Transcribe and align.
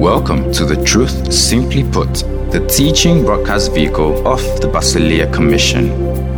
Welcome 0.00 0.50
to 0.54 0.64
the 0.64 0.82
Truth 0.84 1.32
Simply 1.32 1.84
Put, 1.84 2.24
the 2.50 2.66
teaching 2.68 3.24
broadcast 3.24 3.72
vehicle 3.72 4.26
of 4.26 4.40
the 4.60 4.66
Basileia 4.66 5.32
Commission. 5.32 5.92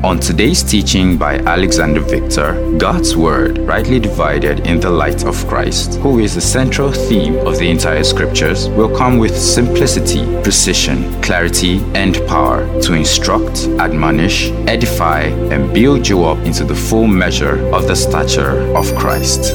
On 0.05 0.21
today's 0.21 0.63
teaching 0.63 1.17
by 1.17 1.37
Alexander 1.37 2.01
Victor, 2.01 2.77
God's 2.77 3.17
Word 3.17 3.57
rightly 3.61 3.99
divided 3.99 4.67
in 4.67 4.81
the 4.81 4.91
light 4.91 5.25
of 5.25 5.47
Christ, 5.49 5.95
who 6.01 6.19
is 6.19 6.35
the 6.35 6.43
central 6.43 6.93
theme 6.93 7.39
of 7.47 7.57
the 7.59 7.71
entire 7.71 8.05
scriptures, 8.05 8.69
will 8.69 8.95
come 8.95 9.17
with 9.17 9.35
simplicity, 9.35 10.27
precision, 10.43 11.23
clarity, 11.23 11.83
and 11.95 12.17
power 12.29 12.67
to 12.83 12.93
instruct, 12.93 13.67
admonish, 13.81 14.51
edify, 14.67 15.23
and 15.23 15.73
build 15.73 16.07
you 16.07 16.25
up 16.25 16.37
into 16.41 16.65
the 16.65 16.75
full 16.75 17.07
measure 17.07 17.67
of 17.75 17.89
the 17.89 17.97
stature 17.97 18.61
of 18.77 18.95
Christ. 18.95 19.55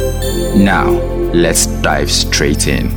Now, 0.56 0.90
let's 1.32 1.68
dive 1.82 2.12
straight 2.12 2.68
in. 2.68 2.90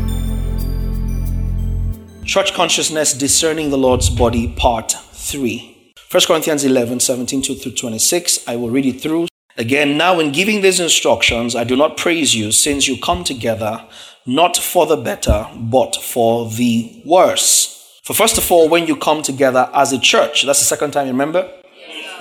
Church 2.24 2.54
Consciousness 2.54 3.12
Discerning 3.12 3.70
the 3.70 3.76
Lord's 3.76 4.08
Body, 4.08 4.54
Part 4.56 4.92
3. 4.92 5.92
1 6.10 6.22
Corinthians 6.26 6.64
11, 6.64 7.00
17 7.00 7.42
through 7.42 7.72
26. 7.72 8.48
I 8.48 8.56
will 8.56 8.70
read 8.70 8.86
it 8.86 9.00
through. 9.02 9.28
Again, 9.58 9.98
now 9.98 10.18
in 10.18 10.32
giving 10.32 10.62
these 10.62 10.80
instructions, 10.80 11.54
I 11.54 11.64
do 11.64 11.76
not 11.76 11.98
praise 11.98 12.34
you, 12.34 12.52
since 12.52 12.88
you 12.88 12.96
come 12.96 13.22
together 13.22 13.86
not 14.24 14.56
for 14.56 14.86
the 14.86 14.96
better, 14.96 15.46
but 15.54 15.96
for 15.96 16.48
the 16.48 17.02
worse. 17.04 18.00
For 18.02 18.14
first 18.14 18.38
of 18.38 18.50
all, 18.50 18.68
when 18.68 18.86
you 18.86 18.96
come 18.96 19.22
together 19.22 19.68
as 19.74 19.92
a 19.92 19.98
church, 19.98 20.44
that's 20.44 20.58
the 20.58 20.64
second 20.64 20.92
time, 20.92 21.06
remember? 21.08 21.50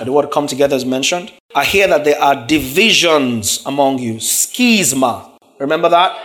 The 0.03 0.11
word 0.11 0.31
come 0.31 0.47
together 0.47 0.75
is 0.75 0.85
mentioned. 0.85 1.31
I 1.53 1.63
hear 1.63 1.87
that 1.87 2.03
there 2.03 2.19
are 2.19 2.47
divisions 2.47 3.61
among 3.65 3.99
you. 3.99 4.15
Schisma. 4.15 5.29
Remember 5.59 5.89
that? 5.89 6.17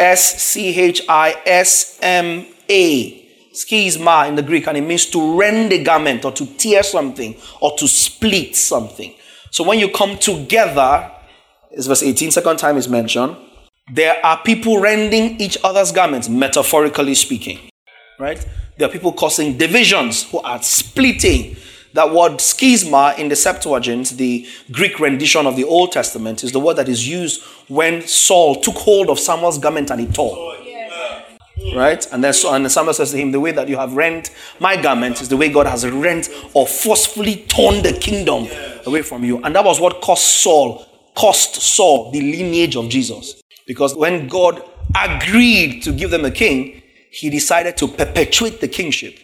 S 0.00 0.42
C 0.42 0.68
H 0.80 1.02
I 1.08 1.36
S 1.44 1.98
M 2.00 2.46
A 2.70 3.22
schisma 3.52 4.28
in 4.28 4.34
the 4.34 4.42
Greek, 4.42 4.66
and 4.66 4.78
it 4.78 4.80
means 4.80 5.06
to 5.06 5.38
rend 5.38 5.72
a 5.72 5.82
garment 5.82 6.24
or 6.24 6.32
to 6.32 6.46
tear 6.56 6.82
something 6.82 7.36
or 7.60 7.76
to 7.76 7.86
split 7.86 8.56
something. 8.56 9.14
So 9.50 9.62
when 9.64 9.78
you 9.78 9.90
come 9.90 10.16
together, 10.16 11.10
is 11.70 11.86
verse 11.86 12.02
18, 12.02 12.30
second 12.30 12.56
time 12.56 12.76
is 12.76 12.88
mentioned, 12.88 13.36
there 13.92 14.24
are 14.24 14.40
people 14.42 14.80
rending 14.80 15.38
each 15.40 15.58
other's 15.62 15.92
garments, 15.92 16.28
metaphorically 16.28 17.14
speaking. 17.14 17.58
Right? 18.18 18.44
There 18.78 18.88
are 18.88 18.90
people 18.90 19.12
causing 19.12 19.58
divisions 19.58 20.22
who 20.30 20.38
are 20.38 20.62
splitting. 20.62 21.56
That 21.94 22.10
word 22.12 22.38
schisma 22.38 23.18
in 23.18 23.28
the 23.28 23.36
Septuagint, 23.36 24.10
the 24.10 24.46
Greek 24.70 24.98
rendition 24.98 25.46
of 25.46 25.56
the 25.56 25.64
Old 25.64 25.92
Testament, 25.92 26.42
is 26.42 26.52
the 26.52 26.60
word 26.60 26.74
that 26.74 26.88
is 26.88 27.06
used 27.06 27.42
when 27.68 28.02
Saul 28.02 28.56
took 28.56 28.76
hold 28.76 29.10
of 29.10 29.18
Samuel's 29.18 29.58
garment 29.58 29.90
and 29.90 30.00
he 30.00 30.06
tore. 30.06 30.56
Right? 31.74 32.06
And 32.12 32.24
then 32.24 32.34
and 32.46 32.72
Samuel 32.72 32.94
says 32.94 33.12
to 33.12 33.16
him, 33.16 33.30
The 33.30 33.40
way 33.40 33.52
that 33.52 33.68
you 33.68 33.76
have 33.76 33.94
rent 33.94 34.34
my 34.58 34.80
garment 34.80 35.20
is 35.20 35.28
the 35.28 35.36
way 35.36 35.48
God 35.48 35.66
has 35.66 35.86
rent 35.88 36.28
or 36.54 36.66
forcefully 36.66 37.44
torn 37.48 37.82
the 37.82 37.92
kingdom 37.92 38.48
away 38.86 39.02
from 39.02 39.22
you. 39.22 39.42
And 39.42 39.54
that 39.54 39.64
was 39.64 39.78
what 39.78 40.00
cost 40.00 40.42
Saul, 40.42 40.86
cost 41.14 41.56
Saul 41.56 42.10
the 42.10 42.20
lineage 42.20 42.76
of 42.76 42.88
Jesus. 42.88 43.42
Because 43.66 43.94
when 43.94 44.28
God 44.28 44.62
agreed 44.96 45.82
to 45.82 45.92
give 45.92 46.10
them 46.10 46.24
a 46.24 46.30
king, 46.30 46.82
he 47.10 47.30
decided 47.30 47.76
to 47.76 47.88
perpetuate 47.88 48.60
the 48.60 48.68
kingship. 48.68 49.18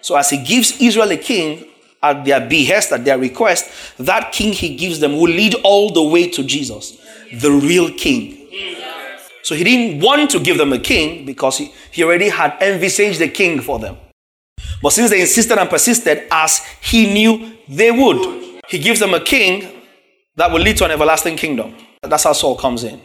So 0.00 0.16
as 0.16 0.30
he 0.30 0.42
gives 0.42 0.80
Israel 0.80 1.10
a 1.10 1.16
king 1.16 1.66
at 2.04 2.24
their 2.24 2.46
behest, 2.46 2.92
at 2.92 3.04
their 3.04 3.18
request, 3.18 3.70
that 3.98 4.32
king 4.32 4.52
he 4.52 4.76
gives 4.76 5.00
them 5.00 5.12
will 5.12 5.32
lead 5.32 5.54
all 5.64 5.90
the 5.92 6.02
way 6.02 6.28
to 6.28 6.44
Jesus, 6.44 6.98
the 7.32 7.50
real 7.50 7.90
king. 7.94 8.40
So 9.42 9.54
he 9.54 9.64
didn't 9.64 10.02
want 10.02 10.30
to 10.30 10.40
give 10.40 10.56
them 10.56 10.72
a 10.72 10.78
king 10.78 11.26
because 11.26 11.58
he, 11.58 11.72
he 11.90 12.02
already 12.02 12.30
had 12.30 12.56
envisaged 12.62 13.20
the 13.20 13.28
king 13.28 13.60
for 13.60 13.78
them. 13.78 13.96
But 14.82 14.90
since 14.90 15.10
they 15.10 15.20
insisted 15.20 15.58
and 15.58 15.68
persisted, 15.68 16.24
as 16.30 16.60
he 16.80 17.12
knew 17.12 17.52
they 17.68 17.90
would, 17.90 18.62
he 18.68 18.78
gives 18.78 19.00
them 19.00 19.12
a 19.14 19.20
king 19.20 19.82
that 20.36 20.50
will 20.50 20.60
lead 20.60 20.76
to 20.78 20.84
an 20.84 20.90
everlasting 20.90 21.36
kingdom. 21.36 21.74
That's 22.02 22.24
how 22.24 22.32
Saul 22.32 22.56
comes 22.56 22.84
in. 22.84 23.00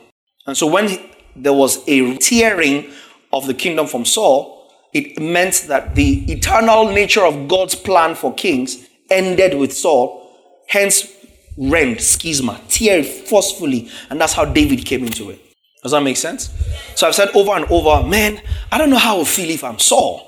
And 0.47 0.57
so 0.57 0.67
when 0.67 0.89
he, 0.89 1.11
there 1.35 1.53
was 1.53 1.88
a 1.88 2.17
tearing 2.17 2.89
of 3.31 3.45
the 3.45 3.53
kingdom 3.53 3.88
from 3.88 4.05
Saul, 4.05 4.71
it 4.93 5.19
meant 5.19 5.65
that 5.67 5.95
the 5.95 6.31
eternal 6.31 6.89
nature 6.89 7.25
of 7.25 7.47
God's 7.47 7.75
plan 7.75 8.15
for 8.15 8.33
kings 8.33 8.88
ended 9.09 9.57
with 9.57 9.73
Saul. 9.73 10.31
Hence, 10.67 11.11
rend, 11.57 11.97
schisma, 11.97 12.59
tear 12.69 13.03
forcefully. 13.03 13.89
And 14.09 14.19
that's 14.19 14.33
how 14.33 14.45
David 14.45 14.85
came 14.85 15.05
into 15.05 15.29
it. 15.29 15.39
Does 15.83 15.91
that 15.93 16.03
make 16.03 16.17
sense? 16.17 16.49
So 16.95 17.07
I've 17.07 17.15
said 17.15 17.29
over 17.33 17.51
and 17.51 17.65
over, 17.65 18.05
man, 18.07 18.41
I 18.71 18.77
don't 18.77 18.89
know 18.89 18.97
how 18.97 19.21
I 19.21 19.23
feel 19.23 19.49
if 19.49 19.63
I'm 19.63 19.79
Saul. 19.79 20.25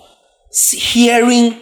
Hearing 0.71 1.59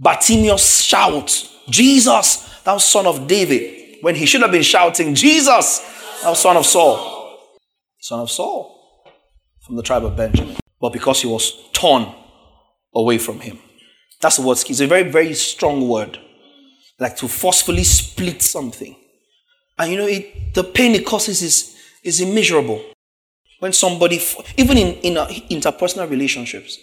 Bartimaeus 0.00 0.82
shout, 0.82 1.48
Jesus, 1.68 2.60
thou 2.64 2.78
son 2.78 3.06
of 3.06 3.26
David, 3.26 3.98
when 4.00 4.14
he 4.14 4.26
should 4.26 4.42
have 4.42 4.50
been 4.50 4.62
shouting, 4.62 5.14
Jesus, 5.14 5.80
thou 6.22 6.34
son 6.34 6.56
of 6.56 6.66
Saul. 6.66 7.38
Son 8.00 8.20
of 8.20 8.30
Saul 8.30 8.74
from 9.68 9.76
the 9.76 9.82
tribe 9.82 10.04
of 10.04 10.16
Benjamin. 10.16 10.56
But 10.80 10.92
because 10.92 11.20
he 11.20 11.28
was 11.28 11.68
torn 11.72 12.12
away 12.94 13.18
from 13.18 13.40
him. 13.40 13.58
That's 14.20 14.36
the 14.36 14.42
word. 14.42 14.58
It's 14.66 14.80
a 14.80 14.86
very, 14.86 15.08
very 15.08 15.34
strong 15.34 15.88
word. 15.88 16.18
Like 16.98 17.16
to 17.16 17.28
forcefully 17.28 17.84
split 17.84 18.42
something. 18.42 18.96
And 19.78 19.92
you 19.92 19.98
know, 19.98 20.06
it, 20.06 20.54
the 20.54 20.64
pain 20.64 20.94
it 20.94 21.06
causes 21.06 21.42
is, 21.42 21.76
is 22.02 22.20
immeasurable. 22.20 22.82
When 23.60 23.72
somebody, 23.72 24.20
even 24.56 24.78
in, 24.78 24.94
in 24.96 25.14
interpersonal 25.50 26.08
relationships, 26.10 26.78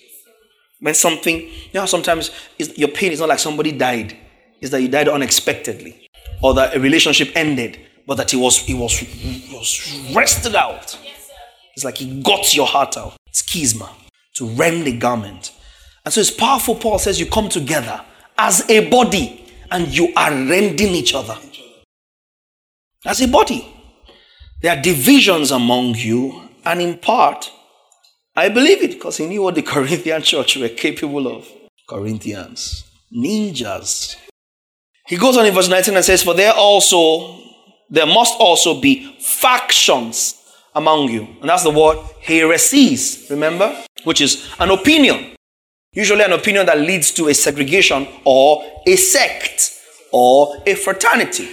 when 0.80 0.94
something, 0.94 1.42
you 1.42 1.74
know, 1.74 1.86
sometimes 1.86 2.32
your 2.58 2.90
pain 2.90 3.12
is 3.12 3.20
not 3.20 3.30
like 3.30 3.40
somebody 3.40 3.72
died, 3.72 4.16
it's 4.62 4.72
that 4.72 4.82
you 4.82 4.88
died 4.88 5.08
unexpectedly, 5.08 6.10
or 6.42 6.54
that 6.54 6.76
a 6.76 6.80
relationship 6.80 7.32
ended, 7.36 7.80
but 8.06 8.16
that 8.16 8.34
it 8.34 8.38
was, 8.38 8.68
it 8.70 8.74
was, 8.74 9.02
it 9.02 9.54
was 9.54 10.14
wrested 10.14 10.56
out. 10.56 10.98
It's 11.76 11.84
like 11.84 11.98
he 11.98 12.22
got 12.22 12.56
your 12.56 12.68
heart 12.68 12.98
out. 12.98 13.16
It's 13.28 13.42
schisma, 13.42 13.90
to 14.36 14.48
rend 14.48 14.88
a 14.88 14.98
garment. 14.98 15.52
And 16.04 16.14
so 16.14 16.22
it's 16.22 16.32
powerful. 16.32 16.76
Paul 16.76 17.00
says 17.00 17.20
you 17.20 17.26
come 17.26 17.50
together 17.50 18.02
as 18.38 18.70
a 18.70 18.90
body 18.90 19.45
and 19.72 19.88
you 19.96 20.14
are 20.16 20.32
rending 20.32 20.94
each 20.94 21.14
other. 21.14 21.38
As 23.06 23.22
a 23.22 23.28
body. 23.28 23.72
There 24.62 24.76
are 24.76 24.82
divisions 24.82 25.52
among 25.52 25.96
you, 25.96 26.42
and 26.66 26.82
in 26.82 26.98
part, 26.98 27.52
I 28.36 28.50
believe 28.50 28.82
it 28.82 28.92
because 28.92 29.18
he 29.18 29.28
knew 29.28 29.44
what 29.44 29.56
the 29.56 29.62
Corinthian 29.62 30.22
church 30.22 30.58
were 30.58 30.70
capable 30.70 31.28
of. 31.28 31.48
Corinthians, 31.88 32.84
ninjas. 33.16 34.16
He 35.08 35.18
goes 35.18 35.38
on 35.38 35.46
in 35.46 35.54
verse 35.54 35.70
19 35.70 35.96
and 35.96 36.04
says, 36.04 36.24
For 36.24 36.34
there 36.34 36.54
also, 36.54 37.40
there 37.90 38.08
must 38.08 38.34
also 38.40 38.82
be 38.82 39.16
factions 39.20 40.36
among 40.74 41.10
you. 41.10 41.28
And 41.42 41.50
that's 41.50 41.64
the 41.64 41.70
word 41.70 41.98
heresies, 42.22 43.28
remember? 43.30 43.76
Which 44.04 44.20
is 44.20 44.50
an 44.60 44.72
opinion. 44.72 45.35
Usually 45.96 46.24
an 46.24 46.34
opinion 46.34 46.66
that 46.66 46.80
leads 46.80 47.12
to 47.12 47.30
a 47.30 47.34
segregation 47.34 48.08
or 48.26 48.64
a 48.86 48.96
sect 48.98 49.72
or 50.12 50.62
a 50.68 50.76
fraternity. 50.76 51.50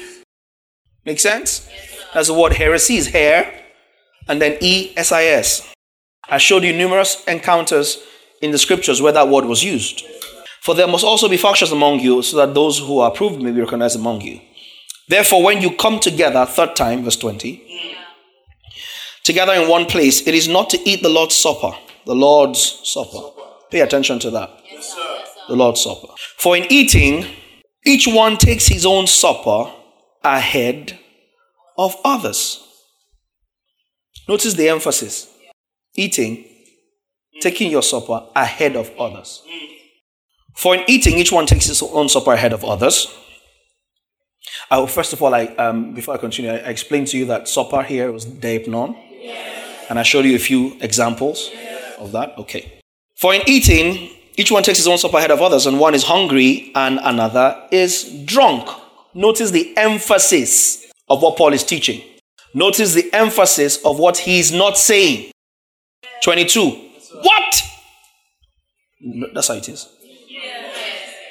Make 1.07 1.21
sense? 1.21 1.69
That's 2.13 2.29
the 2.29 2.35
word 2.35 2.53
heresies. 2.53 3.07
Hair, 3.07 3.53
and 4.29 4.43
then 4.43 4.59
E 4.61 4.93
S 4.97 5.13
I 5.13 5.25
S. 5.25 5.73
I 6.29 6.39
showed 6.39 6.65
you 6.65 6.73
numerous 6.73 7.25
encounters 7.27 7.99
in 8.41 8.51
the 8.51 8.59
scriptures 8.59 9.01
where 9.01 9.13
that 9.13 9.29
word 9.29 9.45
was 9.45 9.63
used. 9.63 10.05
For 10.61 10.75
there 10.75 10.87
must 10.87 11.05
also 11.05 11.29
be 11.29 11.37
factions 11.37 11.73
among 11.73 12.01
you, 12.01 12.23
so 12.23 12.37
that 12.37 12.55
those 12.55 12.79
who 12.79 13.01
are 13.01 13.11
approved 13.11 13.41
may 13.43 13.51
be 13.51 13.61
recognized 13.61 13.97
among 13.97 14.21
you. 14.21 14.41
Therefore, 15.09 15.43
when 15.43 15.61
you 15.61 15.77
come 15.77 15.99
together, 15.99 16.47
third 16.47 16.77
time, 16.77 17.03
verse 17.03 17.17
20, 17.17 17.97
together 19.25 19.53
in 19.55 19.69
one 19.69 19.87
place, 19.87 20.27
it 20.27 20.35
is 20.35 20.47
not 20.47 20.71
to 20.71 20.89
eat 20.89 21.03
the 21.03 21.09
Lord's 21.09 21.35
Supper, 21.35 21.73
the 22.07 22.15
Lord's 22.15 22.81
Supper. 22.85 23.32
Pay 23.73 23.81
attention 23.81 24.19
to 24.19 24.31
that. 24.31 24.51
Yes, 24.71 24.95
the 25.49 25.57
Lord's 25.57 25.81
Supper. 25.81 26.09
For 26.37 26.55
in 26.55 26.71
eating, 26.71 27.25
each 27.87 28.07
one 28.07 28.37
takes 28.37 28.67
his 28.67 28.85
own 28.85 29.07
supper 29.07 29.73
ahead 30.23 30.99
of 31.79 31.97
others. 32.05 32.63
Notice 34.29 34.53
the 34.53 34.69
emphasis 34.69 35.27
eating, 35.97 36.45
taking 37.41 37.71
your 37.71 37.83
supper 37.83 38.27
ahead 38.37 38.77
of 38.77 38.91
others. 38.99 39.43
For 40.55 40.75
in 40.75 40.85
eating, 40.87 41.17
each 41.17 41.33
one 41.33 41.47
takes 41.47 41.65
his 41.65 41.83
own 41.83 42.11
supper 42.11 42.35
ahead 42.35 42.53
of 42.53 42.67
others. 42.67 43.09
I 44.71 44.81
will, 44.81 44.87
first 44.87 45.15
of 45.15 45.23
all, 45.23 45.35
I, 45.35 45.47
um, 45.57 45.95
before 45.95 46.13
I 46.13 46.19
continue, 46.19 46.51
I, 46.51 46.57
explained 46.57 47.07
to 47.09 47.17
you 47.19 47.25
that 47.27 47.49
supper 47.49 47.83
here 47.83 48.13
was 48.13 48.27
deipnon. 48.27 48.95
Yes. 49.19 49.87
And 49.89 49.99
I 49.99 50.03
showed 50.03 50.27
you 50.27 50.37
a 50.37 50.39
few 50.39 50.77
examples 50.83 51.49
yes. 51.55 51.99
of 51.99 52.13
that. 52.13 52.37
Okay. 52.37 52.82
For 53.23 53.33
in 53.33 53.43
eating, 53.47 54.11
each 54.37 54.51
one 54.51 54.65
takes 54.65 54.79
his 54.79 54.89
own 54.89 54.99
supper 54.99 55.19
ahead 55.19 55.31
of 55.31 55.41
others, 55.41 55.67
and 55.67 55.79
one 55.79 55.95
is 55.95 56.03
hungry 56.03 56.73
and 56.75 56.99
another 57.05 57.69
is 57.71 58.25
drunk. 58.25 58.69
Notice 59.15 59.53
the 59.53 59.73
emphasis 59.77 60.91
of 61.09 61.23
what 61.23 61.39
Paul 61.39 61.53
is 61.53 61.63
teaching. 61.63 62.03
Notice 62.53 62.95
the 62.95 63.09
emphasis 63.15 63.77
of 63.85 64.01
what 64.01 64.19
he's 64.19 64.51
not 64.51 64.77
saying. 64.77 65.31
22. 66.25 66.69
What? 67.23 67.63
That's 69.35 69.47
how 69.47 69.55
it 69.55 69.69
is. 69.69 69.89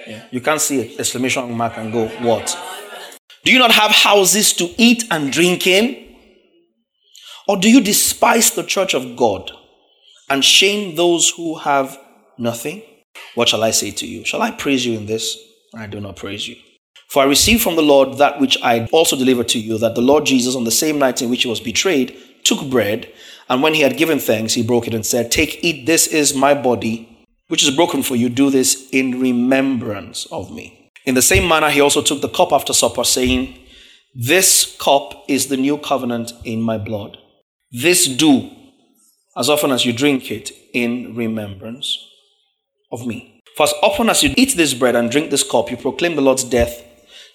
Yeah. 0.07 0.23
You 0.31 0.39
can't 0.39 0.61
see 0.61 0.79
it. 0.79 0.97
Exclamation 0.97 1.51
mark 1.51 1.77
and 1.77 1.91
go, 1.91 2.07
what? 2.19 2.57
Do 3.43 3.51
you 3.51 3.59
not 3.59 3.71
have 3.71 3.91
houses 3.91 4.53
to 4.53 4.73
eat 4.77 5.03
and 5.11 5.29
drink 5.29 5.67
in? 5.67 6.15
Or 7.49 7.57
do 7.57 7.69
you 7.69 7.81
despise 7.81 8.51
the 8.51 8.63
church 8.63 8.93
of 8.93 9.17
God 9.17 9.51
and 10.31 10.45
shame 10.45 10.95
those 10.95 11.29
who 11.29 11.55
have 11.55 11.99
nothing? 12.37 12.81
What 13.35 13.49
shall 13.49 13.63
I 13.63 13.71
say 13.71 13.91
to 13.91 14.07
you? 14.07 14.23
Shall 14.23 14.41
I 14.41 14.51
praise 14.51 14.85
you 14.85 14.97
in 14.97 15.05
this? 15.05 15.37
I 15.75 15.87
do 15.87 15.99
not 15.99 16.15
praise 16.15 16.47
you. 16.47 16.55
For 17.09 17.21
I 17.21 17.25
received 17.25 17.61
from 17.61 17.75
the 17.75 17.81
Lord 17.81 18.17
that 18.17 18.39
which 18.39 18.57
I 18.63 18.85
also 18.93 19.17
delivered 19.17 19.49
to 19.49 19.59
you, 19.59 19.77
that 19.79 19.95
the 19.95 20.01
Lord 20.01 20.25
Jesus, 20.25 20.55
on 20.55 20.63
the 20.63 20.71
same 20.71 20.97
night 20.97 21.21
in 21.21 21.29
which 21.29 21.43
he 21.43 21.49
was 21.49 21.59
betrayed, 21.59 22.17
took 22.45 22.69
bread, 22.69 23.11
and 23.49 23.61
when 23.61 23.73
he 23.73 23.81
had 23.81 23.97
given 23.97 24.19
thanks, 24.19 24.53
he 24.53 24.63
broke 24.63 24.87
it 24.87 24.93
and 24.93 25.05
said, 25.05 25.31
Take, 25.31 25.61
eat, 25.61 25.85
this 25.85 26.07
is 26.07 26.33
my 26.33 26.53
body, 26.53 27.27
which 27.49 27.63
is 27.63 27.75
broken 27.75 28.01
for 28.01 28.15
you. 28.15 28.29
Do 28.29 28.49
this 28.49 28.89
in 28.91 29.19
remembrance 29.19 30.25
of 30.27 30.49
me. 30.49 30.89
In 31.05 31.15
the 31.15 31.21
same 31.21 31.45
manner, 31.45 31.69
he 31.69 31.81
also 31.81 32.01
took 32.01 32.21
the 32.21 32.29
cup 32.29 32.53
after 32.53 32.71
supper, 32.71 33.03
saying, 33.03 33.59
This 34.15 34.77
cup 34.79 35.25
is 35.27 35.47
the 35.47 35.57
new 35.57 35.77
covenant 35.77 36.31
in 36.45 36.61
my 36.61 36.77
blood. 36.77 37.17
This 37.73 38.07
do 38.07 38.49
as 39.37 39.49
often 39.49 39.71
as 39.71 39.85
you 39.85 39.93
drink 39.93 40.31
it 40.31 40.51
in 40.73 41.15
remembrance 41.15 42.07
of 42.91 43.05
me. 43.05 43.41
For 43.55 43.63
as 43.63 43.73
often 43.81 44.09
as 44.09 44.23
you 44.23 44.33
eat 44.37 44.55
this 44.55 44.73
bread 44.73 44.95
and 44.95 45.11
drink 45.11 45.29
this 45.29 45.49
cup, 45.49 45.71
you 45.71 45.77
proclaim 45.77 46.15
the 46.15 46.21
Lord's 46.21 46.43
death 46.43 46.83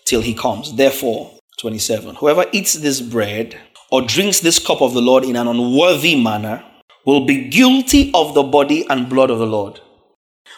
till 0.04 0.22
he 0.22 0.34
comes. 0.34 0.74
Therefore, 0.74 1.32
27. 1.58 2.16
Whoever 2.16 2.46
eats 2.52 2.74
this 2.74 3.00
bread 3.00 3.58
or 3.90 4.02
drinks 4.02 4.40
this 4.40 4.58
cup 4.58 4.82
of 4.82 4.94
the 4.94 5.00
Lord 5.00 5.24
in 5.24 5.36
an 5.36 5.46
unworthy 5.46 6.20
manner 6.20 6.64
will 7.04 7.24
be 7.24 7.48
guilty 7.48 8.10
of 8.14 8.34
the 8.34 8.42
body 8.42 8.86
and 8.88 9.08
blood 9.08 9.30
of 9.30 9.38
the 9.38 9.46
Lord. 9.46 9.80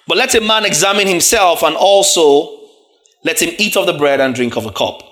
But 0.07 0.17
let 0.17 0.35
a 0.35 0.41
man 0.41 0.65
examine 0.65 1.07
himself 1.07 1.63
and 1.63 1.77
also 1.77 2.59
let 3.25 3.43
him 3.43 3.55
eat 3.59 3.77
of 3.77 3.87
the 3.87 3.93
bread 3.93 4.21
and 4.21 4.35
drink 4.35 4.57
of 4.57 4.65
the 4.65 4.73
cup. 4.73 5.03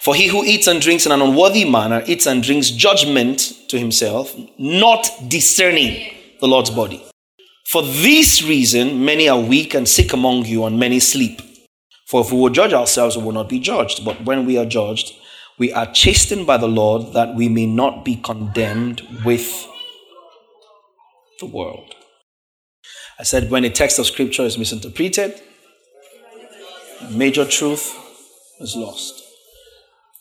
For 0.00 0.14
he 0.14 0.28
who 0.28 0.44
eats 0.44 0.66
and 0.66 0.80
drinks 0.80 1.04
in 1.04 1.12
an 1.12 1.20
unworthy 1.20 1.64
manner 1.64 2.02
eats 2.06 2.26
and 2.26 2.42
drinks 2.42 2.70
judgment 2.70 3.52
to 3.68 3.78
himself, 3.78 4.34
not 4.56 5.10
discerning 5.28 6.14
the 6.40 6.48
Lord's 6.48 6.70
body. 6.70 7.04
For 7.66 7.82
this 7.82 8.42
reason, 8.42 9.04
many 9.04 9.28
are 9.28 9.38
weak 9.38 9.74
and 9.74 9.86
sick 9.86 10.12
among 10.12 10.46
you, 10.46 10.64
and 10.64 10.78
many 10.78 11.00
sleep. 11.00 11.42
For 12.06 12.22
if 12.22 12.32
we 12.32 12.40
will 12.40 12.48
judge 12.48 12.72
ourselves, 12.72 13.16
we 13.16 13.22
will 13.22 13.32
not 13.32 13.48
be 13.48 13.60
judged. 13.60 14.04
But 14.04 14.24
when 14.24 14.46
we 14.46 14.56
are 14.56 14.64
judged, 14.64 15.14
we 15.58 15.72
are 15.72 15.86
chastened 15.92 16.46
by 16.46 16.56
the 16.56 16.66
Lord 16.66 17.12
that 17.12 17.34
we 17.36 17.48
may 17.48 17.66
not 17.66 18.04
be 18.04 18.16
condemned 18.16 19.02
with 19.24 19.68
the 21.38 21.46
world. 21.46 21.94
I 23.18 23.22
said 23.22 23.50
when 23.50 23.64
a 23.64 23.70
text 23.70 23.98
of 23.98 24.06
scripture 24.06 24.44
is 24.44 24.56
misinterpreted, 24.56 25.40
major 27.10 27.44
truth 27.44 27.94
is 28.60 28.74
lost. 28.74 29.29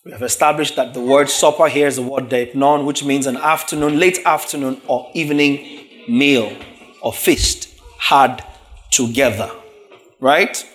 We 0.05 0.11
have 0.11 0.21
established 0.21 0.77
that 0.77 0.93
the 0.93 1.01
word 1.01 1.29
supper 1.29 1.67
here 1.67 1.87
is 1.87 1.97
the 1.97 2.01
word 2.01 2.29
deipnon, 2.29 2.85
which 2.85 3.03
means 3.03 3.27
an 3.27 3.35
afternoon, 3.35 3.99
late 3.99 4.19
afternoon, 4.25 4.81
or 4.87 5.11
evening 5.13 5.87
meal 6.07 6.55
or 7.01 7.11
feast 7.11 7.77
had 7.99 8.43
together. 8.91 9.51
Right? 10.21 10.65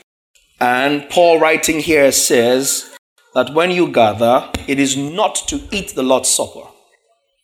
And 0.61 1.09
Paul, 1.09 1.41
writing 1.41 1.81
here, 1.81 2.13
says 2.13 2.95
that 3.35 3.55
when 3.55 3.71
you 3.71 3.91
gather, 3.91 4.51
it 4.69 4.79
is 4.79 4.97
not 4.97 5.37
to 5.49 5.61
eat 5.71 5.95
the 5.95 6.03
Lord's 6.03 6.29
Supper. 6.29 6.69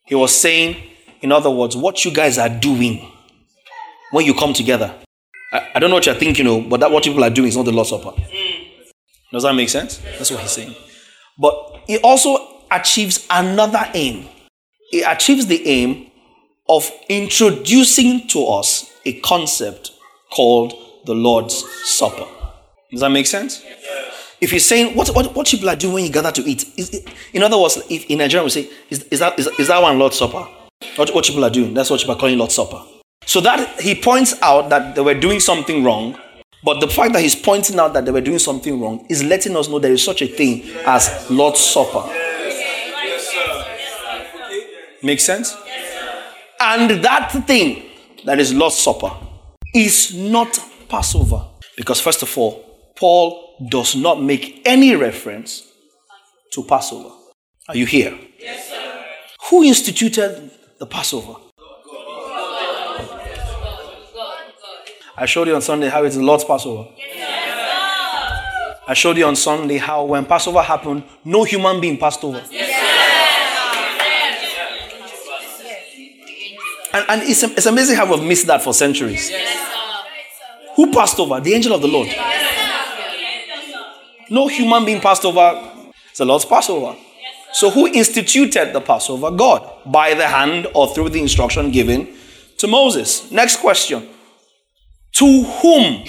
He 0.07 0.15
was 0.15 0.39
saying, 0.39 0.77
in 1.23 1.33
other 1.33 1.51
words, 1.51 1.77
what 1.77 2.05
you 2.05 2.13
guys 2.13 2.37
are 2.37 2.49
doing 2.49 3.11
when 4.11 4.27
you 4.27 4.35
come 4.35 4.53
together. 4.53 4.95
I, 5.53 5.69
I 5.75 5.79
don't 5.79 5.89
know 5.89 5.97
what 5.97 6.07
you're 6.07 6.15
thinking, 6.15 6.47
you 6.47 6.51
know, 6.63 6.69
but 6.69 6.81
that 6.81 6.91
what 6.91 7.05
people 7.05 7.25
are 7.25 7.31
doing 7.31 7.49
is 7.49 7.57
not 7.57 7.65
the 7.65 7.73
Lord's 7.73 7.91
Supper. 7.91 8.11
Mm. 8.11 8.67
Does 9.33 9.45
that 9.45 9.55
make 9.55 9.71
sense? 9.71 9.99
That's 10.19 10.31
what 10.31 10.41
he's 10.41 10.51
saying. 10.51 10.75
But 11.39 11.70
it 11.91 12.01
also 12.05 12.63
achieves 12.71 13.27
another 13.31 13.85
aim. 13.95 14.29
It 14.93 15.05
achieves 15.07 15.47
the 15.47 15.67
aim 15.67 16.11
of 16.69 16.91
introducing 17.09 18.29
to 18.29 18.47
us 18.47 18.91
a 19.05 19.21
concept 19.21 19.93
called 20.33 20.75
the 21.05 21.15
Lord's 21.15 21.65
Supper. 21.85 22.27
Does 22.91 23.01
that 23.01 23.11
make 23.11 23.27
sense? 23.27 23.63
If 24.41 24.53
you're 24.53 24.61
saying 24.61 24.97
what, 24.97 25.09
what, 25.15 25.35
what 25.35 25.47
people 25.47 25.69
are 25.69 25.77
doing 25.77 25.95
when 25.95 26.05
you 26.05 26.13
gather 26.13 26.33
to 26.33 26.43
eat, 26.43 26.65
is, 26.79 27.05
in 27.33 27.43
other 27.43 27.59
words, 27.59 27.79
if 27.91 28.07
in 28.07 28.19
Nigeria 28.19 28.45
we 28.45 28.51
say, 28.51 28.71
is, 28.89 29.03
is, 29.05 29.19
that, 29.19 29.39
is, 29.39 29.49
is 29.59 29.69
that 29.69 29.83
one 29.83 29.99
Lord's 29.99 30.19
Supper? 30.19 30.47
What, 30.97 31.15
what 31.15 31.25
people 31.25 31.45
are 31.45 31.51
doing, 31.51 31.75
that's 31.75 31.91
what 31.91 32.01
people 32.01 32.15
are 32.15 32.19
calling 32.19 32.39
Lord's 32.39 32.55
Supper. 32.55 32.83
So 33.27 33.41
that 33.43 33.81
he 33.81 33.95
points 33.95 34.41
out 34.43 34.71
that 34.71 34.95
they 34.95 35.03
were 35.03 35.15
doing 35.15 35.41
something 35.41 35.85
wrong 35.85 36.19
but 36.63 36.81
the 36.81 36.89
fact 36.89 37.13
that 37.15 37.23
he's 37.23 37.35
pointing 37.35 37.79
out 37.79 37.93
that 37.95 38.05
they 38.05 38.11
were 38.11 38.21
doing 38.21 38.39
something 38.39 38.81
wrong 38.81 39.07
is 39.09 39.23
letting 39.23 39.57
us 39.57 39.69
know 39.69 39.79
there 39.79 39.93
is 39.93 40.05
such 40.05 40.23
a 40.23 40.27
thing 40.27 40.63
as 40.87 41.31
Lord's 41.31 41.61
Supper. 41.61 42.09
Make 45.03 45.21
sense? 45.21 45.57
And 46.61 47.03
that 47.03 47.33
thing 47.47 47.85
that 48.27 48.39
is 48.39 48.53
Lord's 48.53 48.77
Supper 48.77 49.11
is 49.75 50.15
not 50.15 50.59
Passover. 50.89 51.47
Because, 51.77 52.01
first 52.01 52.23
of 52.23 52.37
all, 52.37 52.93
Paul 52.97 53.57
does 53.71 53.97
not 53.97 54.23
make 54.23 54.61
any 54.67 54.95
reference 54.95 55.67
to 56.53 56.63
Passover. 56.65 57.15
Are 57.69 57.77
you 57.77 57.87
here? 57.87 58.19
Yes, 58.39 58.69
sir. 58.69 59.05
Who 59.49 59.63
instituted 59.63 60.51
the 60.79 60.87
Passover? 60.87 61.37
I 65.21 65.27
showed 65.27 65.49
you 65.49 65.55
on 65.55 65.61
Sunday 65.61 65.91
how 65.91 66.03
it's 66.03 66.17
the 66.17 66.23
Lord's 66.23 66.45
Passover. 66.45 66.89
I 68.89 68.95
showed 68.95 69.19
you 69.19 69.27
on 69.27 69.37
Sunday 69.37 69.77
how 69.77 70.07
when 70.07 70.25
Passover 70.25 70.63
happened, 70.63 71.03
no 71.27 71.45
human 71.45 71.79
being 71.79 71.99
passed 71.99 72.25
over. 72.25 72.39
And, 76.93 77.05
and 77.11 77.23
it's, 77.23 77.43
it's 77.43 77.67
amazing 77.67 77.97
how 77.97 78.11
we've 78.11 78.27
missed 78.27 78.47
that 78.47 78.63
for 78.63 78.73
centuries. 78.73 79.31
Who 80.77 80.91
passed 80.91 81.21
over? 81.21 81.39
The 81.39 81.53
angel 81.53 81.75
of 81.75 81.83
the 81.83 81.89
Lord. 81.89 82.09
No 84.31 84.49
human 84.49 84.87
being 84.87 85.03
passed 85.03 85.27
over. 85.27 85.71
It's 86.09 86.19
the 86.19 86.25
Lord's 86.25 86.47
Passover. 86.47 86.97
So, 87.53 87.69
who 87.69 87.89
instituted 87.89 88.73
the 88.73 88.81
Passover? 88.81 89.31
God, 89.33 89.71
by 89.85 90.15
the 90.15 90.27
hand 90.27 90.69
or 90.75 90.89
through 90.95 91.11
the 91.11 91.21
instruction 91.21 91.71
given 91.71 92.09
to 92.57 92.67
Moses. 92.67 93.31
Next 93.31 93.59
question 93.59 94.09
to 95.13 95.43
whom 95.43 96.05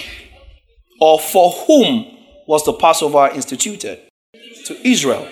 or 1.00 1.18
for 1.18 1.50
whom 1.66 2.06
was 2.46 2.64
the 2.64 2.72
Passover 2.72 3.30
instituted? 3.34 4.00
To 4.66 4.88
Israel, 4.88 5.28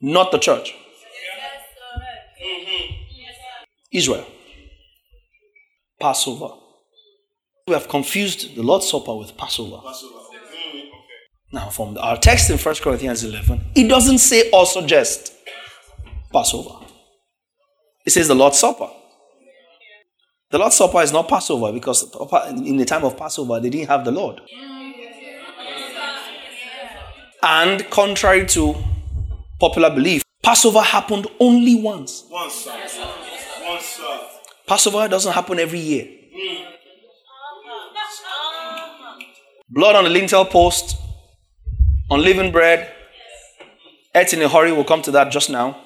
not 0.00 0.32
the 0.32 0.38
church. 0.38 0.74
Mm-hmm. 2.42 2.92
Israel. 3.92 4.26
Passover. 6.00 6.54
We 7.66 7.74
have 7.74 7.88
confused 7.88 8.54
the 8.54 8.62
Lord's 8.62 8.88
Supper 8.88 9.14
with 9.16 9.36
Passover. 9.36 9.82
Now, 11.52 11.70
from 11.70 11.96
our 11.98 12.16
text 12.16 12.50
in 12.50 12.58
1 12.58 12.74
Corinthians 12.76 13.24
11, 13.24 13.72
it 13.74 13.88
doesn't 13.88 14.18
say 14.18 14.50
or 14.50 14.66
suggest 14.66 15.32
Passover. 16.32 16.84
It 18.04 18.10
says 18.10 18.28
the 18.28 18.34
Lord's 18.34 18.58
Supper. 18.58 18.88
The 20.50 20.58
Lord's 20.58 20.76
Supper 20.76 21.02
is 21.02 21.12
not 21.12 21.28
Passover 21.28 21.72
because 21.72 22.04
in 22.56 22.76
the 22.76 22.84
time 22.84 23.04
of 23.04 23.16
Passover 23.16 23.58
they 23.58 23.68
didn't 23.68 23.88
have 23.88 24.04
the 24.04 24.12
Lord. 24.12 24.40
And 27.42 27.88
contrary 27.90 28.46
to 28.46 28.76
popular 29.58 29.90
belief, 29.90 30.22
Passover 30.42 30.82
happened 30.82 31.26
only 31.40 31.74
once. 31.74 32.24
Once, 32.30 32.54
sir. 32.54 32.70
Once, 33.64 33.84
sir. 33.84 34.20
Passover 34.68 35.08
doesn't 35.08 35.32
happen 35.32 35.58
every 35.58 35.80
year. 35.80 36.04
Mm. 36.04 36.64
Blood 39.68 39.96
on 39.96 40.04
the 40.04 40.10
lintel 40.10 40.44
post, 40.44 40.96
unleavened 42.08 42.52
bread, 42.52 42.92
ate 44.14 44.32
in 44.32 44.42
a 44.42 44.48
hurry. 44.48 44.70
We'll 44.70 44.84
come 44.84 45.02
to 45.02 45.10
that 45.10 45.32
just 45.32 45.50
now. 45.50 45.76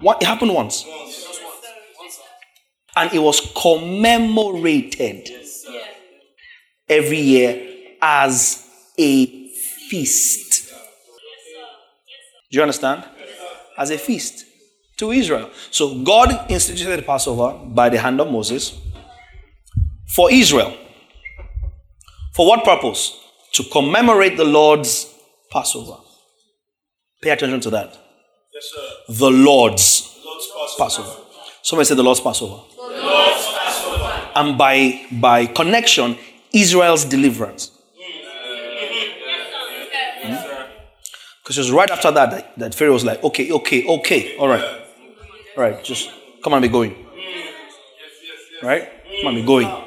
What, 0.00 0.20
it 0.20 0.26
happened 0.26 0.52
once 0.52 0.84
and 2.98 3.14
it 3.14 3.20
was 3.20 3.40
commemorated 3.54 5.30
every 6.88 7.20
year 7.20 7.94
as 8.02 8.68
a 8.98 9.26
feast. 9.88 10.72
Do 12.50 12.56
you 12.56 12.62
understand? 12.62 13.04
As 13.76 13.90
a 13.90 13.98
feast 13.98 14.44
to 14.96 15.12
Israel. 15.12 15.48
So 15.70 16.02
God 16.02 16.50
instituted 16.50 17.06
Passover 17.06 17.56
by 17.66 17.88
the 17.88 18.00
hand 18.00 18.20
of 18.20 18.32
Moses 18.32 18.76
for 20.08 20.32
Israel. 20.32 20.76
For 22.34 22.48
what 22.48 22.64
purpose? 22.64 23.16
To 23.52 23.62
commemorate 23.72 24.36
the 24.36 24.44
Lord's 24.44 25.06
Passover. 25.52 25.98
Pay 27.22 27.30
attention 27.30 27.60
to 27.60 27.70
that. 27.70 27.96
Yes, 28.52 29.18
the 29.18 29.30
Lord's, 29.30 30.20
Lord's 30.24 30.74
Passover. 30.76 31.08
Passover. 31.08 31.24
Somebody 31.62 31.86
said 31.86 31.96
the 31.96 32.02
Lord's 32.02 32.20
Passover. 32.20 32.62
The 34.34 34.42
Lord's 34.42 34.50
Passover. 34.50 34.50
And 34.50 34.58
by, 34.58 35.06
by 35.20 35.46
connection, 35.46 36.16
Israel's 36.52 37.04
deliverance. 37.04 37.70
Mm-hmm. 40.22 40.72
Because 41.42 41.58
it 41.58 41.60
was 41.60 41.70
right 41.70 41.90
after 41.90 42.10
that, 42.10 42.30
that 42.30 42.58
that 42.58 42.74
Pharaoh 42.74 42.92
was 42.92 43.04
like, 43.04 43.24
okay, 43.24 43.50
okay, 43.52 43.86
okay, 43.86 44.36
all 44.36 44.48
right. 44.48 44.64
All 45.56 45.62
right, 45.62 45.82
just 45.82 46.10
come 46.42 46.52
on, 46.52 46.62
be 46.62 46.68
going. 46.68 46.94
Right? 48.62 48.88
Come 49.20 49.28
on, 49.28 49.34
be 49.34 49.42
going. 49.42 49.84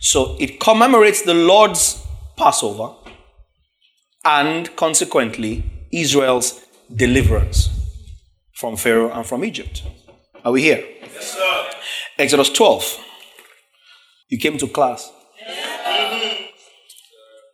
So 0.00 0.36
it 0.40 0.58
commemorates 0.58 1.22
the 1.22 1.34
Lord's 1.34 2.02
Passover 2.36 2.94
and 4.24 4.74
consequently 4.76 5.64
Israel's 5.92 6.60
deliverance 6.94 7.70
from 8.54 8.76
Pharaoh 8.76 9.10
and 9.10 9.26
from 9.26 9.44
Egypt. 9.44 9.82
Are 10.44 10.52
we 10.52 10.62
here? 10.62 10.82
Yes, 11.02 11.32
sir. 11.32 11.70
Exodus 12.18 12.50
12. 12.50 13.04
You 14.30 14.38
came 14.38 14.56
to 14.58 14.68
class. 14.68 15.12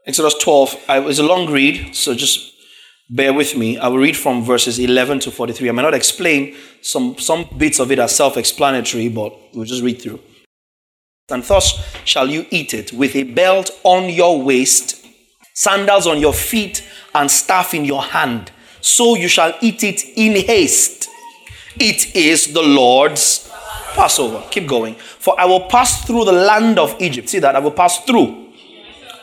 Exodus 0.06 0.35
12. 0.35 0.85
I, 0.88 0.99
it 0.99 1.04
was 1.04 1.18
a 1.18 1.23
long 1.25 1.50
read, 1.50 1.97
so 1.97 2.14
just 2.14 2.52
bear 3.09 3.33
with 3.33 3.56
me. 3.56 3.78
I 3.78 3.88
will 3.88 3.99
read 3.99 4.16
from 4.16 4.45
verses 4.45 4.78
11 4.78 5.21
to 5.21 5.30
43. 5.30 5.71
I 5.71 5.73
may 5.73 5.83
not 5.83 5.95
explain 5.95 6.54
some, 6.83 7.18
some 7.18 7.49
bits 7.56 7.80
of 7.80 7.90
it 7.90 7.99
are 7.99 8.09
self 8.09 8.37
explanatory, 8.37 9.09
but 9.09 9.33
we'll 9.54 9.64
just 9.64 9.83
read 9.83 10.02
through. 10.02 10.21
And 11.30 11.42
thus 11.42 11.83
shall 12.04 12.28
you 12.28 12.47
eat 12.50 12.75
it 12.75 12.92
with 12.92 13.16
a 13.16 13.25
belt 13.25 13.71
on 13.83 14.11
your 14.11 14.40
waist, 14.42 15.04
sandals 15.54 16.06
on 16.06 16.21
your 16.21 16.35
feet, 16.35 16.87
and 17.14 17.30
staff 17.30 17.73
in 17.73 17.87
your 17.87 18.02
hand. 18.02 18.52
So 18.83 19.16
you 19.16 19.28
shall 19.28 19.54
eat 19.62 19.83
it 19.83 20.04
in 20.14 20.37
haste. 20.47 21.09
It 21.80 22.14
is 22.14 22.52
the 22.52 22.62
Lord's 22.62 23.50
Passover. 23.96 24.44
Keep 24.50 24.68
going. 24.68 24.94
For 24.94 25.38
I 25.40 25.46
will 25.46 25.62
pass 25.62 26.04
through 26.04 26.26
the 26.26 26.32
land 26.32 26.78
of 26.78 26.94
Egypt. 27.00 27.28
See 27.30 27.38
that? 27.40 27.56
I 27.56 27.58
will 27.58 27.72
pass 27.72 28.04
through 28.04 28.52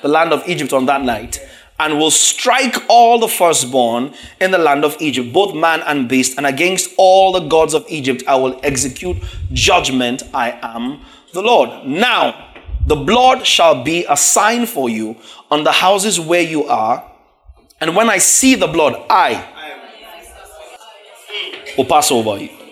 the 0.01 0.07
land 0.09 0.33
of 0.33 0.43
Egypt 0.47 0.73
on 0.73 0.87
that 0.87 1.03
night 1.03 1.39
and 1.79 1.97
will 1.97 2.11
strike 2.11 2.75
all 2.87 3.19
the 3.19 3.27
firstborn 3.27 4.13
in 4.41 4.51
the 4.51 4.57
land 4.57 4.83
of 4.85 4.95
Egypt, 4.99 5.33
both 5.33 5.55
man 5.55 5.81
and 5.81 6.07
beast, 6.07 6.37
and 6.37 6.45
against 6.45 6.89
all 6.97 7.31
the 7.31 7.47
gods 7.47 7.73
of 7.73 7.85
Egypt 7.87 8.23
I 8.27 8.35
will 8.35 8.59
execute 8.63 9.17
judgment. 9.51 10.23
I 10.33 10.57
am 10.61 11.01
the 11.33 11.41
Lord. 11.41 11.85
Now, 11.85 12.53
the 12.85 12.95
blood 12.95 13.45
shall 13.45 13.83
be 13.83 14.05
a 14.07 14.17
sign 14.17 14.65
for 14.65 14.89
you 14.89 15.15
on 15.49 15.63
the 15.63 15.71
houses 15.71 16.19
where 16.19 16.41
you 16.41 16.65
are, 16.65 17.03
and 17.79 17.95
when 17.95 18.09
I 18.09 18.17
see 18.17 18.55
the 18.55 18.67
blood, 18.67 19.01
I 19.09 19.49
will 21.77 21.85
pass 21.85 22.11
over 22.11 22.37
you. 22.37 22.62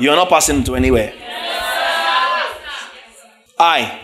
You 0.00 0.10
are 0.10 0.16
not 0.16 0.30
passing 0.30 0.64
to 0.64 0.76
anywhere. 0.76 1.12
I 3.58 4.00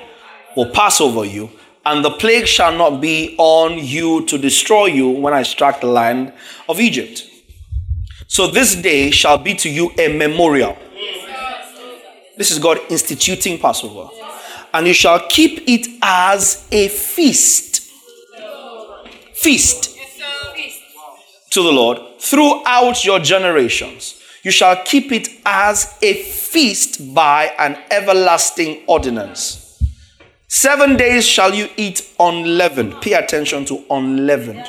will 0.55 0.71
pass 0.71 1.01
over 1.01 1.25
you, 1.25 1.51
and 1.87 2.05
the 2.05 2.11
plague 2.11 2.47
shall 2.47 2.77
not 2.77 3.01
be 3.01 3.35
on 3.39 3.79
you 3.79 4.27
to 4.27 4.37
destroy 4.37 4.87
you 4.87 5.09
when 5.09 5.33
I 5.33 5.43
strike 5.43 5.81
the 5.81 5.87
land 5.87 6.35
of 6.69 6.81
Egypt. 6.81 7.25
So 8.27 8.47
this 8.47 8.77
day 8.77 9.11
shall 9.11 9.39
be 9.39 9.55
to 9.55 9.71
you 9.71 9.91
a 9.99 10.09
memorial. 10.15 10.77
This 12.37 12.51
is 12.51 12.59
God 12.59 12.79
instituting 12.91 13.59
Passover. 13.59 14.11
And 14.75 14.87
you 14.87 14.93
shall 14.93 15.27
keep 15.29 15.63
it 15.67 15.89
as 16.03 16.69
a 16.71 16.89
feast. 16.89 17.91
Feast 19.35 19.97
to 21.51 21.63
the 21.63 21.73
Lord 21.73 21.99
throughout 22.19 23.03
your 23.03 23.19
generations. 23.21 24.16
You 24.47 24.53
shall 24.53 24.77
keep 24.85 25.11
it 25.11 25.29
as 25.45 25.99
a 26.03 26.15
feast 26.23 27.13
by 27.13 27.53
an 27.59 27.77
everlasting 27.91 28.81
ordinance. 28.87 29.83
Seven 30.47 30.97
days 30.97 31.27
shall 31.27 31.53
you 31.53 31.69
eat 31.77 32.09
unleavened. 32.21 33.01
Pay 33.01 33.15
attention 33.15 33.65
to 33.65 33.85
unleavened. 33.91 34.65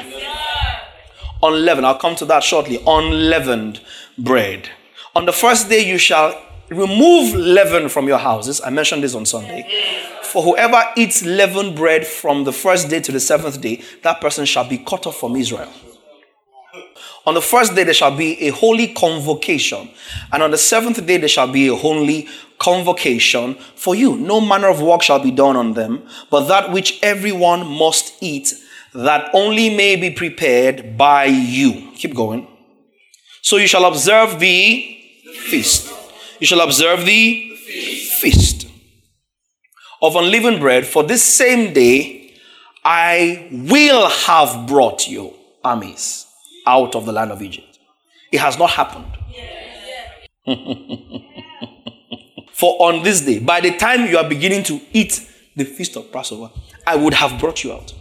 Unleavened. 1.44 1.86
I'll 1.86 2.00
come 2.00 2.16
to 2.16 2.26
that 2.26 2.42
shortly. 2.42 2.80
Unleavened 2.88 3.82
bread. 4.18 4.68
On 5.16 5.26
the 5.26 5.32
first 5.32 5.70
day 5.70 5.88
you 5.88 6.00
shall 6.00 6.42
remove 6.70 7.36
leaven 7.36 7.88
from 7.88 8.08
your 8.08 8.18
houses. 8.18 8.60
I 8.66 8.72
mentioned 8.72 9.04
this 9.04 9.14
on 9.14 9.28
Sunday. 9.28 9.62
For 10.24 10.42
whoever 10.42 10.84
eats 10.96 11.24
leavened 11.24 11.76
bread 11.76 12.08
from 12.08 12.46
the 12.46 12.52
first 12.52 12.90
day 12.90 13.00
to 13.02 13.12
the 13.12 13.20
seventh 13.20 13.62
day, 13.62 13.84
that 14.02 14.22
person 14.22 14.46
shall 14.46 14.68
be 14.68 14.80
cut 14.80 15.06
off 15.06 15.20
from 15.20 15.36
Israel. 15.36 15.72
On 17.26 17.34
the 17.34 17.42
first 17.42 17.76
day 17.76 17.84
there 17.84 17.94
shall 17.94 18.16
be 18.16 18.48
a 18.48 18.52
holy 18.52 18.88
convocation, 18.88 19.90
and 20.32 20.42
on 20.42 20.52
the 20.52 20.58
seventh 20.58 21.06
day 21.06 21.18
there 21.18 21.28
shall 21.28 21.52
be 21.52 21.68
a 21.68 21.76
holy 21.76 22.28
convocation 22.58 23.56
for 23.76 23.96
you. 23.96 24.16
No 24.18 24.40
manner 24.40 24.70
of 24.70 24.82
work 24.82 25.02
shall 25.02 25.20
be 25.20 25.32
done 25.32 25.56
on 25.56 25.74
them, 25.74 26.08
but 26.32 26.48
that 26.48 26.72
which 26.72 27.00
everyone 27.04 27.68
must 27.68 28.14
eat, 28.22 28.54
that 28.94 29.30
only 29.34 29.76
may 29.76 29.96
be 29.96 30.10
prepared 30.10 30.98
by 30.98 31.26
you. 31.26 31.92
Keep 31.96 32.16
going. 32.16 32.48
So 33.42 33.58
you 33.58 33.68
shall 33.68 33.86
observe 33.86 34.40
the 34.40 34.98
feast. 35.48 35.92
You 36.40 36.48
shall 36.48 36.62
observe 36.62 37.06
the 37.06 37.56
feast 38.20 38.68
of 40.02 40.16
unleavened 40.16 40.60
bread, 40.60 40.86
for 40.86 41.04
this 41.04 41.24
same 41.24 41.74
day 41.74 42.34
I 42.84 43.50
will 43.52 44.08
have 44.08 44.68
brought 44.68 45.08
you 45.08 45.34
armies 45.64 46.27
out 46.68 46.96
of 46.96 47.06
the 47.06 47.12
land 47.12 47.32
of 47.32 47.42
Egypt. 47.42 47.80
It 48.32 48.40
has 48.40 48.60
not 48.60 48.70
happened. 48.72 49.18
For 52.54 52.76
on 52.80 53.04
this 53.04 53.22
day, 53.22 53.40
by 53.40 53.62
the 53.62 53.78
time 53.78 54.06
you 54.06 54.18
are 54.18 54.28
beginning 54.28 54.64
to 54.64 54.82
eat 54.92 55.22
the 55.56 55.64
feast 55.64 55.96
of 55.96 56.12
Passover, 56.12 56.52
I 56.86 56.96
would 56.96 57.14
have 57.14 57.40
brought 57.40 57.64
you 57.64 57.74
out. 57.74 57.94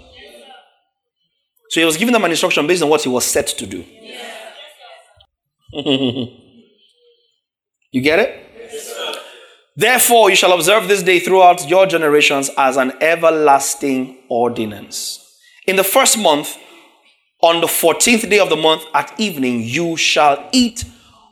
So 1.71 1.81
he 1.81 1.85
was 1.85 1.97
giving 1.97 2.13
them 2.13 2.25
an 2.25 2.31
instruction 2.31 2.67
based 2.67 2.83
on 2.83 2.89
what 2.89 3.03
he 3.03 3.09
was 3.09 3.25
set 3.25 3.47
to 3.49 3.67
do. 3.67 3.85
you 7.91 8.01
get 8.01 8.19
it? 8.19 8.43
Therefore, 9.77 10.31
you 10.31 10.37
shall 10.37 10.55
observe 10.55 10.89
this 10.89 11.03
day 11.03 11.21
throughout 11.21 11.69
your 11.69 11.87
generations 11.87 12.51
as 12.57 12.79
an 12.79 12.93
everlasting 13.03 14.17
ordinance. 14.31 15.23
In 15.67 15.77
the 15.77 15.85
first 15.85 16.17
month, 16.19 16.57
on 17.47 17.61
the 17.61 17.69
14th 17.69 18.29
day 18.29 18.41
of 18.41 18.49
the 18.49 18.57
month 18.57 18.85
at 18.93 19.13
evening, 19.21 19.63
you 19.63 19.97
shall 19.97 20.49
eat 20.51 20.85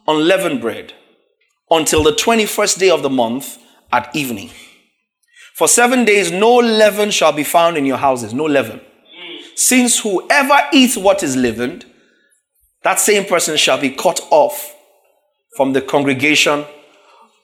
unleavened 0.06 0.60
bread 0.60 0.92
until 1.70 2.04
the 2.04 2.12
21st 2.12 2.78
day 2.78 2.88
of 2.88 3.02
the 3.02 3.10
month 3.10 3.58
at 3.92 4.14
evening. 4.14 4.48
For 5.54 5.66
seven 5.66 6.04
days, 6.04 6.30
no 6.30 6.54
leaven 6.54 7.10
shall 7.10 7.32
be 7.32 7.42
found 7.42 7.76
in 7.76 7.84
your 7.84 7.96
houses, 7.96 8.32
no 8.32 8.44
leaven. 8.44 8.80
Since 9.56 10.00
whoever 10.00 10.56
eats 10.72 10.96
what 10.96 11.24
is 11.24 11.36
leavened, 11.36 11.84
that 12.84 13.00
same 13.00 13.24
person 13.24 13.56
shall 13.56 13.80
be 13.80 13.90
cut 13.90 14.20
off 14.30 14.72
from 15.56 15.72
the 15.72 15.82
congregation 15.82 16.64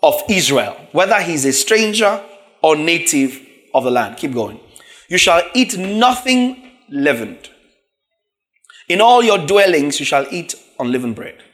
of 0.00 0.15
Israel, 0.29 0.77
whether 0.93 1.21
he's 1.21 1.45
a 1.45 1.53
stranger 1.53 2.23
or 2.62 2.77
native 2.77 3.45
of 3.75 3.83
the 3.83 3.91
land. 3.91 4.17
Keep 4.17 4.35
going. 4.35 4.61
You 5.09 5.19
shall 5.19 5.43
eat 5.55 5.77
nothing 5.77 6.71
leavened. 6.89 7.50
In 8.90 9.00
all 9.00 9.23
your 9.23 9.38
dwellings 9.38 10.00
you 10.00 10.04
shall 10.04 10.26
eat 10.32 10.56
unleavened 10.80 11.14
bread. 11.14 11.44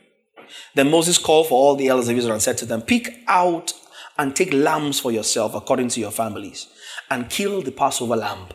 Then 0.74 0.90
Moses 0.90 1.18
called 1.18 1.48
for 1.48 1.52
all 1.52 1.76
the 1.76 1.88
elders 1.88 2.08
of 2.08 2.16
Israel 2.16 2.32
and 2.32 2.42
said 2.42 2.56
to 2.56 2.64
them, 2.64 2.80
Pick 2.80 3.14
out 3.28 3.74
and 4.16 4.34
take 4.34 4.54
lambs 4.54 4.98
for 4.98 5.12
yourself 5.12 5.54
according 5.54 5.88
to 5.88 6.00
your 6.00 6.10
families, 6.10 6.66
and 7.10 7.28
kill 7.28 7.60
the 7.60 7.70
Passover 7.70 8.16
lamb. 8.16 8.46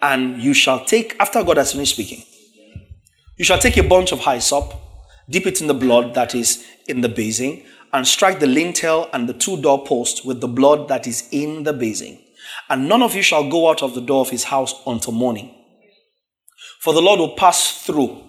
And 0.00 0.40
you 0.40 0.54
shall 0.54 0.84
take, 0.84 1.16
after 1.18 1.42
God 1.42 1.56
has 1.56 1.72
finished 1.72 1.94
speaking, 1.94 2.22
you 3.36 3.44
shall 3.44 3.58
take 3.58 3.76
a 3.76 3.82
bunch 3.82 4.12
of 4.12 4.20
hyssop, 4.20 4.72
dip 5.28 5.44
it 5.44 5.60
in 5.60 5.66
the 5.66 5.74
blood 5.74 6.14
that 6.14 6.36
is 6.36 6.64
in 6.86 7.00
the 7.00 7.08
basin, 7.08 7.64
and 7.92 8.06
strike 8.06 8.38
the 8.38 8.46
lintel 8.46 9.10
and 9.12 9.28
the 9.28 9.34
two 9.34 9.60
doorposts 9.60 10.24
with 10.24 10.40
the 10.40 10.46
blood 10.46 10.86
that 10.86 11.08
is 11.08 11.28
in 11.32 11.64
the 11.64 11.72
basin. 11.72 12.16
And 12.70 12.88
none 12.88 13.02
of 13.02 13.16
you 13.16 13.22
shall 13.22 13.50
go 13.50 13.68
out 13.68 13.82
of 13.82 13.96
the 13.96 14.00
door 14.00 14.20
of 14.20 14.30
his 14.30 14.44
house 14.44 14.72
until 14.86 15.12
morning. 15.12 15.55
For 16.86 16.94
the 16.94 17.02
Lord 17.02 17.18
will 17.18 17.34
pass 17.34 17.84
through. 17.84 18.22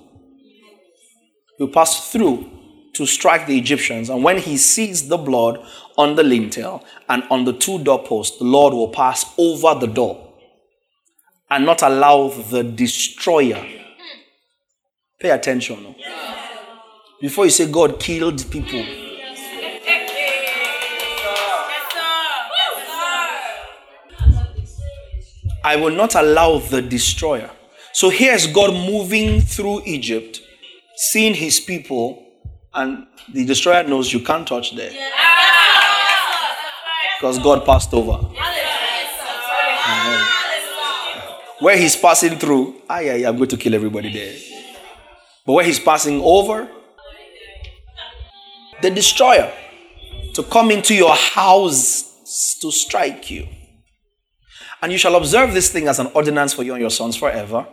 He 1.58 1.64
will 1.64 1.72
pass 1.72 2.12
through 2.12 2.50
to 2.94 3.06
strike 3.06 3.46
the 3.46 3.56
Egyptians. 3.56 4.10
And 4.10 4.24
when 4.24 4.40
he 4.40 4.58
sees 4.58 5.10
the 5.10 5.18
blood 5.18 5.64
on 5.96 6.16
the 6.16 6.24
lintel 6.24 6.84
and 7.08 7.22
on 7.30 7.46
the 7.46 7.54
two 7.54 7.78
doorposts, 7.84 8.40
the 8.40 8.46
Lord 8.46 8.74
will 8.74 8.88
pass 8.88 9.32
over 9.38 9.76
the 9.80 9.86
door 9.86 10.34
and 11.52 11.68
not 11.68 11.84
allow 11.84 12.30
the 12.30 12.64
destroyer. 12.64 13.64
Pay 15.20 15.30
attention. 15.30 15.94
Before 17.22 17.46
you 17.46 17.52
say 17.52 17.72
God 17.72 18.00
killed 18.00 18.44
people, 18.50 18.84
I 25.64 25.76
will 25.76 25.96
not 25.96 26.16
allow 26.16 26.58
the 26.58 26.82
destroyer 26.82 27.52
so 27.98 28.12
here's 28.12 28.46
God 28.46 28.74
moving 28.74 29.42
through 29.42 29.82
Egypt 29.86 30.42
seeing 30.98 31.34
his 31.34 31.60
people, 31.60 32.24
and 32.72 33.08
the 33.34 33.44
destroyer 33.44 33.82
knows 33.82 34.14
you 34.14 34.20
can't 34.20 34.48
touch 34.48 34.76
there. 34.76 34.92
Because 37.18 37.40
God 37.40 37.66
passed 37.66 37.92
over. 37.96 38.18
Where 41.60 41.76
he's 41.76 41.96
passing 41.96 42.38
through, 42.38 42.76
ah, 42.88 43.00
yeah, 43.00 43.16
yeah, 43.16 43.30
I'm 43.30 43.38
going 43.38 43.50
to 43.50 43.58
kill 43.58 43.74
everybody 43.74 44.14
there. 44.14 44.36
But 45.44 45.54
where 45.54 45.66
he's 45.66 45.80
passing 45.80 46.22
over, 46.22 46.70
the 48.84 48.92
destroyer 48.92 49.52
to 50.36 50.44
come 50.44 50.70
into 50.70 50.94
your 50.94 51.16
house 51.16 52.60
to 52.62 52.72
strike 52.72 53.32
you. 53.32 53.48
And 54.84 54.92
you 54.92 55.00
shall 55.00 55.16
observe 55.16 55.56
this 55.56 55.72
thing 55.72 55.88
as 55.88 55.98
an 55.98 56.12
ordinance 56.14 56.54
for 56.54 56.62
you 56.62 56.74
and 56.74 56.82
your 56.82 56.92
sons 56.92 57.16
forever. 57.16 57.66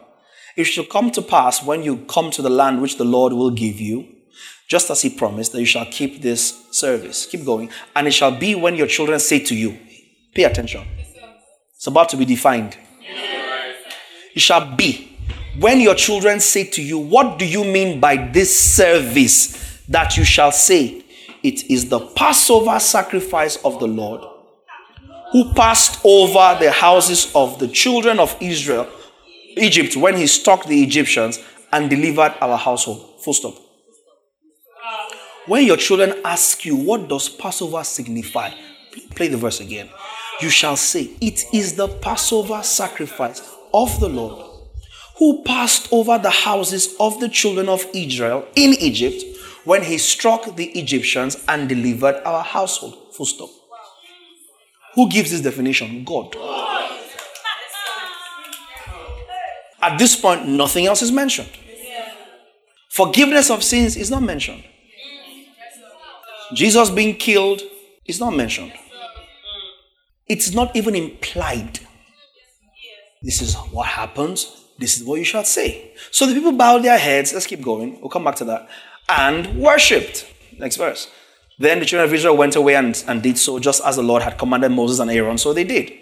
It 0.56 0.64
shall 0.64 0.84
come 0.84 1.10
to 1.12 1.22
pass 1.22 1.62
when 1.62 1.82
you 1.82 1.98
come 2.08 2.30
to 2.32 2.42
the 2.42 2.50
land 2.50 2.80
which 2.80 2.96
the 2.96 3.04
Lord 3.04 3.32
will 3.32 3.50
give 3.50 3.80
you, 3.80 4.06
just 4.68 4.90
as 4.90 5.02
he 5.02 5.10
promised, 5.10 5.52
that 5.52 5.60
you 5.60 5.66
shall 5.66 5.86
keep 5.86 6.22
this 6.22 6.66
service. 6.70 7.26
Keep 7.26 7.44
going. 7.44 7.70
And 7.94 8.06
it 8.06 8.12
shall 8.12 8.36
be 8.36 8.54
when 8.54 8.76
your 8.76 8.86
children 8.86 9.18
say 9.18 9.40
to 9.40 9.54
you, 9.54 9.78
pay 10.34 10.44
attention. 10.44 10.86
It's 11.74 11.86
about 11.86 12.08
to 12.10 12.16
be 12.16 12.24
defined. 12.24 12.76
It 14.34 14.40
shall 14.40 14.74
be 14.74 15.14
when 15.58 15.80
your 15.80 15.94
children 15.94 16.40
say 16.40 16.64
to 16.64 16.82
you, 16.82 16.98
What 16.98 17.38
do 17.38 17.46
you 17.46 17.64
mean 17.64 18.00
by 18.00 18.16
this 18.16 18.58
service? 18.58 19.82
That 19.88 20.16
you 20.16 20.24
shall 20.24 20.50
say, 20.50 21.04
It 21.42 21.70
is 21.70 21.88
the 21.88 22.00
Passover 22.00 22.80
sacrifice 22.80 23.56
of 23.64 23.78
the 23.78 23.86
Lord, 23.86 24.22
who 25.30 25.52
passed 25.52 26.00
over 26.04 26.56
the 26.58 26.72
houses 26.72 27.30
of 27.34 27.58
the 27.58 27.68
children 27.68 28.18
of 28.18 28.36
Israel, 28.40 28.88
Egypt, 29.56 29.96
when 29.96 30.16
he 30.16 30.26
struck 30.26 30.66
the 30.66 30.82
Egyptians 30.82 31.38
and 31.72 31.90
delivered 31.90 32.34
our 32.40 32.56
household. 32.56 33.20
Full 33.22 33.34
stop. 33.34 33.54
When 35.46 35.66
your 35.66 35.76
children 35.76 36.14
ask 36.24 36.64
you, 36.64 36.76
What 36.76 37.08
does 37.08 37.28
Passover 37.28 37.84
signify? 37.84 38.50
Play 39.14 39.28
the 39.28 39.36
verse 39.36 39.60
again. 39.60 39.88
You 40.40 40.50
shall 40.50 40.76
say, 40.76 41.10
It 41.20 41.44
is 41.52 41.76
the 41.76 41.88
Passover 41.88 42.62
sacrifice 42.62 43.42
of 43.72 44.00
the 44.00 44.08
Lord 44.08 44.50
who 45.18 45.42
passed 45.44 45.88
over 45.92 46.18
the 46.18 46.30
houses 46.30 46.96
of 46.98 47.20
the 47.20 47.28
children 47.28 47.68
of 47.68 47.86
Israel 47.94 48.46
in 48.56 48.74
Egypt 48.80 49.22
when 49.64 49.82
he 49.82 49.98
struck 49.98 50.56
the 50.56 50.66
Egyptians 50.78 51.42
and 51.48 51.68
delivered 51.68 52.20
our 52.24 52.42
household. 52.42 53.14
Full 53.14 53.26
stop. 53.26 53.50
Who 54.94 55.08
gives 55.08 55.30
this 55.30 55.40
definition? 55.40 56.04
God. 56.04 56.36
At 59.84 59.98
this 59.98 60.16
point, 60.16 60.48
nothing 60.48 60.86
else 60.86 61.02
is 61.02 61.12
mentioned. 61.12 61.50
Forgiveness 62.88 63.50
of 63.50 63.62
sins 63.62 63.98
is 63.98 64.10
not 64.10 64.22
mentioned. 64.22 64.64
Jesus 66.54 66.88
being 66.88 67.16
killed 67.16 67.60
is 68.06 68.18
not 68.18 68.34
mentioned. 68.34 68.72
It's 70.26 70.54
not 70.54 70.74
even 70.74 70.94
implied. 70.94 71.80
This 73.20 73.42
is 73.42 73.54
what 73.72 73.86
happens. 73.86 74.64
This 74.78 74.98
is 74.98 75.04
what 75.04 75.16
you 75.16 75.24
shall 75.24 75.44
say. 75.44 75.92
So 76.10 76.24
the 76.24 76.32
people 76.32 76.52
bowed 76.52 76.82
their 76.82 76.96
heads. 76.96 77.34
Let's 77.34 77.46
keep 77.46 77.60
going. 77.60 78.00
We'll 78.00 78.08
come 78.08 78.24
back 78.24 78.36
to 78.36 78.44
that. 78.46 78.66
And 79.10 79.60
worshipped. 79.60 80.26
Next 80.58 80.76
verse. 80.76 81.10
Then 81.58 81.80
the 81.80 81.84
children 81.84 82.08
of 82.08 82.14
Israel 82.14 82.38
went 82.38 82.56
away 82.56 82.74
and, 82.74 83.04
and 83.06 83.22
did 83.22 83.36
so 83.36 83.58
just 83.58 83.84
as 83.84 83.96
the 83.96 84.02
Lord 84.02 84.22
had 84.22 84.38
commanded 84.38 84.72
Moses 84.72 84.98
and 84.98 85.10
Aaron. 85.10 85.36
So 85.36 85.52
they 85.52 85.64
did. 85.64 85.92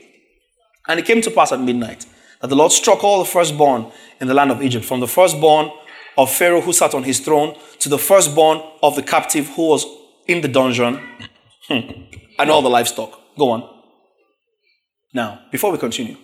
And 0.86 1.00
it 1.00 1.04
came 1.06 1.20
to 1.22 1.32
pass 1.32 1.50
at 1.50 1.58
midnight 1.58 2.06
that 2.42 2.48
the 2.48 2.56
Lord 2.56 2.72
struck 2.72 3.02
all 3.04 3.20
the 3.20 3.30
firstborn 3.30 3.90
in 4.20 4.26
the 4.26 4.34
land 4.34 4.50
of 4.50 4.60
Egypt, 4.62 4.84
from 4.84 5.00
the 5.00 5.08
firstborn 5.08 5.70
of 6.18 6.30
Pharaoh 6.30 6.60
who 6.60 6.72
sat 6.72 6.94
on 6.94 7.04
his 7.04 7.20
throne 7.20 7.56
to 7.78 7.88
the 7.88 7.98
firstborn 7.98 8.60
of 8.82 8.96
the 8.96 9.02
captive 9.02 9.48
who 9.50 9.68
was 9.68 9.86
in 10.26 10.40
the 10.40 10.48
dungeon, 10.48 11.00
hmm, 11.68 11.80
and 12.38 12.50
all 12.50 12.60
the 12.60 12.68
livestock. 12.68 13.18
Go 13.38 13.50
on. 13.50 13.68
Now, 15.14 15.42
before 15.50 15.70
we 15.70 15.78
continue, 15.78 16.16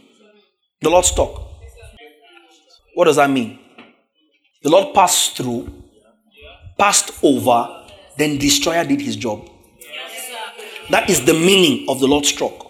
the 0.81 0.91
Lord 0.91 1.05
struck. 1.05 1.41
What 2.95 3.05
does 3.05 3.17
that 3.17 3.31
mean? 3.31 3.61
The 4.63 4.71
Lord 4.71 4.95
passed 4.95 5.37
through, 5.37 5.73
passed 6.77 7.13
over, 7.23 7.87
then 8.17 8.39
destroyer 8.39 8.85
did 8.85 9.01
his 9.01 9.15
job. 9.15 9.49
That 10.91 11.09
is 11.09 11.25
the 11.25 11.35
meaning 11.35 11.89
of 11.89 12.01
the 12.01 12.09
Lord 12.09 12.25
struck. 12.25 12.68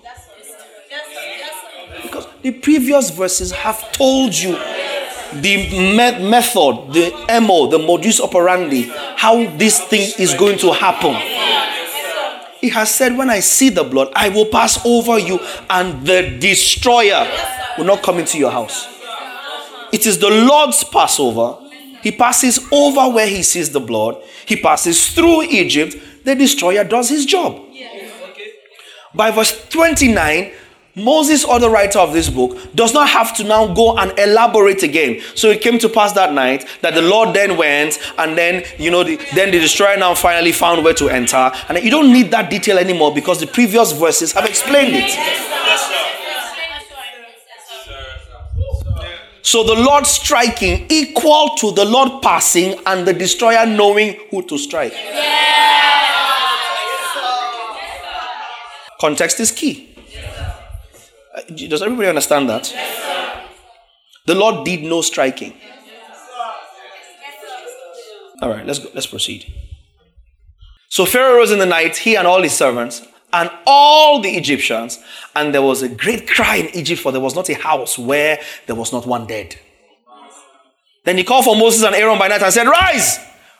The 2.43 2.53
previous 2.53 3.11
verses 3.11 3.51
have 3.51 3.91
told 3.93 4.35
you 4.37 4.53
the 5.33 5.57
me- 5.57 6.29
method, 6.31 6.93
the 6.93 7.41
MO, 7.41 7.67
the 7.67 7.79
modus 7.79 8.21
operandi, 8.21 8.91
how 9.17 9.45
this 9.57 9.81
thing 9.81 10.13
is 10.19 10.35
going 10.35 10.59
to 10.59 10.73
happen. 10.73 11.15
He 12.61 12.69
has 12.71 12.95
said, 12.95 13.17
When 13.17 13.29
I 13.29 13.41
see 13.41 13.71
the 13.71 13.85
blood, 13.85 14.13
I 14.15 14.29
will 14.29 14.47
pass 14.47 14.85
over 14.87 15.19
you, 15.19 15.39
and 15.69 16.07
the 16.07 16.37
destroyer 16.39 17.27
will 17.77 17.85
not 17.85 18.03
come 18.03 18.19
into 18.19 18.39
your 18.39 18.51
house. 18.51 18.87
It 19.93 20.07
is 20.07 20.19
the 20.19 20.31
Lord's 20.31 20.85
Passover. 20.85 21.59
He 22.03 22.13
passes 22.13 22.61
over 22.71 23.09
where 23.13 23.27
he 23.27 23.43
sees 23.43 23.71
the 23.71 23.81
blood, 23.81 24.23
he 24.47 24.57
passes 24.57 25.09
through 25.13 25.43
Egypt. 25.43 25.97
The 26.25 26.35
destroyer 26.35 26.85
does 26.85 27.09
his 27.09 27.27
job. 27.27 27.65
By 29.15 29.31
verse 29.31 29.67
29, 29.69 30.53
Moses, 30.99 31.45
or 31.45 31.59
the 31.59 31.71
writer 31.71 31.99
of 31.99 32.13
this 32.13 32.29
book, 32.29 32.59
does 32.75 32.93
not 32.93 33.09
have 33.09 33.37
to 33.37 33.45
now 33.45 33.73
go 33.73 33.97
and 33.97 34.17
elaborate 34.19 34.83
again. 34.83 35.21
So 35.35 35.51
it 35.51 35.61
came 35.61 35.79
to 35.79 35.89
pass 35.89 36.13
that 36.13 36.33
night 36.33 36.67
that 36.83 36.95
the 36.95 37.03
Lord 37.03 37.35
then 37.35 37.57
went, 37.57 37.99
and 38.19 38.37
then 38.37 38.65
you 38.79 38.91
know, 38.91 39.05
the, 39.05 39.17
then 39.35 39.51
the 39.51 39.59
destroyer 39.59 39.97
now 39.97 40.15
finally 40.15 40.53
found 40.53 40.85
where 40.85 40.95
to 40.95 41.09
enter. 41.09 41.51
And 41.69 41.79
you 41.83 41.91
don't 41.91 42.13
need 42.13 42.31
that 42.33 42.51
detail 42.51 42.79
anymore 42.79 43.15
because 43.15 43.41
the 43.41 43.47
previous 43.47 43.93
verses 43.93 44.33
have 44.33 44.45
explained 44.45 44.95
it. 44.95 45.59
So 49.43 49.65
the 49.65 49.77
Lord 49.77 50.07
striking 50.07 50.85
equal 50.91 51.55
to 51.57 51.73
the 51.73 51.87
Lord 51.87 52.21
passing 52.23 52.79
and 52.85 53.09
the 53.09 53.15
destroyer 53.15 53.65
knowing 53.65 54.17
who 54.31 54.43
to 54.43 54.59
strike. 54.59 54.93
Context 59.01 59.41
is 59.41 59.51
key. 59.51 59.88
Does 61.47 61.83
everybody 61.83 62.09
understand 62.09 62.49
that? 62.51 62.73
The 64.27 64.35
Lord 64.35 64.65
did 64.65 64.83
no 64.83 65.03
striking. 65.03 65.55
All 68.41 68.51
right, 68.51 68.65
let's 68.65 68.79
go, 68.79 68.91
let's 68.95 69.07
proceed. 69.07 69.53
So 70.89 71.05
Pharaoh 71.05 71.37
rose 71.37 71.51
in 71.51 71.59
the 71.59 71.67
night, 71.67 71.97
he 71.97 72.17
and 72.17 72.27
all 72.27 72.43
his 72.43 72.53
servants, 72.53 73.07
and 73.33 73.51
all 73.67 74.21
the 74.21 74.31
Egyptians, 74.31 74.99
and 75.35 75.53
there 75.55 75.63
was 75.63 75.83
a 75.83 75.89
great 75.89 76.29
cry 76.29 76.57
in 76.57 76.75
Egypt, 76.75 77.01
for 77.01 77.13
there 77.13 77.21
was 77.21 77.35
not 77.35 77.49
a 77.51 77.55
house 77.55 77.99
where 77.99 78.41
there 78.67 78.77
was 78.77 78.93
not 78.93 79.07
one 79.07 79.27
dead. 79.27 79.57
Then 81.05 81.17
he 81.17 81.25
called 81.25 81.45
for 81.45 81.57
Moses 81.57 81.83
and 81.85 81.95
Aaron 81.95 82.19
by 82.19 82.29
night 82.29 82.43
and 82.43 82.53
said, 82.53 82.67
Rise, 82.67 83.19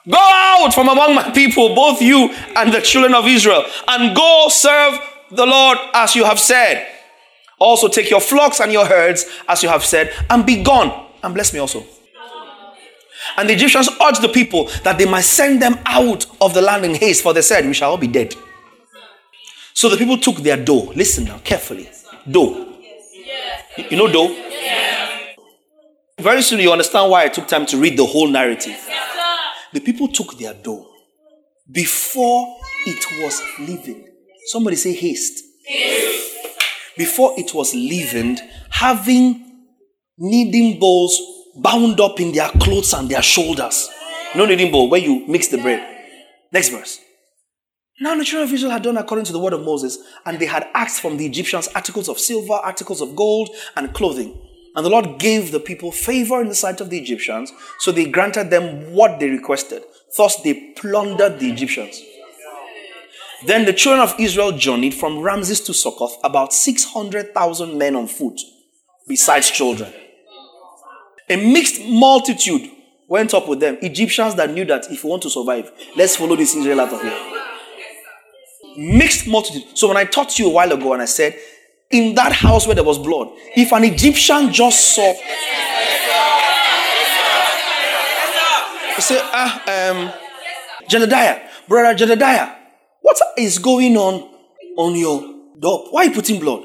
go 0.09 0.19
out 0.19 0.73
from 0.75 0.89
among 0.89 1.15
my 1.15 1.31
people, 1.31 1.75
both 1.75 2.01
you 2.01 2.31
and 2.57 2.73
the 2.73 2.81
children 2.81 3.15
of 3.15 3.27
Israel, 3.27 3.65
and 3.89 4.15
go 4.15 4.49
serve 4.51 4.99
the 5.31 5.47
Lord 5.47 5.79
as 5.95 6.15
you 6.15 6.25
have 6.25 6.39
said. 6.39 6.87
Also 7.59 7.89
take 7.89 8.11
your 8.11 8.21
flocks 8.21 8.61
and 8.61 8.73
your 8.73 8.87
herds 8.87 9.27
as 9.49 9.63
you 9.63 9.69
have 9.69 9.85
said, 9.85 10.13
and 10.31 10.47
be 10.47 10.63
gone, 10.63 11.09
and 11.23 11.35
bless 11.35 11.53
me 11.53 11.59
also. 11.59 11.85
And 13.37 13.49
the 13.49 13.55
Egyptians 13.55 13.89
urged 14.03 14.23
the 14.23 14.29
people 14.29 14.71
that 14.85 14.99
they 14.99 15.05
might 15.05 15.23
send 15.23 15.61
them 15.61 15.79
out 15.87 16.27
of 16.41 16.55
the 16.55 16.63
land 16.63 16.85
in 16.85 16.95
haste, 16.95 17.23
for 17.23 17.35
they 17.35 17.43
said, 17.43 17.67
We 17.67 17.75
shall 17.75 17.91
all 17.91 17.97
be 17.97 18.07
dead. 18.07 18.35
So 19.75 19.89
the 19.89 19.97
people 19.97 20.19
took 20.19 20.39
their 20.39 20.57
dough. 20.57 20.93
Listen 20.97 21.25
now, 21.25 21.39
carefully. 21.39 21.89
Dough. 22.29 22.67
You 23.91 23.97
know 23.97 24.11
dough? 24.11 24.35
Very 26.19 26.43
soon 26.43 26.59
you 26.59 26.73
understand 26.73 27.11
why 27.11 27.25
I 27.25 27.29
took 27.29 27.47
time 27.47 27.65
to 27.67 27.77
read 27.77 27.97
the 27.97 28.05
whole 28.05 28.27
narrative. 28.27 28.77
The 29.73 29.81
people 29.81 30.09
took 30.09 30.37
their 30.37 30.55
dough 30.55 30.91
before 31.71 32.57
it 32.87 33.23
was 33.23 33.41
leavened. 33.61 34.05
Somebody 34.47 34.77
say 34.77 34.95
haste. 34.95 35.45
Before 36.99 37.33
it 37.39 37.55
was 37.55 37.75
leavened, 37.75 38.43
having 38.71 39.67
kneading 40.19 40.81
bowls 40.81 41.19
bound 41.57 42.01
up 42.01 42.21
in 42.21 42.33
their 42.33 42.51
clothes 42.51 42.93
and 42.93 43.09
their 43.09 43.23
shoulders. 43.23 43.89
No 44.35 44.45
kneading 44.45 44.71
bowl 44.71 44.91
where 44.91 45.01
you 45.01 45.27
mix 45.27 45.49
the 45.49 45.59
bread. 45.59 45.87
Next 46.53 46.71
verse. 46.71 47.01
Now 48.01 48.17
the 48.17 48.25
children 48.25 48.49
of 48.49 48.55
Israel 48.55 48.73
had 48.73 48.83
done 48.83 48.97
according 48.97 49.25
to 49.27 49.33
the 49.33 49.39
word 49.39 49.53
of 49.53 49.65
Moses, 49.65 49.99
and 50.27 50.39
they 50.39 50.47
had 50.47 50.69
asked 50.75 51.01
from 51.01 51.17
the 51.17 51.27
Egyptians 51.27 51.69
articles 51.75 52.09
of 52.09 52.19
silver, 52.19 52.53
articles 52.53 53.01
of 53.01 53.17
gold, 53.17 53.51
and 53.77 53.93
clothing. 53.95 54.41
And 54.77 54.85
the 54.85 54.91
Lord 54.91 55.19
gave 55.19 55.51
the 55.51 55.59
people 55.61 55.91
favor 55.91 56.41
in 56.41 56.49
the 56.49 56.55
sight 56.55 56.81
of 56.81 56.91
the 56.91 56.99
Egyptians, 56.99 57.53
so 57.81 57.91
they 57.91 58.07
granted 58.07 58.51
them 58.51 58.93
what 58.93 59.19
they 59.19 59.29
requested. 59.29 59.83
Thus 60.17 60.41
they 60.43 60.73
plundered 60.77 61.41
the 61.41 61.51
Egyptians. 61.51 62.01
Then 63.47 63.65
the 63.65 63.73
children 63.73 64.03
of 64.03 64.19
Israel 64.19 64.53
journeyed 64.53 64.95
from 64.95 65.21
Ramses 65.21 65.61
to 65.63 65.75
Succoth, 65.75 66.17
about 66.25 66.53
600,000 66.53 67.79
men 67.79 67.95
on 67.95 68.09
foot, 68.09 68.41
besides 69.07 69.51
children. 69.51 69.93
A 71.31 71.37
mixed 71.37 71.81
multitude 71.85 72.71
went 73.07 73.35
up 73.35 73.49
with 73.49 73.61
them. 73.61 73.79
Egyptians 73.81 74.35
that 74.35 74.51
knew 74.51 74.65
that 74.65 74.91
if 74.91 75.05
you 75.05 75.11
want 75.11 75.23
to 75.23 75.31
survive, 75.31 75.71
let's 75.97 76.17
follow 76.17 76.37
this 76.37 76.55
Israel 76.55 76.81
out 76.81 76.93
of 76.93 77.01
here. 77.01 77.19
Mixed 78.77 79.27
multitude. 79.27 79.77
So 79.77 79.89
when 79.89 79.97
I 79.97 80.05
talked 80.05 80.37
to 80.37 80.43
you 80.43 80.51
a 80.51 80.53
while 80.53 80.73
ago 80.73 80.93
and 80.93 81.03
I 81.03 81.07
said, 81.07 81.39
in 81.91 82.15
that 82.17 82.33
house 82.33 82.67
where 82.67 82.75
there 82.75 82.85
was 82.85 82.99
blood, 82.99 83.29
if 83.57 83.73
an 83.73 83.85
Egyptian 83.85 84.53
just 84.53 84.95
saw. 84.95 85.15
Say, 88.99 89.21
ah, 89.23 89.91
um, 89.93 90.13
Jedediah, 90.89 91.49
brother 91.69 91.97
Jedediah, 91.97 92.58
what 93.03 93.17
is 93.37 93.59
going 93.59 93.97
on 93.97 94.29
on 94.77 94.95
your 94.97 95.21
door? 95.59 95.87
Why 95.91 96.03
are 96.03 96.05
you 96.07 96.15
putting 96.15 96.41
blood? 96.41 96.65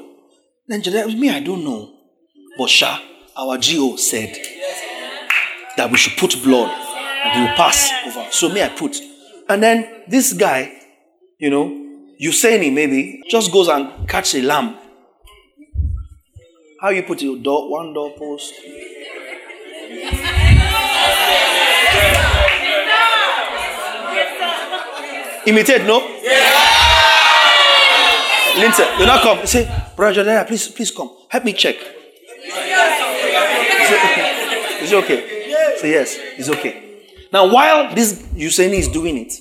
Then 0.66 0.82
Jedediah, 0.82 1.08
me, 1.16 1.30
I 1.30 1.40
don't 1.40 1.64
know. 1.64 1.92
But 2.56 2.70
Sha, 2.70 2.98
our 3.36 3.58
GO 3.58 3.96
said 3.96 4.36
that 5.76 5.90
we 5.90 5.96
should 5.96 6.16
put 6.16 6.42
blood 6.42 6.70
and 6.70 7.32
he 7.34 7.40
will 7.40 7.56
pass 7.56 7.90
over. 8.06 8.26
So 8.30 8.48
me, 8.48 8.62
I 8.62 8.68
put. 8.68 9.00
And 9.48 9.62
then 9.62 10.02
this 10.08 10.32
guy, 10.32 10.72
you 11.38 11.50
know, 11.50 11.80
you 12.18 12.32
say 12.32 12.70
maybe, 12.70 13.22
just 13.28 13.52
goes 13.52 13.68
and 13.68 14.08
catch 14.08 14.34
a 14.34 14.42
lamb. 14.42 14.76
How 16.80 16.90
you 16.90 17.02
put 17.02 17.22
your 17.22 17.38
door, 17.38 17.70
one 17.70 17.92
door 17.92 18.14
post? 18.16 18.54
Imitate, 25.46 25.84
no? 25.84 26.00
Yeah. 26.22 26.64
Lindsay, 28.56 28.84
you 28.98 29.06
not 29.06 29.20
come. 29.22 29.46
Say, 29.46 29.68
Brother 29.96 30.24
Jadiah, 30.24 30.46
please, 30.46 30.68
please 30.68 30.90
come. 30.90 31.10
Help 31.28 31.44
me 31.44 31.52
check. 31.52 31.76
Is 34.80 34.92
it, 34.92 35.04
okay? 35.04 35.76
Say 35.78 35.90
yes, 35.90 36.16
it's 36.38 36.48
okay. 36.48 37.00
Now, 37.32 37.52
while 37.52 37.94
this 37.94 38.22
Usaini 38.34 38.74
is 38.78 38.88
doing 38.88 39.16
it, 39.18 39.32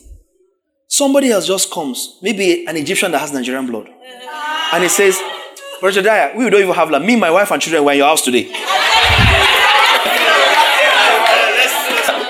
somebody 0.87 1.31
else 1.31 1.45
just 1.47 1.71
comes, 1.71 2.17
maybe 2.21 2.65
an 2.65 2.75
Egyptian 2.77 3.11
that 3.11 3.19
has 3.19 3.31
Nigerian 3.31 3.65
blood, 3.67 3.89
ah. 3.89 4.71
and 4.73 4.83
he 4.83 4.89
says, 4.89 5.19
Brother 5.79 6.01
Jadiah, 6.01 6.35
we 6.35 6.49
don't 6.49 6.61
even 6.61 6.73
have 6.73 6.89
like 6.89 7.03
me, 7.03 7.15
my 7.15 7.29
wife, 7.29 7.51
and 7.51 7.61
children 7.61 7.83
were 7.85 7.91
in 7.91 7.99
your 7.99 8.07
house 8.07 8.21
today. 8.23 8.43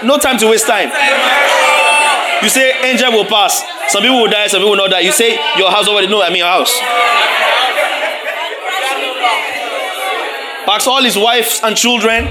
no 0.04 0.18
time 0.18 0.38
to 0.40 0.48
waste 0.48 0.68
time. 0.68 0.90
You 2.44 2.50
say 2.50 2.92
angel 2.92 3.12
will 3.14 3.26
pass. 3.26 3.64
Some 3.88 4.02
people 4.02 4.22
will 4.22 4.30
die, 4.30 4.48
some 4.48 4.60
people 4.60 4.72
will 4.72 4.78
not 4.78 4.92
die. 4.92 5.00
You 5.00 5.14
say 5.14 5.32
your 5.58 5.72
house 5.72 5.88
already. 5.88 6.08
No, 6.08 6.22
I 6.22 6.28
mean 6.28 6.40
your 6.40 6.48
house. 6.48 6.78
Packs 10.66 10.86
all 10.88 11.02
his 11.04 11.18
wives 11.18 11.62
and 11.64 11.78
children, 11.78 12.26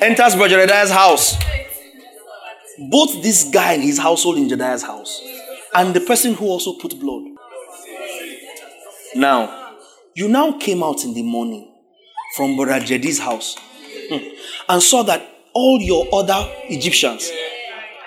enters 0.00 0.34
Jedediah's 0.34 0.90
house. 0.90 1.36
Both 2.90 3.22
this 3.22 3.50
guy 3.50 3.74
and 3.74 3.82
his 3.82 3.98
household 3.98 4.38
in 4.38 4.48
Jedediah's 4.48 4.82
house, 4.82 5.22
and 5.74 5.92
the 5.92 6.00
person 6.00 6.32
who 6.32 6.46
also 6.46 6.78
put 6.78 6.98
blood. 6.98 7.24
Now, 9.14 9.74
you 10.14 10.28
now 10.28 10.52
came 10.52 10.82
out 10.82 11.04
in 11.04 11.12
the 11.12 11.22
morning 11.22 11.74
from 12.36 12.56
Brother 12.56 12.84
Jedi's 12.84 13.18
house 13.18 13.56
hmm, 14.10 14.28
and 14.68 14.82
saw 14.82 15.02
that 15.02 15.26
all 15.52 15.78
your 15.80 16.06
other 16.12 16.50
Egyptians 16.68 17.30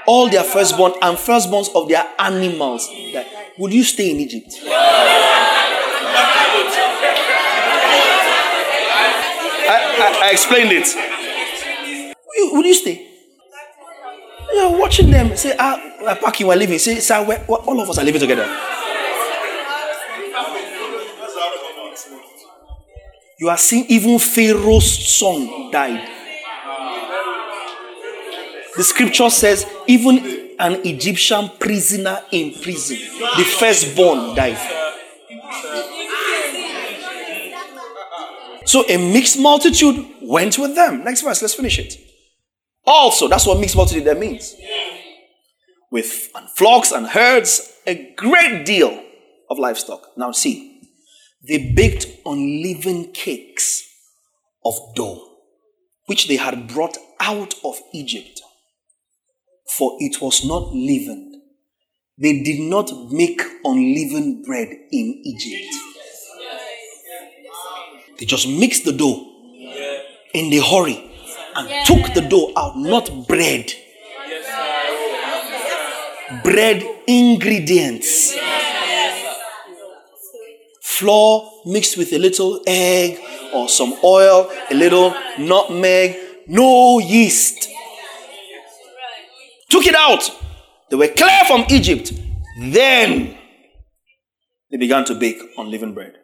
all 0.10 0.28
their 0.28 0.43
firstborn 0.43 0.91
and 1.04 1.15
firstborns 1.15 1.69
of 1.76 1.88
their 1.88 2.04
animals. 2.17 2.89
That, 3.13 3.28
would 3.60 3.72
you 3.72 3.84
stay 3.84 4.10
in 4.10 4.17
Egypt? 4.17 4.60
I, 9.72 9.76
I, 10.02 10.28
I 10.28 10.32
explained 10.32 10.72
it. 10.72 10.88
Would 12.54 12.65
you 12.65 12.74
stay? 12.74 13.08
You're 14.52 14.80
watching 14.80 15.12
them 15.12 15.38
say, 15.38 15.56
ah, 15.60 15.80
we're 16.02 16.15
packing, 16.15 16.48
we're 16.48 16.56
leaving. 16.56 16.80
Say, 16.80 16.95
sir, 16.95 17.24
we're, 17.24 17.45
we're, 17.48 17.58
all 17.58 17.80
of 17.80 17.88
us 17.91 18.00
are 18.00 18.04
living 18.04 18.19
together. 18.19 18.48
You 23.38 23.50
are 23.50 23.58
seeing 23.58 23.86
even 23.89 24.17
Pharaoh's 24.17 25.08
son 25.08 25.69
died. 25.72 26.18
The 28.75 28.84
scripture 28.84 29.29
says, 29.29 29.65
even 29.88 30.55
an 30.60 30.86
Egyptian 30.86 31.49
prisoner 31.60 32.21
in 32.32 32.53
prison, 32.62 32.97
the 33.38 33.43
firstborn 33.43 34.36
died. 34.36 34.58
So 38.65 38.84
a 38.88 38.97
mixed 38.97 39.39
multitude 39.39 40.05
went 40.21 40.60
with 40.60 40.75
them. 40.75 41.03
Next 41.03 41.21
verse, 41.21 41.41
let's 41.41 41.55
finish 41.55 41.79
it. 41.79 41.95
Also, 42.86 43.27
that's 43.27 43.47
what 43.47 43.60
mixed 43.60 43.75
multitude 43.75 44.05
there 44.05 44.15
means. 44.15 44.55
With 45.91 46.29
flocks 46.55 46.91
and 46.91 47.08
herds, 47.08 47.73
a 47.88 48.13
great 48.15 48.65
deal 48.65 49.03
of 49.49 49.58
livestock. 49.58 50.10
Now 50.15 50.32
see, 50.32 50.82
they 51.47 51.71
baked 51.73 52.05
unleavened 52.25 53.13
cakes 53.13 53.84
of 54.63 54.75
dough, 54.95 55.25
which 56.05 56.27
they 56.27 56.36
had 56.36 56.67
brought 56.67 56.97
out 57.19 57.55
of 57.63 57.79
Egypt 57.93 58.41
for 59.69 59.95
it 59.99 60.21
was 60.21 60.45
not 60.45 60.73
leavened. 60.73 61.36
They 62.17 62.41
did 62.43 62.60
not 62.60 62.91
make 63.12 63.41
unleavened 63.63 64.45
bread 64.45 64.67
in 64.91 65.21
Egypt. 65.23 65.73
They 68.17 68.25
just 68.25 68.47
mixed 68.47 68.84
the 68.84 68.91
dough 68.91 69.25
in 70.34 70.49
the 70.49 70.60
hurry 70.60 71.10
and 71.55 71.86
took 71.86 72.13
the 72.13 72.21
dough 72.27 72.51
out, 72.58 72.77
not 72.77 73.27
bread. 73.27 73.71
Bread 76.43 76.84
ingredients. 77.08 78.36
Flour 80.82 81.49
mixed 81.65 81.97
with 81.97 82.12
a 82.12 82.17
little 82.17 82.62
egg 82.67 83.19
or 83.53 83.69
some 83.69 83.93
oil, 84.03 84.51
a 84.69 84.75
little 84.75 85.15
nutmeg, 85.38 86.17
no 86.47 86.99
yeast 86.99 87.69
took 89.69 89.86
it 89.86 89.95
out. 89.95 90.29
They 90.89 90.95
were 90.95 91.08
clear 91.08 91.39
from 91.47 91.65
Egypt. 91.69 92.12
Then 92.60 93.38
they 94.71 94.77
began 94.77 95.05
to 95.05 95.15
bake 95.15 95.41
unleavened 95.58 95.95
bread. 95.95 96.15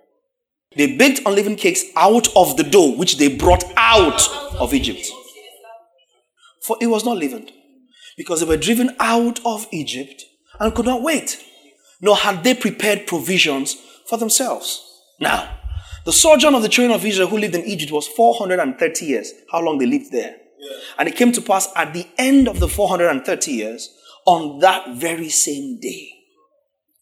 They 0.75 0.97
baked 0.97 1.21
unleavened 1.25 1.58
cakes 1.58 1.84
out 1.95 2.27
of 2.36 2.58
the 2.58 2.63
dough 2.63 2.95
which 2.95 3.17
they 3.17 3.36
brought 3.36 3.63
out 3.77 4.21
of 4.60 4.73
Egypt. 4.73 5.08
For 6.65 6.77
it 6.81 6.88
was 6.88 7.05
not 7.05 7.17
leavened, 7.17 7.51
because 8.17 8.39
they 8.39 8.47
were 8.47 8.58
driven 8.58 8.95
out 8.99 9.39
of 9.45 9.67
Egypt 9.71 10.25
and 10.60 10.73
could 10.73 10.86
not 10.86 11.03
wait, 11.03 11.41
nor 12.01 12.15
had 12.15 12.43
they 12.43 12.55
prepared 12.55 13.08
provisions 13.08 13.75
for 14.10 14.17
themselves. 14.17 14.81
Now, 15.19 15.60
the 16.05 16.12
sojourn 16.12 16.55
of 16.55 16.62
the 16.62 16.69
children 16.69 16.95
of 16.95 17.05
Israel 17.05 17.27
who 17.27 17.38
lived 17.38 17.55
in 17.55 17.65
Egypt 17.65 17.91
was 17.91 18.08
430 18.08 19.05
years. 19.05 19.31
How 19.51 19.62
long 19.62 19.77
they 19.77 19.86
lived 19.86 20.12
there? 20.12 20.36
And 20.97 21.08
it 21.08 21.15
came 21.15 21.32
to 21.34 21.41
pass 21.41 21.67
at 21.75 21.93
the 21.93 22.08
end 22.17 22.47
of 22.47 22.60
the 22.60 22.67
430 22.67 23.51
years, 23.51 23.89
on 24.25 24.60
that 24.60 24.95
very 24.95 25.30
same 25.30 25.80
day, 25.80 26.12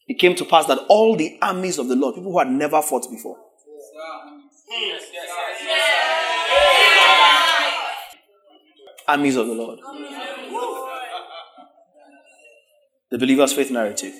it 0.06 0.18
came 0.18 0.34
to 0.36 0.44
pass 0.44 0.66
that 0.66 0.78
all 0.88 1.16
the 1.16 1.38
armies 1.40 1.78
of 1.78 1.88
the 1.88 1.96
Lord, 1.96 2.14
people 2.14 2.32
who 2.32 2.38
had 2.38 2.50
never 2.50 2.82
fought 2.82 3.10
before, 3.10 3.38
armies 9.08 9.36
of 9.36 9.46
the 9.46 9.54
Lord, 9.54 9.78
the 13.10 13.18
believer's 13.18 13.54
faith 13.54 13.70
narrative, 13.70 14.12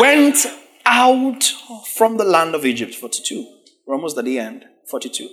went 0.00 0.46
out 0.86 1.44
from 1.94 2.18
the 2.18 2.24
land 2.24 2.54
of 2.54 2.64
Egypt, 2.64 2.94
42. 2.94 3.46
We're 3.86 3.94
almost 3.96 4.16
at 4.16 4.24
the 4.24 4.38
end, 4.38 4.64
42 4.88 5.28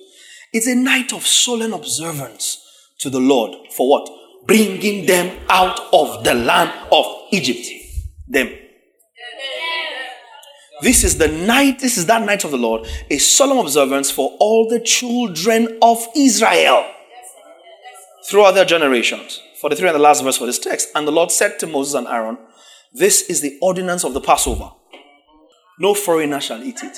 it's 0.53 0.67
a 0.67 0.75
night 0.75 1.13
of 1.13 1.25
solemn 1.25 1.73
observance 1.73 2.65
to 2.99 3.09
the 3.09 3.19
Lord 3.19 3.55
for 3.71 3.89
what? 3.89 4.09
Bringing 4.45 5.05
them 5.05 5.37
out 5.49 5.79
of 5.93 6.23
the 6.23 6.33
land 6.33 6.71
of 6.91 7.05
Egypt. 7.31 7.67
Them. 8.27 8.49
This 10.81 11.03
is 11.03 11.17
the 11.17 11.27
night, 11.27 11.79
this 11.79 11.97
is 11.97 12.05
that 12.05 12.25
night 12.25 12.45
of 12.45 12.51
the 12.51 12.57
Lord, 12.57 12.87
a 13.09 13.17
solemn 13.17 13.57
observance 13.57 14.09
for 14.09 14.35
all 14.39 14.69
the 14.69 14.79
children 14.79 15.77
of 15.81 16.07
Israel 16.15 16.89
throughout 18.29 18.51
their 18.51 18.65
generations. 18.65 19.41
43 19.59 19.89
and 19.89 19.95
the 19.95 19.99
last 19.99 20.23
verse 20.23 20.37
for 20.37 20.45
this 20.45 20.59
text. 20.59 20.87
And 20.95 21.05
the 21.05 21.11
Lord 21.11 21.31
said 21.31 21.59
to 21.59 21.67
Moses 21.67 21.95
and 21.95 22.07
Aaron, 22.07 22.37
This 22.93 23.23
is 23.23 23.41
the 23.41 23.57
ordinance 23.61 24.05
of 24.05 24.13
the 24.13 24.21
Passover. 24.21 24.71
No 25.79 25.93
foreigner 25.93 26.39
shall 26.39 26.63
eat 26.63 26.81
it. 26.81 26.97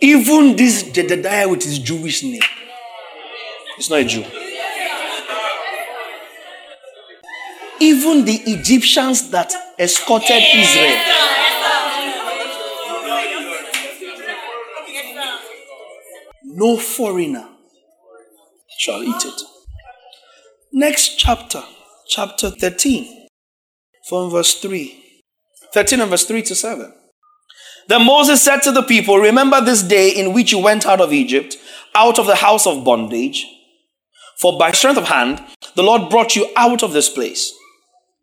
Even 0.00 0.54
this 0.56 0.84
Jedediah 0.92 1.48
with 1.48 1.62
his 1.62 1.78
Jewish 1.78 2.22
name, 2.22 2.40
it's 3.76 3.90
not 3.90 4.00
a 4.00 4.04
Jew. 4.04 4.24
Even 7.80 8.24
the 8.24 8.40
Egyptians 8.46 9.30
that 9.30 9.52
escorted 9.78 10.42
Israel. 10.54 10.98
No 16.44 16.76
foreigner 16.76 17.48
shall 18.78 19.02
eat 19.02 19.24
it. 19.24 19.42
Next 20.72 21.16
chapter, 21.16 21.62
chapter 22.08 22.50
13, 22.50 23.26
from 24.08 24.30
verse 24.30 24.60
3. 24.60 25.22
13 25.72 26.00
and 26.00 26.10
verse 26.10 26.24
3 26.24 26.42
to 26.42 26.54
7. 26.54 26.92
Then 27.88 28.04
Moses 28.04 28.42
said 28.42 28.60
to 28.62 28.72
the 28.72 28.82
people, 28.82 29.18
Remember 29.18 29.60
this 29.60 29.82
day 29.82 30.10
in 30.10 30.34
which 30.34 30.52
you 30.52 30.58
went 30.58 30.86
out 30.86 31.00
of 31.00 31.12
Egypt, 31.12 31.56
out 31.94 32.18
of 32.18 32.26
the 32.26 32.36
house 32.36 32.66
of 32.66 32.84
bondage. 32.84 33.46
For 34.38 34.58
by 34.58 34.72
strength 34.72 34.98
of 34.98 35.08
hand, 35.08 35.42
the 35.74 35.82
Lord 35.82 36.10
brought 36.10 36.36
you 36.36 36.46
out 36.56 36.82
of 36.82 36.92
this 36.92 37.08
place. 37.08 37.52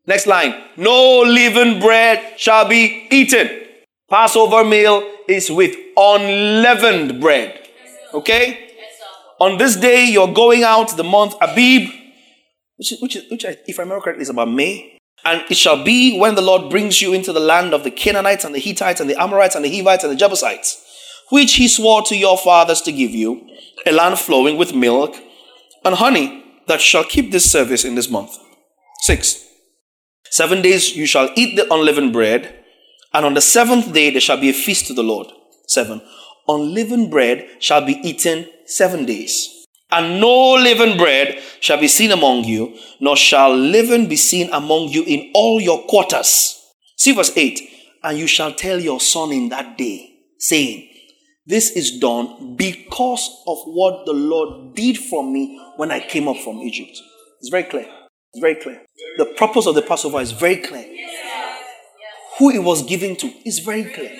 Next 0.08 0.28
line 0.28 0.54
No 0.78 1.22
leavened 1.22 1.82
bread 1.82 2.40
shall 2.40 2.68
be 2.68 3.08
eaten. 3.10 3.64
Passover 4.10 4.64
meal 4.64 5.04
is 5.28 5.50
with 5.50 5.76
unleavened 5.98 7.20
bread. 7.20 7.68
Okay? 8.14 8.70
On 9.40 9.58
this 9.58 9.76
day, 9.76 10.06
you're 10.06 10.32
going 10.32 10.64
out 10.64 10.96
the 10.96 11.04
month 11.04 11.34
Abib, 11.42 11.90
which, 12.78 12.94
which, 13.02 13.18
which 13.30 13.44
if 13.44 13.80
I 13.80 13.84
remember 13.84 14.02
correctly, 14.02 14.22
is 14.22 14.30
about 14.30 14.50
May. 14.50 14.95
And 15.26 15.44
it 15.50 15.58
shall 15.58 15.84
be 15.84 16.20
when 16.20 16.36
the 16.36 16.42
Lord 16.42 16.70
brings 16.70 17.02
you 17.02 17.12
into 17.12 17.34
the 17.34 17.40
land 17.40 17.74
of 17.74 17.84
the 17.84 17.90
Canaanites 17.90 18.46
and 18.46 18.54
the 18.54 18.60
Hittites 18.60 19.02
and 19.02 19.10
the 19.10 19.20
Amorites 19.20 19.56
and 19.56 19.66
the 19.66 19.76
Hivites 19.76 20.04
and 20.04 20.14
the 20.14 20.18
Jebusites, 20.18 20.82
which 21.32 21.56
he 21.56 21.68
swore 21.68 22.04
to 22.04 22.16
your 22.16 22.38
fathers 22.38 22.82
to 22.82 22.92
give 22.92 23.12
you, 23.12 23.50
a 23.88 23.92
land 23.92 24.20
flowing 24.20 24.56
with 24.56 24.76
milk 24.76 25.16
and 25.84 25.96
honey, 25.96 26.44
that 26.68 26.80
shall 26.82 27.04
keep 27.04 27.32
this 27.32 27.52
service 27.52 27.84
in 27.84 27.96
this 27.96 28.10
month. 28.10 28.38
Six. 29.02 29.44
Seven 30.30 30.62
days 30.62 30.96
you 30.96 31.06
shall 31.06 31.30
eat 31.36 31.56
the 31.56 31.72
unleavened 31.74 32.14
bread, 32.14 32.64
and 33.14 33.26
on 33.26 33.34
the 33.34 33.42
seventh 33.42 33.94
day 33.94 34.10
there 34.10 34.22
shall 34.22 34.40
be 34.40 34.50
a 34.50 34.54
feast 34.54 34.88
to 34.88 34.94
the 34.94 35.04
Lord. 35.04 35.28
Seven. 35.68 36.02
Unleavened 36.48 37.10
bread 37.10 37.48
shall 37.60 37.84
be 37.84 37.94
eaten 38.08 38.48
seven 38.66 39.06
days. 39.06 39.55
And 39.96 40.20
no 40.20 40.56
leavened 40.56 40.98
bread 40.98 41.42
shall 41.62 41.80
be 41.80 41.88
seen 41.88 42.12
among 42.12 42.44
you, 42.44 42.78
nor 43.00 43.16
shall 43.16 43.56
leaven 43.56 44.10
be 44.10 44.18
seen 44.18 44.50
among 44.52 44.90
you 44.90 45.06
in 45.06 45.32
all 45.34 45.62
your 45.62 45.84
quarters. 45.84 46.62
See 46.98 47.14
verse 47.14 47.32
8. 47.36 47.62
And 48.04 48.18
you 48.18 48.28
shall 48.28 48.52
tell 48.52 48.78
your 48.78 49.00
son 49.00 49.32
in 49.32 49.48
that 49.50 49.78
day, 49.78 50.10
saying, 50.38 50.90
This 51.46 51.72
is 51.72 51.98
done 51.98 52.58
because 52.58 53.42
of 53.48 53.60
what 53.68 54.06
the 54.06 54.12
Lord 54.12 54.76
did 54.76 54.98
for 54.98 55.24
me 55.24 55.58
when 55.78 55.92
I 55.92 56.02
came 56.02 56.28
up 56.28 56.38
from 56.44 56.58
Egypt. 56.58 57.02
It's 57.40 57.50
very 57.50 57.64
clear. 57.64 57.88
It's 58.34 58.42
very 58.42 58.56
clear. 58.56 58.82
The 59.18 59.34
purpose 59.38 59.66
of 59.66 59.76
the 59.76 59.82
Passover 59.82 60.20
is 60.20 60.34
very 60.34 60.58
clear. 60.58 60.86
Who 62.38 62.50
it 62.50 62.62
was 62.62 62.84
given 62.84 63.16
to 63.16 63.28
is 63.46 63.60
very 63.60 63.86
clear. 63.86 64.12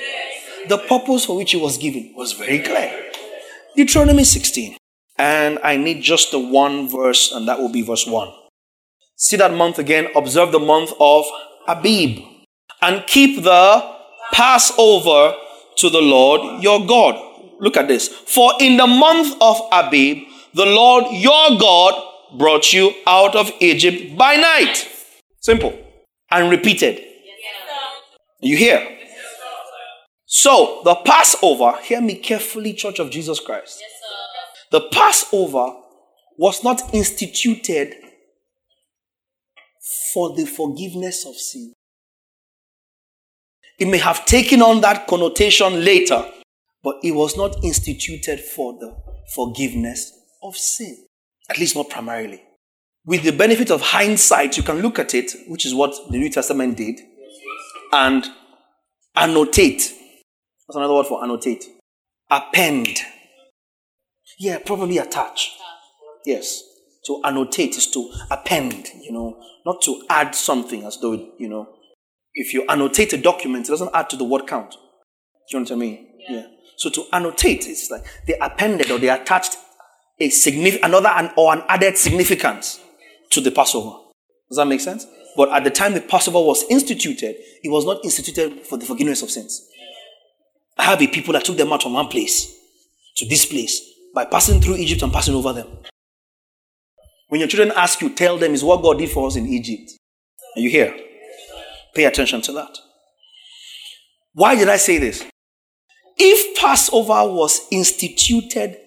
The 0.70 0.78
purpose 0.78 1.26
for 1.26 1.36
which 1.36 1.54
it 1.54 1.60
was 1.60 1.78
given 1.78 2.14
was 2.16 2.32
very 2.32 2.60
clear. 2.60 3.12
Deuteronomy 3.76 4.24
16. 4.24 4.78
And 5.18 5.60
I 5.64 5.78
need 5.78 6.02
just 6.02 6.32
the 6.32 6.40
one 6.40 6.90
verse, 6.90 7.32
and 7.32 7.48
that 7.48 7.60
will 7.60 7.72
be 7.72 7.82
verse 7.82 8.06
1. 8.06 8.32
See 9.16 9.38
that 9.38 9.54
month 9.54 9.80
again. 9.80 10.08
Observe 10.16 10.52
the 10.52 10.60
month 10.60 10.92
of 11.00 11.26
Abib. 11.68 12.20
And 12.82 13.06
keep 13.08 13.44
the 13.44 13.96
Passover 14.34 15.36
to 15.78 15.90
the 15.90 16.02
Lord 16.02 16.62
your 16.62 16.86
God. 16.86 17.22
Look 17.60 17.78
at 17.78 17.88
this. 17.88 18.10
For 18.10 18.54
in 18.60 18.78
the 18.78 18.88
month 18.88 19.36
of 19.40 19.62
Abib, 19.72 20.28
the 20.54 20.66
Lord 20.66 21.06
your 21.12 21.58
God 21.58 21.94
brought 22.38 22.74
you 22.74 22.94
out 23.08 23.36
of 23.36 23.52
Egypt 23.60 24.18
by 24.18 24.36
night. 24.36 24.88
Simple. 25.40 25.78
And 26.30 26.50
repeated. 26.50 27.02
You 28.42 28.58
hear? 28.58 28.96
So, 30.26 30.82
the 30.84 30.96
Passover, 30.96 31.78
hear 31.82 32.02
me 32.02 32.16
carefully, 32.16 32.74
Church 32.74 33.00
of 33.00 33.10
Jesus 33.10 33.40
Christ. 33.40 33.82
The 34.76 34.90
Passover 34.92 35.74
was 36.38 36.62
not 36.62 36.94
instituted 36.94 37.96
for 40.14 40.36
the 40.36 40.46
forgiveness 40.46 41.26
of 41.26 41.38
sin. 41.38 41.72
It 43.80 43.88
may 43.88 44.00
have 44.00 44.26
taken 44.26 44.62
on 44.62 44.82
that 44.82 45.08
connotation 45.08 45.86
later, 45.86 46.26
but 46.84 46.98
it 47.04 47.14
was 47.14 47.38
not 47.38 47.64
instituted 47.64 48.42
for 48.42 48.74
the 48.74 48.98
forgiveness 49.34 50.12
of 50.44 50.58
sin. 50.58 51.06
At 51.50 51.58
least 51.58 51.78
not 51.78 51.90
primarily. 51.90 52.44
With 53.06 53.24
the 53.24 53.32
benefit 53.32 53.72
of 53.72 53.80
hindsight, 53.80 54.58
you 54.58 54.64
can 54.64 54.82
look 54.82 55.00
at 55.00 55.14
it, 55.14 55.32
which 55.48 55.66
is 55.66 55.74
what 55.74 55.96
the 56.12 56.18
New 56.18 56.30
Testament 56.30 56.76
did, 56.76 57.00
and 57.94 58.28
annotate. 59.16 59.94
What's 60.66 60.76
another 60.76 60.96
word 60.96 61.08
for 61.08 61.24
annotate? 61.24 61.64
Append. 62.30 63.00
Yeah, 64.38 64.60
probably 64.60 64.98
attach. 64.98 65.58
Yes. 66.26 66.64
To 67.06 67.22
annotate 67.24 67.78
is 67.78 67.88
to 67.92 68.12
append, 68.32 68.90
you 69.02 69.12
know, 69.12 69.42
not 69.66 69.82
to 69.84 70.04
add 70.10 70.36
something 70.36 70.84
as 70.84 70.98
though, 71.00 71.14
you 71.38 71.48
know, 71.48 71.70
if 72.34 72.54
you 72.54 72.66
annotate 72.68 73.14
a 73.14 73.18
document, 73.18 73.68
it 73.68 73.72
doesn't 73.72 73.92
add 73.94 74.10
to 74.10 74.18
the 74.18 74.24
word 74.24 74.48
count. 74.48 74.72
Do 74.72 75.58
you 75.58 75.60
know 75.60 75.64
what 75.64 75.72
I 75.72 75.76
mean? 75.76 76.08
Yeah. 76.20 76.36
yeah. 76.38 76.48
So 76.78 76.90
to 76.90 77.06
annotate, 77.14 77.68
it's 77.68 77.90
like 77.90 78.04
they 78.28 78.38
appended 78.40 78.92
or 78.92 78.98
they 78.98 79.10
attached 79.10 79.58
a 80.20 80.30
significant, 80.30 80.86
another 80.86 81.10
an, 81.10 81.32
or 81.38 81.54
an 81.54 81.64
added 81.68 81.98
significance 81.98 82.80
to 83.32 83.42
the 83.42 83.52
Passover. 83.52 83.98
Does 84.50 84.58
that 84.58 84.66
make 84.66 84.82
sense? 84.82 85.06
But 85.38 85.50
at 85.50 85.64
the 85.64 85.70
time 85.70 85.94
the 85.94 86.02
Passover 86.02 86.40
was 86.40 86.64
instituted, 86.70 87.36
it 87.64 87.70
was 87.70 87.86
not 87.86 88.04
instituted 88.04 88.66
for 88.66 88.78
the 88.78 88.86
forgiveness 88.86 89.22
of 89.22 89.30
sins. 89.30 89.68
I 90.78 90.84
have 90.84 91.02
a 91.02 91.08
people 91.08 91.34
that 91.34 91.46
took 91.46 91.58
them 91.58 91.72
out 91.72 91.84
from 91.84 91.94
one 91.94 92.08
place 92.08 92.54
to 93.18 93.28
this 93.28 93.46
place 93.46 93.82
by 94.16 94.26
passing 94.26 94.62
through 94.62 94.78
Egypt 94.78 95.04
and 95.04 95.14
passing 95.14 95.36
over 95.36 95.54
them. 95.54 95.68
When 97.28 97.42
your 97.42 97.50
children 97.50 97.74
ask 97.76 98.02
you, 98.02 98.10
tell 98.16 98.38
them 98.38 98.54
is 98.54 98.64
what 98.64 98.82
God 98.82 98.98
did 98.98 99.12
for 99.12 99.28
us 99.28 99.36
in 99.36 99.46
Egypt. 99.46 99.92
Are 100.56 100.62
you 100.62 100.70
here? 100.70 100.96
Pay 101.94 102.06
attention 102.06 102.42
to 102.44 102.54
that. 102.54 102.78
Why 104.34 104.56
did 104.56 104.70
I 104.70 104.78
say 104.78 104.98
this? 104.98 105.24
If 106.18 106.58
Passover 106.60 107.30
was 107.32 107.68
instituted 107.72 108.78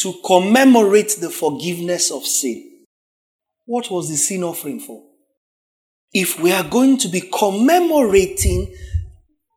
to 0.00 0.14
commemorate 0.24 1.16
the 1.18 1.30
forgiveness 1.30 2.10
of 2.10 2.26
sin, 2.26 2.84
what 3.64 3.90
was 3.90 4.10
the 4.10 4.16
sin 4.16 4.44
offering 4.44 4.80
for? 4.80 5.02
If 6.12 6.38
we 6.40 6.52
are 6.52 6.64
going 6.64 6.98
to 6.98 7.08
be 7.08 7.22
commemorating 7.22 8.74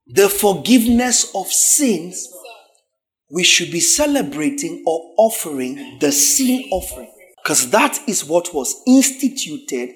the 0.07 0.29
forgiveness 0.29 1.31
of 1.35 1.47
sins, 1.47 2.29
we 3.29 3.43
should 3.43 3.71
be 3.71 3.79
celebrating 3.79 4.83
or 4.85 5.13
offering 5.17 5.97
the 5.99 6.11
sin 6.11 6.69
offering. 6.71 7.11
Because 7.43 7.69
that 7.71 7.99
is 8.07 8.25
what 8.25 8.53
was 8.53 8.81
instituted 8.87 9.93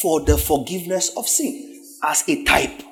for 0.00 0.20
the 0.20 0.38
forgiveness 0.38 1.10
of 1.16 1.26
sin 1.28 1.82
as 2.04 2.24
a 2.28 2.44
type. 2.44 2.82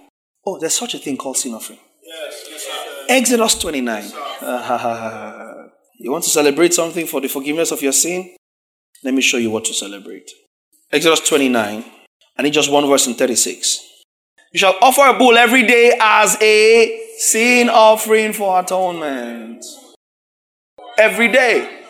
Oh, 0.44 0.58
there's 0.58 0.74
such 0.74 0.94
a 0.94 0.98
thing 0.98 1.16
called 1.16 1.36
sin 1.36 1.54
offering. 1.54 1.78
Yes, 2.02 2.46
yes, 2.50 3.06
Exodus 3.08 3.54
29. 3.58 4.04
you 5.98 6.12
want 6.12 6.24
to 6.24 6.30
celebrate 6.30 6.74
something 6.74 7.06
for 7.06 7.20
the 7.20 7.28
forgiveness 7.28 7.72
of 7.72 7.82
your 7.82 7.92
sin? 7.92 8.36
Let 9.02 9.14
me 9.14 9.22
show 9.22 9.38
you 9.38 9.50
what 9.50 9.64
to 9.66 9.74
celebrate. 9.74 10.30
Exodus 10.92 11.20
29. 11.28 11.84
I 12.38 12.42
need 12.42 12.52
just 12.52 12.70
one 12.70 12.86
verse 12.86 13.06
in 13.06 13.14
36. 13.14 13.80
You 14.52 14.58
shall 14.58 14.76
offer 14.80 15.02
a 15.02 15.18
bull 15.18 15.36
every 15.36 15.66
day 15.66 15.98
as 16.00 16.36
a 16.40 17.05
sin 17.18 17.68
offering 17.68 18.32
for 18.32 18.60
atonement. 18.60 19.64
Every 20.98 21.28
day. 21.28 21.82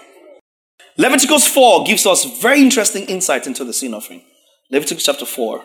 Leviticus 0.96 1.46
4 1.48 1.84
gives 1.84 2.06
us 2.06 2.40
very 2.40 2.60
interesting 2.60 3.04
insight 3.04 3.46
into 3.46 3.64
the 3.64 3.72
sin 3.72 3.92
offering. 3.92 4.22
Leviticus 4.70 5.04
chapter 5.04 5.26
4. 5.26 5.62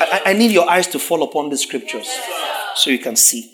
I, 0.00 0.22
I 0.26 0.32
need 0.32 0.50
your 0.50 0.68
eyes 0.68 0.86
to 0.88 0.98
fall 0.98 1.22
upon 1.22 1.50
the 1.50 1.56
scriptures 1.56 2.08
so 2.74 2.90
you 2.90 2.98
can 2.98 3.16
see. 3.16 3.50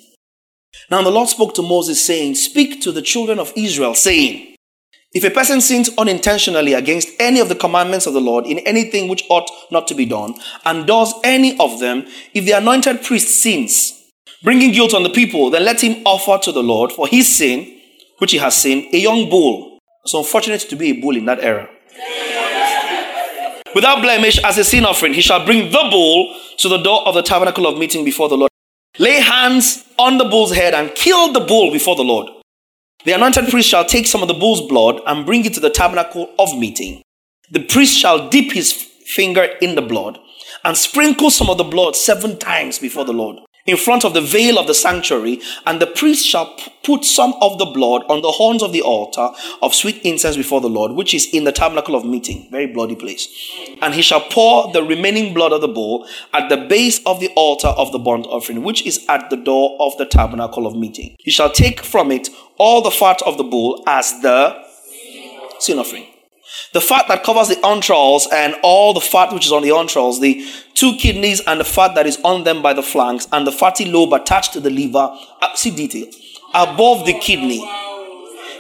Now 0.91 1.03
the 1.03 1.11
Lord 1.11 1.29
spoke 1.29 1.55
to 1.55 1.63
Moses, 1.63 2.05
saying, 2.05 2.37
Speak 2.37 2.81
to 2.83 2.93
the 2.93 3.03
children 3.03 3.39
of 3.39 3.53
Israel, 3.57 3.95
saying, 3.95 4.57
If 5.13 5.25
a 5.25 5.31
person 5.31 5.61
sins 5.61 5.91
unintentionally 5.99 6.73
against 6.73 7.09
any 7.21 7.41
of 7.41 7.49
the 7.49 7.55
commandments 7.55 8.07
of 8.07 8.15
the 8.15 8.21
Lord 8.21 8.47
in 8.47 8.59
anything 8.61 9.09
which 9.09 9.25
ought 9.29 9.51
not 9.71 9.87
to 9.89 9.95
be 9.95 10.07
done, 10.07 10.35
and 10.65 10.87
does 10.87 11.15
any 11.23 11.59
of 11.59 11.79
them, 11.81 12.07
if 12.33 12.45
the 12.45 12.53
anointed 12.53 13.03
priest 13.03 13.29
sins, 13.43 14.00
bringing 14.43 14.73
guilt 14.73 14.95
on 14.95 15.03
the 15.03 15.11
people, 15.11 15.51
then 15.51 15.65
let 15.65 15.83
him 15.83 16.03
offer 16.05 16.39
to 16.43 16.53
the 16.53 16.63
Lord 16.63 16.93
for 16.93 17.07
his 17.07 17.35
sin, 17.35 17.81
which 18.19 18.33
he 18.33 18.39
has 18.39 18.57
sinned, 18.57 18.93
a 18.93 18.99
young 18.99 19.29
bull. 19.29 19.79
It's 20.05 20.15
unfortunate 20.15 20.61
to 20.63 20.77
be 20.77 20.91
a 20.91 21.01
bull 21.01 21.17
in 21.17 21.27
that 21.27 21.41
era 21.41 21.69
without 23.75 24.03
blemish 24.03 24.43
as 24.45 24.59
a 24.59 24.65
sin 24.65 24.85
offering. 24.85 25.15
He 25.15 25.21
shall 25.21 25.45
bring 25.45 25.71
the 25.71 25.89
bull 25.91 26.35
to 26.59 26.69
the 26.69 26.79
door 26.79 27.07
of 27.07 27.15
the 27.15 27.23
tabernacle 27.23 27.67
of 27.67 27.79
meeting 27.79 28.05
before 28.05 28.29
the 28.29 28.37
Lord. 28.37 28.51
Lay 28.99 29.21
hands 29.21 29.85
on 29.99 30.19
the 30.19 30.25
bull's 30.25 30.53
head 30.53 30.75
and 30.75 30.95
kill 30.95 31.33
the 31.33 31.41
bull 31.41 31.73
before 31.73 31.97
the 31.97 32.03
Lord. 32.03 32.29
The 33.05 33.13
anointed 33.13 33.49
priest 33.49 33.69
shall 33.69 33.85
take 33.85 34.07
some 34.07 34.23
of 34.23 34.29
the 34.29 34.35
bull's 34.35 34.69
blood 34.69 35.01
and 35.07 35.25
bring 35.25 35.45
it 35.45 35.55
to 35.55 35.61
the 35.61 35.71
tabernacle 35.71 36.35
of 36.39 36.59
meeting. 36.59 37.03
The 37.51 37.65
priest 37.65 37.97
shall 37.99 38.29
dip 38.29 38.53
his 38.53 38.73
finger 38.73 39.45
in 39.61 39.75
the 39.75 39.83
blood 39.83 40.19
and 40.65 40.77
sprinkle 40.77 41.31
some 41.31 41.49
of 41.49 41.57
the 41.57 41.65
blood 41.65 41.97
seven 41.97 42.39
times 42.39 42.79
before 42.79 43.05
the 43.05 43.13
Lord 43.13 43.39
in 43.71 43.77
front 43.77 44.05
of 44.05 44.15
the 44.15 44.21
veil 44.21 44.59
of 44.59 44.67
the 44.67 44.75
sanctuary, 44.75 45.41
and 45.67 45.81
the 45.81 45.87
priest 45.87 46.27
shall 46.27 46.55
put 46.83 47.05
some 47.05 47.35
of 47.41 47.59
the 47.59 47.67
blood 47.67 48.03
on 48.09 48.21
the 48.21 48.31
horns 48.31 48.63
of 48.63 48.73
the 48.73 48.83
altar 48.83 49.31
of 49.63 49.75
sweet 49.75 50.01
incense 50.03 50.37
before 50.37 50.61
the 50.61 50.69
Lord, 50.69 50.93
which 50.93 51.15
is 51.15 51.33
in 51.33 51.45
the 51.45 51.53
tabernacle 51.53 51.95
of 51.95 52.05
meeting, 52.05 52.49
very 52.51 52.67
bloody 52.67 52.97
place. 52.97 53.29
And 53.81 53.95
he 53.95 54.03
shall 54.03 54.21
pour 54.21 54.73
the 54.73 54.83
remaining 54.83 55.33
blood 55.33 55.53
of 55.53 55.61
the 55.61 55.69
bull 55.69 56.07
at 56.33 56.49
the 56.49 56.57
base 56.57 57.01
of 57.07 57.21
the 57.21 57.31
altar 57.37 57.69
of 57.69 57.93
the 57.93 57.99
burnt 57.99 58.27
offering, 58.27 58.63
which 58.63 58.85
is 58.85 59.05
at 59.09 59.31
the 59.31 59.37
door 59.37 59.77
of 59.81 59.97
the 59.99 60.07
tabernacle 60.07 60.67
of 60.67 60.75
meeting. 60.75 61.17
He 61.21 61.31
shall 61.31 61.51
take 61.51 61.81
from 61.81 62.11
it 62.11 62.29
all 62.59 62.83
the 62.83 62.91
fat 62.91 63.23
of 63.23 63.39
the 63.39 63.45
bull 63.45 63.83
as 63.87 64.21
the 64.21 64.65
sin 65.61 65.79
offering. 65.79 66.10
The 66.73 66.81
fat 66.81 67.07
that 67.09 67.25
covers 67.25 67.49
the 67.49 67.67
entrails 67.67 68.29
and 68.33 68.55
all 68.63 68.95
the 68.95 69.01
fat 69.01 69.33
which 69.33 69.45
is 69.45 69.51
on 69.51 69.63
the 69.63 69.77
entrails, 69.77 70.21
the 70.21 70.47
two 70.75 70.97
kidneys 70.97 71.41
and 71.41 71.59
the 71.59 71.65
fat 71.65 71.97
that 71.97 72.07
is 72.07 72.19
on 72.23 72.45
them 72.45 72.63
by 72.63 72.75
the 72.75 72.83
flanks, 72.83 73.27
and 73.33 73.45
the 73.45 73.53
fatty 73.53 73.87
lobe 73.87 74.13
attached 74.13 74.53
to 74.53 74.61
the 74.61 74.71
liver, 74.71 75.13
uh, 75.43 75.57
detail, 75.63 76.07
above 76.55 77.07
the 77.07 77.15
kidney, 77.15 77.69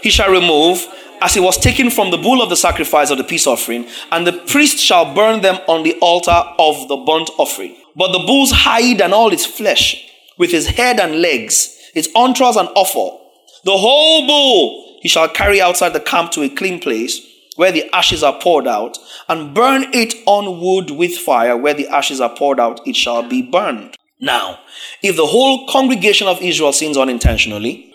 he 0.02 0.10
shall 0.10 0.30
remove 0.30 0.84
as 1.20 1.36
it 1.36 1.42
was 1.42 1.56
taken 1.56 1.88
from 1.88 2.10
the 2.10 2.16
bull 2.16 2.42
of 2.42 2.48
the 2.48 2.56
sacrifice 2.56 3.10
of 3.10 3.18
the 3.18 3.24
peace 3.24 3.46
offering, 3.46 3.86
and 4.10 4.26
the 4.26 4.32
priest 4.32 4.78
shall 4.78 5.14
burn 5.14 5.40
them 5.42 5.56
on 5.68 5.84
the 5.84 5.96
altar 6.00 6.42
of 6.58 6.88
the 6.88 6.96
burnt 6.96 7.30
offering. 7.38 7.76
But 7.94 8.10
the 8.10 8.24
bull's 8.26 8.50
hide 8.50 9.00
and 9.00 9.12
all 9.12 9.32
its 9.32 9.46
flesh, 9.46 10.10
with 10.36 10.50
his 10.50 10.66
head 10.66 10.98
and 10.98 11.20
legs, 11.20 11.78
its 11.94 12.08
entrails 12.16 12.56
and 12.56 12.68
offal, 12.74 13.20
the 13.64 13.76
whole 13.76 14.26
bull 14.26 14.98
he 15.00 15.08
shall 15.08 15.28
carry 15.28 15.60
outside 15.60 15.90
the 15.90 16.00
camp 16.00 16.32
to 16.32 16.42
a 16.42 16.48
clean 16.48 16.80
place 16.80 17.29
where 17.60 17.70
the 17.70 17.94
ashes 17.94 18.22
are 18.22 18.40
poured 18.40 18.66
out, 18.66 18.96
and 19.28 19.52
burn 19.52 19.84
it 19.92 20.14
on 20.24 20.62
wood 20.62 20.90
with 20.90 21.14
fire. 21.14 21.54
Where 21.54 21.74
the 21.74 21.86
ashes 21.88 22.18
are 22.18 22.34
poured 22.34 22.58
out, 22.58 22.80
it 22.88 22.96
shall 22.96 23.22
be 23.22 23.42
burned. 23.42 23.98
Now, 24.18 24.60
if 25.02 25.14
the 25.14 25.26
whole 25.26 25.68
congregation 25.68 26.26
of 26.26 26.40
Israel 26.40 26.72
sins 26.72 26.96
unintentionally, 26.96 27.92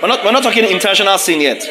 we're 0.00 0.08
not, 0.08 0.24
we're 0.24 0.32
not 0.32 0.42
talking 0.42 0.64
intentional 0.64 1.18
sin 1.18 1.42
yet. 1.42 1.68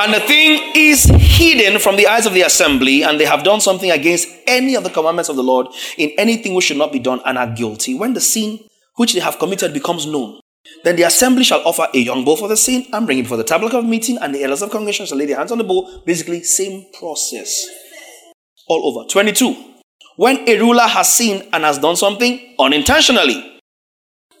And 0.00 0.14
the 0.14 0.20
thing 0.20 0.72
is 0.76 1.10
hidden 1.18 1.80
from 1.80 1.96
the 1.96 2.06
eyes 2.06 2.24
of 2.24 2.32
the 2.32 2.42
assembly, 2.42 3.02
and 3.02 3.18
they 3.18 3.24
have 3.24 3.42
done 3.42 3.60
something 3.60 3.90
against 3.90 4.28
any 4.46 4.76
of 4.76 4.84
the 4.84 4.90
commandments 4.90 5.28
of 5.28 5.34
the 5.34 5.42
Lord 5.42 5.66
in 5.96 6.12
anything 6.16 6.54
which 6.54 6.66
should 6.66 6.76
not 6.76 6.92
be 6.92 7.00
done 7.00 7.20
and 7.26 7.36
are 7.36 7.52
guilty. 7.52 7.94
When 7.94 8.14
the 8.14 8.20
sin 8.20 8.60
which 8.94 9.12
they 9.12 9.20
have 9.20 9.40
committed 9.40 9.74
becomes 9.74 10.06
known, 10.06 10.40
then 10.84 10.94
the 10.94 11.02
assembly 11.02 11.42
shall 11.42 11.66
offer 11.66 11.88
a 11.92 11.98
young 11.98 12.24
bull 12.24 12.36
for 12.36 12.46
the 12.46 12.56
sin 12.56 12.86
and 12.92 13.06
bring 13.06 13.18
it 13.18 13.22
before 13.22 13.38
the 13.38 13.44
tabernacle 13.44 13.80
of 13.80 13.86
meeting, 13.86 14.18
and 14.18 14.32
the 14.32 14.44
elders 14.44 14.62
of 14.62 14.70
congregation 14.70 15.04
shall 15.04 15.18
lay 15.18 15.26
their 15.26 15.36
hands 15.36 15.50
on 15.50 15.58
the 15.58 15.64
bull. 15.64 16.02
Basically, 16.06 16.44
same 16.44 16.86
process. 16.96 17.66
All 18.68 18.86
over. 18.86 19.08
22. 19.08 19.56
When 20.16 20.48
a 20.48 20.60
ruler 20.60 20.82
has 20.82 21.12
sinned 21.12 21.48
and 21.52 21.64
has 21.64 21.78
done 21.78 21.96
something 21.96 22.54
unintentionally 22.58 23.60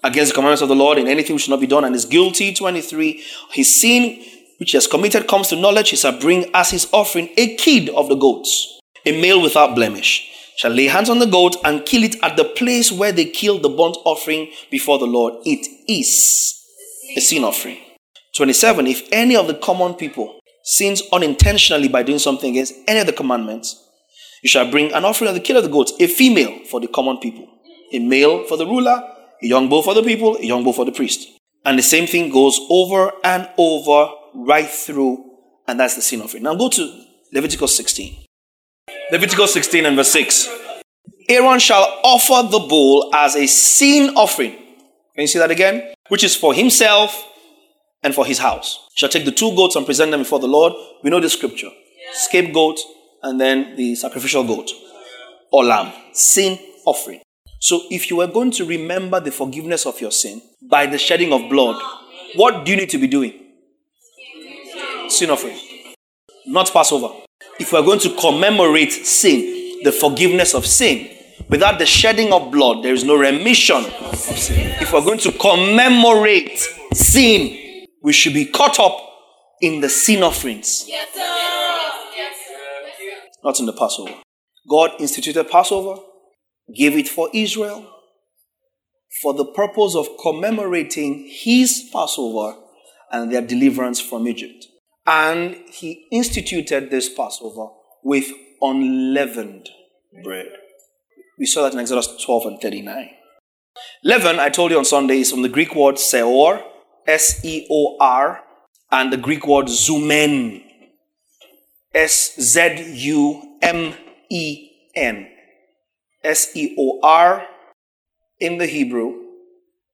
against 0.04 0.30
the 0.30 0.34
commandments 0.34 0.62
of 0.62 0.68
the 0.68 0.76
Lord 0.76 0.98
in 0.98 1.08
anything 1.08 1.34
which 1.34 1.44
should 1.44 1.50
not 1.50 1.60
be 1.60 1.66
done 1.66 1.84
and 1.84 1.96
is 1.96 2.04
guilty, 2.04 2.54
23, 2.54 3.24
his 3.52 3.80
sin 3.80 4.22
which 4.58 4.72
he 4.72 4.76
has 4.76 4.86
committed 4.86 5.26
comes 5.26 5.48
to 5.48 5.56
knowledge, 5.56 5.90
he 5.90 5.96
shall 5.96 6.18
bring 6.18 6.50
as 6.54 6.70
his 6.70 6.88
offering 6.92 7.30
a 7.36 7.56
kid 7.56 7.88
of 7.90 8.08
the 8.08 8.16
goats, 8.16 8.80
a 9.06 9.12
male 9.20 9.40
without 9.40 9.74
blemish. 9.74 10.30
Shall 10.56 10.72
lay 10.72 10.86
hands 10.86 11.08
on 11.08 11.20
the 11.20 11.26
goat 11.26 11.56
and 11.64 11.86
kill 11.86 12.02
it 12.02 12.16
at 12.22 12.36
the 12.36 12.44
place 12.44 12.90
where 12.90 13.12
they 13.12 13.26
killed 13.26 13.62
the 13.62 13.68
burnt 13.68 13.96
offering 14.04 14.50
before 14.70 14.98
the 14.98 15.06
Lord. 15.06 15.34
It 15.44 15.68
is 15.88 16.60
a 17.16 17.20
sin 17.20 17.44
offering. 17.44 17.78
27. 18.36 18.86
If 18.88 19.08
any 19.12 19.36
of 19.36 19.46
the 19.46 19.54
common 19.54 19.94
people 19.94 20.40
sins 20.64 21.02
unintentionally 21.12 21.88
by 21.88 22.02
doing 22.02 22.18
something 22.18 22.50
against 22.50 22.74
any 22.88 22.98
of 22.98 23.06
the 23.06 23.12
commandments, 23.12 23.84
you 24.42 24.48
shall 24.48 24.70
bring 24.70 24.92
an 24.92 25.04
offering 25.04 25.28
of 25.28 25.34
the 25.34 25.40
kill 25.40 25.56
of 25.56 25.62
the 25.62 25.70
goats, 25.70 25.92
a 26.00 26.08
female 26.08 26.64
for 26.64 26.80
the 26.80 26.88
common 26.88 27.18
people, 27.18 27.48
a 27.92 28.00
male 28.00 28.44
for 28.44 28.56
the 28.56 28.66
ruler, 28.66 29.00
a 29.42 29.46
young 29.46 29.68
bull 29.68 29.82
for 29.82 29.94
the 29.94 30.02
people, 30.02 30.36
a 30.36 30.44
young 30.44 30.64
bull 30.64 30.72
for 30.72 30.84
the 30.84 30.92
priest. 30.92 31.28
And 31.64 31.78
the 31.78 31.82
same 31.82 32.06
thing 32.06 32.30
goes 32.30 32.58
over 32.68 33.12
and 33.22 33.48
over 33.56 34.12
right 34.46 34.68
through, 34.68 35.24
and 35.66 35.78
that's 35.78 35.94
the 35.96 36.02
sin 36.02 36.22
offering. 36.22 36.42
Now 36.42 36.54
go 36.54 36.68
to 36.68 37.04
Leviticus 37.32 37.76
16. 37.76 38.24
Leviticus 39.10 39.52
16 39.52 39.86
and 39.86 39.96
verse 39.96 40.10
6. 40.12 40.48
Aaron 41.28 41.58
shall 41.58 42.00
offer 42.02 42.48
the 42.48 42.58
bull 42.58 43.10
as 43.14 43.36
a 43.36 43.46
sin 43.46 44.14
offering. 44.16 44.52
Can 44.52 45.22
you 45.22 45.26
see 45.26 45.38
that 45.38 45.50
again? 45.50 45.94
Which 46.08 46.24
is 46.24 46.34
for 46.34 46.54
himself 46.54 47.24
and 48.02 48.14
for 48.14 48.24
his 48.24 48.38
house. 48.38 48.88
Shall 48.94 49.08
take 49.08 49.24
the 49.24 49.32
two 49.32 49.54
goats 49.54 49.76
and 49.76 49.84
present 49.84 50.10
them 50.10 50.20
before 50.20 50.38
the 50.38 50.46
Lord. 50.46 50.72
We 51.02 51.10
know 51.10 51.20
the 51.20 51.28
scripture. 51.28 51.70
Scapegoat 52.14 52.80
and 53.22 53.40
then 53.40 53.76
the 53.76 53.94
sacrificial 53.94 54.44
goat 54.44 54.70
or 55.50 55.64
lamb. 55.64 55.92
Sin 56.12 56.58
offering. 56.86 57.20
So 57.60 57.82
if 57.90 58.08
you 58.08 58.16
were 58.16 58.26
going 58.26 58.52
to 58.52 58.64
remember 58.64 59.20
the 59.20 59.32
forgiveness 59.32 59.84
of 59.84 60.00
your 60.00 60.12
sin 60.12 60.40
by 60.62 60.86
the 60.86 60.98
shedding 60.98 61.32
of 61.32 61.50
blood, 61.50 61.76
what 62.36 62.64
do 62.64 62.70
you 62.70 62.76
need 62.76 62.90
to 62.90 62.98
be 62.98 63.08
doing? 63.08 63.32
Sin 65.10 65.30
offering, 65.30 65.58
not 66.46 66.72
Passover. 66.72 67.14
If 67.58 67.72
we 67.72 67.78
are 67.78 67.84
going 67.84 68.00
to 68.00 68.14
commemorate 68.16 68.92
sin, 68.92 69.80
the 69.84 69.92
forgiveness 69.92 70.54
of 70.54 70.66
sin, 70.66 71.08
without 71.48 71.78
the 71.78 71.86
shedding 71.86 72.32
of 72.32 72.50
blood, 72.50 72.84
there 72.84 72.94
is 72.94 73.04
no 73.04 73.16
remission 73.16 73.84
of 74.00 74.16
sin. 74.16 74.70
If 74.80 74.92
we're 74.92 75.04
going 75.04 75.18
to 75.20 75.32
commemorate 75.32 76.58
sin, 76.94 77.86
we 78.02 78.12
should 78.12 78.34
be 78.34 78.46
caught 78.46 78.78
up 78.78 78.96
in 79.60 79.80
the 79.80 79.88
sin 79.88 80.22
offerings, 80.22 80.84
Yes, 80.86 81.08
sir. 81.12 81.20
Yes, 82.16 82.36
sir. 82.46 83.28
not 83.42 83.58
in 83.58 83.66
the 83.66 83.72
Passover. 83.72 84.14
God 84.68 84.92
instituted 85.00 85.50
Passover, 85.50 86.00
gave 86.74 86.96
it 86.96 87.08
for 87.08 87.28
Israel 87.32 87.84
for 89.22 89.34
the 89.34 89.44
purpose 89.44 89.96
of 89.96 90.06
commemorating 90.22 91.26
his 91.28 91.88
Passover 91.92 92.56
and 93.10 93.32
their 93.32 93.40
deliverance 93.40 94.00
from 94.00 94.28
Egypt. 94.28 94.66
And 95.08 95.56
he 95.70 96.06
instituted 96.12 96.90
this 96.90 97.08
Passover 97.08 97.68
with 98.04 98.30
unleavened 98.60 99.70
bread. 100.22 100.50
We 101.38 101.46
saw 101.46 101.62
that 101.62 101.72
in 101.72 101.78
Exodus 101.78 102.22
12 102.22 102.44
and 102.44 102.60
39. 102.60 103.08
Leaven, 104.04 104.38
I 104.38 104.50
told 104.50 104.70
you 104.70 104.76
on 104.76 104.84
Sunday, 104.84 105.20
is 105.20 105.30
from 105.30 105.40
the 105.40 105.48
Greek 105.48 105.74
word 105.74 105.94
seor, 105.94 106.62
S 107.06 107.42
E 107.42 107.66
O 107.70 107.96
R, 107.98 108.44
and 108.90 109.10
the 109.10 109.16
Greek 109.16 109.46
word 109.46 109.66
zumen, 109.68 110.62
S 111.94 112.34
Z 112.38 112.92
U 112.92 113.56
M 113.62 113.94
E 114.28 114.70
N. 114.94 115.26
S 116.22 116.54
E 116.54 116.76
O 116.78 117.00
R 117.02 117.46
in 118.40 118.58
the 118.58 118.66
Hebrew, 118.66 119.14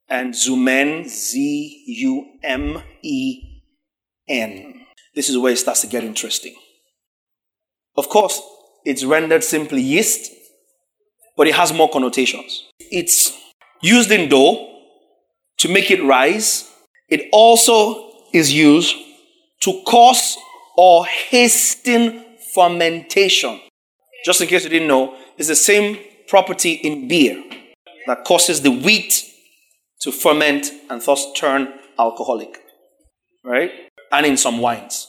and 0.08 0.34
zumen, 0.34 1.06
Z 1.06 1.84
U 1.86 2.26
M 2.42 2.82
E 3.02 3.62
N. 4.26 4.83
This 5.14 5.28
is 5.28 5.38
where 5.38 5.52
it 5.52 5.58
starts 5.58 5.80
to 5.82 5.86
get 5.86 6.04
interesting. 6.04 6.54
Of 7.96 8.08
course, 8.08 8.40
it's 8.84 9.04
rendered 9.04 9.44
simply 9.44 9.80
yeast, 9.80 10.32
but 11.36 11.46
it 11.46 11.54
has 11.54 11.72
more 11.72 11.88
connotations. 11.88 12.64
It's 12.78 13.36
used 13.80 14.10
in 14.10 14.28
dough 14.28 14.80
to 15.58 15.68
make 15.68 15.90
it 15.90 16.02
rise. 16.02 16.70
It 17.08 17.28
also 17.32 18.12
is 18.32 18.52
used 18.52 18.96
to 19.60 19.82
cause 19.86 20.36
or 20.76 21.06
hasten 21.06 22.24
fermentation. 22.54 23.60
Just 24.24 24.40
in 24.40 24.48
case 24.48 24.64
you 24.64 24.70
didn't 24.70 24.88
know, 24.88 25.16
it's 25.36 25.48
the 25.48 25.54
same 25.54 25.98
property 26.28 26.72
in 26.72 27.06
beer 27.08 27.42
that 28.06 28.24
causes 28.24 28.62
the 28.62 28.70
wheat 28.70 29.24
to 30.00 30.12
ferment 30.12 30.70
and 30.90 31.00
thus 31.00 31.32
turn 31.34 31.72
alcoholic. 31.98 32.58
Right? 33.44 33.83
And 34.14 34.26
in 34.26 34.36
some 34.36 34.58
wines, 34.58 35.08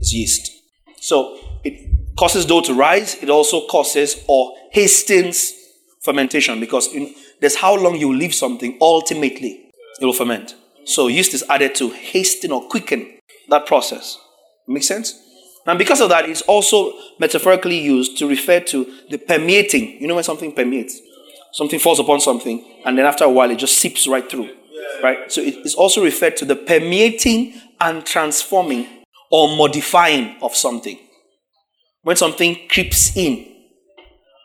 it's 0.00 0.14
yeast. 0.14 0.50
So 0.98 1.38
it 1.62 2.16
causes 2.18 2.46
dough 2.46 2.62
to 2.62 2.72
rise. 2.72 3.22
It 3.22 3.28
also 3.28 3.66
causes 3.66 4.24
or 4.26 4.54
hastens 4.72 5.52
fermentation 6.02 6.58
because 6.58 6.92
in, 6.94 7.14
there's 7.40 7.56
how 7.56 7.76
long 7.76 7.96
you 7.96 8.14
leave 8.16 8.34
something, 8.34 8.78
ultimately 8.80 9.70
it 10.00 10.04
will 10.04 10.14
ferment. 10.14 10.54
So 10.86 11.08
yeast 11.08 11.34
is 11.34 11.44
added 11.50 11.74
to 11.76 11.90
hasten 11.90 12.50
or 12.50 12.66
quicken 12.66 13.18
that 13.50 13.66
process. 13.66 14.18
Make 14.66 14.84
sense? 14.84 15.14
And 15.66 15.78
because 15.78 16.00
of 16.00 16.08
that, 16.08 16.26
it's 16.26 16.40
also 16.42 16.94
metaphorically 17.18 17.78
used 17.78 18.16
to 18.18 18.26
refer 18.26 18.60
to 18.60 18.90
the 19.10 19.18
permeating. 19.18 20.00
You 20.00 20.06
know 20.06 20.14
when 20.14 20.24
something 20.24 20.52
permeates? 20.52 20.98
Something 21.52 21.78
falls 21.78 22.00
upon 22.00 22.20
something, 22.20 22.64
and 22.86 22.96
then 22.96 23.04
after 23.04 23.24
a 23.24 23.28
while, 23.28 23.50
it 23.50 23.58
just 23.58 23.76
seeps 23.78 24.06
right 24.06 24.28
through. 24.30 24.50
Right? 25.02 25.30
So 25.30 25.42
it 25.42 25.56
is 25.66 25.74
also 25.74 26.02
referred 26.02 26.36
to 26.38 26.44
the 26.44 26.56
permeating 26.56 27.54
and 27.80 28.04
transforming 28.04 28.86
or 29.30 29.56
modifying 29.56 30.36
of 30.42 30.54
something. 30.54 30.98
When 32.02 32.16
something 32.16 32.68
creeps 32.68 33.16
in 33.16 33.46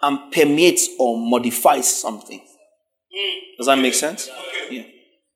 and 0.02 0.32
permeates 0.32 0.90
or 1.00 1.18
modifies 1.18 2.02
something. 2.02 2.42
Does 3.58 3.68
that 3.68 3.78
make 3.78 3.94
sense? 3.94 4.30
Yeah. 4.70 4.84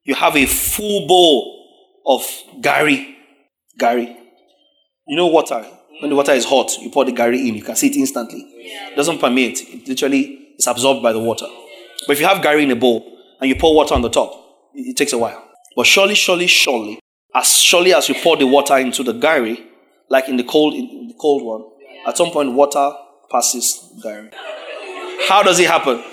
You 0.03 0.15
have 0.15 0.35
a 0.35 0.45
full 0.45 1.07
bowl 1.07 1.67
of 2.05 2.21
gari. 2.61 3.15
gari. 3.79 4.15
You 5.07 5.15
know 5.17 5.27
water. 5.27 5.65
When 6.01 6.09
the 6.09 6.15
water 6.15 6.33
is 6.33 6.45
hot, 6.45 6.77
you 6.79 6.89
pour 6.89 7.05
the 7.05 7.11
gari 7.11 7.47
in, 7.47 7.55
you 7.55 7.63
can 7.63 7.75
see 7.75 7.87
it 7.87 7.95
instantly. 7.95 8.39
It 8.39 8.95
doesn't 8.95 9.19
permeate. 9.19 9.61
It 9.61 9.87
literally 9.87 10.53
is 10.57 10.67
absorbed 10.67 11.01
by 11.01 11.13
the 11.13 11.19
water. 11.19 11.47
But 12.05 12.13
if 12.13 12.19
you 12.19 12.27
have 12.27 12.43
gari 12.43 12.63
in 12.63 12.71
a 12.71 12.75
bowl 12.75 13.17
and 13.39 13.49
you 13.49 13.55
pour 13.55 13.75
water 13.75 13.95
on 13.95 14.01
the 14.01 14.09
top, 14.09 14.33
it 14.73 14.97
takes 14.97 15.13
a 15.13 15.17
while. 15.17 15.43
But 15.75 15.85
surely, 15.85 16.15
surely, 16.15 16.47
surely, 16.47 16.99
as 17.33 17.57
surely 17.57 17.93
as 17.93 18.09
you 18.09 18.15
pour 18.15 18.37
the 18.37 18.47
water 18.47 18.77
into 18.77 19.03
the 19.03 19.13
gari, 19.13 19.63
like 20.09 20.27
in 20.29 20.37
the 20.37 20.43
cold, 20.43 20.73
in 20.73 21.07
the 21.07 21.15
cold 21.19 21.43
one, 21.43 21.63
at 22.07 22.17
some 22.17 22.31
point 22.31 22.53
water 22.53 22.91
passes 23.29 23.91
gari. 24.03 24.33
How 25.27 25.43
does 25.43 25.59
it 25.59 25.67
happen? 25.67 26.03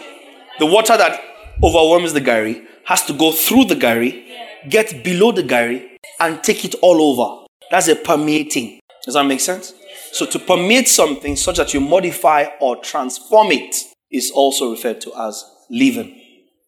The 0.59 0.67
water 0.67 0.97
that 0.97 1.21
overwhelms 1.63 2.13
the 2.13 2.21
gari 2.21 2.65
has 2.85 3.05
to 3.05 3.13
go 3.13 3.33
through 3.33 3.65
the 3.67 3.77
gari, 3.77 4.25
get 4.69 5.05
below 5.05 5.33
the 5.33 5.43
gari, 5.43 5.99
and 6.21 6.43
take 6.43 6.65
it 6.65 6.75
all 6.83 7.01
over. 7.01 7.47
That's 7.71 7.89
a 7.89 7.97
permeating. 7.97 8.81
Does 9.05 9.15
that 9.15 9.25
make 9.25 9.41
sense? 9.41 9.75
So 10.13 10.27
to 10.27 10.39
permeate 10.39 10.89
something 10.89 11.37
such 11.37 11.57
that 11.57 11.75
you 11.75 11.81
modify 11.81 12.47
or 12.61 12.77
transform 12.77 13.51
it 13.51 13.77
is 14.11 14.31
also 14.31 14.71
referred 14.71 15.01
to 15.03 15.13
as 15.19 15.45
leaven. 15.71 16.15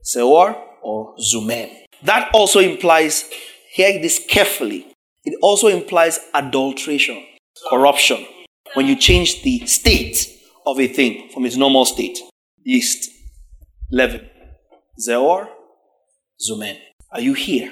Seor 0.05 0.61
or 0.83 1.15
zumen. 1.17 1.71
That 2.03 2.31
also 2.35 2.61
implies, 2.61 3.31
hear 3.77 4.01
this 4.01 4.25
carefully, 4.27 4.87
it 5.25 5.39
also 5.43 5.69
implies 5.69 6.19
adulteration, 6.33 7.23
corruption. 7.69 8.27
When 8.75 8.87
you 8.87 8.97
change 8.97 9.43
the 9.43 9.67
state 9.67 10.33
of 10.67 10.81
a 10.81 10.89
thing 10.89 11.29
from 11.33 11.45
its 11.45 11.57
normal 11.57 11.85
state. 11.85 12.19
Yeast, 12.65 13.11
leaven, 13.93 14.29
zeor, 14.99 15.49
zumen. 16.41 16.79
Are 17.13 17.21
you 17.21 17.35
here? 17.35 17.71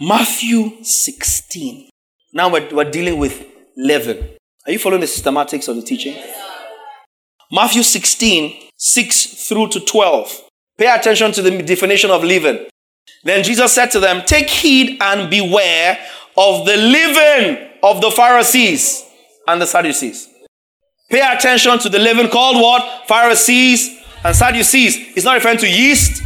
Matthew 0.00 0.82
16. 0.82 1.90
Now 2.32 2.50
we're, 2.50 2.68
we're 2.74 2.90
dealing 2.90 3.18
with 3.18 3.46
leaven. 3.76 4.36
Are 4.66 4.72
you 4.72 4.78
following 4.78 5.00
the 5.00 5.06
systematics 5.06 5.68
of 5.68 5.76
the 5.76 5.82
teaching? 5.82 6.16
Matthew 7.52 7.82
16, 7.82 8.70
6 8.76 9.48
through 9.48 9.68
to 9.68 9.80
12. 9.80 10.42
Pay 10.76 10.94
attention 10.94 11.32
to 11.32 11.42
the 11.42 11.62
definition 11.62 12.10
of 12.10 12.24
leaven. 12.24 12.66
Then 13.24 13.42
Jesus 13.42 13.72
said 13.72 13.90
to 13.92 14.00
them, 14.00 14.22
Take 14.26 14.48
heed 14.48 14.98
and 15.00 15.28
beware 15.30 15.98
of 16.36 16.66
the 16.66 16.76
leaven 16.76 17.70
of 17.82 18.00
the 18.00 18.10
Pharisees 18.10 19.04
and 19.46 19.60
the 19.60 19.66
Sadducees. 19.66 20.28
Pay 21.10 21.20
attention 21.20 21.78
to 21.80 21.88
the 21.88 21.98
leaven 21.98 22.28
called 22.28 22.56
what? 22.56 23.08
Pharisees 23.08 23.98
and 24.24 24.36
Sadducees. 24.36 25.16
It's 25.16 25.24
not 25.24 25.34
referring 25.34 25.58
to 25.58 25.68
yeast. 25.68 26.22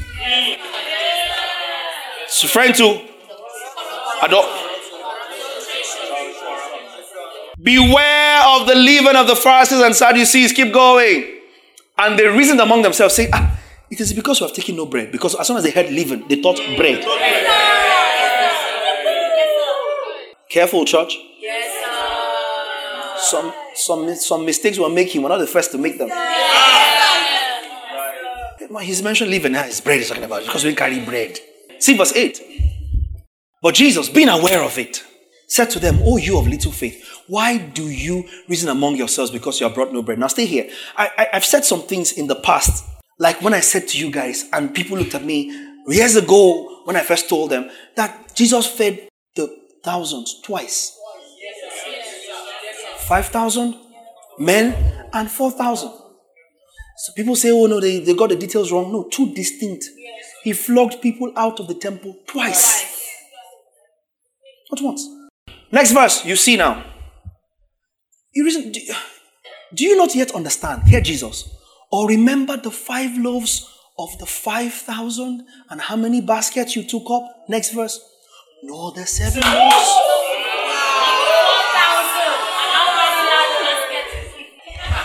It's 2.25 2.43
referring 2.43 2.73
to 2.75 3.01
adult. 4.23 4.47
Beware 7.63 8.43
of 8.45 8.67
the 8.67 8.75
leaven 8.75 9.15
of 9.15 9.29
the 9.29 9.37
Pharisees 9.37 9.81
and 9.81 9.95
Sadducees. 9.95 10.53
Keep 10.53 10.73
going. 10.73 11.39
And 11.97 12.19
they 12.19 12.27
reasoned 12.27 12.61
among 12.61 12.83
themselves, 12.83 13.15
saying, 13.15 13.31
ah, 13.33 13.57
It 13.93 14.01
is 14.01 14.15
because 14.15 14.41
we 14.41 14.47
have 14.47 14.57
taken 14.57 14.77
no 14.77 14.87
bread. 14.87 15.13
Because 15.13 15.35
as 15.35 15.47
soon 15.47 15.59
as 15.59 15.65
they 15.65 15.71
heard 15.71 15.91
leaven, 15.91 16.25
they 16.27 16.41
thought 16.41 16.57
bread. 16.79 17.05
Careful, 20.49 20.87
church. 20.87 21.19
Some, 23.19 23.53
some, 23.75 24.15
some 24.15 24.47
mistakes 24.47 24.79
we're 24.79 24.89
making, 24.89 25.21
we're 25.23 25.29
not 25.29 25.41
the 25.41 25.47
first 25.47 25.73
to 25.73 25.79
make 25.79 25.99
them. 25.99 26.09
He's 28.81 29.03
mentioned 29.03 29.31
leaven. 29.31 29.55
Ah, 29.55 29.61
now, 29.61 29.67
it's 29.67 29.83
bread 29.83 29.99
he's 29.99 30.09
talking 30.09 30.25
about 30.25 30.43
because 30.45 30.65
we 30.65 30.75
carry 30.75 31.05
bread. 31.05 31.39
See 31.79 31.95
verse 31.95 32.15
8. 32.15 32.41
But 33.61 33.75
Jesus, 33.75 34.09
being 34.09 34.31
aware 34.31 34.63
of 34.63 34.79
it, 34.79 35.05
said 35.49 35.69
to 35.69 35.79
them, 35.79 35.99
Oh, 36.03 36.17
you 36.17 36.39
of 36.39 36.49
little 36.49 36.73
faith, 36.73 37.21
why 37.27 37.59
do 37.59 37.83
you 37.91 38.27
reason 38.49 38.71
among 38.71 38.97
yourselves 38.97 39.31
because 39.31 39.61
you 39.61 39.67
have 39.67 39.75
brought 39.75 39.93
no 39.93 40.03
bread? 40.03 40.19
Now 40.19 40.29
stay 40.29 40.47
here. 40.47 40.71
I, 40.97 41.11
I, 41.19 41.29
I've 41.35 41.45
said 41.45 41.67
some 41.67 41.83
things 41.83 42.13
in 42.13 42.27
the 42.27 42.37
past, 42.37 42.89
like 43.23 43.41
when 43.41 43.55
I 43.55 43.61
said 43.61 43.87
to 43.89 43.99
you 43.99 44.11
guys, 44.11 44.49
and 44.53 44.75
people 44.75 44.99
looked 44.99 45.15
at 45.15 45.25
me 45.25 45.37
years 45.87 46.17
ago 46.17 46.83
when 46.85 46.97
I 46.97 47.03
first 47.03 47.29
told 47.29 47.51
them 47.51 47.71
that 47.95 48.35
Jesus 48.35 48.67
fed 48.67 49.09
the 49.37 49.47
thousands 49.85 50.41
twice 50.45 50.99
5,000 53.07 53.75
men 54.39 54.75
and 55.13 55.31
4,000. 55.31 55.89
So 55.89 57.13
people 57.15 57.37
say, 57.37 57.51
oh 57.53 57.67
no, 57.67 57.79
they, 57.81 58.01
they 58.01 58.15
got 58.15 58.31
the 58.31 58.37
details 58.37 58.73
wrong. 58.73 58.91
No, 58.91 59.09
two 59.09 59.33
distinct. 59.35 59.85
He 60.43 60.53
flogged 60.53 61.01
people 61.01 61.33
out 61.37 61.61
of 61.61 61.69
the 61.69 61.75
temple 61.75 62.17
twice. 62.27 62.89
Not 64.73 64.83
once. 64.83 65.09
Next 65.71 65.93
verse, 65.93 66.25
you 66.25 66.37
see 66.37 66.57
now. 66.57 66.85
You 68.35 68.45
reason, 68.45 68.73
do, 68.73 68.81
do 69.75 69.85
you 69.85 69.97
not 69.97 70.15
yet 70.15 70.33
understand? 70.33 70.85
Hear 70.85 71.01
Jesus. 71.01 71.49
Or 71.93 72.09
remember 72.09 72.57
the 72.57 72.71
five 72.71 73.19
loaves 73.19 73.69
of 73.99 74.19
the 74.19 74.25
5,000 74.25 75.47
and 75.69 75.81
how 75.81 75.95
many 75.95 76.23
baskets 76.23 76.75
you 76.75 76.85
took 76.85 77.05
up? 77.11 77.23
Next 77.49 77.73
verse. 77.73 78.01
No, 78.63 78.91
the 78.93 79.05
seven 79.05 79.43
loaves. 79.43 79.89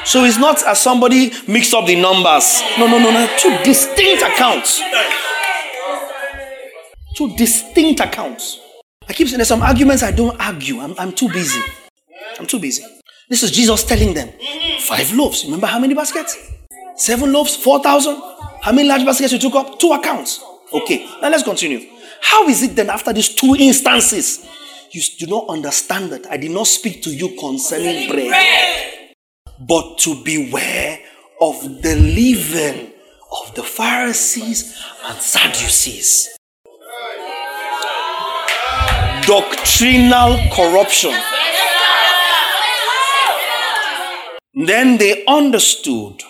So 0.06 0.24
it's 0.24 0.38
not 0.38 0.64
as 0.66 0.80
somebody 0.80 1.32
mixed 1.50 1.74
up 1.74 1.86
the 1.86 2.00
numbers. 2.00 2.62
No, 2.80 2.88
no, 2.88 2.98
no, 2.98 3.12
no. 3.12 3.28
Two 3.38 3.58
distinct 3.66 4.24
accounts. 4.24 4.82
Two 7.16 7.36
distinct 7.36 8.00
accounts. 8.00 8.62
I 9.10 9.12
keep 9.12 9.28
saying 9.28 9.40
there's 9.40 9.50
some 9.50 9.62
arguments 9.62 10.04
I 10.04 10.12
don't 10.12 10.40
argue. 10.40 10.80
I'm, 10.80 10.96
I'm 10.98 11.12
too 11.12 11.28
busy. 11.28 11.62
I'm 12.40 12.46
too 12.46 12.60
busy. 12.60 12.86
This 13.28 13.44
is 13.44 13.52
Jesus 13.52 13.84
telling 13.84 14.14
them 14.14 14.30
five 14.80 15.12
loaves. 15.14 15.44
Remember 15.44 15.68
how 15.68 15.80
many 15.80 15.94
baskets? 15.94 16.54
Seven 16.98 17.32
loaves, 17.32 17.56
4,000. 17.56 18.16
How 18.62 18.72
many 18.72 18.88
large 18.88 19.06
baskets 19.06 19.32
you 19.32 19.40
took 19.40 19.56
up? 19.56 19.80
Two 19.80 19.92
accounts. 19.92 20.44
Okay, 20.74 21.06
now 21.22 21.30
let's 21.30 21.44
continue. 21.44 21.88
How 22.22 22.48
is 22.48 22.64
it 22.64 22.76
then 22.76 22.90
after 22.90 23.14
these 23.14 23.30
two 23.30 23.56
instances? 23.58 24.46
You 24.92 25.02
do 25.20 25.28
not 25.28 25.48
understand 25.48 26.12
that 26.12 26.26
I 26.32 26.38
did 26.38 26.52
not 26.52 26.66
speak 26.66 27.04
to 27.04 27.14
you 27.14 27.36
concerning 27.40 28.10
bread, 28.10 29.14
but 29.60 30.00
to 30.00 30.24
beware 30.24 31.00
of 31.40 31.82
the 31.82 31.96
leaven 31.96 32.94
of 33.44 33.54
the 33.54 33.64
Pharisees 33.64 34.82
and 35.06 35.18
Sadducees. 35.20 36.30
Doctrinal 39.28 40.40
corruption. 40.52 41.14
Then 44.56 44.98
they 44.98 45.24
understood 45.26 46.24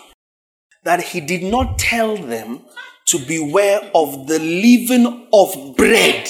that 0.84 1.02
he 1.02 1.20
did 1.20 1.42
not 1.42 1.78
tell 1.78 2.16
them 2.16 2.62
to 3.06 3.18
beware 3.26 3.80
of 3.94 4.26
the 4.26 4.38
leaven 4.38 5.26
of 5.32 5.76
bread, 5.76 6.28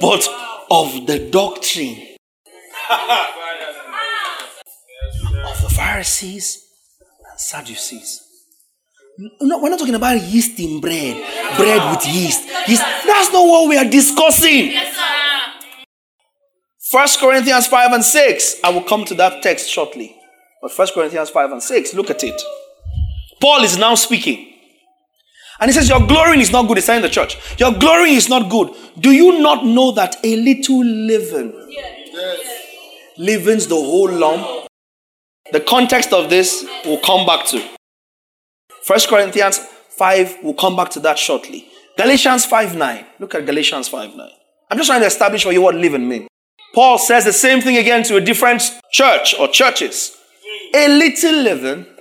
but 0.00 0.28
of 0.70 1.06
the 1.06 1.28
doctrine 1.30 1.96
of 5.46 5.62
the 5.62 5.68
Pharisees 5.74 6.64
and 7.30 7.40
Sadducees. 7.40 8.20
No, 9.40 9.58
we're 9.62 9.70
not 9.70 9.78
talking 9.78 9.94
about 9.94 10.20
yeast 10.20 10.58
in 10.58 10.80
bread, 10.80 11.16
bread 11.56 11.90
with 11.90 12.06
yeast. 12.06 12.48
yeast. 12.68 12.82
That's 12.82 13.32
not 13.32 13.46
what 13.46 13.68
we 13.68 13.76
are 13.78 13.88
discussing. 13.88 14.72
First 16.90 17.20
Corinthians 17.20 17.66
5 17.68 17.92
and 17.92 18.04
6. 18.04 18.56
I 18.62 18.70
will 18.70 18.82
come 18.82 19.04
to 19.06 19.14
that 19.14 19.42
text 19.42 19.68
shortly. 19.68 20.16
But 20.60 20.72
First 20.72 20.94
Corinthians 20.94 21.30
5 21.30 21.52
and 21.52 21.62
6, 21.62 21.94
look 21.94 22.10
at 22.10 22.24
it. 22.24 22.40
Paul 23.44 23.62
is 23.62 23.76
now 23.76 23.94
speaking. 23.94 24.54
And 25.60 25.68
he 25.68 25.74
says, 25.74 25.86
Your 25.86 26.00
glorying 26.06 26.40
is 26.40 26.50
not 26.50 26.66
good. 26.66 26.78
He's 26.78 26.86
saying 26.86 27.02
the 27.02 27.10
church. 27.10 27.36
Your 27.60 27.74
glorying 27.74 28.14
is 28.16 28.26
not 28.26 28.50
good. 28.50 28.70
Do 28.98 29.10
you 29.10 29.38
not 29.38 29.66
know 29.66 29.92
that 29.92 30.16
a 30.24 30.34
little 30.36 30.82
leaven 30.82 31.52
yes. 31.68 33.12
leavens 33.18 33.66
the 33.66 33.74
whole 33.74 34.10
lump? 34.10 34.66
The 35.52 35.60
context 35.60 36.14
of 36.14 36.30
this 36.30 36.66
will 36.86 36.96
come 37.00 37.26
back 37.26 37.44
to. 37.48 37.62
First 38.82 39.10
Corinthians 39.10 39.58
5, 39.58 40.38
we'll 40.42 40.54
come 40.54 40.74
back 40.74 40.88
to 40.92 41.00
that 41.00 41.18
shortly. 41.18 41.68
Galatians 41.98 42.46
5 42.46 42.74
9. 42.76 43.06
Look 43.18 43.34
at 43.34 43.44
Galatians 43.44 43.88
5 43.88 44.16
9. 44.16 44.30
I'm 44.70 44.78
just 44.78 44.88
trying 44.88 45.02
to 45.02 45.06
establish 45.06 45.44
for 45.44 45.52
you 45.52 45.60
what 45.60 45.74
leaven 45.74 46.08
means. 46.08 46.28
Paul 46.74 46.96
says 46.96 47.26
the 47.26 47.32
same 47.34 47.60
thing 47.60 47.76
again 47.76 48.04
to 48.04 48.16
a 48.16 48.22
different 48.22 48.62
church 48.90 49.34
or 49.38 49.48
churches. 49.48 50.16
A 50.74 50.88
little 50.88 51.42
leaven 51.42 51.93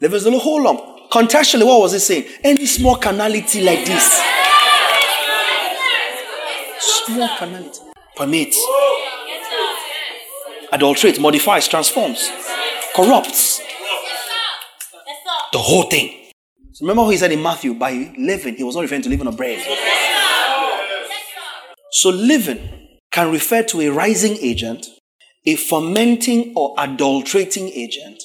the 0.00 0.38
whole 0.38 0.62
lump. 0.62 0.80
Contextually, 1.10 1.64
what 1.66 1.80
was 1.80 1.92
he 1.92 1.98
saying? 1.98 2.24
Any 2.42 2.66
small 2.66 2.96
carnality 2.96 3.62
like 3.62 3.84
this. 3.84 4.20
Small 6.80 7.28
carnality. 7.38 7.80
Permits. 8.16 8.58
Adulterates, 10.72 11.20
modifies, 11.20 11.68
transforms, 11.68 12.30
corrupts. 12.96 13.60
The 15.52 15.58
whole 15.58 15.84
thing. 15.84 16.32
So 16.72 16.84
remember 16.84 17.04
how 17.04 17.10
he 17.10 17.16
said 17.16 17.30
in 17.30 17.40
Matthew, 17.40 17.74
by 17.74 18.12
leaven, 18.18 18.56
he 18.56 18.64
was 18.64 18.74
not 18.74 18.80
referring 18.80 19.02
to 19.02 19.08
leaven 19.08 19.28
on 19.28 19.36
bread. 19.36 19.64
So 21.92 22.10
leaven 22.10 22.98
can 23.12 23.30
refer 23.30 23.62
to 23.62 23.80
a 23.82 23.88
rising 23.90 24.36
agent, 24.40 24.84
a 25.46 25.54
fermenting 25.54 26.52
or 26.56 26.74
adulterating 26.76 27.68
agent, 27.68 28.20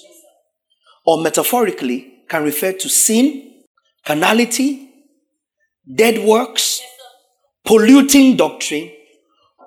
or 1.09 1.19
metaphorically 1.19 2.13
can 2.29 2.43
refer 2.43 2.71
to 2.71 2.87
sin, 2.87 3.63
carnality, 4.05 4.91
dead 5.91 6.23
works, 6.23 6.83
polluting 7.65 8.37
doctrine, 8.37 8.91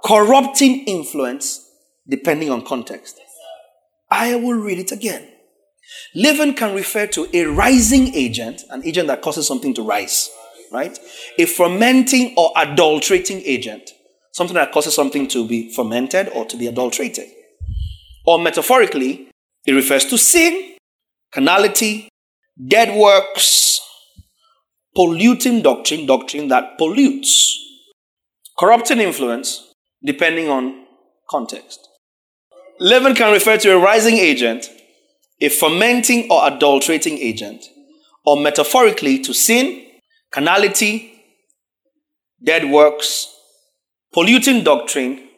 corrupting 0.04 0.84
influence, 0.84 1.68
depending 2.08 2.48
on 2.48 2.64
context. 2.64 3.18
I 4.08 4.36
will 4.36 4.54
read 4.54 4.78
it 4.78 4.92
again. 4.92 5.26
Leaven 6.14 6.54
can 6.54 6.76
refer 6.76 7.08
to 7.08 7.26
a 7.36 7.46
rising 7.46 8.14
agent, 8.14 8.62
an 8.70 8.86
agent 8.86 9.08
that 9.08 9.20
causes 9.20 9.44
something 9.44 9.74
to 9.74 9.82
rise, 9.82 10.30
right? 10.70 10.96
A 11.40 11.46
fermenting 11.46 12.34
or 12.36 12.52
adulterating 12.54 13.42
agent, 13.44 13.90
something 14.30 14.54
that 14.54 14.70
causes 14.70 14.94
something 14.94 15.26
to 15.26 15.44
be 15.48 15.74
fermented 15.74 16.28
or 16.36 16.44
to 16.44 16.56
be 16.56 16.68
adulterated. 16.68 17.26
Or 18.28 18.38
metaphorically, 18.38 19.28
it 19.66 19.72
refers 19.72 20.04
to 20.04 20.16
sin, 20.16 20.71
carnality, 21.34 22.08
dead 22.68 22.96
works, 22.96 23.80
polluting 24.94 25.62
doctrine, 25.62 26.06
doctrine 26.06 26.48
that 26.48 26.76
pollutes, 26.78 27.58
corrupting 28.58 29.00
influence, 29.00 29.72
depending 30.04 30.48
on 30.48 30.86
context. 31.30 31.88
Leaven 32.78 33.14
can 33.14 33.32
refer 33.32 33.56
to 33.56 33.72
a 33.72 33.78
rising 33.78 34.16
agent, 34.16 34.68
a 35.40 35.48
fermenting 35.48 36.30
or 36.30 36.46
adulterating 36.46 37.18
agent, 37.18 37.64
or 38.24 38.36
metaphorically 38.40 39.18
to 39.18 39.32
sin, 39.32 39.86
carnality, 40.30 41.12
dead 42.42 42.70
works, 42.70 43.28
polluting 44.12 44.62
doctrine, 44.64 45.28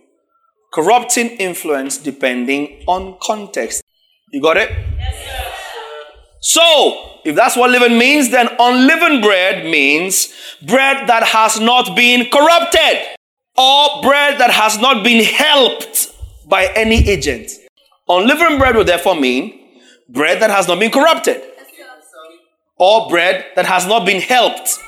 corrupting 0.72 1.28
influence 1.36 1.98
depending 1.98 2.82
on 2.86 3.16
context. 3.22 3.82
You 4.32 4.42
got 4.42 4.56
it? 4.56 4.70
Yes, 4.98 5.33
so, 6.44 7.20
if 7.24 7.34
that's 7.34 7.56
what 7.56 7.70
leaven 7.70 7.96
means, 7.96 8.28
then 8.28 8.50
unleavened 8.58 9.22
bread 9.22 9.64
means 9.64 10.28
bread 10.60 11.08
that 11.08 11.22
has 11.22 11.58
not 11.58 11.96
been 11.96 12.28
corrupted 12.30 13.16
or 13.56 14.02
bread 14.02 14.38
that 14.38 14.50
has 14.50 14.78
not 14.78 15.02
been 15.02 15.24
helped 15.24 16.14
by 16.46 16.66
any 16.74 17.08
agent. 17.08 17.50
Unleavened 18.10 18.58
bread 18.58 18.76
would 18.76 18.86
therefore 18.86 19.14
mean 19.14 19.58
bread 20.10 20.42
that 20.42 20.50
has 20.50 20.68
not 20.68 20.78
been 20.78 20.90
corrupted 20.90 21.42
or 22.76 23.08
bread 23.08 23.46
that 23.56 23.64
has 23.64 23.86
not 23.86 24.04
been 24.04 24.20
helped. 24.20 24.78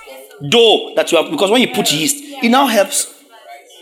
Dough 0.50 0.92
that 0.94 1.10
you 1.10 1.16
have, 1.16 1.30
because 1.30 1.50
when 1.50 1.62
you 1.62 1.68
put 1.68 1.90
yeast, 1.90 2.16
it 2.44 2.50
now 2.50 2.66
helps. 2.66 3.14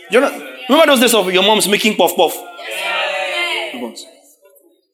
You 0.09 0.21
know, 0.21 0.31
remember 0.69 0.93
those 0.93 1.01
days 1.01 1.13
of 1.13 1.29
your 1.33 1.43
mom's 1.43 1.67
making 1.67 1.97
puff 1.97 2.15
puff? 2.15 2.37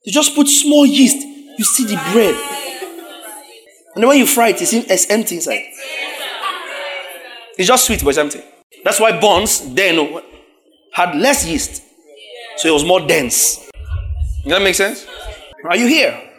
You 0.04 0.12
just 0.12 0.34
put 0.34 0.48
small 0.48 0.84
yeast, 0.84 1.18
you 1.60 1.64
see 1.64 1.84
the 1.86 2.02
bread. 2.12 2.71
And 3.96 4.08
when 4.08 4.18
you 4.18 4.26
fry 4.26 4.50
it, 4.50 4.62
it's 4.62 5.10
empty 5.10 5.36
inside. 5.36 5.64
It's 7.58 7.68
just 7.68 7.86
sweet, 7.86 8.02
but 8.04 8.10
it's 8.10 8.18
empty. 8.18 8.42
That's 8.84 9.00
why 9.00 9.20
buns 9.20 9.74
then 9.74 10.22
had 10.94 11.16
less 11.16 11.46
yeast. 11.46 11.84
So 12.58 12.70
it 12.70 12.72
was 12.72 12.86
more 12.86 13.00
dense. 13.00 13.58
Does 14.44 14.54
that 14.54 14.62
make 14.62 14.76
sense? 14.76 15.06
Are 15.66 15.78
you 15.78 15.88
here? 15.88 16.30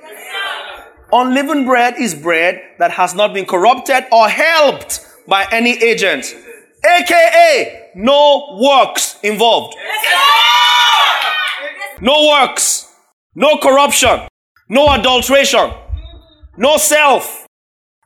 Unleavened 1.13 1.67
bread 1.67 1.95
is 1.99 2.15
bread 2.15 2.61
that 2.79 2.91
has 2.93 3.15
not 3.15 3.35
been 3.35 3.45
corrupted 3.45 4.05
or 4.11 4.29
helped 4.29 5.07
by 5.29 5.47
any 5.53 5.73
agent, 5.83 6.35
aka 6.85 7.91
no 7.95 8.59
works 8.61 9.19
involved. 9.23 9.77
No 12.01 12.29
works, 12.29 12.93
no 13.35 13.59
corruption, 13.59 14.27
no 14.69 14.93
adulteration, 14.93 15.71
no 16.57 16.79
self, 16.79 17.42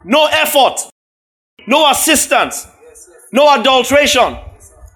no 0.06 0.26
effort, 0.30 0.88
no 1.66 1.90
assistance, 1.90 2.68
no 3.32 3.60
adulteration, 3.60 4.38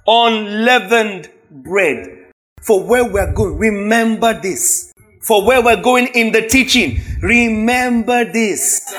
unleavened 0.06 1.28
bread. 1.50 2.30
For 2.62 2.84
where 2.84 3.04
we're 3.04 3.32
going, 3.32 3.58
remember 3.58 4.40
this. 4.40 4.92
For 5.22 5.44
where 5.44 5.62
we're 5.62 5.82
going 5.82 6.06
in 6.14 6.30
the 6.32 6.46
teaching, 6.46 7.00
remember 7.22 8.24
this. 8.24 8.94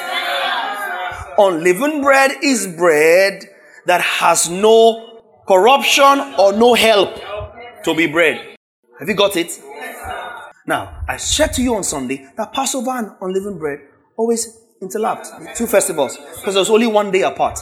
Unleavened 1.38 2.04
bread 2.04 2.32
is 2.44 2.68
bread 2.68 3.46
that 3.86 4.02
has 4.02 4.50
no 4.50 5.22
corruption 5.48 6.36
or 6.38 6.52
no 6.54 6.74
help 6.74 7.16
to 7.86 7.96
be 7.96 8.06
bread. 8.06 8.58
Have 9.00 9.08
you 9.08 9.16
got 9.16 9.38
it? 9.38 9.60
Now, 10.68 11.04
I 11.08 11.18
said 11.18 11.54
to 11.54 11.62
you 11.62 11.76
on 11.76 11.84
Sunday 11.84 12.28
that 12.36 12.54
Passover 12.54 12.92
and 12.92 13.12
unleavened 13.22 13.60
bread 13.60 13.80
always 14.18 14.61
interlapped, 14.82 15.56
two 15.56 15.68
festivals, 15.68 16.18
because 16.18 16.56
there's 16.56 16.70
only 16.70 16.88
one 16.88 17.12
day 17.12 17.22
apart. 17.22 17.60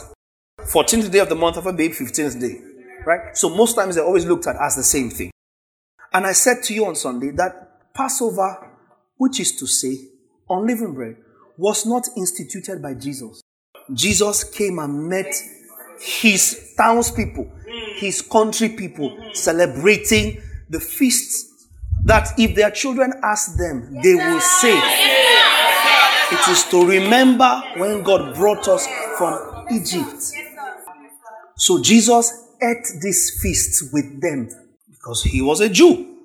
14th 0.60 1.10
day 1.10 1.18
of 1.18 1.28
the 1.28 1.34
month 1.34 1.56
of 1.56 1.66
Abib, 1.66 1.92
15th 1.92 2.40
day. 2.40 2.60
Right? 3.04 3.36
So 3.36 3.48
most 3.48 3.74
times 3.74 3.94
they're 3.94 4.04
always 4.04 4.26
looked 4.26 4.46
at 4.46 4.56
as 4.56 4.76
the 4.76 4.82
same 4.82 5.10
thing. 5.10 5.30
And 6.12 6.26
I 6.26 6.32
said 6.32 6.62
to 6.64 6.74
you 6.74 6.86
on 6.86 6.96
Sunday 6.96 7.30
that 7.32 7.94
Passover, 7.94 8.70
which 9.16 9.40
is 9.40 9.56
to 9.56 9.66
say, 9.66 9.96
unleavened 10.48 10.94
bread, 10.94 11.16
was 11.56 11.86
not 11.86 12.08
instituted 12.16 12.82
by 12.82 12.94
Jesus. 12.94 13.42
Jesus 13.92 14.44
came 14.44 14.78
and 14.78 15.08
met 15.08 15.34
his 16.00 16.74
townspeople, 16.76 17.50
his 17.96 18.22
country 18.22 18.70
people, 18.70 19.16
celebrating 19.34 20.40
the 20.68 20.80
feasts 20.80 21.68
that 22.04 22.32
if 22.38 22.54
their 22.54 22.70
children 22.70 23.12
ask 23.22 23.56
them, 23.56 23.94
they 24.02 24.14
will 24.14 24.40
say, 24.40 24.80
It 26.32 26.48
is 26.48 26.64
to 26.70 26.86
remember 26.86 27.62
when 27.76 28.02
God 28.02 28.36
brought 28.36 28.68
us 28.68 28.86
from 29.18 29.66
Egypt. 29.70 30.22
So 31.56 31.82
Jesus 31.82 32.32
ate 32.62 32.86
these 33.02 33.40
feasts 33.42 33.90
with 33.92 34.20
them 34.20 34.48
because 34.88 35.24
he 35.24 35.42
was 35.42 35.60
a 35.60 35.68
Jew. 35.68 36.16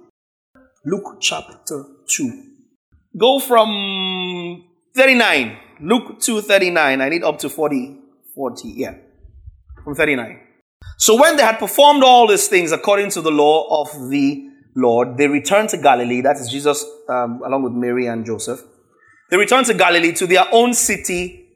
Luke 0.85 1.17
chapter 1.19 1.83
2. 2.07 2.43
Go 3.17 3.39
from 3.39 4.65
39. 4.95 5.57
Luke 5.81 6.19
2 6.19 6.41
39. 6.41 7.01
I 7.01 7.09
need 7.09 7.23
up 7.23 7.39
to 7.39 7.49
40. 7.49 7.97
40. 8.35 8.67
Yeah. 8.69 8.95
From 9.83 9.95
39. 9.95 10.39
So 10.97 11.19
when 11.19 11.35
they 11.35 11.43
had 11.43 11.57
performed 11.57 12.03
all 12.03 12.27
these 12.27 12.47
things 12.47 12.71
according 12.71 13.09
to 13.11 13.21
the 13.21 13.31
law 13.31 13.81
of 13.81 14.09
the 14.09 14.49
Lord, 14.75 15.17
they 15.17 15.27
returned 15.27 15.69
to 15.69 15.77
Galilee. 15.77 16.21
That 16.21 16.37
is 16.37 16.49
Jesus 16.49 16.85
um, 17.09 17.41
along 17.43 17.63
with 17.63 17.73
Mary 17.73 18.05
and 18.05 18.25
Joseph. 18.25 18.61
They 19.29 19.37
returned 19.37 19.65
to 19.67 19.73
Galilee 19.73 20.13
to 20.13 20.27
their 20.27 20.45
own 20.51 20.73
city, 20.73 21.47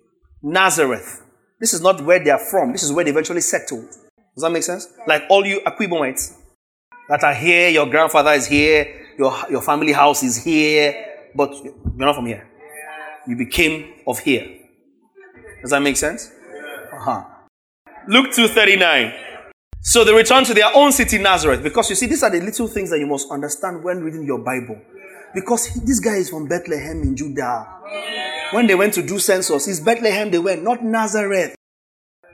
Nazareth. 0.42 1.22
This 1.60 1.74
is 1.74 1.82
not 1.82 2.02
where 2.02 2.24
they 2.24 2.32
are 2.32 2.40
from. 2.40 2.72
This 2.72 2.84
is 2.84 2.92
where 2.92 3.04
they 3.04 3.12
eventually 3.12 3.42
settled. 3.42 3.88
Does 3.90 4.44
that 4.44 4.52
make 4.52 4.64
sense? 4.64 4.88
Like 5.08 5.24
all 5.30 5.46
you 5.46 5.62
Akwa 5.66 5.88
Ibomites 5.88 6.36
that 7.10 7.24
are 7.24 7.34
here, 7.34 7.70
your 7.70 7.88
grandfather 7.88 8.32
is 8.32 8.48
here, 8.48 9.14
your, 9.18 9.36
your 9.50 9.62
family 9.62 9.92
house 9.92 10.24
is 10.24 10.44
here, 10.44 10.94
but 11.36 11.52
you're 11.64 11.74
not 11.96 12.16
from 12.16 12.26
here. 12.26 12.48
You 13.28 13.36
became 13.36 13.94
of 14.08 14.20
here. 14.20 14.48
Does 15.62 15.72
that 15.72 15.82
make 15.82 15.98
sense? 15.98 16.32
Uh-huh. 16.94 17.24
Luke 18.08 18.28
2.39. 18.28 19.14
So 19.82 20.04
they 20.04 20.14
returned 20.14 20.46
to 20.48 20.54
their 20.54 20.74
own 20.74 20.92
city, 20.92 21.18
Nazareth. 21.18 21.62
Because 21.62 21.90
you 21.90 21.96
see, 21.96 22.08
these 22.08 22.24
are 22.24 22.30
the 22.30 22.42
little 22.42 22.68
things 22.68 22.90
that 22.90 23.00
you 23.00 23.08
must 23.08 23.30
understand 23.30 23.84
when 23.84 24.02
reading 24.04 24.24
your 24.24 24.40
Bible. 24.40 24.82
Because 25.34 25.74
this 25.86 26.00
guy 26.00 26.16
is 26.16 26.30
from 26.30 26.48
Bethlehem 26.48 27.02
in 27.02 27.16
Judah. 27.16 27.68
When 28.52 28.68
they 28.68 28.76
went 28.76 28.94
to 28.96 29.06
do 29.06 29.20
census, 29.20 29.68
it's 29.68 29.80
Bethlehem 29.80 30.32
they 30.32 30.40
went, 30.40 30.64
not 30.64 30.84
Nazareth. 30.84 31.56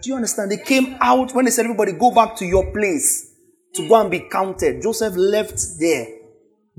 Do 0.01 0.09
you 0.09 0.15
understand? 0.15 0.51
They 0.51 0.57
came 0.57 0.97
out 1.01 1.33
when 1.33 1.45
they 1.45 1.51
said, 1.51 1.65
everybody 1.65 1.91
go 1.93 2.11
back 2.11 2.35
to 2.37 2.45
your 2.45 2.71
place 2.71 3.33
to 3.73 3.87
go 3.87 3.99
and 3.99 4.09
be 4.09 4.21
counted. 4.31 4.81
Joseph 4.81 5.15
left 5.15 5.59
there, 5.79 6.07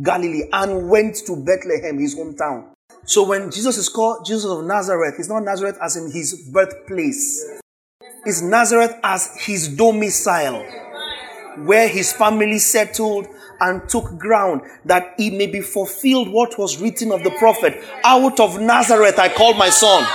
Galilee, 0.03 0.49
and 0.53 0.89
went 0.89 1.17
to 1.27 1.37
Bethlehem, 1.37 1.99
his 1.99 2.17
hometown. 2.17 2.73
So 3.05 3.27
when 3.29 3.51
Jesus 3.51 3.77
is 3.77 3.89
called 3.89 4.25
Jesus 4.25 4.51
of 4.51 4.65
Nazareth, 4.65 5.17
it's 5.19 5.29
not 5.29 5.45
Nazareth 5.45 5.79
as 5.83 5.97
in 5.97 6.11
his 6.11 6.49
birthplace. 6.51 7.45
It's 8.25 8.43
Nazareth 8.43 8.97
as 9.05 9.37
his 9.45 9.69
domicile, 9.77 10.65
where 11.65 11.89
his 11.89 12.13
family 12.13 12.59
settled 12.59 13.29
and 13.61 13.89
took 13.89 14.19
ground 14.19 14.63
that 14.85 15.15
it 15.19 15.33
may 15.33 15.47
be 15.47 15.61
fulfilled 15.61 16.29
what 16.29 16.59
was 16.59 16.81
written 16.81 17.13
of 17.13 17.23
the 17.23 17.31
prophet. 17.33 17.83
Out 18.05 18.41
of 18.41 18.61
Nazareth 18.61 19.19
I 19.19 19.29
called 19.29 19.57
my 19.57 19.71
son. 19.71 20.07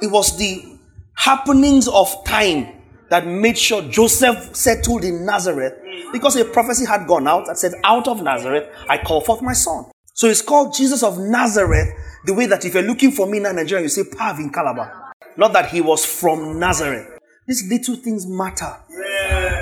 It 0.00 0.10
was 0.10 0.36
the 0.36 0.78
happenings 1.14 1.88
of 1.88 2.24
time 2.24 2.68
that 3.10 3.26
made 3.26 3.58
sure 3.58 3.82
Joseph 3.82 4.56
settled 4.56 5.04
in 5.04 5.24
Nazareth 5.24 5.74
because 6.12 6.34
a 6.36 6.44
prophecy 6.44 6.86
had 6.86 7.06
gone 7.06 7.28
out 7.28 7.46
that 7.46 7.58
said, 7.58 7.72
Out 7.84 8.08
of 8.08 8.22
Nazareth 8.22 8.68
I 8.88 8.98
call 8.98 9.20
forth 9.20 9.42
my 9.42 9.52
son. 9.52 9.86
So 10.14 10.28
it's 10.28 10.42
called 10.42 10.74
Jesus 10.74 11.02
of 11.02 11.18
Nazareth, 11.18 11.88
the 12.24 12.34
way 12.34 12.46
that 12.46 12.64
if 12.64 12.74
you're 12.74 12.82
looking 12.82 13.10
for 13.10 13.26
me 13.26 13.38
in 13.38 13.44
Nigeria, 13.44 13.82
you 13.82 13.88
say 13.88 14.04
Pav 14.04 14.38
in 14.38 14.50
Calabar. 14.50 15.12
Not 15.36 15.52
that 15.54 15.70
he 15.70 15.80
was 15.80 16.04
from 16.04 16.58
Nazareth. 16.58 17.18
These 17.46 17.68
little 17.68 17.96
things 17.96 18.26
matter. 18.26 18.76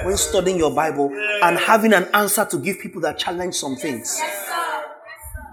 When 0.05 0.16
studying 0.16 0.59
your 0.59 0.75
Bible 0.75 1.11
and 1.43 1.59
having 1.59 1.93
an 1.93 2.09
answer 2.14 2.45
to 2.45 2.59
give 2.59 2.81
people 2.81 3.01
that 3.03 3.18
challenge 3.18 3.55
some 3.55 3.77
things. 3.77 4.21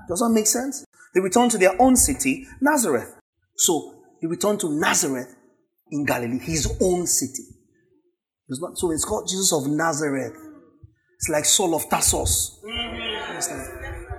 Does 0.08 0.20
that 0.20 0.30
make 0.30 0.48
sense? 0.48 0.86
They 1.14 1.22
returned 1.22 1.52
to 1.52 1.58
their 1.58 1.80
own 1.82 1.96
city, 1.96 2.46
Nazareth. 2.62 3.14
So 3.56 4.04
he 4.22 4.28
returned 4.28 4.60
to 4.62 4.70
Nazareth 4.70 5.36
in 5.92 6.06
Galilee, 6.06 6.40
his 6.40 6.78
own 6.82 7.08
city. 7.08 7.44
It's 8.50 8.62
not, 8.62 8.78
so 8.78 8.92
it's 8.92 9.04
called 9.04 9.28
Jesus 9.28 9.52
of 9.54 9.68
Nazareth. 9.68 10.34
It's 11.18 11.30
like 11.30 11.46
Saul 11.46 11.76
of 11.76 11.90
Tarsus. 11.90 12.60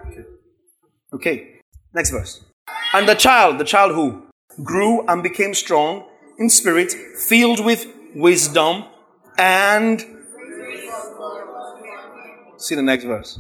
Okay. 0.05 0.25
okay, 1.15 1.61
next 1.95 2.11
verse. 2.11 2.45
And 2.95 3.09
the 3.09 3.15
child, 3.15 3.59
the 3.59 3.65
child 3.65 3.93
who 3.95 4.27
grew 4.63 5.07
and 5.07 5.23
became 5.23 5.55
strong 5.55 6.05
in 6.39 6.51
spirit, 6.51 6.93
filled 6.93 7.65
with 7.65 7.87
wisdom, 8.15 8.85
and 9.39 10.05
see 12.57 12.75
the 12.75 12.83
next 12.83 13.05
verse. 13.05 13.39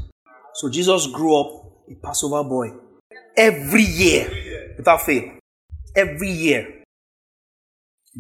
So 0.54 0.70
Jesus 0.70 1.06
grew 1.08 1.38
up 1.38 1.72
a 1.90 1.94
Passover 1.96 2.48
boy 2.48 2.70
every 3.36 3.82
year 3.82 4.74
without 4.76 5.02
fail. 5.02 5.38
Every 5.94 6.30
year. 6.30 6.84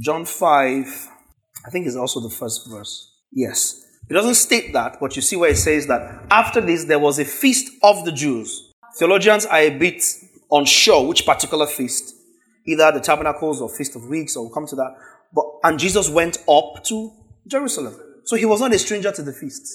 John 0.00 0.24
5, 0.24 1.08
I 1.66 1.70
think 1.70 1.86
is 1.86 1.96
also 1.96 2.20
the 2.20 2.30
first 2.30 2.68
verse. 2.68 3.12
Yes. 3.32 3.84
It 4.08 4.14
doesn't 4.14 4.34
state 4.34 4.72
that, 4.72 4.98
but 5.00 5.16
you 5.16 5.22
see 5.22 5.36
where 5.36 5.50
it 5.50 5.58
says 5.58 5.86
that 5.86 6.26
after 6.30 6.60
this 6.60 6.84
there 6.84 6.98
was 6.98 7.18
a 7.18 7.24
feast 7.24 7.72
of 7.82 8.04
the 8.04 8.12
Jews. 8.12 8.72
Theologians 8.96 9.44
are 9.46 9.58
a 9.58 9.70
bit 9.70 10.02
unsure 10.50 11.06
which 11.06 11.26
particular 11.26 11.66
feast, 11.66 12.14
either 12.66 12.90
the 12.92 13.00
tabernacles 13.00 13.60
or 13.60 13.68
feast 13.68 13.96
of 13.96 14.06
weeks, 14.08 14.34
or 14.34 14.44
we'll 14.44 14.54
come 14.54 14.66
to 14.66 14.76
that. 14.76 14.94
But 15.32 15.44
and 15.62 15.78
Jesus 15.78 16.08
went 16.08 16.38
up 16.48 16.84
to 16.84 17.12
Jerusalem. 17.48 17.98
So 18.24 18.36
he 18.36 18.44
was 18.44 18.60
not 18.60 18.74
a 18.74 18.78
stranger 18.78 19.10
to 19.12 19.22
the 19.22 19.32
feast. 19.32 19.66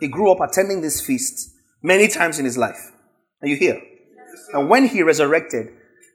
He 0.00 0.08
grew 0.08 0.32
up 0.32 0.40
attending 0.40 0.80
this 0.80 1.04
feast 1.04 1.50
many 1.82 2.08
times 2.08 2.38
in 2.38 2.44
his 2.44 2.56
life. 2.56 2.92
Are 3.42 3.48
you 3.48 3.56
here? 3.56 3.80
And 4.52 4.68
when 4.68 4.86
he 4.86 5.02
resurrected, 5.02 5.68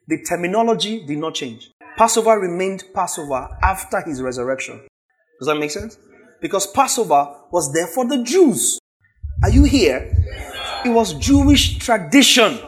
the 0.07 0.23
terminology 0.23 1.05
did 1.05 1.17
not 1.17 1.35
change. 1.35 1.71
Passover 1.97 2.39
remained 2.39 2.83
Passover 2.93 3.47
after 3.63 4.01
his 4.01 4.21
resurrection. 4.21 4.85
Does 5.39 5.47
that 5.47 5.55
make 5.55 5.71
sense? 5.71 5.97
Because 6.41 6.67
Passover 6.67 7.35
was 7.51 7.71
there 7.73 7.87
for 7.87 8.05
the 8.07 8.23
Jews. 8.23 8.79
Are 9.43 9.49
you 9.49 9.63
here? 9.63 10.11
It 10.85 10.89
was 10.89 11.13
Jewish 11.13 11.77
tradition. 11.77 12.59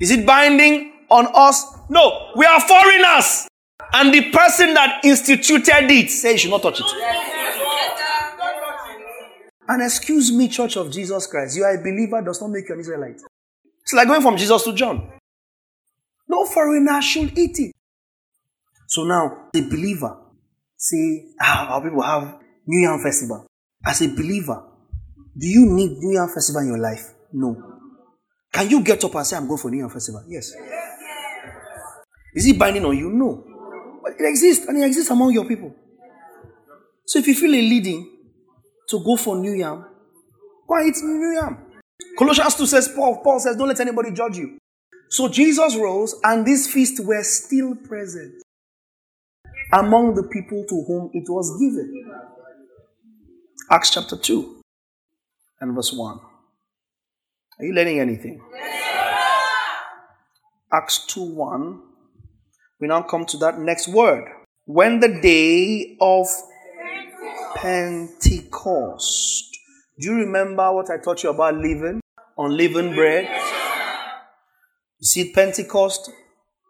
Is 0.00 0.10
it 0.10 0.26
binding 0.26 0.92
on 1.10 1.28
us? 1.34 1.64
No, 1.88 2.30
we 2.36 2.44
are 2.44 2.60
foreigners. 2.60 3.46
And 3.92 4.12
the 4.12 4.30
person 4.30 4.74
that 4.74 5.04
instituted 5.04 5.90
it 5.90 6.10
says 6.10 6.32
you 6.32 6.38
should 6.38 6.50
not 6.50 6.62
touch 6.62 6.80
it. 6.80 6.86
And 9.66 9.82
excuse 9.82 10.32
me, 10.32 10.48
Church 10.48 10.76
of 10.76 10.90
Jesus 10.90 11.26
Christ, 11.26 11.56
you 11.56 11.64
are 11.64 11.74
a 11.74 11.78
believer 11.78 12.20
does 12.22 12.40
not 12.40 12.50
make 12.50 12.68
you 12.68 12.74
an 12.74 12.80
Israelite. 12.80 13.20
It's 13.82 13.92
like 13.94 14.08
going 14.08 14.22
from 14.22 14.36
Jesus 14.36 14.62
to 14.64 14.74
John. 14.74 15.10
No 16.28 16.44
foreigner 16.46 17.00
should 17.00 17.36
eat 17.38 17.58
it. 17.58 17.72
So 18.88 19.04
now, 19.04 19.48
the 19.52 19.62
believer, 19.62 20.16
say, 20.76 21.24
ah, 21.40 21.74
our 21.74 21.82
people 21.82 22.02
have 22.02 22.38
New 22.66 22.86
Yam 22.88 23.00
Festival. 23.02 23.46
As 23.86 24.02
a 24.02 24.08
believer, 24.08 24.62
do 25.36 25.46
you 25.46 25.66
need 25.66 25.98
New 25.98 26.14
Yam 26.14 26.28
Festival 26.28 26.62
in 26.62 26.68
your 26.68 26.78
life? 26.78 27.12
No. 27.32 27.56
Can 28.52 28.70
you 28.70 28.82
get 28.82 29.02
up 29.04 29.14
and 29.14 29.26
say, 29.26 29.36
I'm 29.36 29.46
going 29.46 29.58
for 29.58 29.70
New 29.70 29.78
Yam 29.78 29.90
Festival? 29.90 30.24
Yes. 30.28 30.52
Is 32.34 32.46
it 32.46 32.58
binding 32.58 32.84
on 32.84 32.96
you? 32.96 33.10
No. 33.10 33.44
But 34.04 34.20
it 34.20 34.28
exists, 34.28 34.66
and 34.66 34.76
it 34.76 34.84
exists 34.84 35.10
among 35.10 35.32
your 35.32 35.46
people. 35.46 35.74
So 37.06 37.18
if 37.18 37.26
you 37.26 37.34
feel 37.34 37.54
a 37.54 37.62
leading 37.62 38.18
to 38.90 39.02
go 39.02 39.16
for 39.16 39.36
New 39.36 39.52
Yam, 39.52 39.86
go 40.68 40.74
and 40.76 40.86
eat 40.86 41.02
New 41.02 41.32
Yam. 41.34 41.56
Colossians 42.18 42.54
2 42.54 42.66
says, 42.66 42.88
Paul, 42.94 43.22
Paul 43.24 43.40
says, 43.40 43.56
don't 43.56 43.68
let 43.68 43.80
anybody 43.80 44.12
judge 44.12 44.36
you. 44.36 44.58
So 45.08 45.28
Jesus 45.28 45.74
rose, 45.76 46.14
and 46.22 46.44
these 46.44 46.70
feasts 46.70 47.00
were 47.00 47.22
still 47.22 47.74
present 47.76 48.42
among 49.72 50.14
the 50.14 50.24
people 50.24 50.64
to 50.68 50.84
whom 50.86 51.10
it 51.14 51.24
was 51.28 51.58
given. 51.58 52.04
Acts 53.70 53.90
chapter 53.90 54.18
2 54.18 54.60
and 55.62 55.74
verse 55.74 55.92
1. 55.94 56.20
Are 57.58 57.64
you 57.64 57.72
learning 57.72 58.00
anything? 58.00 58.42
Acts 60.70 61.06
2 61.06 61.22
1. 61.22 61.93
We 62.84 62.88
now 62.88 63.00
come 63.00 63.24
to 63.24 63.38
that 63.38 63.58
next 63.58 63.88
word. 63.88 64.24
When 64.66 65.00
the 65.00 65.08
day 65.08 65.96
of 66.02 66.26
Pentecost. 67.54 69.56
Do 69.98 70.08
you 70.08 70.16
remember 70.16 70.70
what 70.70 70.90
I 70.90 70.98
taught 70.98 71.22
you 71.22 71.30
about 71.30 71.54
leaven? 71.54 72.02
Unleavened 72.36 72.94
bread? 72.94 73.24
You 74.98 75.06
see, 75.06 75.32
Pentecost 75.32 76.10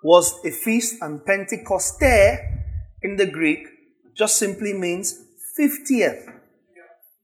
was 0.05 0.39
a 0.45 0.53
feast, 0.53 1.03
and 1.03 1.27
Pentecoste 1.27 2.39
in 3.03 3.17
the 3.17 3.27
Greek 3.27 3.67
just 4.17 4.39
simply 4.39 4.73
means 4.73 5.21
50th. 5.59 6.33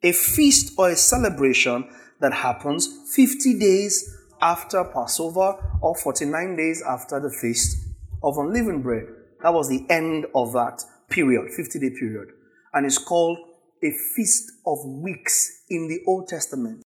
A 0.03 0.11
feast 0.11 0.73
or 0.77 0.91
a 0.91 0.97
celebration 0.97 1.89
that 2.21 2.33
happens 2.33 2.89
50 3.15 3.57
days 3.57 4.17
after 4.43 4.83
Passover 4.83 5.79
or 5.81 5.95
49 5.95 6.57
days 6.57 6.83
after 6.83 7.21
the 7.21 7.31
feast 7.31 7.80
of 8.23 8.39
unleavened 8.39 8.83
bread. 8.83 9.07
That 9.43 9.55
was 9.55 9.69
the 9.69 9.87
end 9.89 10.27
of 10.35 10.53
that 10.53 10.83
period, 11.09 11.53
50 11.53 11.79
day 11.79 11.91
period. 11.91 12.29
And 12.73 12.87
it's 12.87 12.99
called 12.99 13.39
a 13.83 13.91
feast 14.15 14.53
of 14.67 14.79
weeks 14.85 15.65
in 15.71 15.89
the 15.89 16.01
Old 16.07 16.29
Testament, 16.29 16.83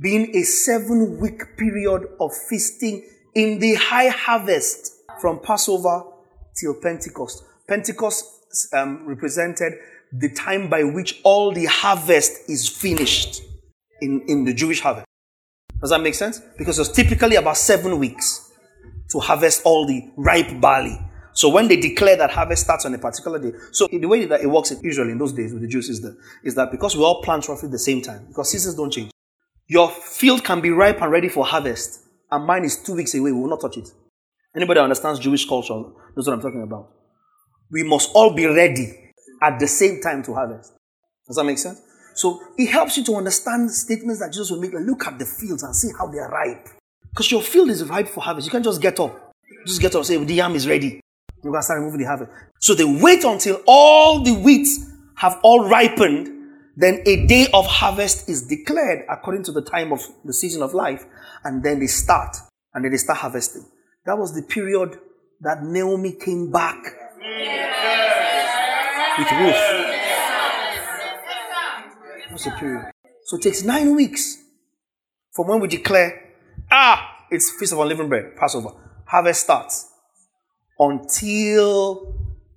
being 0.00 0.34
a 0.36 0.42
seven 0.42 1.20
week 1.20 1.56
period 1.56 2.08
of 2.20 2.32
feasting 2.48 3.08
in 3.34 3.58
the 3.60 3.74
high 3.74 4.08
harvest 4.08 4.92
from 5.20 5.40
Passover 5.40 6.02
till 6.60 6.74
Pentecost. 6.82 7.44
Pentecost 7.68 8.24
um, 8.74 9.06
represented 9.06 9.74
the 10.12 10.28
time 10.34 10.68
by 10.68 10.84
which 10.84 11.20
all 11.24 11.52
the 11.52 11.64
harvest 11.66 12.50
is 12.50 12.68
finished 12.68 13.42
in, 14.00 14.22
in 14.26 14.44
the 14.44 14.52
Jewish 14.52 14.80
harvest. 14.80 15.06
Does 15.80 15.90
that 15.90 16.00
make 16.00 16.14
sense? 16.14 16.40
Because 16.58 16.78
it's 16.78 16.90
typically 16.90 17.36
about 17.36 17.56
seven 17.56 17.98
weeks 17.98 18.41
to 19.12 19.20
harvest 19.20 19.62
all 19.64 19.86
the 19.86 20.10
ripe 20.16 20.60
barley. 20.60 20.98
So 21.34 21.48
when 21.48 21.68
they 21.68 21.76
declare 21.76 22.16
that 22.16 22.30
harvest 22.30 22.64
starts 22.64 22.84
on 22.84 22.92
a 22.94 22.98
particular 22.98 23.38
day, 23.38 23.56
so 23.72 23.88
the 23.90 24.06
way 24.06 24.26
that 24.26 24.42
it 24.42 24.46
works 24.46 24.70
Israel 24.70 25.08
in 25.08 25.18
those 25.18 25.32
days 25.32 25.52
with 25.52 25.62
the 25.62 25.68
Jews 25.68 25.88
is 25.88 26.02
that 26.02 26.16
is 26.44 26.54
that 26.56 26.70
because 26.70 26.96
we 26.96 27.02
all 27.02 27.22
plant 27.22 27.48
roughly 27.48 27.70
the 27.70 27.78
same 27.78 28.02
time, 28.02 28.26
because 28.28 28.50
seasons 28.50 28.74
don't 28.74 28.90
change. 28.90 29.10
Your 29.66 29.88
field 29.90 30.44
can 30.44 30.60
be 30.60 30.70
ripe 30.70 31.00
and 31.00 31.10
ready 31.10 31.28
for 31.28 31.44
harvest, 31.44 32.00
and 32.30 32.46
mine 32.46 32.64
is 32.64 32.82
two 32.82 32.94
weeks 32.94 33.14
away. 33.14 33.32
We 33.32 33.40
will 33.40 33.48
not 33.48 33.60
touch 33.60 33.78
it. 33.78 33.88
Anybody 34.54 34.78
that 34.78 34.84
understands 34.84 35.18
Jewish 35.20 35.48
culture 35.48 35.72
knows 35.72 36.26
what 36.26 36.34
I'm 36.34 36.42
talking 36.42 36.62
about. 36.62 36.90
We 37.70 37.82
must 37.82 38.10
all 38.14 38.34
be 38.34 38.46
ready 38.46 39.12
at 39.42 39.58
the 39.58 39.66
same 39.66 40.02
time 40.02 40.22
to 40.24 40.34
harvest. 40.34 40.74
Does 41.26 41.36
that 41.36 41.44
make 41.44 41.58
sense? 41.58 41.80
So 42.14 42.40
it 42.58 42.66
helps 42.66 42.98
you 42.98 43.04
to 43.04 43.14
understand 43.14 43.70
statements 43.70 44.20
that 44.20 44.32
Jesus 44.32 44.50
will 44.50 44.60
make. 44.60 44.74
Like, 44.74 44.84
look 44.84 45.06
at 45.06 45.18
the 45.18 45.24
fields 45.24 45.62
and 45.62 45.74
see 45.74 45.88
how 45.98 46.08
they 46.08 46.18
are 46.18 46.28
ripe. 46.28 46.68
Because 47.12 47.30
your 47.30 47.42
field 47.42 47.68
is 47.68 47.84
ripe 47.84 48.08
for 48.08 48.22
harvest. 48.22 48.46
You 48.46 48.50
can't 48.50 48.64
just 48.64 48.80
get 48.80 48.98
up. 48.98 49.34
Just 49.66 49.80
get 49.80 49.94
up 49.94 49.98
and 49.98 50.06
say, 50.06 50.16
the 50.16 50.34
yam 50.34 50.54
is 50.54 50.66
ready. 50.66 51.00
You 51.44 51.52
can 51.52 51.62
start 51.62 51.78
removing 51.80 52.00
the 52.00 52.06
harvest. 52.06 52.30
So 52.60 52.74
they 52.74 52.84
wait 52.84 53.24
until 53.24 53.60
all 53.66 54.22
the 54.22 54.32
wheat 54.32 54.66
have 55.16 55.38
all 55.42 55.68
ripened. 55.68 56.28
Then 56.74 57.02
a 57.04 57.26
day 57.26 57.48
of 57.52 57.66
harvest 57.66 58.30
is 58.30 58.46
declared 58.46 59.04
according 59.10 59.42
to 59.44 59.52
the 59.52 59.60
time 59.60 59.92
of 59.92 60.00
the 60.24 60.32
season 60.32 60.62
of 60.62 60.72
life. 60.72 61.04
And 61.44 61.62
then 61.62 61.80
they 61.80 61.86
start. 61.86 62.34
And 62.72 62.82
then 62.84 62.92
they 62.92 62.98
start 62.98 63.18
harvesting. 63.18 63.66
That 64.06 64.16
was 64.16 64.34
the 64.34 64.42
period 64.42 64.98
that 65.42 65.62
Naomi 65.62 66.12
came 66.12 66.50
back 66.50 66.82
with 69.18 69.30
Ruth. 69.32 69.56
What's 72.30 72.44
the 72.44 72.52
period? 72.58 72.86
So 73.26 73.36
it 73.36 73.42
takes 73.42 73.62
nine 73.62 73.94
weeks 73.94 74.38
from 75.34 75.48
when 75.48 75.60
we 75.60 75.68
declare, 75.68 76.31
ah, 76.72 77.26
it's 77.30 77.50
Feast 77.58 77.72
of 77.72 77.78
Unleavened 77.78 78.08
Bread, 78.08 78.36
Passover. 78.36 78.70
Harvest 79.06 79.42
starts 79.42 79.90
until 80.78 82.14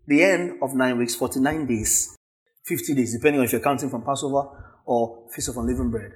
the 0.07 0.23
end 0.23 0.59
of 0.61 0.73
nine 0.73 0.97
weeks, 0.97 1.15
49 1.15 1.65
days, 1.65 2.15
50 2.65 2.95
days, 2.95 3.13
depending 3.13 3.39
on 3.39 3.45
if 3.45 3.51
you're 3.51 3.61
counting 3.61 3.89
from 3.89 4.03
Passover 4.03 4.47
or 4.85 5.27
Feast 5.33 5.49
of 5.49 5.57
Unleavened 5.57 5.91
Bread. 5.91 6.11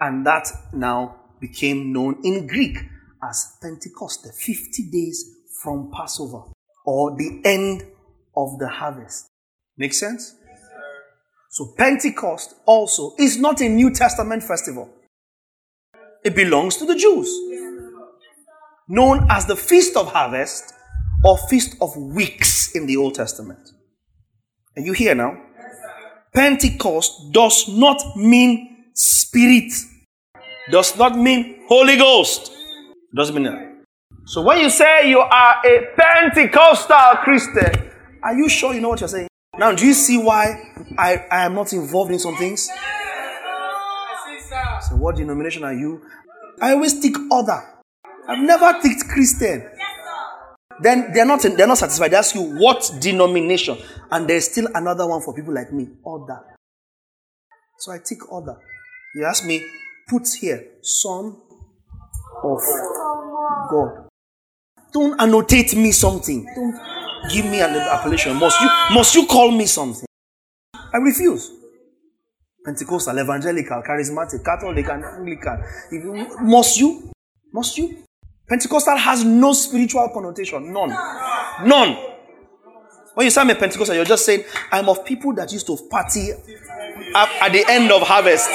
And 0.00 0.26
that 0.26 0.48
now 0.72 1.16
became 1.40 1.92
known 1.92 2.20
in 2.24 2.46
Greek 2.46 2.78
as 3.22 3.56
Pentecost, 3.62 4.24
the 4.24 4.32
50 4.32 4.90
days 4.90 5.24
from 5.62 5.92
Passover 5.94 6.42
or 6.84 7.16
the 7.16 7.40
end 7.44 7.84
of 8.36 8.58
the 8.58 8.68
harvest. 8.68 9.28
Make 9.76 9.94
sense? 9.94 10.34
so 11.50 11.74
Pentecost 11.76 12.54
also 12.64 13.14
is 13.18 13.38
not 13.38 13.60
a 13.60 13.68
New 13.68 13.92
Testament 13.92 14.42
festival. 14.42 14.88
It 16.24 16.36
belongs 16.36 16.76
to 16.76 16.86
the 16.86 16.94
Jews. 16.94 17.28
Known 18.88 19.26
as 19.30 19.46
the 19.46 19.56
Feast 19.56 19.96
of 19.96 20.12
Harvest 20.12 20.72
or 21.24 21.36
Feast 21.48 21.76
of 21.80 21.96
Weeks 21.96 22.74
in 22.74 22.86
the 22.86 22.96
Old 22.96 23.14
Testament. 23.14 23.70
Are 24.76 24.82
you 24.82 24.92
here 24.92 25.14
now? 25.14 25.36
Pentecost 26.34 27.32
does 27.32 27.68
not 27.68 28.16
mean 28.16 28.86
spirit, 28.94 29.72
does 30.70 30.96
not 30.96 31.18
mean 31.18 31.60
Holy 31.68 31.96
Ghost. 31.96 32.52
Doesn't 33.14 33.34
mean 33.34 33.44
that. 33.44 33.72
So 34.24 34.42
when 34.42 34.60
you 34.60 34.70
say 34.70 35.10
you 35.10 35.18
are 35.18 35.56
a 35.66 35.88
Pentecostal 35.96 37.18
Christian, 37.24 37.90
are 38.22 38.34
you 38.34 38.48
sure 38.48 38.72
you 38.72 38.80
know 38.80 38.88
what 38.90 39.00
you're 39.00 39.08
saying? 39.08 39.28
Now, 39.58 39.72
do 39.72 39.86
you 39.86 39.92
see 39.92 40.16
why 40.16 40.72
I, 40.96 41.26
I 41.30 41.44
am 41.44 41.54
not 41.54 41.72
involved 41.72 42.12
in 42.12 42.18
some 42.18 42.36
things? 42.36 42.70
So, 44.88 44.96
what 44.96 45.16
denomination 45.16 45.64
are 45.64 45.74
you? 45.74 46.02
I 46.60 46.72
always 46.72 47.00
tick 47.00 47.14
other. 47.30 47.62
I've 48.28 48.42
never 48.42 48.80
ticked 48.80 49.08
Christian. 49.08 49.68
Then 50.80 51.12
they're 51.12 51.26
not 51.26 51.42
they're 51.42 51.66
not 51.66 51.78
satisfied. 51.78 52.10
They 52.12 52.16
ask 52.16 52.34
you 52.34 52.42
what 52.58 52.90
denomination, 53.00 53.78
and 54.10 54.28
there's 54.28 54.50
still 54.50 54.68
another 54.74 55.06
one 55.06 55.20
for 55.22 55.34
people 55.34 55.54
like 55.54 55.72
me. 55.72 55.88
Other. 56.06 56.40
So 57.78 57.92
I 57.92 57.98
tick 57.98 58.18
other. 58.32 58.56
You 59.14 59.24
ask 59.24 59.44
me, 59.44 59.62
put 60.08 60.26
here, 60.40 60.64
son 60.82 61.36
of 62.42 62.60
God. 63.70 64.08
Don't 64.92 65.20
annotate 65.20 65.74
me 65.76 65.92
something. 65.92 66.46
Don't 66.54 67.30
give 67.30 67.44
me 67.44 67.60
an 67.60 67.74
appellation. 67.76 68.36
Must 68.36 68.60
you 68.60 68.68
must 68.94 69.14
you 69.14 69.26
call 69.26 69.50
me 69.50 69.66
something? 69.66 70.06
I 70.74 70.98
refuse. 70.98 71.50
Pentecostal, 72.64 73.18
evangelical, 73.18 73.82
charismatic, 73.82 74.44
Catholic, 74.44 74.88
and 74.88 75.04
Anglican. 75.04 75.62
Must 76.42 76.78
you? 76.78 77.10
Must 77.52 77.76
you? 77.78 78.04
Pentecostal 78.48 78.96
has 78.96 79.24
no 79.24 79.52
spiritual 79.52 80.08
connotation. 80.12 80.72
None. 80.72 80.90
None. 81.64 81.96
When 83.14 83.24
you 83.26 83.30
say 83.30 83.40
I'm 83.40 83.50
a 83.50 83.54
Pentecostal, 83.54 83.96
you're 83.96 84.04
just 84.04 84.24
saying, 84.24 84.44
I'm 84.70 84.88
of 84.88 85.04
people 85.04 85.34
that 85.34 85.52
used 85.52 85.66
to 85.66 85.76
party 85.90 86.30
at 87.14 87.48
the 87.52 87.64
end 87.68 87.90
of 87.90 88.02
harvest. 88.02 88.48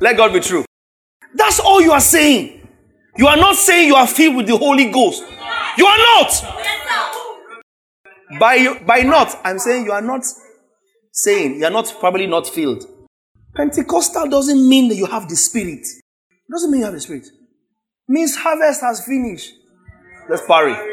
Let 0.00 0.16
God 0.16 0.32
be 0.32 0.40
true. 0.40 0.64
That's 1.34 1.60
all 1.60 1.80
you 1.80 1.92
are 1.92 2.00
saying. 2.00 2.66
You 3.16 3.26
are 3.26 3.36
not 3.36 3.56
saying 3.56 3.88
you 3.88 3.94
are 3.94 4.06
filled 4.06 4.36
with 4.36 4.46
the 4.46 4.56
Holy 4.56 4.90
Ghost. 4.90 5.22
You 5.76 5.86
are 5.86 5.98
not. 5.98 6.32
By, 8.38 8.78
by 8.86 9.02
not, 9.02 9.38
I'm 9.44 9.58
saying 9.58 9.84
you 9.84 9.92
are 9.92 10.02
not 10.02 10.24
saying, 11.12 11.56
you 11.56 11.64
are 11.64 11.70
not 11.70 11.94
probably 12.00 12.26
not 12.26 12.48
filled. 12.48 12.84
Pentecostal 13.54 14.28
doesn't 14.28 14.68
mean 14.68 14.88
that 14.88 14.96
you 14.96 15.06
have 15.06 15.28
the 15.28 15.36
Spirit. 15.36 15.80
It 15.80 16.50
doesn't 16.50 16.70
mean 16.70 16.80
you 16.80 16.86
have 16.86 16.94
the 16.94 17.00
Spirit. 17.00 17.26
It 17.26 17.32
means 18.08 18.36
harvest 18.36 18.80
has 18.80 19.04
finished. 19.04 19.52
Let's 20.28 20.46
parry. 20.46 20.72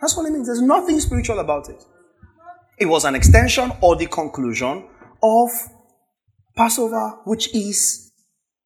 That's 0.00 0.16
what 0.16 0.26
it 0.26 0.32
means. 0.32 0.46
There's 0.46 0.60
nothing 0.62 1.00
spiritual 1.00 1.38
about 1.38 1.68
it. 1.68 1.82
It 2.78 2.86
was 2.86 3.04
an 3.04 3.14
extension 3.14 3.72
or 3.80 3.96
the 3.96 4.06
conclusion 4.06 4.88
of 5.22 5.50
Passover, 6.56 7.20
which 7.24 7.54
is 7.54 8.12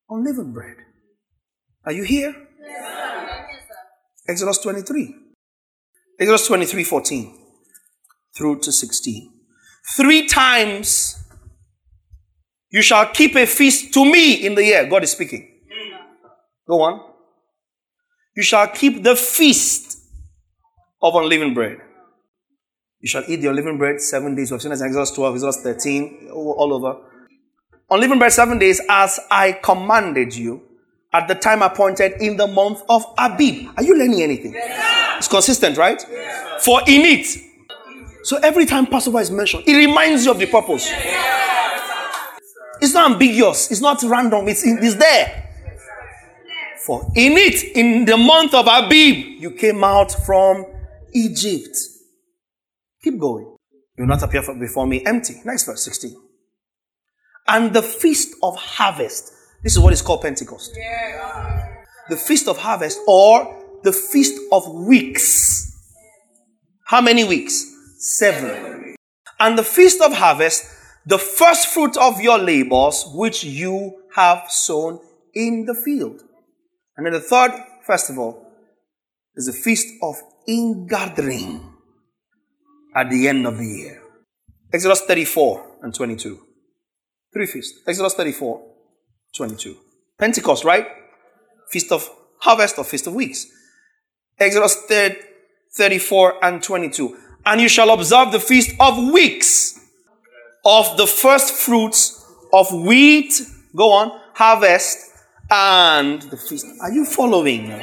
unleavened 0.09 0.55
bread. 0.55 0.77
Are 1.85 1.93
you 1.93 2.03
here? 2.03 2.35
Exodus 4.29 4.59
23. 4.59 5.15
Exodus 6.19 6.47
23 6.47 6.85
14 6.85 7.39
through 8.37 8.61
to 8.61 8.73
16. 8.73 9.33
Three 9.97 10.27
times 10.27 11.23
you 12.71 12.83
shall 12.83 13.07
keep 13.07 13.37
a 13.37 13.47
feast 13.47 13.95
to 13.95 14.05
me 14.05 14.35
in 14.47 14.55
the 14.55 14.65
year. 14.65 14.87
God 14.87 15.05
is 15.05 15.13
speaking. 15.13 15.49
Go 16.69 16.83
on. 16.83 17.01
You 18.35 18.43
shall 18.43 18.69
keep 18.69 19.03
the 19.03 19.17
feast 19.17 19.99
of 21.01 21.15
unleavened 21.15 21.55
bread. 21.55 21.79
You 23.01 23.09
shall 23.09 23.25
eat 23.29 23.37
the 23.37 23.49
unleavened 23.49 23.79
bread 23.79 24.01
seven 24.01 24.35
days. 24.35 24.51
We've 24.51 24.61
seen 24.61 24.71
this 24.73 24.81
in 24.81 24.89
Exodus 24.89 25.13
12, 25.13 25.35
Exodus 25.37 25.61
13, 25.63 26.31
all 26.33 26.73
over. 26.73 27.01
Unleavened 27.89 28.19
bread 28.19 28.33
seven 28.33 28.59
days 28.59 28.81
as 28.89 29.21
I 29.31 29.53
commanded 29.53 30.35
you 30.35 30.66
at 31.13 31.29
the 31.29 31.35
time 31.35 31.63
appointed 31.63 32.21
in 32.21 32.37
the 32.37 32.47
month 32.47 32.83
of 32.89 33.05
Abib. 33.19 33.69
Are 33.77 33.83
you 33.83 33.97
learning 33.99 34.23
anything? 34.23 34.53
Yes, 34.53 35.19
it's 35.19 35.29
consistent, 35.29 35.77
right? 35.77 36.05
Yes, 36.11 36.65
For 36.65 36.81
in 36.81 37.03
it. 37.03 37.27
So 38.25 38.39
every 38.39 38.67
time 38.67 38.87
Passover 38.87 39.21
is 39.21 39.31
mentioned, 39.31 39.65
it 39.67 39.77
reminds 39.77 40.25
you 40.25 40.33
of 40.33 40.39
the 40.39 40.47
purpose. 40.47 40.89
Yes, 40.89 42.41
it's 42.81 42.95
not 42.95 43.13
ambiguous. 43.13 43.71
It's 43.71 43.81
not 43.81 44.03
random. 44.03 44.49
It's, 44.49 44.63
it's 44.65 44.97
there. 44.97 45.45
For 46.85 47.03
in 47.17 47.33
it, 47.37 47.65
in 47.77 48.05
the 48.05 48.17
month 48.17 48.55
of 48.55 48.67
Abib, 48.67 49.41
you 49.41 49.51
came 49.53 49.83
out 49.83 50.13
from 50.13 50.67
Egypt. 51.13 51.77
Keep 53.03 53.19
going. 53.19 53.57
You 53.97 54.05
will 54.05 54.07
not 54.09 54.23
appear 54.23 54.43
before 54.59 54.87
me 54.87 55.05
empty. 55.07 55.41
Next 55.45 55.65
verse 55.65 55.83
16. 55.85 56.15
And 57.49 57.73
the 57.73 57.83
feast 57.83 58.35
of 58.43 58.57
harvest 58.57 59.33
this 59.67 59.75
is 59.75 59.81
what 59.81 59.93
is 59.93 60.01
called 60.01 60.23
Pentecost. 60.23 60.79
The 62.09 62.17
feast 62.17 62.47
of 62.47 62.57
harvest 62.57 63.01
or 63.09 63.81
the 63.83 63.91
feast 63.91 64.41
of 64.53 64.73
weeks. 64.73 65.77
How 66.85 67.01
many 67.01 67.25
weeks? 67.25 67.67
Seven. 67.99 68.95
And 69.41 69.59
the 69.59 69.65
feast 69.65 70.01
of 70.01 70.13
harvest, 70.13 70.73
the 71.05 71.19
first 71.19 71.67
fruit 71.67 71.97
of 71.97 72.21
your 72.21 72.39
labors, 72.39 73.11
which 73.13 73.43
you 73.43 74.05
have 74.15 74.45
sown 74.49 75.01
in 75.35 75.67
the 75.67 75.75
field. 75.75 76.23
And 76.97 77.05
then 77.05 77.15
the 77.15 77.21
third 77.21 77.51
festival 77.85 78.49
is 79.35 79.47
the 79.47 79.53
feast 79.53 79.89
of 80.01 80.15
ingathering 80.47 81.73
at 82.95 83.11
the 83.11 83.27
end 83.27 83.45
of 83.49 83.59
the 83.59 83.67
year. 83.67 84.01
Exodus 84.73 85.01
34 85.01 85.79
and 85.83 85.93
22. 85.93 86.39
Three 87.33 87.47
feasts. 87.47 87.81
Exodus 87.85 88.15
34 88.15 88.76
22. 89.37 89.77
Pentecost, 90.19 90.65
right? 90.65 90.87
Feast 91.71 91.93
of 91.93 92.09
harvest 92.41 92.79
or 92.79 92.85
feast 92.85 93.07
of 93.07 93.15
weeks. 93.15 93.47
Exodus 94.39 94.77
3, 94.89 95.17
34 95.75 96.45
and 96.45 96.63
22. 96.63 97.17
And 97.45 97.61
you 97.61 97.69
shall 97.69 97.91
observe 97.91 98.33
the 98.33 98.41
feast 98.41 98.75
of 98.81 99.13
weeks 99.13 99.79
of 100.65 100.97
the 100.97 101.07
first 101.07 101.55
fruits 101.55 102.25
of 102.53 102.73
wheat. 102.73 103.41
Go 103.75 103.93
on. 103.93 104.21
Harvest 104.35 104.99
and 105.51 106.23
the 106.23 106.37
feast. 106.37 106.67
Are 106.83 106.93
you 106.93 107.05
following? 107.05 107.81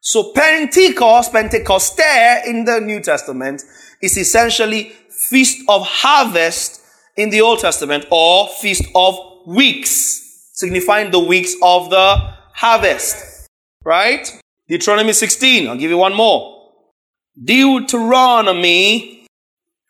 So 0.00 0.32
Pentecost, 0.32 1.32
Pentecoste 1.32 2.46
in 2.46 2.64
the 2.64 2.80
New 2.80 3.00
Testament 3.00 3.62
is 4.00 4.16
essentially 4.16 4.92
feast 5.10 5.64
of 5.68 5.82
harvest 5.84 6.80
in 7.16 7.30
the 7.30 7.40
Old 7.40 7.58
Testament 7.58 8.06
or 8.10 8.48
feast 8.48 8.84
of 8.94 9.18
weeks, 9.48 10.50
signifying 10.52 11.10
the 11.10 11.18
weeks 11.18 11.54
of 11.62 11.90
the 11.90 12.34
harvest. 12.54 13.48
Right? 13.84 14.40
Deuteronomy 14.68 15.12
16. 15.12 15.68
I'll 15.68 15.76
give 15.76 15.90
you 15.90 15.96
one 15.96 16.14
more. 16.14 16.72
Deuteronomy, 17.42 19.26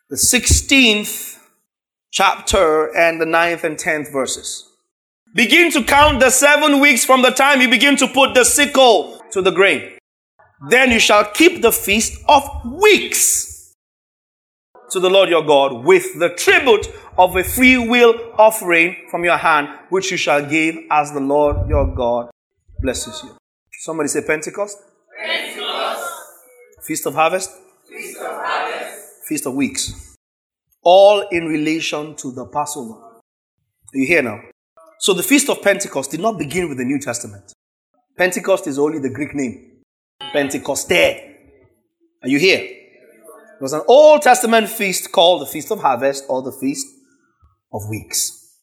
the 0.09 0.15
16th 0.15 1.37
chapter 2.11 2.95
and 2.95 3.19
the 3.19 3.25
9th 3.25 3.63
and 3.63 3.77
10th 3.77 4.11
verses. 4.11 4.65
Begin 5.35 5.71
to 5.71 5.83
count 5.83 6.19
the 6.19 6.29
seven 6.29 6.79
weeks 6.79 7.05
from 7.05 7.21
the 7.21 7.29
time 7.29 7.61
you 7.61 7.69
begin 7.69 7.95
to 7.97 8.07
put 8.07 8.33
the 8.33 8.43
sickle 8.43 9.21
to 9.31 9.41
the 9.41 9.51
grain. 9.51 9.97
Then 10.69 10.91
you 10.91 10.99
shall 10.99 11.25
keep 11.25 11.61
the 11.61 11.71
feast 11.71 12.19
of 12.27 12.43
weeks 12.65 13.48
to 14.91 14.99
the 14.99 15.09
Lord 15.09 15.29
your 15.29 15.43
God 15.43 15.85
with 15.85 16.17
the 16.19 16.29
tribute 16.29 16.87
of 17.17 17.35
a 17.35 17.43
free 17.43 17.77
will 17.77 18.15
offering 18.37 18.95
from 19.09 19.23
your 19.23 19.37
hand, 19.37 19.67
which 19.89 20.11
you 20.11 20.17
shall 20.17 20.45
give 20.45 20.77
as 20.89 21.11
the 21.11 21.19
Lord 21.19 21.69
your 21.69 21.93
God 21.93 22.29
blesses 22.81 23.21
you. 23.23 23.35
Somebody 23.81 24.09
say 24.09 24.21
Pentecost. 24.25 24.77
Pentecost. 25.17 26.11
Feast 26.83 27.05
of 27.05 27.13
harvest. 27.13 27.51
Feast 27.87 28.17
of 28.17 28.25
harvest. 28.27 29.27
Feast 29.27 29.45
of 29.45 29.53
weeks. 29.53 30.15
All 30.81 31.27
in 31.31 31.45
relation 31.45 32.15
to 32.15 32.31
the 32.31 32.45
Passover. 32.45 32.93
Are 32.93 33.97
you 33.97 34.07
here 34.07 34.21
now? 34.21 34.39
So 34.99 35.13
the 35.13 35.23
Feast 35.23 35.49
of 35.49 35.61
Pentecost 35.61 36.11
did 36.11 36.19
not 36.19 36.37
begin 36.37 36.67
with 36.67 36.77
the 36.77 36.85
New 36.85 36.99
Testament. 36.99 37.53
Pentecost 38.17 38.67
is 38.67 38.77
only 38.77 38.99
the 38.99 39.09
Greek 39.09 39.33
name. 39.33 39.81
Pentecoste. 40.33 40.91
Are 40.91 42.27
you 42.27 42.39
here? 42.39 42.78
It 43.59 43.63
was 43.63 43.73
an 43.73 43.81
Old 43.89 44.21
Testament 44.21 44.69
feast 44.69 45.11
called 45.11 45.41
the 45.41 45.45
Feast 45.45 45.69
of 45.69 45.81
Harvest 45.81 46.23
or 46.29 46.41
the 46.41 46.53
Feast 46.53 46.87
of 47.73 47.81
Weeks. 47.89 48.55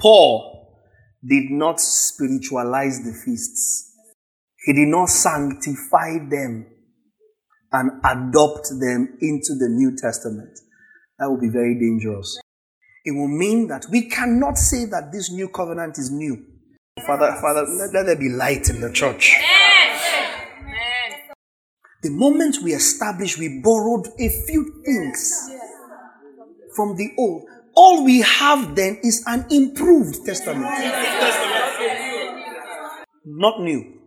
Paul 0.00 0.80
did 1.22 1.50
not 1.50 1.78
spiritualize 1.80 3.04
the 3.04 3.12
feasts. 3.12 3.92
He 4.64 4.72
did 4.72 4.88
not 4.88 5.10
sanctify 5.10 6.14
them 6.30 6.64
and 7.72 7.90
adopt 8.02 8.70
them 8.80 9.18
into 9.20 9.54
the 9.58 9.68
New 9.68 9.94
Testament. 9.98 10.58
That 11.18 11.30
would 11.30 11.42
be 11.42 11.50
very 11.50 11.78
dangerous. 11.78 12.40
It 13.04 13.10
will 13.10 13.28
mean 13.28 13.68
that 13.68 13.84
we 13.90 14.08
cannot 14.08 14.56
say 14.56 14.86
that 14.86 15.12
this 15.12 15.30
new 15.30 15.50
covenant 15.50 15.98
is 15.98 16.10
new. 16.10 16.42
Father, 17.06 17.36
Father, 17.38 17.66
let, 17.68 17.92
let 17.92 18.06
there 18.06 18.16
be 18.16 18.30
light 18.30 18.70
in 18.70 18.80
the 18.80 18.90
church. 18.90 19.36
The 22.02 22.10
moment 22.10 22.58
we 22.62 22.72
established, 22.72 23.38
we 23.38 23.60
borrowed 23.62 24.06
a 24.18 24.28
few 24.46 24.82
things 24.84 25.50
from 26.74 26.96
the 26.96 27.10
old. 27.18 27.44
All 27.74 28.04
we 28.04 28.22
have 28.22 28.74
then 28.74 28.98
is 29.02 29.22
an 29.26 29.44
improved 29.50 30.24
testament, 30.24 30.70
not 33.24 33.60
new. 33.60 34.00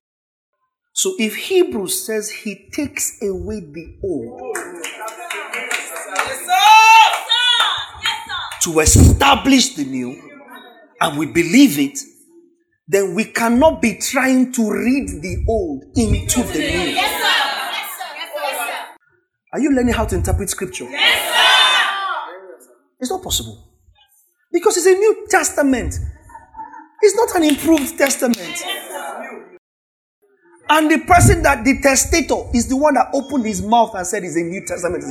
So 0.93 1.13
if 1.19 1.35
Hebrews 1.35 2.05
says 2.05 2.29
he 2.29 2.69
takes 2.71 3.21
away 3.21 3.59
the 3.59 3.97
old 4.03 4.55
to 8.61 8.79
establish 8.79 9.75
the 9.75 9.85
new, 9.85 10.19
and 10.99 11.17
we 11.17 11.25
believe 11.27 11.77
it, 11.79 11.99
then 12.87 13.13
we 13.13 13.25
cannot 13.25 13.81
be 13.81 13.97
trying 13.97 14.51
to 14.53 14.71
read 14.71 15.21
the 15.21 15.45
old 15.47 15.83
into 15.95 16.43
the 16.43 16.59
new. 16.59 17.12
Are 19.53 19.59
you 19.59 19.71
learning 19.71 19.93
how 19.93 20.05
to 20.05 20.15
interpret 20.15 20.49
scripture? 20.49 20.85
Yes, 20.85 22.65
sir. 22.65 22.71
It's 22.99 23.11
not 23.11 23.21
possible. 23.21 23.69
Because 24.51 24.77
it's 24.77 24.87
a 24.87 24.93
New 24.93 25.27
Testament. 25.29 25.93
It's 27.01 27.15
not 27.15 27.35
an 27.35 27.43
improved 27.43 27.95
testament. 27.95 28.63
And 30.69 30.89
the 30.89 30.99
person 31.05 31.43
that 31.43 31.63
the 31.63 31.79
testator 31.81 32.49
is 32.55 32.67
the 32.67 32.77
one 32.77 32.95
that 32.95 33.09
opened 33.13 33.45
his 33.45 33.61
mouth 33.61 33.93
and 33.93 34.07
said 34.07 34.23
it's 34.23 34.35
a 34.37 34.41
New 34.41 34.65
Testament. 34.65 35.03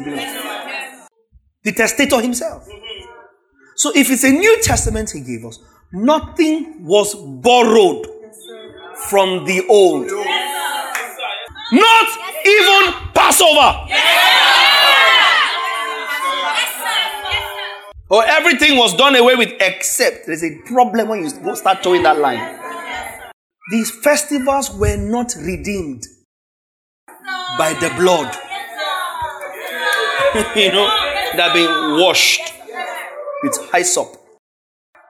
The 1.63 1.73
testator 1.73 2.21
himself. 2.21 2.67
So 3.77 3.93
if 3.95 4.11
it's 4.11 4.25
a 4.25 4.33
New 4.33 4.61
Testament 4.63 5.11
he 5.11 5.21
gave 5.21 5.45
us, 5.45 5.61
nothing 5.93 6.85
was 6.85 7.15
borrowed 7.15 8.07
from 9.09 9.45
the 9.45 9.65
old. 9.69 10.11
Not 11.71 12.09
even 12.45 13.02
Passover. 13.15 13.89
Oh, 18.15 18.21
everything 18.21 18.77
was 18.77 18.95
done 18.95 19.17
away 19.17 19.37
with 19.37 19.53
except 19.61 20.27
there's 20.27 20.45
a 20.45 20.59
problem 20.67 21.09
when 21.09 21.25
you 21.25 21.31
go 21.43 21.55
start 21.55 21.83
towing 21.83 22.03
that 22.03 22.19
line. 22.19 22.59
These 23.71 23.91
festivals 24.03 24.71
were 24.75 24.99
not 24.99 25.35
redeemed 25.39 26.03
by 27.57 27.73
the 27.75 27.89
blood. 27.97 28.35
you 30.57 30.73
know, 30.73 30.89
they've 31.37 31.55
been 31.55 32.01
washed 32.01 32.53
with 33.43 33.57
hyssop. 33.73 34.09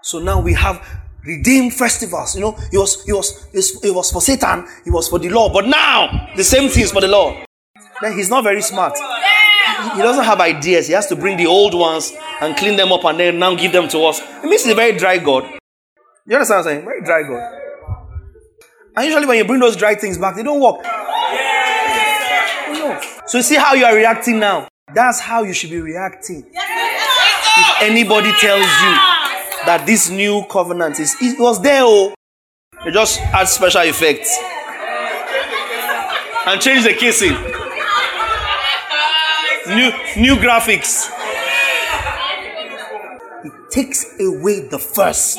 So 0.02 0.18
now 0.20 0.40
we 0.40 0.52
have 0.54 0.84
redeemed 1.24 1.74
festivals. 1.74 2.34
You 2.34 2.42
know, 2.42 2.58
it 2.72 2.78
was 2.78 3.08
it 3.08 3.12
was 3.12 3.48
it 3.52 3.94
was 3.94 4.12
for 4.12 4.20
Satan, 4.20 4.66
it 4.86 4.90
was 4.90 5.08
for 5.08 5.18
the 5.18 5.28
law, 5.28 5.52
but 5.52 5.66
now 5.66 6.28
the 6.36 6.44
same 6.44 6.68
thing 6.68 6.84
is 6.84 6.92
for 6.92 7.00
the 7.00 7.08
law. 7.08 7.44
Then 8.02 8.16
he's 8.16 8.28
not 8.28 8.42
very 8.42 8.62
smart. 8.62 8.98
He 9.94 10.02
doesn't 10.02 10.24
have 10.24 10.40
ideas. 10.40 10.88
He 10.88 10.92
has 10.92 11.06
to 11.06 11.16
bring 11.16 11.36
the 11.36 11.46
old 11.46 11.72
ones 11.72 12.12
and 12.40 12.56
clean 12.56 12.76
them 12.76 12.92
up 12.92 13.04
and 13.04 13.18
then 13.18 13.38
now 13.38 13.54
give 13.54 13.70
them 13.72 13.88
to 13.88 14.00
us. 14.00 14.20
It 14.20 14.44
means 14.44 14.64
he's 14.64 14.72
a 14.72 14.74
very 14.74 14.98
dry 14.98 15.18
God. 15.18 15.44
You 16.26 16.36
understand 16.36 16.48
what 16.48 16.56
I'm 16.58 16.64
saying? 16.64 16.84
Very 16.84 17.02
dry 17.02 17.22
God. 17.22 17.58
And 18.96 19.06
usually 19.06 19.26
when 19.26 19.38
you 19.38 19.44
bring 19.44 19.60
those 19.60 19.76
dry 19.76 19.94
things 19.94 20.18
back, 20.18 20.34
they 20.34 20.42
don't 20.42 20.60
work. 20.60 20.84
So 23.26 23.38
you 23.38 23.42
see 23.42 23.54
how 23.54 23.74
you 23.74 23.84
are 23.84 23.94
reacting 23.94 24.40
now. 24.40 24.68
That's 24.92 25.20
how 25.20 25.44
you 25.44 25.52
should 25.52 25.70
be 25.70 25.80
reacting. 25.80 26.44
If 26.52 27.82
anybody 27.82 28.32
tells 28.32 28.64
you 28.64 28.94
that 29.64 29.84
this 29.86 30.10
new 30.10 30.44
covenant 30.50 30.98
is, 30.98 31.14
it 31.20 31.38
was 31.38 31.62
there, 31.62 31.82
oh, 31.84 32.12
they 32.84 32.90
just 32.90 33.20
add 33.20 33.48
special 33.48 33.82
effects 33.82 34.36
and 36.46 36.60
change 36.60 36.82
the 36.82 36.94
casing. 36.94 37.51
New 39.68 39.92
new 40.16 40.34
graphics. 40.36 41.08
It 43.44 43.52
takes 43.70 44.18
away 44.20 44.66
the 44.68 44.78
first. 44.78 45.38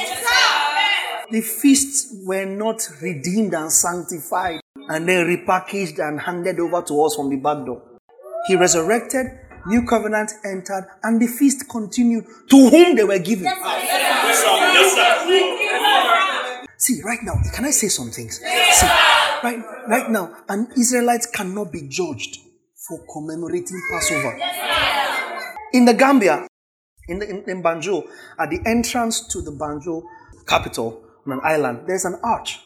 The 1.30 1.41
feasts 1.41 2.15
were 2.24 2.45
not 2.45 2.88
redeemed 3.01 3.53
and 3.53 3.69
sanctified 3.69 4.61
and 4.88 5.09
then 5.09 5.26
repackaged 5.26 5.99
and 5.99 6.21
handed 6.21 6.59
over 6.61 6.82
to 6.84 7.03
us 7.03 7.15
from 7.15 7.30
the 7.30 7.36
back 7.36 7.65
door. 7.65 7.82
He 8.47 8.55
resurrected, 8.55 9.28
new 9.67 9.86
covenant 9.86 10.32
entered, 10.45 10.88
and 11.03 11.21
the 11.21 11.28
feast 11.28 11.67
continued 11.69 12.26
to 12.49 12.69
whom 12.69 12.95
they 12.95 13.03
were 13.03 13.19
given. 13.19 13.43
Yes, 13.43 13.57
sir. 14.41 14.49
Yes, 14.74 14.95
sir. 14.95 16.65
See, 16.78 17.01
right 17.03 17.19
now, 17.24 17.36
can 17.53 17.65
I 17.65 17.71
say 17.71 17.89
some 17.89 18.09
things? 18.09 18.38
See, 18.38 18.88
right, 19.43 19.61
right 19.88 20.09
now, 20.09 20.34
an 20.47 20.67
Israelite 20.78 21.26
cannot 21.34 21.74
be 21.74 21.88
judged 21.89 22.39
for 22.88 22.99
commemorating 23.11 23.81
Passover. 23.91 24.38
In 25.73 25.86
the 25.86 25.93
Gambia, 25.93 26.47
in, 27.07 27.19
the, 27.19 27.29
in, 27.29 27.43
in 27.49 27.63
Banjul, 27.63 28.03
at 28.39 28.49
the 28.49 28.59
entrance 28.65 29.27
to 29.27 29.41
the 29.41 29.51
Banjul 29.51 30.03
capital 30.47 31.03
on 31.25 31.34
an 31.34 31.39
island, 31.43 31.81
there's 31.88 32.05
an 32.05 32.19
arch. 32.23 32.59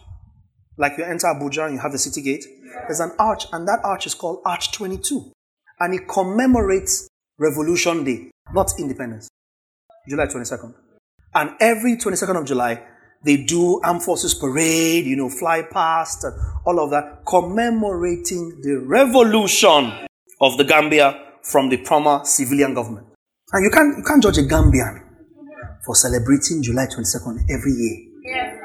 Like 0.77 0.93
you 0.97 1.03
enter 1.03 1.27
Abuja 1.27 1.65
and 1.65 1.75
you 1.75 1.79
have 1.79 1.91
the 1.91 1.97
city 1.97 2.21
gate, 2.21 2.45
there's 2.87 2.99
an 2.99 3.11
arch, 3.17 3.45
and 3.51 3.67
that 3.67 3.79
arch 3.83 4.05
is 4.05 4.13
called 4.13 4.41
Arch 4.45 4.71
22. 4.71 5.31
And 5.79 5.93
it 5.93 6.07
commemorates 6.07 7.07
Revolution 7.39 8.03
Day, 8.03 8.31
not 8.53 8.71
independence. 8.79 9.29
July 10.07 10.25
22nd. 10.25 10.73
And 11.33 11.51
every 11.59 11.97
22nd 11.97 12.39
of 12.39 12.45
July, 12.45 12.81
they 13.27 13.35
do 13.43 13.81
armed 13.83 14.01
forces 14.03 14.33
parade, 14.33 15.05
you 15.05 15.17
know, 15.17 15.29
fly 15.29 15.61
past 15.61 16.23
and 16.23 16.33
all 16.65 16.79
of 16.79 16.91
that, 16.91 17.25
commemorating 17.27 18.61
the 18.63 18.77
revolution 18.85 19.91
of 20.39 20.57
the 20.57 20.63
Gambia 20.63 21.19
from 21.43 21.67
the 21.67 21.83
former 21.83 22.21
civilian 22.23 22.73
government. 22.73 23.05
And 23.51 23.63
you 23.65 23.69
can't, 23.69 23.97
you 23.97 24.03
can't 24.03 24.23
judge 24.23 24.37
a 24.37 24.43
Gambian 24.43 25.01
for 25.85 25.93
celebrating 25.93 26.63
July 26.63 26.85
22nd 26.85 27.43
every 27.51 27.71
year. 27.73 27.97
Yeah. 28.23 28.59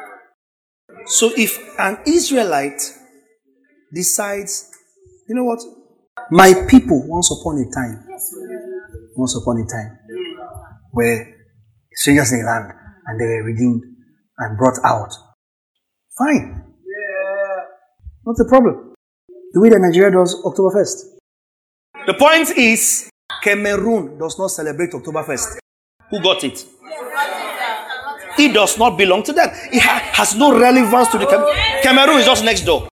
So 1.06 1.32
if 1.36 1.58
an 1.80 1.98
Israelite 2.06 2.80
decides, 3.92 4.70
you 5.28 5.34
know 5.34 5.44
what? 5.44 5.58
My 6.30 6.54
people, 6.68 7.02
once 7.08 7.32
upon 7.32 7.58
a 7.58 7.66
time, 7.74 8.06
once 9.16 9.36
upon 9.36 9.58
a 9.60 9.66
time, 9.66 9.98
were 10.92 11.26
strangers 11.94 12.32
in 12.32 12.40
the 12.40 12.44
land 12.46 12.72
and 13.06 13.20
they 13.20 13.24
were 13.24 13.42
redeemed 13.42 13.91
and 14.38 14.58
brought 14.58 14.78
out. 14.84 15.12
Fine. 16.18 16.64
Yeah. 16.84 17.64
Not 18.24 18.36
a 18.40 18.48
problem. 18.48 18.94
The 19.52 19.60
way 19.60 19.68
that 19.70 19.80
Nigeria 19.80 20.10
does 20.10 20.34
October 20.44 20.80
1st. 20.80 22.06
The 22.06 22.14
point 22.14 22.50
is, 22.56 23.10
Cameroon 23.42 24.18
does 24.18 24.38
not 24.38 24.48
celebrate 24.48 24.94
October 24.94 25.22
1st. 25.24 25.58
Who 26.10 26.22
got 26.22 26.44
it? 26.44 26.64
It 28.38 28.54
does 28.54 28.78
not 28.78 28.96
belong 28.96 29.22
to 29.24 29.32
them. 29.32 29.48
It 29.72 29.80
ha- 29.82 30.10
has 30.14 30.34
no 30.36 30.58
relevance 30.58 31.08
to 31.08 31.18
the 31.18 31.26
Cam- 31.26 31.82
Cameroon 31.82 32.18
is 32.20 32.26
just 32.26 32.44
next 32.44 32.62
door. 32.62 32.88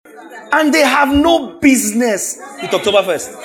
And 0.51 0.73
they 0.73 0.81
have 0.81 1.09
no 1.13 1.59
business 1.59 2.39
with 2.61 2.73
October 2.73 3.03
1st. 3.03 3.35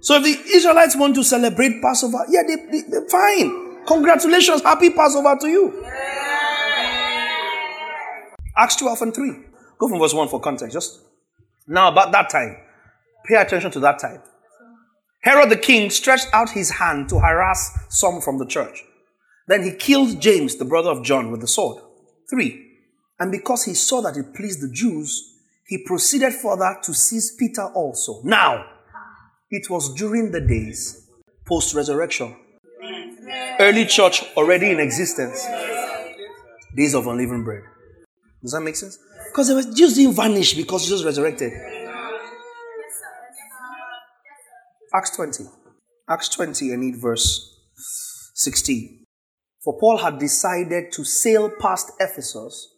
So 0.00 0.16
if 0.16 0.22
the 0.24 0.56
Israelites 0.56 0.96
want 0.96 1.14
to 1.16 1.24
celebrate 1.24 1.80
Passover, 1.82 2.24
yeah, 2.28 2.42
they, 2.46 2.56
they, 2.70 2.82
they're 2.88 3.08
fine. 3.08 3.84
Congratulations, 3.86 4.62
happy 4.62 4.90
Passover 4.90 5.36
to 5.40 5.48
you. 5.48 5.84
Acts 8.56 8.76
12 8.76 9.02
and 9.02 9.14
3. 9.14 9.32
Go 9.78 9.88
from 9.88 9.98
verse 9.98 10.14
1 10.14 10.28
for 10.28 10.40
context. 10.40 10.72
Just 10.72 11.00
now, 11.66 11.88
about 11.90 12.12
that 12.12 12.30
time, 12.30 12.56
pay 13.26 13.36
attention 13.36 13.70
to 13.72 13.80
that 13.80 13.98
time. 13.98 14.22
Herod 15.20 15.50
the 15.50 15.56
king 15.56 15.88
stretched 15.88 16.28
out 16.32 16.50
his 16.50 16.70
hand 16.72 17.08
to 17.08 17.18
harass 17.18 17.78
some 17.88 18.20
from 18.20 18.38
the 18.38 18.46
church. 18.46 18.84
Then 19.48 19.62
he 19.62 19.72
killed 19.72 20.20
James, 20.20 20.56
the 20.56 20.64
brother 20.64 20.90
of 20.90 21.02
John, 21.02 21.30
with 21.30 21.40
the 21.40 21.48
sword. 21.48 21.82
3. 22.30 22.60
And 23.18 23.32
because 23.32 23.64
he 23.64 23.74
saw 23.74 24.02
that 24.02 24.16
it 24.16 24.34
pleased 24.34 24.60
the 24.60 24.72
Jews, 24.72 25.34
he 25.66 25.82
proceeded 25.86 26.34
further 26.34 26.76
to 26.82 26.92
seize 26.92 27.34
Peter 27.38 27.64
also. 27.74 28.20
Now, 28.22 28.66
it 29.50 29.70
was 29.70 29.94
during 29.94 30.30
the 30.30 30.40
days 30.40 31.08
post 31.46 31.74
resurrection, 31.74 32.36
early 33.60 33.86
church 33.86 34.24
already 34.36 34.70
in 34.70 34.80
existence, 34.80 35.46
days 36.74 36.94
of 36.94 37.06
unleavened 37.06 37.44
bread. 37.44 37.62
Does 38.44 38.52
that 38.52 38.60
make 38.60 38.76
sense? 38.76 38.98
Because 39.32 39.48
the 39.48 39.74
Jews 39.74 39.94
didn't 39.94 40.16
vanish 40.16 40.52
because 40.52 40.84
Jesus 40.84 41.02
resurrected. 41.02 41.50
Acts 44.94 45.16
20. 45.16 45.44
Acts 46.10 46.28
20 46.28 46.70
and 46.70 46.82
need 46.82 47.00
verse 47.00 47.56
16. 48.34 49.06
For 49.64 49.78
Paul 49.80 49.96
had 49.96 50.18
decided 50.18 50.92
to 50.92 51.04
sail 51.04 51.50
past 51.58 51.92
Ephesus 51.98 52.68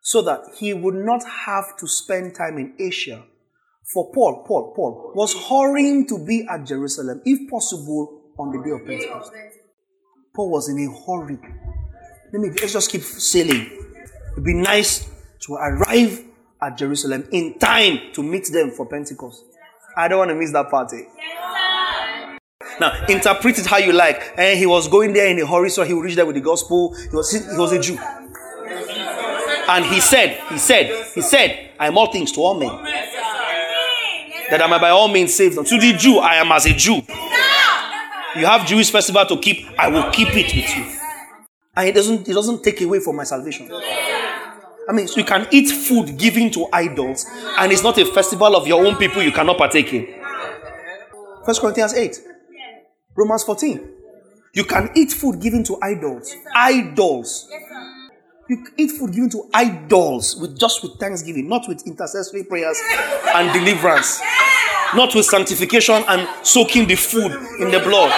so 0.00 0.22
that 0.22 0.40
he 0.58 0.74
would 0.74 0.96
not 0.96 1.22
have 1.24 1.76
to 1.78 1.86
spend 1.86 2.34
time 2.34 2.58
in 2.58 2.74
Asia. 2.80 3.22
For 3.94 4.10
Paul, 4.12 4.44
Paul, 4.44 4.72
Paul 4.74 5.12
was 5.14 5.34
hurrying 5.48 6.08
to 6.08 6.18
be 6.26 6.44
at 6.50 6.66
Jerusalem, 6.66 7.22
if 7.24 7.48
possible, 7.48 8.32
on 8.40 8.50
the 8.50 8.60
day 8.64 8.70
of 8.72 8.84
Pentecost. 8.84 9.30
Paul 10.34 10.50
was 10.50 10.68
in 10.68 10.78
a 10.78 10.90
hurry. 11.06 11.38
Let 12.32 12.40
me 12.40 12.48
let's 12.60 12.72
just 12.72 12.90
keep 12.90 13.02
sailing. 13.02 13.78
It'd 14.32 14.44
be 14.44 14.54
nice 14.54 15.11
to 15.42 15.54
arrive 15.54 16.24
at 16.60 16.76
Jerusalem 16.76 17.28
in 17.32 17.58
time 17.58 18.12
to 18.12 18.22
meet 18.22 18.46
them 18.52 18.70
for 18.70 18.86
Pentecost. 18.86 19.44
I 19.96 20.08
don't 20.08 20.18
want 20.18 20.30
to 20.30 20.34
miss 20.34 20.52
that 20.52 20.70
party. 20.70 21.06
Now, 22.80 23.04
interpret 23.06 23.58
it 23.58 23.66
how 23.66 23.76
you 23.76 23.92
like. 23.92 24.32
And 24.38 24.58
he 24.58 24.66
was 24.66 24.88
going 24.88 25.12
there 25.12 25.28
in 25.28 25.38
a 25.40 25.46
hurry, 25.46 25.68
so 25.70 25.84
he 25.84 25.92
would 25.92 26.04
reach 26.04 26.16
there 26.16 26.24
with 26.24 26.36
the 26.36 26.40
gospel. 26.40 26.94
He 26.94 27.14
was, 27.14 27.30
he 27.30 27.58
was 27.58 27.72
a 27.72 27.80
Jew. 27.80 27.98
And 29.68 29.84
he 29.84 30.00
said, 30.00 30.40
he 30.48 30.58
said, 30.58 31.06
he 31.14 31.20
said, 31.20 31.72
I 31.78 31.88
am 31.88 31.98
all 31.98 32.10
things 32.10 32.32
to 32.32 32.40
all 32.40 32.54
men. 32.54 32.70
That 34.50 34.60
I 34.62 34.66
may 34.66 34.78
by 34.78 34.90
all 34.90 35.08
means 35.08 35.34
saved. 35.34 35.54
To 35.54 35.78
the 35.78 35.92
Jew, 35.92 36.18
I 36.18 36.36
am 36.36 36.50
as 36.52 36.66
a 36.66 36.72
Jew. 36.72 37.02
You 38.34 38.46
have 38.46 38.66
Jewish 38.66 38.90
festival 38.90 39.26
to 39.26 39.38
keep, 39.38 39.66
I 39.78 39.88
will 39.88 40.10
keep 40.10 40.28
it 40.28 40.54
with 40.54 40.76
you. 40.76 40.98
And 41.76 41.88
it 41.88 41.94
doesn't, 41.94 42.28
it 42.28 42.32
doesn't 42.32 42.62
take 42.62 42.80
away 42.80 43.00
from 43.00 43.16
my 43.16 43.24
salvation. 43.24 43.68
I 44.92 44.94
mean, 44.94 45.08
so 45.08 45.20
you 45.20 45.24
can 45.24 45.46
eat 45.50 45.70
food 45.70 46.18
given 46.18 46.50
to 46.50 46.66
idols, 46.70 47.24
and 47.58 47.72
it's 47.72 47.82
not 47.82 47.96
a 47.96 48.04
festival 48.04 48.54
of 48.54 48.66
your 48.66 48.84
own 48.84 48.96
people 48.96 49.22
you 49.22 49.32
cannot 49.32 49.56
partake 49.56 49.90
in. 49.94 50.06
First 51.46 51.62
Corinthians 51.62 51.94
8. 51.94 52.20
Romans 53.16 53.42
14. 53.42 53.88
You 54.52 54.64
can 54.64 54.90
eat 54.94 55.12
food 55.12 55.40
given 55.40 55.64
to 55.64 55.78
idols. 55.80 56.36
Idols. 56.54 57.50
You 58.50 58.66
eat 58.76 58.90
food 58.90 59.14
given 59.14 59.30
to 59.30 59.48
idols 59.54 60.36
with 60.36 60.60
just 60.60 60.82
with 60.82 61.00
thanksgiving, 61.00 61.48
not 61.48 61.66
with 61.68 61.86
intercessory 61.86 62.44
prayers 62.44 62.78
and 63.34 63.50
deliverance, 63.50 64.20
not 64.94 65.14
with 65.14 65.24
sanctification 65.24 66.04
and 66.06 66.28
soaking 66.42 66.86
the 66.86 66.96
food 66.96 67.32
in 67.60 67.70
the 67.70 67.80
blood. 67.80 68.12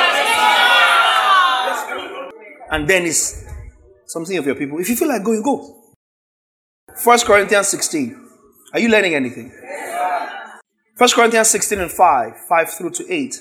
And 2.72 2.88
then 2.88 3.04
it's 3.04 3.44
something 4.06 4.36
of 4.36 4.44
your 4.44 4.56
people. 4.56 4.80
If 4.80 4.88
you 4.88 4.96
feel 4.96 5.06
like 5.06 5.22
going, 5.22 5.38
you 5.38 5.44
go. 5.44 5.82
First 6.96 7.26
Corinthians 7.26 7.68
16. 7.68 8.28
Are 8.72 8.78
you 8.78 8.88
learning 8.88 9.14
anything? 9.14 9.52
First 10.96 11.16
Corinthians 11.16 11.48
16 11.48 11.80
and 11.80 11.90
5, 11.90 12.36
5 12.48 12.70
through 12.70 12.90
to 12.90 13.12
8. 13.12 13.34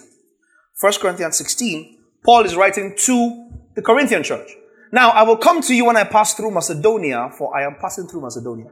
1 0.81 0.93
Corinthians 0.99 1.37
16, 1.37 1.99
Paul 2.25 2.45
is 2.45 2.55
writing 2.55 2.95
to 2.97 3.49
the 3.75 3.81
Corinthian 3.83 4.23
church. 4.23 4.49
Now, 4.91 5.11
I 5.11 5.21
will 5.21 5.37
come 5.37 5.61
to 5.61 5.75
you 5.75 5.85
when 5.85 5.97
I 5.97 6.03
pass 6.03 6.33
through 6.33 6.49
Macedonia, 6.49 7.29
for 7.37 7.55
I 7.55 7.63
am 7.65 7.75
passing 7.79 8.07
through 8.07 8.21
Macedonia. 8.21 8.71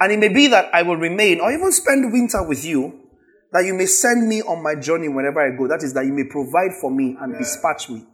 And 0.00 0.10
it 0.10 0.18
may 0.18 0.28
be 0.28 0.46
that 0.48 0.70
I 0.74 0.82
will 0.82 0.96
remain 0.96 1.40
or 1.40 1.52
even 1.52 1.70
spend 1.70 2.10
winter 2.10 2.42
with 2.42 2.64
you, 2.64 3.10
that 3.52 3.66
you 3.66 3.74
may 3.74 3.86
send 3.86 4.26
me 4.26 4.40
on 4.40 4.62
my 4.62 4.74
journey 4.74 5.08
whenever 5.08 5.40
I 5.40 5.54
go. 5.54 5.68
That 5.68 5.82
is, 5.82 5.92
that 5.92 6.06
you 6.06 6.14
may 6.14 6.24
provide 6.24 6.72
for 6.80 6.90
me 6.90 7.14
and 7.20 7.36
dispatch 7.36 7.90
me. 7.90 8.06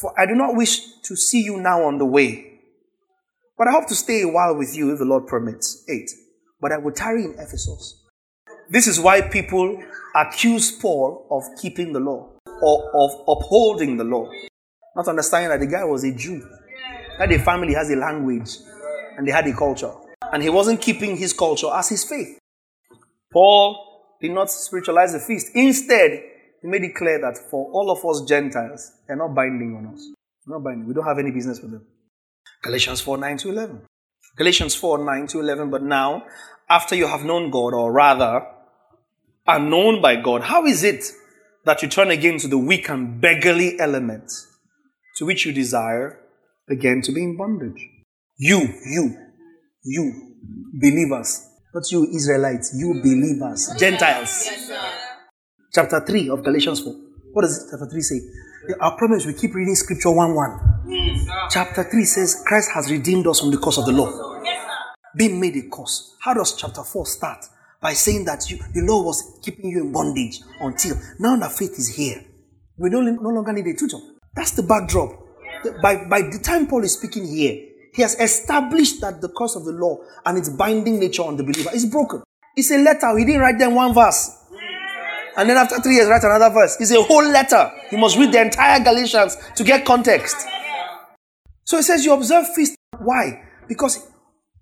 For 0.00 0.12
I 0.18 0.26
do 0.26 0.34
not 0.34 0.56
wish 0.56 1.00
to 1.02 1.14
see 1.14 1.42
you 1.42 1.60
now 1.60 1.84
on 1.84 1.98
the 1.98 2.06
way, 2.06 2.57
but 3.58 3.66
I 3.66 3.72
hope 3.72 3.88
to 3.88 3.94
stay 3.94 4.22
a 4.22 4.28
while 4.28 4.56
with 4.56 4.76
you 4.76 4.92
if 4.92 4.98
the 4.98 5.04
Lord 5.04 5.26
permits. 5.26 5.84
8. 5.88 6.08
But 6.60 6.72
I 6.72 6.78
will 6.78 6.92
tarry 6.92 7.24
in 7.24 7.32
Ephesus. 7.32 8.04
This 8.70 8.86
is 8.86 9.00
why 9.00 9.20
people 9.20 9.82
accuse 10.14 10.70
Paul 10.70 11.26
of 11.30 11.42
keeping 11.60 11.92
the 11.92 12.00
law 12.00 12.30
or 12.62 12.90
of 12.94 13.10
upholding 13.28 13.96
the 13.96 14.04
law. 14.04 14.30
Not 14.94 15.08
understanding 15.08 15.50
that 15.50 15.60
the 15.60 15.66
guy 15.66 15.84
was 15.84 16.04
a 16.04 16.12
Jew, 16.12 16.42
that 17.18 17.28
the 17.28 17.38
family 17.38 17.74
has 17.74 17.90
a 17.90 17.96
language 17.96 18.50
and 19.16 19.26
they 19.26 19.32
had 19.32 19.46
a 19.46 19.54
culture. 19.54 19.92
And 20.32 20.42
he 20.42 20.50
wasn't 20.50 20.80
keeping 20.80 21.16
his 21.16 21.32
culture 21.32 21.68
as 21.72 21.88
his 21.88 22.04
faith. 22.04 22.38
Paul 23.32 24.16
did 24.20 24.32
not 24.32 24.50
spiritualize 24.50 25.12
the 25.12 25.20
feast. 25.20 25.50
Instead, 25.54 26.22
he 26.60 26.68
made 26.68 26.82
it 26.82 26.94
clear 26.94 27.20
that 27.20 27.38
for 27.50 27.70
all 27.72 27.90
of 27.90 28.04
us 28.04 28.28
Gentiles, 28.28 28.92
they're 29.06 29.16
not 29.16 29.34
binding 29.34 29.76
on 29.76 29.94
us. 29.94 30.00
They're 30.46 30.56
not 30.56 30.64
binding. 30.64 30.86
We 30.86 30.94
don't 30.94 31.06
have 31.06 31.18
any 31.18 31.30
business 31.30 31.60
with 31.60 31.72
them. 31.72 31.86
Galatians 32.62 33.00
4 33.00 33.18
9 33.18 33.36
to 33.38 33.48
11. 33.50 33.80
Galatians 34.36 34.74
4 34.74 35.04
9 35.04 35.26
to 35.28 35.40
11. 35.40 35.70
But 35.70 35.82
now, 35.82 36.24
after 36.68 36.94
you 36.94 37.06
have 37.06 37.24
known 37.24 37.50
God, 37.50 37.74
or 37.74 37.92
rather, 37.92 38.46
are 39.46 39.58
known 39.60 40.02
by 40.02 40.16
God, 40.16 40.42
how 40.42 40.66
is 40.66 40.82
it 40.84 41.04
that 41.64 41.82
you 41.82 41.88
turn 41.88 42.10
again 42.10 42.38
to 42.38 42.48
the 42.48 42.58
weak 42.58 42.88
and 42.88 43.20
beggarly 43.20 43.78
element 43.80 44.30
to 45.16 45.26
which 45.26 45.46
you 45.46 45.52
desire 45.52 46.20
again 46.68 47.00
to 47.02 47.12
be 47.12 47.22
in 47.22 47.36
bondage? 47.36 47.88
You, 48.36 48.60
you, 48.86 49.16
you, 49.84 50.34
believers, 50.80 51.48
not 51.74 51.90
you 51.90 52.06
Israelites, 52.14 52.72
you 52.76 52.94
believers, 53.02 53.72
Gentiles. 53.78 54.48
Chapter 55.72 56.00
3 56.00 56.30
of 56.30 56.42
Galatians 56.42 56.80
4. 56.80 56.92
What 57.32 57.42
does 57.42 57.68
chapter 57.70 57.88
3 57.90 58.00
say? 58.00 58.20
Our 58.80 58.96
promise 58.96 59.26
we 59.26 59.32
keep 59.32 59.54
reading 59.54 59.74
scripture 59.74 60.10
1 60.10 60.34
1. 60.34 60.77
Chapter 61.50 61.84
3 61.84 62.04
says 62.04 62.42
Christ 62.46 62.70
has 62.74 62.90
redeemed 62.90 63.26
us 63.26 63.40
from 63.40 63.50
the 63.50 63.58
curse 63.58 63.78
of 63.78 63.86
the 63.86 63.92
law. 63.92 64.40
Being 65.16 65.40
made 65.40 65.56
a 65.56 65.68
curse. 65.70 66.16
How 66.20 66.34
does 66.34 66.54
chapter 66.56 66.82
4 66.82 67.06
start? 67.06 67.44
by 67.80 67.92
saying 67.92 68.24
that 68.24 68.50
you, 68.50 68.58
the 68.74 68.80
law 68.80 69.02
was 69.02 69.38
keeping 69.42 69.70
you 69.70 69.82
in 69.82 69.92
bondage 69.92 70.40
until 70.60 70.96
now 71.18 71.36
that 71.36 71.52
faith 71.52 71.78
is 71.78 71.94
here. 71.94 72.24
We 72.76 72.90
no, 72.90 73.00
no 73.00 73.30
longer 73.30 73.52
need 73.52 73.66
a 73.66 73.74
tutor. 73.74 73.98
That's 74.34 74.52
the 74.52 74.62
backdrop. 74.62 75.10
By, 75.82 76.04
by 76.08 76.22
the 76.22 76.40
time 76.42 76.66
Paul 76.66 76.84
is 76.84 76.94
speaking 76.94 77.26
here, 77.26 77.66
he 77.94 78.02
has 78.02 78.18
established 78.20 79.00
that 79.00 79.20
the 79.20 79.28
curse 79.28 79.56
of 79.56 79.64
the 79.64 79.72
law 79.72 79.98
and 80.24 80.38
its 80.38 80.48
binding 80.48 81.00
nature 81.00 81.22
on 81.22 81.36
the 81.36 81.42
believer 81.42 81.70
is 81.74 81.86
broken. 81.86 82.22
It's 82.56 82.70
a 82.70 82.78
letter. 82.78 83.16
He 83.18 83.24
didn't 83.24 83.40
write 83.40 83.58
them 83.58 83.74
one 83.74 83.94
verse. 83.94 84.36
And 85.36 85.48
then 85.48 85.56
after 85.56 85.80
three 85.80 85.94
years, 85.94 86.08
write 86.08 86.24
another 86.24 86.52
verse. 86.52 86.76
It's 86.80 86.90
a 86.90 87.02
whole 87.02 87.24
letter. 87.24 87.70
You 87.92 87.98
must 87.98 88.18
read 88.18 88.32
the 88.32 88.40
entire 88.40 88.82
Galatians 88.82 89.36
to 89.56 89.64
get 89.64 89.84
context. 89.84 90.36
So 91.68 91.76
it 91.76 91.82
says 91.82 92.02
you 92.02 92.14
observe 92.14 92.46
feast. 92.54 92.76
Why? 92.98 93.42
Because 93.68 94.08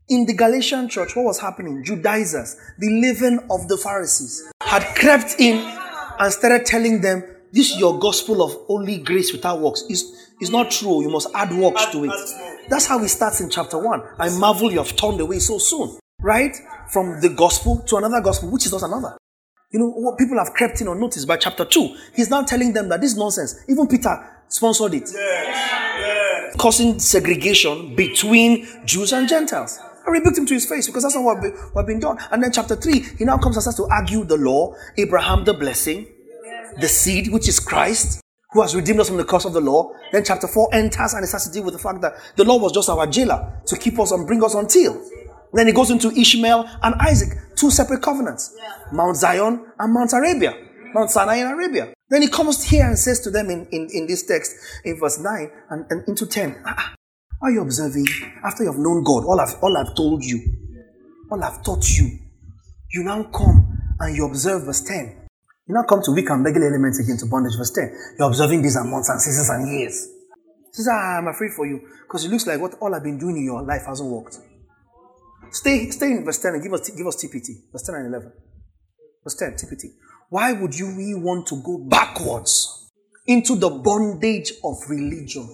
in 0.09 0.27
the 0.27 0.35
Galatian 0.35 0.89
church, 0.89 1.15
what 1.15 1.25
was 1.25 1.39
happening? 1.39 1.85
Judaizers, 1.85 2.57
the 2.81 2.91
leaven 3.01 3.47
of 3.49 3.69
the 3.69 3.77
Pharisees, 3.77 4.43
had 4.61 4.83
crept 4.97 5.37
in 5.39 5.59
and 6.19 6.33
started 6.33 6.67
telling 6.67 7.03
them, 7.03 7.23
This 7.53 7.71
is 7.71 7.79
your 7.79 7.97
gospel 8.01 8.43
of 8.43 8.57
only 8.69 8.99
grace 8.99 9.33
without 9.33 9.61
works. 9.61 9.85
Is 9.89 10.31
is 10.41 10.51
not 10.51 10.73
true. 10.73 11.01
You 11.01 11.09
must 11.09 11.29
add 11.33 11.53
works 11.57 11.87
to 11.93 12.07
it. 12.07 12.69
That's 12.69 12.87
how 12.87 13.01
it 13.01 13.09
starts 13.09 13.41
in 13.41 13.51
chapter 13.51 13.79
1. 13.79 14.03
I 14.19 14.29
marvel 14.31 14.73
you 14.73 14.79
have 14.79 14.97
turned 14.97 15.21
away 15.21 15.39
so 15.39 15.59
soon. 15.59 15.97
Right? 16.21 16.57
From 16.91 17.21
the 17.21 17.29
gospel 17.29 17.85
to 17.87 17.99
another 17.99 18.21
gospel, 18.21 18.51
which 18.51 18.67
is 18.67 18.73
not 18.73 18.83
another. 18.83 19.17
You 19.71 19.79
know, 19.79 19.91
what 19.91 20.19
people 20.19 20.39
have 20.39 20.53
crept 20.55 20.81
in 20.81 20.89
unnoticed 20.89 21.29
by 21.29 21.37
chapter 21.37 21.65
2. 21.65 21.97
He's 22.17 22.31
now 22.31 22.43
telling 22.43 22.73
them 22.73 22.89
that 22.89 23.01
this 23.01 23.17
nonsense, 23.17 23.61
even 23.69 23.87
Peter 23.87 24.29
sponsored 24.49 24.95
it. 24.95 25.09
Yes. 25.13 25.76
Causing 26.59 26.99
segregation 26.99 27.95
between 27.95 28.67
Jews 28.87 29.13
and 29.13 29.29
Gentiles. 29.29 29.79
I 30.07 30.11
rebuked 30.11 30.39
him 30.39 30.47
to 30.47 30.55
his 30.55 30.67
face 30.67 30.87
because 30.87 31.03
that's 31.03 31.15
not 31.15 31.25
what, 31.25 31.39
what 31.73 31.87
been 31.87 32.01
done. 32.01 32.19
And 32.31 32.43
then 32.43 32.53
chapter 32.53 32.77
3, 32.77 33.01
he 33.19 33.25
now 33.25 33.39
comes 33.39 33.57
and 33.57 33.63
starts 33.63 33.77
to 33.79 33.87
argue 33.87 34.25
the 34.25 34.37
law, 34.37 34.75
Abraham 34.97 35.45
the 35.45 35.53
blessing, 35.53 36.07
the 36.81 36.89
seed, 36.89 37.33
which 37.33 37.49
is 37.49 37.59
Christ, 37.59 38.21
who 38.53 38.63
has 38.63 38.75
redeemed 38.75 39.01
us 39.01 39.09
from 39.09 39.17
the 39.17 39.25
curse 39.25 39.45
of 39.45 39.53
the 39.53 39.61
law. 39.61 39.91
Then 40.13 40.25
chapter 40.25 40.47
4 40.47 40.75
enters 40.75 41.15
and 41.15 41.25
it 41.25 41.27
starts 41.27 41.47
to 41.49 41.53
deal 41.53 41.65
with 41.65 41.75
the 41.75 41.81
fact 41.81 42.01
that 42.03 42.15
the 42.37 42.45
law 42.45 42.57
was 42.57 42.73
just 42.73 42.89
our 42.89 43.07
jailer 43.07 43.61
to 43.67 43.77
keep 43.77 43.99
us 43.99 44.13
and 44.13 44.27
bring 44.27 44.43
us 44.45 44.55
until. 44.55 45.03
Then 45.53 45.67
he 45.67 45.73
goes 45.73 45.91
into 45.91 46.11
Ishmael 46.11 46.69
and 46.83 46.95
Isaac, 46.97 47.37
two 47.57 47.71
separate 47.71 48.03
covenants 48.03 48.57
Mount 48.93 49.17
Zion 49.17 49.67
and 49.79 49.93
Mount 49.93 50.13
Arabia, 50.13 50.55
Mount 50.95 51.11
Sinai 51.11 51.37
in 51.37 51.47
Arabia. 51.47 51.96
Then 52.09 52.23
he 52.23 52.29
comes 52.29 52.63
here 52.65 52.87
and 52.87 52.99
says 52.99 53.21
to 53.21 53.31
them 53.31 53.51
in, 53.51 53.67
in, 53.73 53.89
in 53.93 54.07
this 54.07 54.25
text, 54.27 54.55
in 54.85 54.99
verse 54.99 55.19
9 55.19 55.51
and, 55.71 55.87
and 55.91 56.09
into 56.09 56.27
10, 56.27 56.63
ah, 56.65 56.95
are 57.43 57.51
you 57.51 57.63
observing? 57.63 58.07
After 58.45 58.63
you 58.63 58.71
have 58.71 58.79
known 58.79 59.03
God, 59.03 59.25
all 59.25 59.41
I've, 59.41 59.55
all 59.63 59.77
I've 59.77 59.95
told 59.97 60.25
you, 60.25 60.41
all 61.31 61.43
I've 61.43 61.65
taught 61.65 61.89
you, 61.91 62.19
you 62.93 63.03
now 63.03 63.25
come 63.25 63.77
and 64.01 64.17
you 64.17 64.27
observe 64.27 64.65
verse 64.65 64.83
10. 64.83 65.27
You 65.69 65.75
now 65.75 65.83
come 65.83 66.01
to 66.05 66.13
weak 66.13 66.31
and 66.31 66.45
beggarly 66.45 66.69
elements 66.69 67.01
again 67.01 67.17
to 67.19 67.27
bondage. 67.27 67.59
Verse 67.59 67.73
10. 67.73 67.91
You're 68.19 68.29
observing 68.29 68.63
these 68.63 68.77
and 68.77 68.89
months 68.89 69.09
and 69.09 69.21
seasons 69.21 69.51
and 69.51 69.79
years. 69.79 70.07
He 70.07 70.83
says, 70.83 70.89
ah, 70.91 71.19
I'm 71.19 71.27
afraid 71.27 71.51
for 71.57 71.67
you 71.67 71.81
because 72.07 72.25
it 72.25 72.31
looks 72.31 72.47
like 72.47 72.61
what 72.61 72.75
all 72.81 72.95
I've 72.95 73.03
been 73.03 73.19
doing 73.19 73.37
in 73.37 73.45
your 73.45 73.63
life 73.63 73.83
hasn't 73.87 74.09
worked. 74.09 74.39
Stay, 75.51 75.91
stay 75.91 76.13
in 76.13 76.25
verse 76.25 76.39
10 76.39 76.55
and 76.55 76.63
give 76.63 76.73
us, 76.73 76.89
give 76.91 77.07
us 77.07 77.17
TPT. 77.17 77.73
Verse 77.73 77.83
10 77.83 77.95
and 77.97 78.15
11. 78.15 78.33
Verse 79.25 79.35
10, 79.35 79.53
TPT. 79.55 79.91
Why 80.31 80.53
would 80.53 80.77
you 80.77 80.95
we 80.97 81.15
want 81.15 81.47
to 81.49 81.63
go 81.63 81.79
backwards 81.89 82.91
into 83.27 83.57
the 83.57 83.71
bondage 83.71 84.53
of 84.65 84.77
religion? 84.89 85.49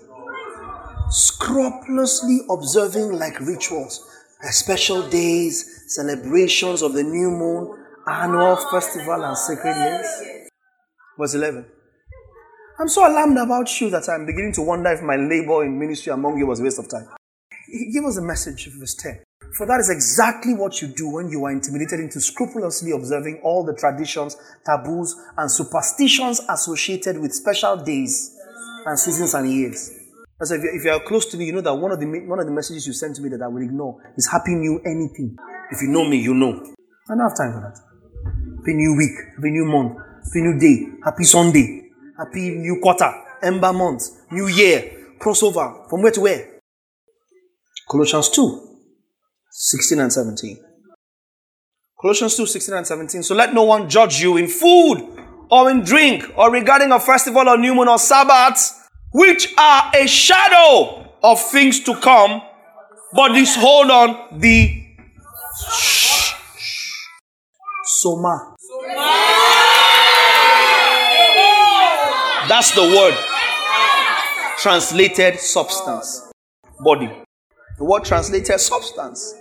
scrupulously 1.12 2.40
observing 2.50 3.18
like 3.18 3.38
rituals, 3.40 4.08
special 4.50 5.08
days, 5.08 5.84
celebrations 5.88 6.82
of 6.82 6.94
the 6.94 7.02
new 7.02 7.30
moon, 7.30 7.84
annual 8.08 8.56
festival, 8.70 9.22
and 9.22 9.36
sacred 9.36 9.76
years. 9.76 10.50
Verse 11.18 11.34
11. 11.34 11.66
I'm 12.80 12.88
so 12.88 13.06
alarmed 13.06 13.36
about 13.36 13.80
you 13.80 13.90
that 13.90 14.08
I'm 14.08 14.24
beginning 14.24 14.52
to 14.54 14.62
wonder 14.62 14.90
if 14.90 15.02
my 15.02 15.16
labor 15.16 15.64
in 15.64 15.78
ministry 15.78 16.12
among 16.12 16.38
you 16.38 16.46
was 16.46 16.60
a 16.60 16.64
waste 16.64 16.78
of 16.78 16.88
time. 16.88 17.06
He 17.66 17.92
gave 17.92 18.04
us 18.04 18.16
a 18.16 18.22
message, 18.22 18.70
verse 18.78 18.94
10. 18.94 19.22
For 19.56 19.66
that 19.66 19.80
is 19.80 19.90
exactly 19.90 20.54
what 20.54 20.80
you 20.80 20.88
do 20.88 21.10
when 21.10 21.28
you 21.28 21.44
are 21.44 21.52
intimidated 21.52 22.00
into 22.00 22.20
scrupulously 22.20 22.92
observing 22.92 23.40
all 23.44 23.64
the 23.64 23.74
traditions, 23.74 24.36
taboos, 24.64 25.14
and 25.36 25.50
superstitions 25.50 26.40
associated 26.48 27.18
with 27.18 27.32
special 27.32 27.76
days 27.76 28.34
and 28.86 28.98
seasons 28.98 29.34
and 29.34 29.50
years. 29.52 29.90
I 30.40 30.44
said, 30.44 30.58
if, 30.58 30.64
you, 30.64 30.70
if 30.74 30.84
you 30.84 30.90
are 30.90 31.00
close 31.00 31.26
to 31.26 31.36
me, 31.36 31.44
you 31.44 31.52
know 31.52 31.60
that 31.60 31.74
one 31.74 31.92
of 31.92 32.00
the 32.00 32.06
one 32.26 32.40
of 32.40 32.46
the 32.46 32.52
messages 32.52 32.86
you 32.86 32.92
send 32.92 33.14
to 33.16 33.22
me 33.22 33.28
that 33.28 33.42
I 33.42 33.46
will 33.46 33.62
ignore 33.62 34.00
is 34.16 34.26
happy 34.26 34.54
new 34.54 34.80
anything. 34.86 35.36
If 35.70 35.82
you 35.82 35.88
know 35.88 36.08
me, 36.08 36.18
you 36.18 36.34
know. 36.34 36.52
I 37.08 37.14
don't 37.14 37.20
have 37.20 37.36
time 37.36 37.52
for 37.52 37.60
that. 37.60 37.78
Happy 38.56 38.74
new 38.74 38.96
week, 38.96 39.16
happy 39.36 39.50
new 39.50 39.66
month, 39.66 39.98
happy 39.98 40.40
new 40.40 40.58
day, 40.58 40.86
happy 41.04 41.24
Sunday, 41.24 41.90
happy 42.16 42.50
new 42.50 42.80
quarter, 42.80 43.12
ember 43.42 43.72
month, 43.72 44.02
new 44.30 44.48
year, 44.48 45.14
crossover. 45.20 45.88
From 45.90 46.02
where 46.02 46.12
to 46.12 46.20
where? 46.22 46.58
Colossians 47.88 48.30
2, 48.30 48.71
16 49.54 50.00
and 50.00 50.10
17. 50.10 50.58
Colossians 52.00 52.36
2, 52.36 52.46
16 52.46 52.74
and 52.74 52.86
17. 52.86 53.22
So 53.22 53.34
let 53.34 53.52
no 53.52 53.64
one 53.64 53.88
judge 53.88 54.20
you 54.20 54.38
in 54.38 54.48
food 54.48 55.06
or 55.50 55.70
in 55.70 55.82
drink 55.82 56.24
or 56.36 56.50
regarding 56.50 56.90
a 56.90 56.98
festival 56.98 57.46
or 57.46 57.58
new 57.58 57.74
moon 57.74 57.86
or 57.86 57.98
Sabbath, 57.98 58.88
which 59.12 59.52
are 59.58 59.90
a 59.94 60.06
shadow 60.06 61.06
of 61.22 61.38
things 61.38 61.80
to 61.80 61.94
come. 61.96 62.40
But 63.12 63.34
this, 63.34 63.54
hold 63.54 63.90
on, 63.90 64.40
the 64.40 64.86
Soma. 67.84 68.56
That's 72.48 72.74
the 72.74 72.82
word. 72.82 73.14
Translated 74.58 75.38
substance. 75.38 76.32
Body. 76.80 77.12
The 77.76 77.84
word 77.84 78.04
translated 78.04 78.58
substance 78.58 79.34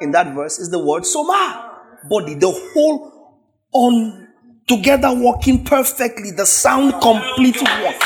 in 0.00 0.10
that 0.12 0.34
verse 0.34 0.58
is 0.58 0.70
the 0.70 0.78
word 0.78 1.04
soma. 1.04 1.64
Body. 2.08 2.34
The 2.34 2.50
whole 2.50 3.40
on 3.72 4.28
together 4.66 5.12
working 5.12 5.64
perfectly. 5.64 6.30
The 6.30 6.46
sound 6.46 6.94
complete 7.02 7.60
work 7.60 8.02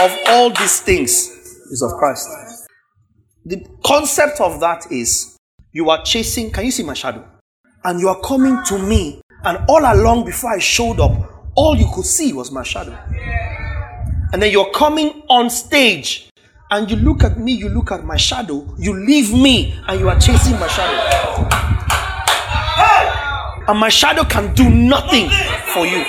of 0.00 0.16
all 0.28 0.50
these 0.50 0.80
things 0.80 1.28
is 1.70 1.82
of 1.82 1.92
Christ. 1.98 2.28
The 3.44 3.64
concept 3.84 4.40
of 4.40 4.60
that 4.60 4.90
is 4.90 5.36
you 5.72 5.90
are 5.90 6.02
chasing, 6.02 6.50
can 6.50 6.64
you 6.64 6.70
see 6.70 6.82
my 6.82 6.94
shadow? 6.94 7.24
And 7.84 8.00
you 8.00 8.08
are 8.08 8.20
coming 8.20 8.58
to 8.66 8.78
me, 8.78 9.22
and 9.44 9.58
all 9.68 9.80
along 9.80 10.24
before 10.24 10.52
I 10.52 10.58
showed 10.58 11.00
up, 11.00 11.12
all 11.54 11.76
you 11.76 11.88
could 11.94 12.04
see 12.04 12.32
was 12.32 12.50
my 12.50 12.62
shadow. 12.62 12.98
And 14.32 14.42
then 14.42 14.52
you're 14.52 14.70
coming 14.72 15.22
on 15.28 15.48
stage, 15.50 16.29
and 16.70 16.90
you 16.90 16.96
look 16.96 17.24
at 17.24 17.38
me, 17.38 17.52
you 17.52 17.68
look 17.68 17.90
at 17.90 18.04
my 18.04 18.16
shadow, 18.16 18.66
you 18.78 18.94
leave 18.94 19.32
me, 19.32 19.74
and 19.88 19.98
you 19.98 20.08
are 20.08 20.18
chasing 20.18 20.58
my 20.58 20.68
shadow. 20.68 21.48
And 23.68 23.78
my 23.78 23.88
shadow 23.88 24.24
can 24.24 24.54
do 24.54 24.68
nothing 24.68 25.28
for 25.74 25.86
you. 25.86 26.04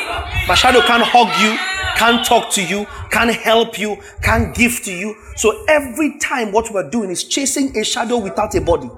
My 0.47 0.55
shadow 0.55 0.81
can't 0.81 1.03
hug 1.03 1.27
you, 1.41 1.57
can't 1.97 2.25
talk 2.25 2.49
to 2.51 2.63
you, 2.63 2.87
can't 3.11 3.31
help 3.31 3.77
you, 3.77 3.97
can't 4.23 4.55
give 4.55 4.81
to 4.83 4.91
you. 4.91 5.15
So 5.35 5.65
every 5.67 6.17
time 6.19 6.51
what 6.51 6.71
we're 6.71 6.89
doing 6.89 7.09
is 7.09 7.23
chasing 7.23 7.77
a 7.77 7.83
shadow 7.83 8.17
without 8.17 8.55
a 8.55 8.61
body. 8.61 8.89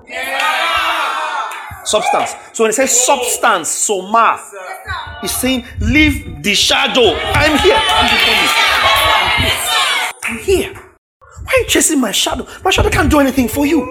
Substance. 1.86 2.36
So 2.54 2.64
when 2.64 2.70
it 2.70 2.74
says 2.74 3.06
substance, 3.06 3.70
soma, 3.70 4.40
it's 5.22 5.34
saying 5.34 5.66
leave 5.82 6.42
the 6.42 6.56
shadow. 6.56 7.14
I'm 7.14 7.58
here. 7.60 7.76
I'm 7.78 8.08
here. 8.10 9.54
I'm 10.24 10.38
here. 10.40 10.83
Why 11.44 11.54
are 11.54 11.60
you 11.60 11.68
chasing 11.68 12.00
my 12.00 12.12
shadow? 12.12 12.48
My 12.64 12.72
shadow 12.72 12.90
can't 12.90 13.12
do 13.12 13.20
anything 13.20 13.48
for 13.48 13.66
you. 13.66 13.82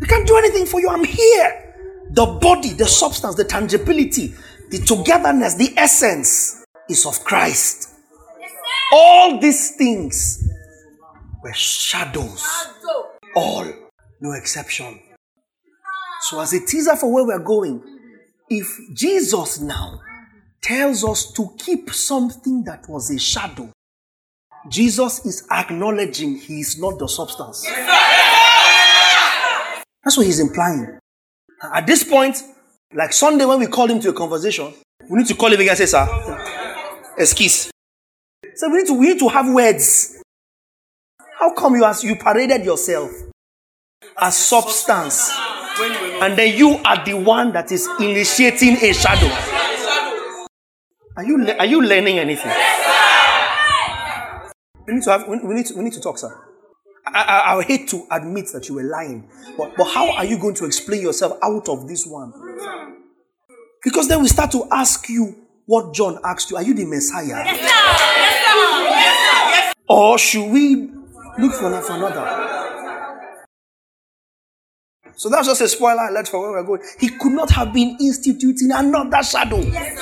It 0.00 0.08
can't 0.08 0.26
do 0.26 0.36
anything 0.36 0.66
for 0.66 0.80
you. 0.80 0.88
I'm 0.88 1.04
here. 1.04 1.74
The 2.10 2.26
body, 2.26 2.70
the 2.70 2.86
substance, 2.86 3.34
the 3.34 3.44
tangibility, 3.44 4.34
the 4.70 4.78
togetherness, 4.78 5.54
the 5.54 5.72
essence 5.76 6.64
is 6.88 7.06
of 7.06 7.24
Christ. 7.24 7.90
All 8.92 9.38
these 9.40 9.76
things 9.76 10.48
were 11.42 11.54
shadows. 11.54 12.46
All, 13.34 13.66
no 14.20 14.32
exception. 14.32 15.00
So, 16.22 16.40
as 16.40 16.52
a 16.52 16.64
teaser 16.64 16.94
for 16.96 17.12
where 17.12 17.24
we're 17.24 17.44
going, 17.44 17.82
if 18.48 18.78
Jesus 18.94 19.60
now 19.60 20.00
tells 20.60 21.04
us 21.04 21.32
to 21.32 21.48
keep 21.58 21.90
something 21.90 22.62
that 22.64 22.88
was 22.88 23.10
a 23.10 23.18
shadow, 23.18 23.72
Jesus 24.68 25.24
is 25.26 25.46
acknowledging 25.50 26.36
he 26.36 26.60
is 26.60 26.78
not 26.78 26.98
the 26.98 27.08
substance. 27.08 27.66
That's 30.04 30.16
what 30.16 30.26
he's 30.26 30.40
implying. 30.40 30.98
At 31.62 31.86
this 31.86 32.04
point, 32.04 32.36
like 32.94 33.12
Sunday 33.12 33.44
when 33.44 33.58
we 33.58 33.66
called 33.66 33.90
him 33.90 34.00
to 34.00 34.10
a 34.10 34.12
conversation, 34.12 34.72
we 35.08 35.18
need 35.18 35.26
to 35.28 35.34
call 35.34 35.52
him 35.52 35.60
again 35.60 35.70
and 35.70 35.78
say, 35.78 35.86
Sir, 35.86 36.06
excuse. 37.18 37.70
So 38.54 38.68
we 38.68 38.78
need 38.78 38.86
to 38.86 38.94
we 38.94 39.06
need 39.08 39.18
to 39.18 39.28
have 39.28 39.52
words. 39.52 40.22
How 41.38 41.54
come 41.54 41.74
you 41.74 41.84
as 41.84 42.04
you 42.04 42.16
paraded 42.16 42.64
yourself 42.64 43.10
as 44.20 44.36
substance? 44.36 45.32
And 46.20 46.36
then 46.36 46.56
you 46.56 46.78
are 46.84 47.04
the 47.04 47.14
one 47.14 47.52
that 47.52 47.72
is 47.72 47.88
initiating 47.98 48.76
a 48.82 48.92
shadow. 48.92 49.26
Are 51.16 51.24
you 51.24 51.48
are 51.58 51.66
you 51.66 51.82
learning 51.82 52.18
anything? 52.18 52.52
We 54.86 54.94
need 54.94 55.02
to 55.04 55.10
have 55.10 55.28
we 55.28 55.36
need 55.36 55.66
to, 55.66 55.74
we 55.76 55.84
need 55.84 55.92
to 55.94 56.00
talk, 56.00 56.18
sir. 56.18 56.32
I, 57.06 57.22
I, 57.22 57.56
I 57.56 57.62
hate 57.62 57.88
to 57.88 58.06
admit 58.10 58.46
that 58.52 58.68
you 58.68 58.76
were 58.76 58.84
lying, 58.84 59.28
but, 59.56 59.76
but 59.76 59.84
how 59.84 60.12
are 60.12 60.24
you 60.24 60.38
going 60.38 60.54
to 60.56 60.64
explain 60.64 61.02
yourself 61.02 61.38
out 61.42 61.68
of 61.68 61.88
this 61.88 62.06
one? 62.06 62.32
Because 63.82 64.08
then 64.08 64.22
we 64.22 64.28
start 64.28 64.52
to 64.52 64.66
ask 64.70 65.08
you 65.08 65.34
what 65.66 65.94
John 65.94 66.18
asked 66.24 66.50
you 66.50 66.56
Are 66.56 66.62
you 66.62 66.74
the 66.74 66.84
Messiah? 66.84 67.26
Yes, 67.44 67.58
sir. 67.58 67.66
Yes, 67.66 68.46
sir. 68.46 68.84
Yes, 68.90 69.68
sir. 69.68 69.72
Or 69.88 70.18
should 70.18 70.50
we 70.52 70.90
look 71.38 71.52
for, 71.54 71.80
for 71.82 71.92
another? 71.94 72.52
So 75.16 75.28
that's 75.28 75.46
just 75.46 75.60
a 75.60 75.68
spoiler 75.68 76.08
alert 76.08 76.28
for 76.28 76.40
where 76.40 76.52
we're 76.62 76.66
going. 76.66 76.82
He 76.98 77.08
could 77.08 77.32
not 77.32 77.50
have 77.50 77.72
been 77.72 77.96
instituting 78.00 78.70
another 78.72 79.22
shadow. 79.22 79.58
Yes. 79.58 79.98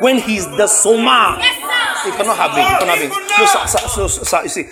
When 0.00 0.18
he's 0.18 0.46
the 0.46 0.66
Soma. 0.66 1.38
He 2.04 2.10
cannot 2.12 2.36
have 2.36 2.54
been. 2.54 2.66
He 2.66 2.78
cannot 2.78 2.98
have 2.98 3.10
been. 3.10 3.10
No, 3.10 3.46
sir, 3.46 3.66
sir, 3.66 4.08
sir, 4.08 4.24
sir 4.24 4.42
you 4.42 4.48
see, 4.48 4.64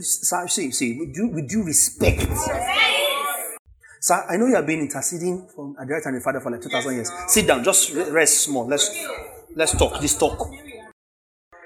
sir, 0.00 0.46
see, 0.48 0.70
see, 0.70 0.98
with 0.98 1.14
due, 1.14 1.28
with 1.28 1.48
due 1.48 1.64
respect. 1.64 2.26
Sir, 4.00 4.24
I 4.28 4.36
know 4.36 4.46
you 4.46 4.54
have 4.54 4.66
been 4.66 4.80
interceding 4.80 5.46
from 5.54 5.76
the 5.78 5.92
right 5.92 6.02
hand 6.02 6.16
the 6.16 6.20
Father 6.20 6.40
for 6.40 6.50
like 6.50 6.62
2,000 6.62 6.94
years. 6.94 7.10
Sit 7.28 7.46
down, 7.46 7.62
just 7.62 7.94
rest 7.94 8.40
small. 8.40 8.66
Let's, 8.66 9.06
let's 9.54 9.76
talk, 9.76 10.00
this 10.00 10.16
talk. 10.16 10.50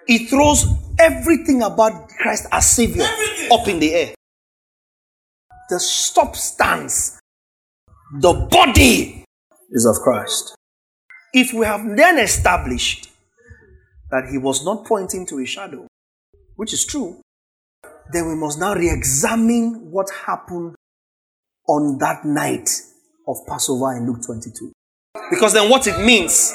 He 0.07 0.27
throws 0.27 0.67
everything 0.99 1.63
about 1.63 2.09
Christ 2.09 2.47
as 2.51 2.69
Savior 2.69 3.07
up 3.53 3.69
in 3.69 3.79
the 3.79 3.95
air. 3.95 4.15
The 5.71 5.81
substance, 5.81 7.21
the 8.21 8.33
body 8.33 9.25
is 9.71 9.87
of 9.87 9.97
Christ. 10.03 10.55
If 11.33 11.53
we 11.53 11.67
have 11.67 11.97
then 11.97 12.19
established 12.19 13.11
that 14.15 14.31
he 14.31 14.39
was 14.39 14.65
not 14.65 14.85
pointing 14.85 15.27
to 15.27 15.41
a 15.41 15.45
shadow, 15.45 15.89
which 16.55 16.73
is 16.73 16.87
true, 16.87 17.21
then 18.13 18.29
we 18.29 18.37
must 18.37 18.61
now 18.61 18.73
re 18.73 18.89
examine 18.89 19.91
what 19.91 20.07
happened 20.25 20.77
on 21.67 21.99
that 21.99 22.25
night 22.25 22.71
of 23.27 23.39
Passover 23.49 23.97
in 23.97 24.07
Luke 24.07 24.25
22. 24.25 24.71
Because 25.31 25.53
then 25.53 25.69
what 25.69 25.89
it 25.89 25.99
means 26.05 26.55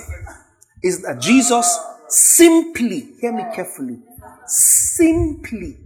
is 0.81 1.01
that 1.01 1.19
Jesus 1.19 1.77
simply, 2.07 3.09
hear 3.19 3.33
me 3.33 3.43
carefully, 3.53 3.99
simply 4.45 5.79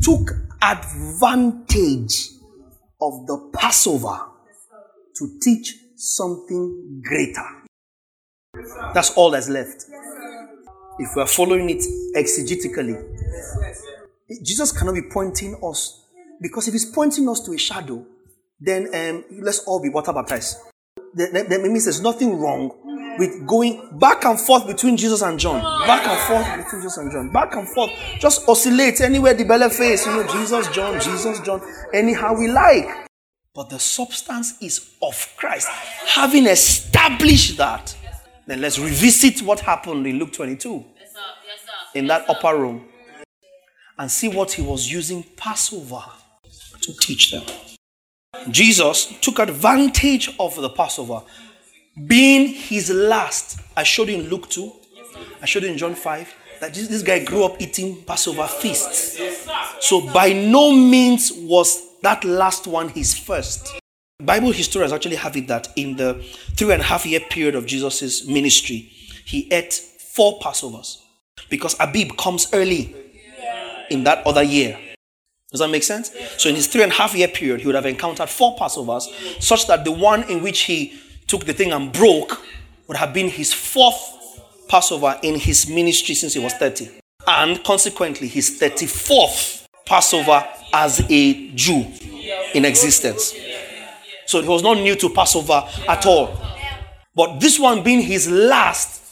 took 0.00 0.30
advantage 0.62 2.30
of 2.98 3.26
the 3.26 3.50
Passover 3.52 4.20
to 5.16 5.38
teach 5.42 5.74
something 5.96 7.02
greater. 7.04 7.44
That's 8.94 9.10
all 9.10 9.30
that's 9.32 9.50
left. 9.50 9.84
If 10.98 11.14
we 11.14 11.22
are 11.22 11.26
following 11.28 11.70
it 11.70 11.82
exegetically, 12.16 12.96
Jesus 14.42 14.72
cannot 14.72 14.94
be 14.94 15.02
pointing 15.10 15.58
us 15.62 16.04
because 16.40 16.68
if 16.68 16.74
he's 16.74 16.86
pointing 16.86 17.28
us 17.28 17.40
to 17.40 17.52
a 17.52 17.58
shadow, 17.58 18.04
then 18.60 18.88
um, 18.94 19.24
let's 19.40 19.60
all 19.60 19.80
be 19.80 19.88
water 19.88 20.12
baptized. 20.12 20.58
That, 21.14 21.46
that 21.48 21.60
means 21.62 21.84
there's 21.84 22.00
nothing 22.00 22.38
wrong 22.38 23.16
with 23.18 23.46
going 23.46 23.98
back 23.98 24.24
and 24.24 24.38
forth 24.38 24.66
between 24.66 24.96
Jesus 24.96 25.22
and 25.22 25.38
John. 25.38 25.60
Back 25.86 26.06
and 26.06 26.18
forth 26.20 26.64
between 26.64 26.82
Jesus 26.82 26.96
and 26.98 27.10
John. 27.10 27.32
Back 27.32 27.54
and 27.54 27.68
forth. 27.68 27.90
Just 28.20 28.48
oscillate 28.48 29.00
anywhere 29.00 29.34
the 29.34 29.44
belly 29.44 29.70
face. 29.70 30.06
You 30.06 30.12
know, 30.12 30.26
Jesus, 30.28 30.68
John, 30.68 31.00
Jesus, 31.00 31.40
John. 31.40 31.60
Anyhow 31.92 32.34
we 32.38 32.48
like. 32.48 33.08
But 33.54 33.70
the 33.70 33.78
substance 33.78 34.54
is 34.62 34.94
of 35.02 35.34
Christ. 35.36 35.68
Having 36.06 36.46
established 36.46 37.56
that, 37.56 37.96
then 38.48 38.62
let's 38.62 38.78
revisit 38.78 39.42
what 39.42 39.60
happened 39.60 40.06
in 40.06 40.18
Luke 40.18 40.32
22. 40.32 40.84
Yes, 40.98 41.12
sir. 41.12 41.20
Yes, 41.46 41.60
sir. 41.66 41.98
In 41.98 42.06
that 42.06 42.24
yes, 42.26 42.36
upper 42.36 42.56
room. 42.56 42.88
And 43.98 44.10
see 44.10 44.28
what 44.28 44.52
he 44.52 44.62
was 44.62 44.90
using 44.90 45.22
Passover 45.36 46.02
to 46.80 46.92
teach 46.94 47.30
them. 47.30 47.44
Jesus 48.50 49.12
took 49.20 49.38
advantage 49.38 50.34
of 50.40 50.56
the 50.56 50.70
Passover, 50.70 51.22
being 52.06 52.48
his 52.48 52.90
last. 52.90 53.60
I 53.76 53.82
showed 53.82 54.08
you 54.08 54.14
in 54.14 54.30
Luke 54.30 54.48
2, 54.48 54.72
I 55.42 55.44
showed 55.44 55.64
you 55.64 55.68
in 55.70 55.76
John 55.76 55.94
5 55.94 56.34
that 56.60 56.72
this, 56.72 56.88
this 56.88 57.02
guy 57.02 57.22
grew 57.24 57.44
up 57.44 57.60
eating 57.60 58.02
Passover 58.04 58.46
feasts. 58.46 59.20
So 59.80 60.10
by 60.12 60.32
no 60.32 60.72
means 60.72 61.32
was 61.34 62.00
that 62.00 62.24
last 62.24 62.66
one 62.66 62.88
his 62.88 63.18
first. 63.18 63.78
Bible 64.20 64.50
historians 64.50 64.92
actually 64.92 65.14
have 65.14 65.36
it 65.36 65.46
that 65.46 65.68
in 65.76 65.96
the 65.96 66.14
three 66.56 66.72
and 66.72 66.82
a 66.82 66.84
half 66.84 67.06
year 67.06 67.20
period 67.20 67.54
of 67.54 67.66
Jesus' 67.66 68.26
ministry, 68.26 68.90
he 69.24 69.46
ate 69.52 69.72
four 69.72 70.40
Passovers 70.40 70.98
because 71.48 71.76
Abib 71.78 72.16
comes 72.16 72.48
early 72.52 72.96
in 73.90 74.02
that 74.02 74.26
other 74.26 74.42
year. 74.42 74.76
Does 75.52 75.60
that 75.60 75.68
make 75.70 75.84
sense? 75.84 76.10
So 76.36 76.48
in 76.48 76.56
his 76.56 76.66
three 76.66 76.82
and 76.82 76.90
a 76.90 76.96
half 76.96 77.14
year 77.14 77.28
period, 77.28 77.60
he 77.60 77.66
would 77.66 77.76
have 77.76 77.86
encountered 77.86 78.28
four 78.28 78.56
Passovers, 78.56 79.02
such 79.40 79.68
that 79.68 79.84
the 79.84 79.92
one 79.92 80.24
in 80.24 80.42
which 80.42 80.62
he 80.62 80.98
took 81.28 81.44
the 81.44 81.52
thing 81.52 81.70
and 81.70 81.92
broke 81.92 82.42
would 82.88 82.96
have 82.96 83.14
been 83.14 83.28
his 83.28 83.52
fourth 83.52 84.16
Passover 84.68 85.16
in 85.22 85.38
his 85.38 85.68
ministry 85.68 86.16
since 86.16 86.34
he 86.34 86.40
was 86.40 86.54
30. 86.54 86.90
And 87.28 87.62
consequently, 87.62 88.26
his 88.26 88.60
34th 88.60 89.66
Passover 89.86 90.44
as 90.72 91.00
a 91.08 91.50
Jew 91.52 91.86
in 92.54 92.64
existence. 92.64 93.32
So 94.28 94.42
he 94.42 94.48
was 94.48 94.62
not 94.62 94.74
new 94.74 94.94
to 94.94 95.08
Passover 95.08 95.66
at 95.88 96.04
all. 96.04 96.38
But 97.14 97.40
this 97.40 97.58
one 97.58 97.82
being 97.82 98.02
his 98.02 98.30
last, 98.30 99.02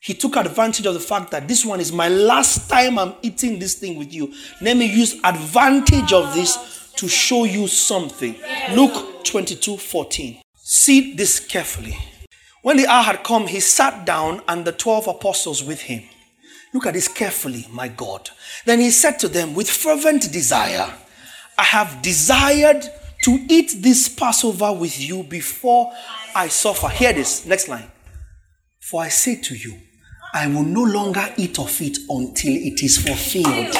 he 0.00 0.14
took 0.14 0.34
advantage 0.34 0.84
of 0.84 0.94
the 0.94 1.00
fact 1.00 1.30
that 1.30 1.46
this 1.46 1.64
one 1.64 1.78
is 1.78 1.92
my 1.92 2.08
last 2.08 2.68
time 2.68 2.98
I'm 2.98 3.14
eating 3.22 3.60
this 3.60 3.76
thing 3.76 3.96
with 3.96 4.12
you. 4.12 4.34
Let 4.60 4.76
me 4.76 4.86
use 4.86 5.14
advantage 5.22 6.12
of 6.12 6.34
this 6.34 6.92
to 6.96 7.06
show 7.06 7.44
you 7.44 7.68
something. 7.68 8.34
Luke 8.74 9.24
22 9.24 9.76
14. 9.76 10.42
See 10.56 11.14
this 11.14 11.38
carefully. 11.38 11.96
When 12.62 12.76
the 12.76 12.88
hour 12.88 13.04
had 13.04 13.22
come, 13.22 13.46
he 13.46 13.60
sat 13.60 14.04
down 14.04 14.42
and 14.48 14.64
the 14.64 14.72
12 14.72 15.06
apostles 15.06 15.62
with 15.62 15.82
him. 15.82 16.02
Look 16.72 16.86
at 16.86 16.94
this 16.94 17.06
carefully, 17.06 17.68
my 17.70 17.86
God. 17.86 18.28
Then 18.64 18.80
he 18.80 18.90
said 18.90 19.20
to 19.20 19.28
them, 19.28 19.54
with 19.54 19.70
fervent 19.70 20.32
desire, 20.32 20.92
I 21.56 21.62
have 21.62 22.02
desired 22.02 22.90
to 23.24 23.42
eat 23.48 23.76
this 23.78 24.06
Passover 24.06 24.70
with 24.70 25.00
you 25.00 25.22
before 25.22 25.90
I 26.36 26.48
suffer. 26.48 26.88
Hear 26.90 27.14
this, 27.14 27.46
next 27.46 27.68
line. 27.68 27.90
For 28.80 29.02
I 29.02 29.08
say 29.08 29.40
to 29.40 29.56
you, 29.56 29.78
I 30.34 30.46
will 30.48 30.62
no 30.62 30.82
longer 30.82 31.26
eat 31.38 31.58
of 31.58 31.80
it 31.80 31.96
until 32.10 32.52
it 32.52 32.82
is 32.82 32.98
fulfilled 32.98 33.74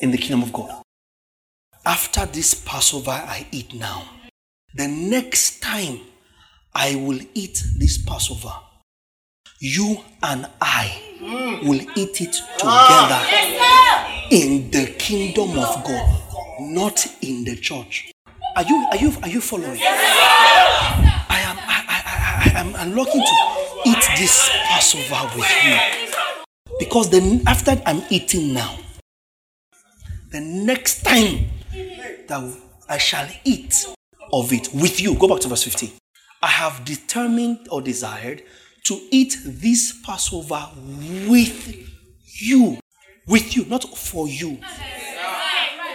in 0.00 0.10
the 0.10 0.18
kingdom 0.18 0.42
of 0.42 0.52
God. 0.52 0.82
After 1.86 2.26
this 2.26 2.54
Passover 2.54 3.12
I 3.12 3.46
eat 3.52 3.72
now, 3.72 4.02
the 4.74 4.88
next 4.88 5.62
time 5.62 6.00
I 6.74 6.96
will 6.96 7.20
eat 7.34 7.62
this 7.78 7.98
Passover, 7.98 8.52
you 9.60 9.98
and 10.24 10.48
I 10.60 11.60
will 11.62 11.80
eat 11.94 12.20
it 12.20 12.32
together 12.58 13.20
in 14.32 14.72
the 14.72 14.92
kingdom 14.98 15.50
of 15.50 15.84
God, 15.84 16.22
not 16.60 17.06
in 17.20 17.44
the 17.44 17.54
church. 17.54 18.12
Are 18.54 18.64
you 18.64 18.86
are 18.90 18.96
you 18.98 19.12
are 19.22 19.28
you 19.28 19.40
following? 19.40 19.80
I 19.80 21.40
am 21.40 21.56
I, 21.58 21.84
I, 21.88 22.52
I, 22.54 22.60
am 22.60 22.76
I'm 22.76 22.92
looking 22.92 23.22
to 23.22 23.34
eat 23.86 24.04
this 24.18 24.50
Passover 24.68 25.30
with 25.38 25.50
you. 25.64 25.78
Because 26.78 27.08
then 27.10 27.42
after 27.46 27.80
I'm 27.86 28.02
eating 28.10 28.52
now, 28.52 28.76
the 30.30 30.40
next 30.40 31.02
time 31.02 31.46
that 32.28 32.56
I 32.90 32.98
shall 32.98 33.26
eat 33.44 33.86
of 34.32 34.52
it 34.52 34.68
with 34.74 35.00
you, 35.00 35.14
go 35.14 35.28
back 35.28 35.40
to 35.40 35.48
verse 35.48 35.62
15. 35.62 35.90
I 36.42 36.48
have 36.48 36.84
determined 36.84 37.68
or 37.70 37.80
desired 37.80 38.42
to 38.84 39.00
eat 39.10 39.36
this 39.44 39.98
Passover 40.04 40.68
with 41.26 41.88
you. 42.40 42.78
With 43.26 43.56
you, 43.56 43.64
not 43.64 43.84
for 43.96 44.28
you. 44.28 44.58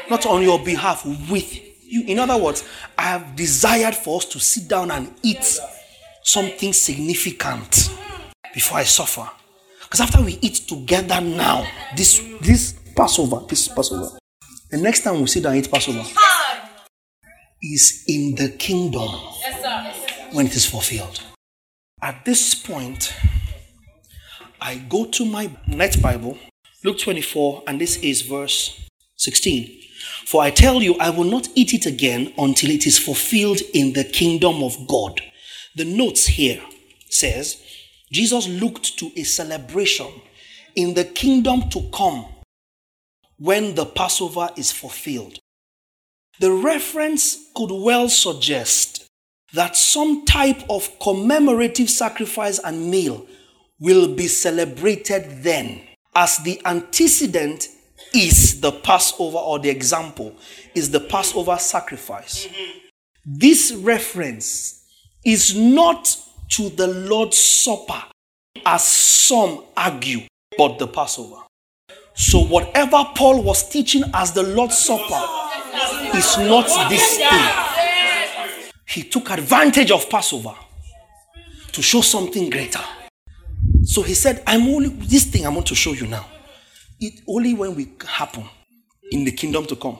Not 0.09 0.25
on 0.25 0.41
your 0.41 0.57
behalf, 0.63 1.05
with 1.29 1.66
you. 1.87 2.03
In 2.05 2.19
other 2.19 2.37
words, 2.37 2.67
I 2.97 3.03
have 3.03 3.35
desired 3.35 3.95
for 3.95 4.17
us 4.17 4.25
to 4.25 4.39
sit 4.39 4.67
down 4.67 4.91
and 4.91 5.13
eat 5.23 5.59
something 6.23 6.73
significant 6.73 7.89
before 8.53 8.79
I 8.79 8.83
suffer. 8.83 9.29
Because 9.83 10.01
after 10.01 10.21
we 10.21 10.37
eat 10.41 10.55
together 10.67 11.21
now, 11.21 11.65
this 11.95 12.21
this 12.41 12.75
Passover, 12.95 13.45
this 13.47 13.67
Passover, 13.67 14.17
the 14.69 14.77
next 14.77 15.03
time 15.03 15.21
we 15.21 15.27
sit 15.27 15.43
down 15.43 15.55
and 15.55 15.65
eat 15.65 15.71
Passover 15.71 16.03
is 17.61 18.03
in 18.07 18.35
the 18.35 18.49
kingdom 18.49 19.09
when 20.33 20.45
it 20.45 20.55
is 20.55 20.65
fulfilled. 20.65 21.21
At 22.01 22.25
this 22.25 22.53
point, 22.53 23.13
I 24.59 24.75
go 24.75 25.05
to 25.05 25.25
my 25.25 25.49
next 25.67 25.97
Bible, 25.97 26.37
Luke 26.83 26.99
24, 26.99 27.63
and 27.67 27.79
this 27.79 27.97
is 27.97 28.21
verse 28.23 28.87
16. 29.15 29.86
For 30.27 30.43
I 30.43 30.51
tell 30.51 30.83
you, 30.83 30.93
I 30.95 31.09
will 31.09 31.23
not 31.23 31.47
eat 31.55 31.73
it 31.73 31.85
again 31.85 32.33
until 32.37 32.69
it 32.69 32.85
is 32.85 32.99
fulfilled 32.99 33.61
in 33.73 33.93
the 33.93 34.03
kingdom 34.03 34.61
of 34.61 34.85
God. 34.85 35.21
The 35.77 35.85
notes 35.85 36.25
here 36.25 36.61
says 37.09 37.63
Jesus 38.11 38.45
looked 38.45 38.99
to 38.99 39.09
a 39.15 39.23
celebration 39.23 40.07
in 40.75 40.95
the 40.95 41.05
kingdom 41.05 41.69
to 41.69 41.89
come 41.93 42.25
when 43.37 43.73
the 43.75 43.85
Passover 43.85 44.49
is 44.57 44.69
fulfilled. 44.69 45.39
The 46.41 46.51
reference 46.51 47.49
could 47.55 47.71
well 47.71 48.09
suggest 48.09 49.07
that 49.53 49.77
some 49.77 50.25
type 50.25 50.61
of 50.69 50.99
commemorative 50.99 51.89
sacrifice 51.89 52.59
and 52.59 52.91
meal 52.91 53.25
will 53.79 54.13
be 54.13 54.27
celebrated 54.27 55.41
then, 55.41 55.83
as 56.13 56.35
the 56.39 56.61
antecedent 56.65 57.69
is 58.17 58.59
the 58.61 58.71
Passover, 58.71 59.37
or 59.37 59.59
the 59.59 59.69
example 59.69 60.35
is 60.73 60.89
the 60.89 60.99
Passover 60.99 61.57
sacrifice. 61.57 62.47
Mm-hmm. 62.47 62.79
This 63.25 63.73
reference 63.73 64.85
is 65.23 65.55
not 65.55 66.17
to 66.49 66.69
the 66.69 66.87
Lord's 66.87 67.37
Supper, 67.37 68.03
as 68.65 68.83
some 68.83 69.63
argue, 69.75 70.21
but 70.57 70.79
the 70.79 70.87
Passover. 70.87 71.41
So, 72.15 72.43
whatever 72.45 73.05
Paul 73.15 73.43
was 73.43 73.69
teaching 73.69 74.03
as 74.13 74.31
the 74.31 74.43
Lord's 74.43 74.77
Supper 74.77 75.21
is 76.17 76.37
not 76.37 76.65
this 76.89 77.17
thing. 77.17 77.83
He 78.87 79.03
took 79.03 79.29
advantage 79.29 79.91
of 79.91 80.09
Passover 80.09 80.55
to 81.73 81.81
show 81.83 82.01
something 82.01 82.49
greater. 82.49 82.83
So 83.83 84.01
he 84.01 84.15
said, 84.15 84.41
I'm 84.47 84.63
only 84.63 84.89
this 84.89 85.25
thing 85.25 85.45
I 85.45 85.49
want 85.49 85.67
to 85.67 85.75
show 85.75 85.93
you 85.93 86.07
now. 86.07 86.25
It 86.99 87.21
only 87.27 87.53
when 87.53 87.75
we 87.75 87.93
happen 88.05 88.45
in 89.11 89.23
the 89.23 89.31
kingdom 89.31 89.65
to 89.67 89.75
come. 89.75 89.99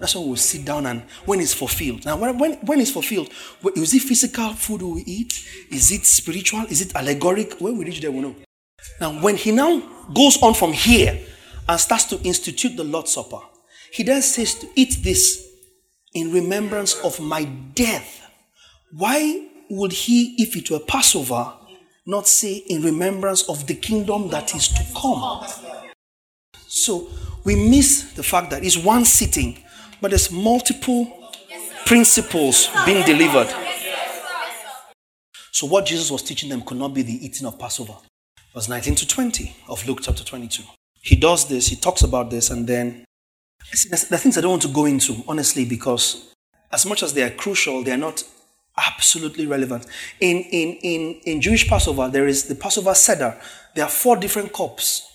That's 0.00 0.14
when 0.14 0.26
we'll 0.26 0.36
sit 0.36 0.64
down 0.64 0.86
and 0.86 1.02
when 1.24 1.40
it's 1.40 1.54
fulfilled. 1.54 2.04
Now, 2.04 2.16
when, 2.16 2.38
when, 2.38 2.52
when 2.64 2.80
it's 2.80 2.90
fulfilled, 2.90 3.30
is 3.74 3.94
it 3.94 4.02
physical 4.02 4.52
food 4.54 4.82
we 4.82 5.02
eat? 5.02 5.32
Is 5.70 5.90
it 5.90 6.06
spiritual? 6.06 6.64
Is 6.68 6.80
it 6.80 6.94
allegoric? 6.94 7.60
When 7.60 7.76
we 7.76 7.84
reach 7.84 8.00
there, 8.00 8.10
we 8.10 8.20
know. 8.20 8.34
Now, 9.00 9.20
when 9.20 9.36
he 9.36 9.52
now 9.52 9.80
goes 10.14 10.40
on 10.42 10.54
from 10.54 10.72
here 10.72 11.18
and 11.68 11.80
starts 11.80 12.04
to 12.06 12.20
institute 12.22 12.76
the 12.76 12.84
Lord's 12.84 13.12
Supper, 13.12 13.40
he 13.92 14.02
then 14.02 14.22
says 14.22 14.54
to 14.56 14.68
eat 14.76 14.98
this 15.02 15.46
in 16.14 16.32
remembrance 16.32 16.94
of 17.02 17.18
my 17.20 17.44
death. 17.44 18.22
Why 18.92 19.48
would 19.70 19.92
he, 19.92 20.36
if 20.42 20.56
it 20.56 20.70
were 20.70 20.80
Passover, 20.80 21.52
not 22.06 22.26
say 22.26 22.54
in 22.54 22.82
remembrance 22.82 23.48
of 23.48 23.66
the 23.66 23.74
kingdom 23.74 24.28
that 24.30 24.54
is 24.54 24.68
to 24.68 24.84
come? 24.98 25.44
So 26.84 27.08
we 27.44 27.54
miss 27.56 28.12
the 28.14 28.22
fact 28.22 28.50
that 28.50 28.64
it's 28.64 28.76
one 28.76 29.04
sitting 29.04 29.62
but 30.00 30.10
there's 30.10 30.30
multiple 30.30 31.32
principles 31.86 32.68
being 32.86 33.04
delivered. 33.04 33.48
So, 35.50 35.66
what 35.66 35.86
Jesus 35.86 36.10
was 36.10 36.22
teaching 36.22 36.48
them 36.48 36.62
could 36.62 36.78
not 36.78 36.94
be 36.94 37.02
the 37.02 37.24
eating 37.24 37.46
of 37.46 37.58
Passover. 37.58 37.94
Verse 38.54 38.68
19 38.68 38.94
to 38.96 39.06
20 39.06 39.56
of 39.68 39.86
Luke 39.86 40.00
chapter 40.02 40.24
22. 40.24 40.62
He 41.00 41.16
does 41.16 41.48
this, 41.48 41.66
he 41.66 41.76
talks 41.76 42.02
about 42.02 42.30
this, 42.30 42.50
and 42.50 42.66
then 42.66 43.04
the 43.72 44.18
things 44.18 44.38
I 44.38 44.40
don't 44.40 44.50
want 44.50 44.62
to 44.62 44.68
go 44.68 44.84
into, 44.84 45.16
honestly, 45.26 45.64
because 45.64 46.32
as 46.70 46.86
much 46.86 47.02
as 47.02 47.12
they 47.14 47.22
are 47.22 47.30
crucial, 47.30 47.82
they 47.82 47.92
are 47.92 47.96
not 47.96 48.22
absolutely 48.76 49.46
relevant. 49.46 49.86
In, 50.20 50.38
in, 50.38 50.74
in, 50.82 51.20
in 51.24 51.40
Jewish 51.40 51.68
Passover, 51.68 52.08
there 52.08 52.28
is 52.28 52.44
the 52.44 52.54
Passover 52.54 52.94
Seder. 52.94 53.38
There 53.74 53.84
are 53.84 53.90
four 53.90 54.16
different 54.16 54.52
cups 54.52 55.07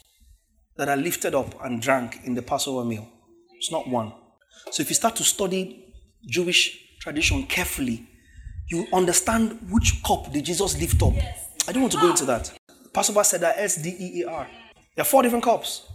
that 0.77 0.89
are 0.89 0.97
lifted 0.97 1.35
up 1.35 1.53
and 1.63 1.81
drank 1.81 2.19
in 2.23 2.33
the 2.33 2.41
Passover 2.41 2.83
meal. 2.83 3.07
It's 3.57 3.71
not 3.71 3.87
one. 3.87 4.13
So 4.71 4.81
if 4.81 4.89
you 4.89 4.95
start 4.95 5.15
to 5.17 5.23
study 5.23 5.93
Jewish 6.25 6.97
tradition 6.99 7.43
carefully, 7.43 8.07
you 8.69 8.87
understand 8.93 9.59
which 9.69 10.01
cup 10.03 10.31
did 10.31 10.45
Jesus 10.45 10.79
lift 10.79 11.01
up. 11.03 11.13
Yes. 11.13 11.49
I 11.67 11.71
don't 11.71 11.83
want 11.83 11.93
to 11.93 11.99
go 11.99 12.09
into 12.09 12.25
that. 12.25 12.51
Passover 12.93 13.23
Seder 13.23 13.53
S 13.55 13.81
D 13.81 13.89
E 13.89 14.19
E 14.21 14.23
R. 14.25 14.47
There 14.95 15.01
are 15.01 15.05
four 15.05 15.23
different 15.23 15.43
cups 15.43 15.87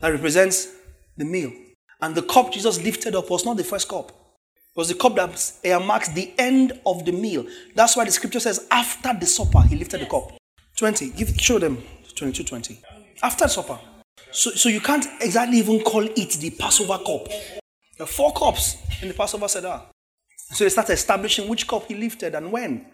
that 0.00 0.08
represents 0.08 0.68
the 1.16 1.24
meal. 1.24 1.52
And 2.00 2.14
the 2.14 2.22
cup 2.22 2.52
Jesus 2.52 2.82
lifted 2.82 3.14
up 3.14 3.30
was 3.30 3.44
not 3.44 3.56
the 3.56 3.64
first 3.64 3.88
cup. 3.88 4.10
It 4.10 4.76
was 4.76 4.88
the 4.88 4.94
cup 4.94 5.16
that 5.16 5.82
marks 5.84 6.08
the 6.08 6.32
end 6.38 6.80
of 6.86 7.04
the 7.04 7.12
meal. 7.12 7.44
That's 7.74 7.96
why 7.96 8.04
the 8.04 8.10
scripture 8.10 8.40
says, 8.40 8.66
after 8.70 9.12
the 9.18 9.26
supper, 9.26 9.60
he 9.62 9.76
lifted 9.76 10.00
the 10.00 10.06
cup. 10.06 10.32
20. 10.78 11.10
Give 11.10 11.28
show 11.38 11.58
them 11.58 11.82
22 12.16 12.44
20. 12.44 12.80
After 13.22 13.48
supper. 13.48 13.78
So, 14.32 14.50
so 14.50 14.68
you 14.68 14.80
can't 14.80 15.04
exactly 15.20 15.58
even 15.58 15.80
call 15.80 16.04
it 16.04 16.32
the 16.40 16.50
Passover 16.50 16.98
cup. 16.98 17.28
Are 18.00 18.06
four 18.06 18.32
cups 18.32 18.76
in 19.02 19.08
the 19.08 19.14
Passover 19.14 19.46
Seder. 19.48 19.82
So 20.52 20.64
they 20.64 20.70
start 20.70 20.88
establishing 20.90 21.48
which 21.48 21.68
cup 21.68 21.86
he 21.86 21.94
lifted 21.94 22.34
and 22.34 22.50
when. 22.50 22.86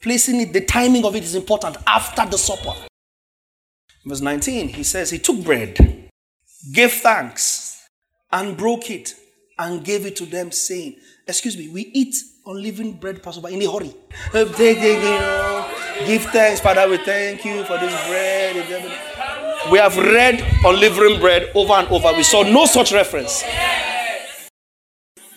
Placing 0.00 0.40
it, 0.40 0.52
the 0.52 0.60
timing 0.60 1.04
of 1.04 1.16
it 1.16 1.24
is 1.24 1.34
important 1.34 1.76
after 1.86 2.24
the 2.26 2.38
supper. 2.38 2.74
Verse 4.04 4.20
19, 4.20 4.68
he 4.68 4.82
says, 4.82 5.10
He 5.10 5.18
took 5.18 5.42
bread, 5.42 6.08
gave 6.72 6.92
thanks, 6.92 7.86
and 8.32 8.56
broke 8.56 8.90
it, 8.90 9.14
and 9.58 9.84
gave 9.84 10.06
it 10.06 10.16
to 10.16 10.26
them, 10.26 10.52
saying, 10.52 10.96
Excuse 11.26 11.58
me, 11.58 11.68
we 11.68 11.82
eat 11.92 12.14
unleavened 12.46 12.98
bread 13.00 13.22
Passover 13.22 13.48
in 13.50 13.60
a 13.60 13.70
hurry. 13.70 13.92
Give 16.06 16.22
thanks, 16.22 16.60
Father, 16.60 16.88
we 16.88 16.96
thank 16.98 17.44
you 17.44 17.62
for 17.64 17.76
this 17.78 18.08
bread. 18.08 19.09
We 19.70 19.78
have 19.78 19.96
read 19.96 20.44
unleavened 20.64 21.20
bread 21.20 21.52
over 21.54 21.74
and 21.74 21.86
over. 21.88 22.12
We 22.16 22.24
saw 22.24 22.42
no 22.42 22.66
such 22.66 22.92
reference. 22.92 23.44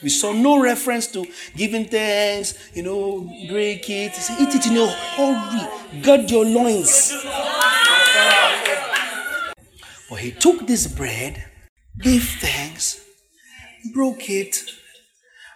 We 0.02 0.10
saw 0.10 0.34
no 0.34 0.60
reference 0.60 1.06
to 1.12 1.26
giving 1.56 1.86
thanks, 1.86 2.56
you 2.74 2.82
know, 2.82 3.22
break 3.48 3.88
it. 3.90 4.12
Eat 4.40 4.56
it 4.56 4.66
in 4.66 4.78
a 4.78 4.88
hurry. 4.88 6.02
Guard 6.02 6.32
your 6.32 6.46
loins. 6.46 7.14
But 10.10 10.20
he 10.20 10.32
took 10.32 10.66
this 10.66 10.88
bread, 10.88 11.44
gave 12.02 12.24
thanks, 12.24 13.06
broke 13.94 14.30
it, 14.30 14.64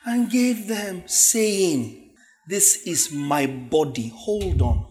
and 0.06 0.30
gave 0.30 0.68
them, 0.68 1.04
saying, 1.08 2.14
This 2.48 2.84
is 2.86 3.12
my 3.12 3.48
body. 3.48 4.14
Hold 4.16 4.62
on. 4.62 4.86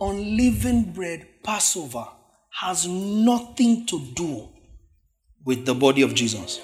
Unleavened 0.00 0.94
bread, 0.94 1.26
Passover, 1.42 2.06
has 2.60 2.86
nothing 2.86 3.86
to 3.86 4.00
do 4.14 4.48
with 5.44 5.64
the 5.66 5.74
body 5.74 6.02
of 6.02 6.14
Jesus 6.14 6.60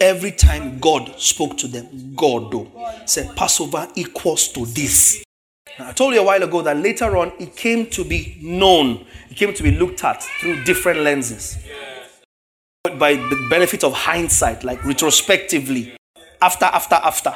every 0.00 0.32
time 0.32 0.78
God 0.78 1.20
spoke 1.20 1.58
to 1.58 1.68
them, 1.68 2.14
God 2.16 2.50
though, 2.50 2.68
said 3.04 3.36
Passover 3.36 3.86
equals 3.94 4.48
to 4.48 4.64
this. 4.66 5.22
Now, 5.78 5.90
I 5.90 5.92
told 5.92 6.14
you 6.14 6.20
a 6.20 6.24
while 6.24 6.42
ago 6.42 6.62
that 6.62 6.76
later 6.76 7.16
on 7.16 7.32
it 7.38 7.54
came 7.54 7.86
to 7.90 8.04
be 8.04 8.38
known, 8.40 9.04
it 9.30 9.36
came 9.36 9.54
to 9.54 9.62
be 9.62 9.70
looked 9.70 10.02
at 10.02 10.22
through 10.40 10.64
different 10.64 11.00
lenses. 11.00 11.58
But 12.82 12.98
by 12.98 13.14
the 13.14 13.46
benefit 13.50 13.84
of 13.84 13.92
hindsight, 13.92 14.64
like 14.64 14.84
retrospectively, 14.84 15.94
after, 16.40 16.64
after, 16.64 16.94
after. 16.94 17.34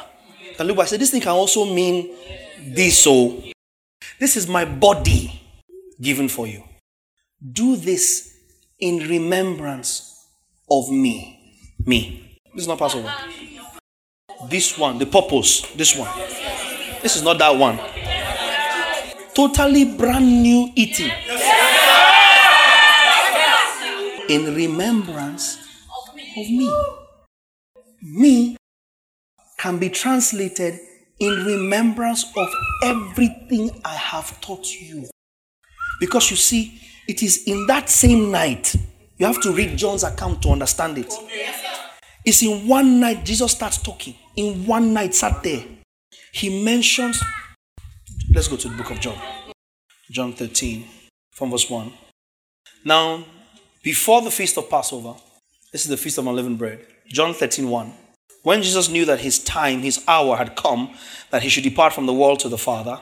And 0.57 0.67
look, 0.67 0.79
I 0.79 0.85
said, 0.85 0.99
this 0.99 1.11
thing 1.11 1.21
can 1.21 1.31
also 1.31 1.65
mean 1.65 2.15
this. 2.59 3.03
So, 3.03 3.43
this 4.19 4.35
is 4.35 4.47
my 4.47 4.65
body 4.65 5.39
given 6.01 6.27
for 6.27 6.47
you. 6.47 6.63
Do 7.51 7.75
this 7.75 8.33
in 8.79 9.07
remembrance 9.07 10.25
of 10.69 10.89
me. 10.89 11.73
Me. 11.85 12.39
This 12.53 12.63
is 12.63 12.67
not 12.67 12.79
Passover. 12.79 13.13
This 14.49 14.77
one, 14.77 14.97
the 14.97 15.05
purpose, 15.05 15.61
this 15.75 15.95
one. 15.95 16.09
This 17.01 17.15
is 17.15 17.21
not 17.21 17.37
that 17.37 17.55
one. 17.55 17.79
Totally 19.35 19.85
brand 19.95 20.41
new 20.41 20.71
eating. 20.75 21.11
In 24.29 24.55
remembrance 24.55 25.57
of 26.37 26.49
me. 26.49 26.73
Me 28.01 28.57
can 29.59 29.77
be 29.77 29.89
translated 29.89 30.79
in 31.19 31.45
remembrance 31.45 32.25
of 32.35 32.49
everything 32.83 33.69
I 33.83 33.95
have 33.95 34.41
taught 34.41 34.65
you. 34.65 35.07
Because 35.99 36.31
you 36.31 36.37
see, 36.37 36.81
it 37.07 37.23
is 37.23 37.43
in 37.45 37.67
that 37.67 37.89
same 37.89 38.31
night. 38.31 38.75
You 39.17 39.25
have 39.25 39.41
to 39.41 39.51
read 39.51 39.77
John's 39.77 40.03
account 40.03 40.41
to 40.43 40.49
understand 40.49 40.97
it. 40.97 41.13
It's 42.25 42.41
in 42.41 42.67
one 42.67 42.99
night 42.99 43.23
Jesus 43.23 43.51
starts 43.51 43.77
talking. 43.77 44.15
In 44.35 44.65
one 44.65 44.93
night, 44.93 45.13
sat 45.13 45.43
there. 45.43 45.63
He 46.31 46.63
mentions, 46.63 47.23
let's 48.33 48.47
go 48.47 48.57
to 48.57 48.67
the 48.67 48.75
book 48.75 48.91
of 48.91 48.99
John. 48.99 49.17
John 50.11 50.33
13, 50.33 50.85
from 51.31 51.51
verse 51.51 51.69
1. 51.69 51.93
Now, 52.83 53.23
before 53.83 54.21
the 54.21 54.31
feast 54.31 54.57
of 54.57 54.69
Passover, 54.69 55.13
this 55.71 55.83
is 55.83 55.89
the 55.89 55.97
feast 55.97 56.17
of 56.17 56.27
unleavened 56.27 56.57
bread. 56.57 56.85
John 57.07 57.33
13, 57.33 57.69
1. 57.69 57.93
When 58.43 58.61
Jesus 58.61 58.89
knew 58.89 59.05
that 59.05 59.21
his 59.21 59.39
time, 59.39 59.79
his 59.81 60.03
hour 60.07 60.35
had 60.35 60.55
come, 60.55 60.93
that 61.31 61.43
he 61.43 61.49
should 61.49 61.63
depart 61.63 61.93
from 61.93 62.05
the 62.05 62.13
world 62.13 62.39
to 62.39 62.49
the 62.49 62.57
Father, 62.57 62.99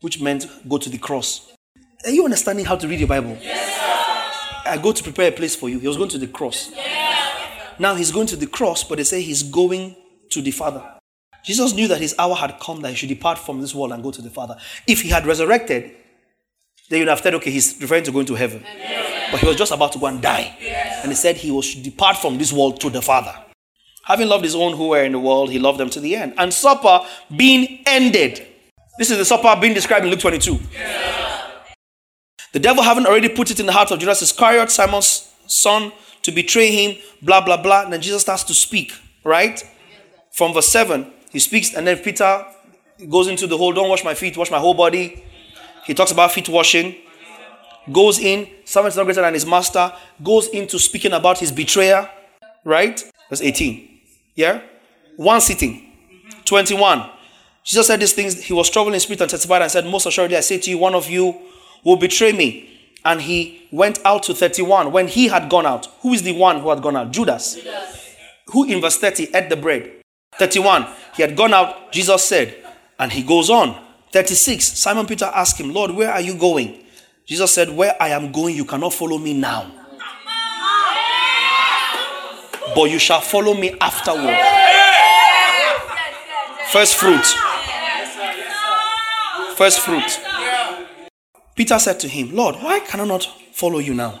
which 0.00 0.20
meant 0.20 0.46
go 0.68 0.78
to 0.78 0.88
the 0.88 0.98
cross. 0.98 1.52
Are 2.04 2.10
you 2.10 2.24
understanding 2.24 2.64
how 2.64 2.76
to 2.76 2.88
read 2.88 2.98
your 2.98 3.08
Bible? 3.08 3.38
Yes, 3.40 4.64
I 4.66 4.76
go 4.76 4.92
to 4.92 5.02
prepare 5.02 5.28
a 5.28 5.32
place 5.32 5.54
for 5.54 5.68
you. 5.68 5.78
He 5.78 5.86
was 5.86 5.96
going 5.96 6.08
to 6.10 6.18
the 6.18 6.26
cross. 6.26 6.70
Yes. 6.74 7.78
Now 7.78 7.94
he's 7.94 8.10
going 8.10 8.26
to 8.28 8.36
the 8.36 8.46
cross, 8.46 8.82
but 8.84 8.98
they 8.98 9.04
say 9.04 9.22
he's 9.22 9.42
going 9.42 9.96
to 10.30 10.42
the 10.42 10.50
Father. 10.50 10.82
Jesus 11.44 11.74
knew 11.74 11.88
that 11.88 12.00
his 12.00 12.14
hour 12.18 12.34
had 12.34 12.58
come 12.60 12.80
that 12.82 12.90
he 12.90 12.94
should 12.96 13.08
depart 13.08 13.38
from 13.38 13.60
this 13.60 13.74
world 13.74 13.92
and 13.92 14.02
go 14.02 14.10
to 14.10 14.22
the 14.22 14.30
Father. 14.30 14.56
If 14.86 15.02
he 15.02 15.10
had 15.10 15.26
resurrected, 15.26 15.92
then 16.88 17.00
you'd 17.00 17.08
have 17.08 17.20
said, 17.20 17.34
okay, 17.34 17.50
he's 17.50 17.80
referring 17.80 18.04
to 18.04 18.12
going 18.12 18.26
to 18.26 18.34
heaven. 18.34 18.64
But 19.30 19.40
he 19.40 19.46
was 19.46 19.56
just 19.56 19.72
about 19.72 19.92
to 19.92 19.98
go 19.98 20.06
and 20.06 20.20
die. 20.20 20.56
And 21.02 21.10
he 21.10 21.16
said 21.16 21.36
he 21.36 21.50
will 21.50 21.64
depart 21.82 22.16
from 22.16 22.38
this 22.38 22.52
world 22.52 22.80
to 22.80 22.90
the 22.90 23.02
Father. 23.02 23.34
Having 24.04 24.28
loved 24.28 24.44
his 24.44 24.54
own 24.54 24.76
who 24.76 24.88
were 24.88 25.04
in 25.04 25.12
the 25.12 25.18
world, 25.18 25.50
he 25.50 25.58
loved 25.58 25.78
them 25.78 25.90
to 25.90 26.00
the 26.00 26.16
end. 26.16 26.34
And 26.36 26.52
supper 26.52 27.06
being 27.34 27.82
ended. 27.86 28.46
This 28.98 29.10
is 29.10 29.18
the 29.18 29.24
supper 29.24 29.58
being 29.60 29.74
described 29.74 30.04
in 30.04 30.10
Luke 30.10 30.20
22. 30.20 30.60
The 32.52 32.60
devil 32.60 32.82
having 32.82 33.06
already 33.06 33.28
put 33.28 33.50
it 33.50 33.58
in 33.60 33.66
the 33.66 33.72
heart 33.72 33.90
of 33.90 33.98
Judas 33.98 34.22
Iscariot, 34.22 34.70
Simon's 34.70 35.32
son, 35.46 35.92
to 36.22 36.30
betray 36.30 36.70
him, 36.70 36.98
blah, 37.22 37.40
blah, 37.40 37.60
blah. 37.60 37.82
And 37.82 37.92
then 37.92 38.00
Jesus 38.00 38.22
starts 38.22 38.44
to 38.44 38.54
speak, 38.54 38.92
right? 39.24 39.62
From 40.30 40.52
verse 40.54 40.68
7, 40.68 41.10
he 41.30 41.38
speaks, 41.38 41.74
and 41.74 41.86
then 41.86 41.98
Peter 41.98 42.46
goes 43.08 43.28
into 43.28 43.46
the 43.46 43.56
whole 43.56 43.72
don't 43.72 43.88
wash 43.88 44.04
my 44.04 44.14
feet, 44.14 44.36
wash 44.36 44.50
my 44.50 44.58
whole 44.58 44.74
body. 44.74 45.24
He 45.84 45.94
talks 45.94 46.12
about 46.12 46.32
feet 46.32 46.48
washing. 46.48 46.94
Goes 47.90 48.18
in, 48.20 48.48
servant 48.64 48.92
is 48.92 48.96
not 48.96 49.04
greater 49.04 49.22
than 49.22 49.34
his 49.34 49.44
master. 49.44 49.92
Goes 50.22 50.48
into 50.48 50.78
speaking 50.78 51.12
about 51.12 51.38
his 51.38 51.50
betrayer, 51.50 52.08
right? 52.64 53.02
Verse 53.28 53.40
18. 53.40 53.98
Yeah? 54.36 54.62
One 55.16 55.40
sitting. 55.40 55.92
21. 56.44 57.10
Jesus 57.64 57.86
said 57.86 58.00
these 58.00 58.12
things. 58.12 58.42
He 58.42 58.52
was 58.52 58.70
troubled 58.70 58.94
in 58.94 59.00
spirit 59.00 59.20
and 59.20 59.30
testified 59.30 59.62
and 59.62 59.70
said, 59.70 59.86
Most 59.86 60.06
assuredly, 60.06 60.36
I 60.36 60.40
say 60.40 60.58
to 60.58 60.70
you, 60.70 60.78
one 60.78 60.94
of 60.94 61.08
you 61.08 61.40
will 61.84 61.96
betray 61.96 62.32
me. 62.32 62.68
And 63.04 63.20
he 63.20 63.66
went 63.72 63.98
out 64.04 64.22
to 64.24 64.34
31. 64.34 64.92
When 64.92 65.08
he 65.08 65.28
had 65.28 65.50
gone 65.50 65.66
out, 65.66 65.86
who 66.00 66.12
is 66.12 66.22
the 66.22 66.32
one 66.32 66.60
who 66.60 66.70
had 66.70 66.82
gone 66.82 66.96
out? 66.96 67.10
Judas. 67.10 67.56
Judas. 67.56 68.16
Who 68.48 68.64
in 68.64 68.80
verse 68.80 68.98
30 68.98 69.34
ate 69.34 69.48
the 69.48 69.56
bread? 69.56 70.02
31. 70.38 70.86
He 71.16 71.22
had 71.22 71.36
gone 71.36 71.52
out, 71.52 71.92
Jesus 71.92 72.24
said, 72.24 72.56
and 72.98 73.12
he 73.12 73.22
goes 73.22 73.50
on. 73.50 73.82
36. 74.12 74.64
Simon 74.78 75.06
Peter 75.06 75.24
asked 75.24 75.58
him, 75.58 75.72
Lord, 75.72 75.90
where 75.90 76.12
are 76.12 76.20
you 76.20 76.36
going? 76.36 76.84
Jesus 77.24 77.54
said, 77.54 77.70
Where 77.70 77.96
I 78.00 78.08
am 78.08 78.32
going, 78.32 78.54
you 78.56 78.64
cannot 78.64 78.92
follow 78.92 79.18
me 79.18 79.34
now. 79.34 79.70
But 82.74 82.84
you 82.90 82.98
shall 82.98 83.20
follow 83.20 83.54
me 83.54 83.74
afterward. 83.80 84.36
First 86.70 86.96
fruit. 86.96 87.24
First 89.56 89.80
fruit. 89.80 90.31
Peter 91.54 91.78
said 91.78 92.00
to 92.00 92.08
him, 92.08 92.34
Lord, 92.34 92.56
why 92.56 92.80
can 92.80 93.00
I 93.00 93.04
not 93.04 93.24
follow 93.52 93.78
you 93.78 93.94
now? 93.94 94.20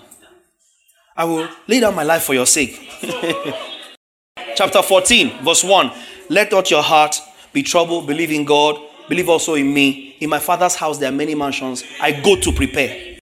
I 1.16 1.24
will 1.24 1.48
lay 1.66 1.80
down 1.80 1.94
my 1.94 2.02
life 2.02 2.24
for 2.24 2.34
your 2.34 2.46
sake. 2.46 2.78
Chapter 4.54 4.82
14, 4.82 5.42
verse 5.42 5.64
1. 5.64 5.92
Let 6.28 6.52
not 6.52 6.70
your 6.70 6.82
heart 6.82 7.20
be 7.52 7.62
troubled. 7.62 8.06
Believe 8.06 8.30
in 8.30 8.44
God. 8.44 8.76
Believe 9.08 9.28
also 9.28 9.54
in 9.54 9.72
me. 9.72 10.16
In 10.20 10.30
my 10.30 10.38
father's 10.38 10.74
house 10.74 10.98
there 10.98 11.08
are 11.08 11.14
many 11.14 11.34
mansions. 11.34 11.84
I 12.00 12.12
go 12.12 12.36
to 12.36 12.52
prepare. 12.52 13.18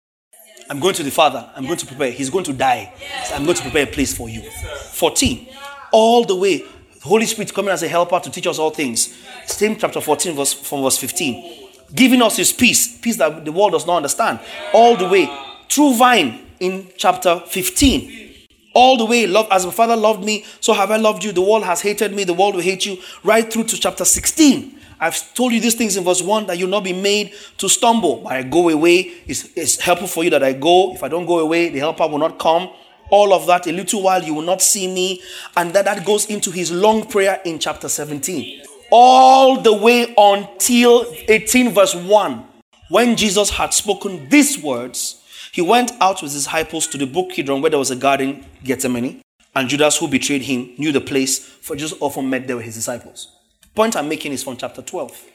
I'm 0.70 0.80
going 0.80 0.94
to 0.94 1.02
the 1.02 1.10
Father. 1.10 1.48
I'm 1.56 1.64
going 1.64 1.78
to 1.78 1.86
prepare. 1.86 2.10
He's 2.10 2.28
going 2.28 2.44
to 2.44 2.52
die. 2.52 2.92
So 3.24 3.34
I'm 3.34 3.44
going 3.44 3.56
to 3.56 3.62
prepare 3.62 3.84
a 3.84 3.86
place 3.86 4.14
for 4.14 4.28
you. 4.28 4.42
14. 4.42 5.48
All 5.92 6.24
the 6.24 6.36
way. 6.36 6.64
Holy 7.02 7.24
Spirit 7.24 7.54
coming 7.54 7.70
as 7.70 7.82
a 7.82 7.88
helper 7.88 8.20
to 8.20 8.30
teach 8.30 8.46
us 8.46 8.58
all 8.58 8.70
things. 8.70 9.16
Same 9.46 9.76
chapter 9.76 10.00
14, 10.00 10.34
verse 10.34 10.52
from 10.52 10.82
verse 10.82 10.98
15 10.98 11.57
giving 11.94 12.22
us 12.22 12.36
his 12.36 12.52
peace, 12.52 12.98
peace 12.98 13.16
that 13.16 13.44
the 13.44 13.52
world 13.52 13.72
does 13.72 13.86
not 13.86 13.96
understand, 13.96 14.40
all 14.72 14.96
the 14.96 15.08
way. 15.08 15.30
True 15.68 15.94
vine 15.94 16.46
in 16.60 16.88
chapter 16.96 17.40
15. 17.40 18.26
All 18.74 18.96
the 18.96 19.04
way, 19.04 19.26
love 19.26 19.48
as 19.50 19.64
my 19.64 19.72
father 19.72 19.96
loved 19.96 20.24
me, 20.24 20.44
so 20.60 20.72
have 20.72 20.90
I 20.90 20.96
loved 20.96 21.24
you. 21.24 21.32
The 21.32 21.42
world 21.42 21.64
has 21.64 21.80
hated 21.80 22.14
me, 22.14 22.24
the 22.24 22.34
world 22.34 22.54
will 22.54 22.62
hate 22.62 22.86
you. 22.86 22.98
Right 23.24 23.50
through 23.50 23.64
to 23.64 23.78
chapter 23.78 24.04
16. 24.04 24.76
I've 25.00 25.34
told 25.34 25.52
you 25.52 25.60
these 25.60 25.74
things 25.74 25.96
in 25.96 26.04
verse 26.04 26.22
1 26.22 26.46
that 26.46 26.58
you'll 26.58 26.68
not 26.68 26.84
be 26.84 26.92
made 26.92 27.32
to 27.58 27.68
stumble. 27.68 28.16
But 28.22 28.32
I 28.32 28.42
go 28.42 28.68
away, 28.68 29.12
it's, 29.26 29.48
it's 29.56 29.78
helpful 29.78 30.08
for 30.08 30.24
you 30.24 30.30
that 30.30 30.42
I 30.42 30.52
go. 30.52 30.94
If 30.94 31.02
I 31.02 31.08
don't 31.08 31.26
go 31.26 31.38
away, 31.38 31.68
the 31.68 31.78
helper 31.78 32.06
will 32.06 32.18
not 32.18 32.38
come 32.38 32.70
all 33.10 33.32
of 33.32 33.46
that 33.46 33.66
a 33.66 33.72
little 33.72 34.02
while 34.02 34.22
you 34.22 34.34
will 34.34 34.42
not 34.42 34.60
see 34.60 34.92
me 34.92 35.22
and 35.56 35.72
that 35.72 35.84
that 35.84 36.04
goes 36.04 36.26
into 36.26 36.50
his 36.50 36.70
long 36.70 37.06
prayer 37.06 37.40
in 37.44 37.58
chapter 37.58 37.88
17 37.88 38.62
all 38.90 39.60
the 39.60 39.72
way 39.72 40.14
until 40.16 41.06
18 41.28 41.72
verse 41.72 41.94
1. 41.94 42.44
When 42.90 43.16
Jesus 43.16 43.50
had 43.50 43.74
spoken 43.74 44.28
these 44.28 44.58
words, 44.62 45.22
he 45.52 45.60
went 45.62 45.92
out 46.00 46.22
with 46.22 46.32
his 46.32 46.44
disciples 46.44 46.86
to 46.88 46.98
the 46.98 47.06
brook 47.06 47.30
Kidron 47.30 47.60
where 47.60 47.70
there 47.70 47.78
was 47.78 47.90
a 47.90 47.96
garden, 47.96 48.44
Gethsemane. 48.64 49.22
And 49.54 49.68
Judas, 49.68 49.98
who 49.98 50.08
betrayed 50.08 50.42
him, 50.42 50.74
knew 50.78 50.92
the 50.92 51.00
place, 51.00 51.38
for 51.38 51.74
Jesus 51.74 51.98
often 52.00 52.30
met 52.30 52.46
there 52.46 52.56
with 52.56 52.64
his 52.64 52.76
disciples. 52.76 53.34
The 53.62 53.68
point 53.68 53.96
I'm 53.96 54.08
making 54.08 54.32
is 54.32 54.44
from 54.44 54.56
chapter 54.56 54.82
12 54.82 55.26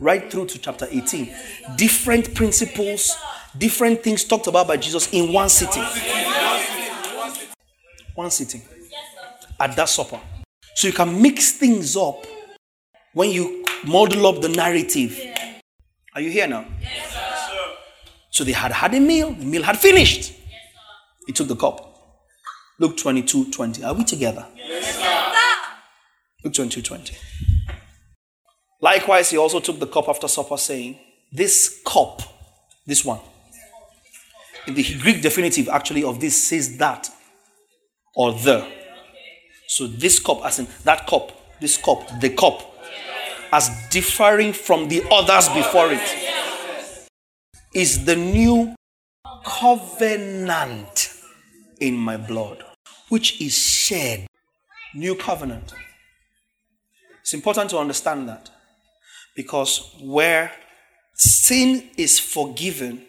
right 0.00 0.30
through 0.30 0.46
to 0.46 0.58
chapter 0.58 0.86
18. 0.90 1.34
Different 1.76 2.34
principles, 2.34 3.16
different 3.56 4.02
things 4.02 4.24
talked 4.24 4.46
about 4.46 4.66
by 4.66 4.76
Jesus 4.76 5.08
in 5.12 5.32
one 5.32 5.48
sitting. 5.48 5.84
One 8.14 8.30
sitting. 8.30 8.62
At 9.58 9.76
that 9.76 9.88
supper. 9.88 10.20
So 10.74 10.88
you 10.88 10.94
can 10.94 11.20
mix 11.20 11.52
things 11.52 11.96
up 11.96 12.26
when 13.14 13.30
you 13.30 13.64
model 13.86 14.26
up 14.26 14.42
the 14.42 14.48
narrative. 14.48 15.18
Are 16.14 16.20
you 16.20 16.30
here 16.30 16.46
now? 16.46 16.66
Yes, 16.80 17.12
sir. 17.12 17.20
So 18.30 18.44
they 18.44 18.52
had 18.52 18.72
had 18.72 18.94
a 18.94 19.00
meal, 19.00 19.32
the 19.32 19.44
meal 19.44 19.62
had 19.62 19.78
finished. 19.78 20.30
Yes, 20.32 20.60
He 21.26 21.32
took 21.32 21.48
the 21.48 21.56
cup. 21.56 21.90
Luke 22.78 22.96
22 22.96 23.50
20. 23.50 23.84
Are 23.84 23.94
we 23.94 24.04
together? 24.04 24.46
Luke 26.44 26.52
22 26.52 26.82
20. 26.82 27.16
Likewise, 28.80 29.30
he 29.30 29.38
also 29.38 29.60
took 29.60 29.78
the 29.78 29.86
cup 29.86 30.08
after 30.08 30.28
supper, 30.28 30.56
saying, 30.58 30.98
This 31.32 31.80
cup, 31.86 32.20
this 32.86 33.04
one, 33.04 33.20
in 34.66 34.74
the 34.74 34.98
Greek 34.98 35.22
definitive 35.22 35.68
actually 35.68 36.04
of 36.04 36.20
this 36.20 36.42
says 36.48 36.76
that 36.78 37.08
or 38.14 38.32
the. 38.32 38.66
So 39.68 39.86
this 39.86 40.18
cup, 40.18 40.44
as 40.44 40.58
in 40.58 40.66
that 40.84 41.06
cup, 41.06 41.32
this 41.60 41.76
cup, 41.76 42.20
the 42.20 42.30
cup, 42.30 42.73
as 43.54 43.70
differing 43.88 44.52
from 44.52 44.88
the 44.88 45.00
others 45.12 45.48
before 45.50 45.92
it, 45.92 47.08
is 47.72 48.04
the 48.04 48.16
new 48.16 48.74
covenant 49.44 51.14
in 51.78 51.94
my 51.94 52.16
blood, 52.16 52.64
which 53.10 53.40
is 53.40 53.56
shed. 53.56 54.26
New 54.92 55.14
covenant. 55.14 55.72
It's 57.20 57.32
important 57.32 57.70
to 57.70 57.78
understand 57.78 58.28
that 58.28 58.50
because 59.36 59.94
where 60.00 60.50
sin 61.14 61.90
is 61.96 62.18
forgiven 62.18 63.04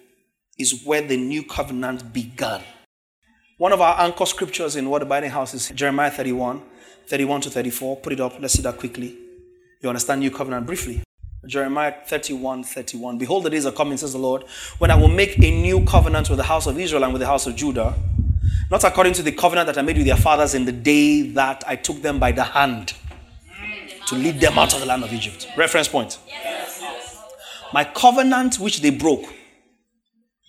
is 0.59 0.83
where 0.85 1.01
the 1.01 1.17
new 1.17 1.41
covenant 1.43 2.13
began. 2.13 2.61
One 3.57 3.73
of 3.73 3.81
our 3.81 3.99
anchor 3.99 4.27
scriptures 4.27 4.75
in 4.75 4.89
What 4.91 5.01
Abiding 5.01 5.31
House 5.31 5.55
is 5.55 5.69
Jeremiah 5.69 6.11
31, 6.11 6.61
31 7.07 7.41
to 7.41 7.49
34. 7.49 7.97
Put 7.97 8.13
it 8.13 8.19
up. 8.19 8.39
Let's 8.39 8.53
see 8.53 8.61
that 8.61 8.77
quickly. 8.77 9.24
You 9.85 9.89
understand 9.89 10.21
new 10.21 10.31
covenant 10.31 10.65
briefly. 10.65 11.03
Jeremiah 11.45 11.93
31, 12.07 12.63
31. 12.63 13.19
Behold, 13.19 13.43
the 13.43 13.51
days 13.51 13.67
are 13.67 13.71
coming, 13.71 13.99
says 13.99 14.13
the 14.13 14.17
Lord, 14.17 14.45
when 14.79 14.89
I 14.89 14.95
will 14.95 15.09
make 15.09 15.37
a 15.37 15.51
new 15.51 15.85
covenant 15.85 16.27
with 16.27 16.37
the 16.37 16.43
house 16.43 16.65
of 16.65 16.79
Israel 16.79 17.03
and 17.03 17.13
with 17.13 17.19
the 17.19 17.27
house 17.27 17.45
of 17.45 17.55
Judah, 17.55 17.93
not 18.71 18.83
according 18.83 19.13
to 19.13 19.21
the 19.21 19.31
covenant 19.31 19.67
that 19.67 19.77
I 19.77 19.83
made 19.83 19.97
with 19.97 20.07
their 20.07 20.17
fathers 20.17 20.55
in 20.55 20.65
the 20.65 20.71
day 20.71 21.21
that 21.33 21.63
I 21.67 21.75
took 21.75 22.01
them 22.01 22.17
by 22.17 22.31
the 22.31 22.43
hand 22.43 22.95
to 24.07 24.15
lead 24.15 24.39
them 24.39 24.57
out 24.57 24.73
of 24.73 24.79
the 24.79 24.87
land 24.87 25.03
of 25.03 25.13
Egypt. 25.13 25.49
Reference 25.55 25.87
point. 25.87 26.17
My 27.71 27.83
covenant 27.83 28.57
which 28.57 28.81
they 28.81 28.89
broke, 28.89 29.25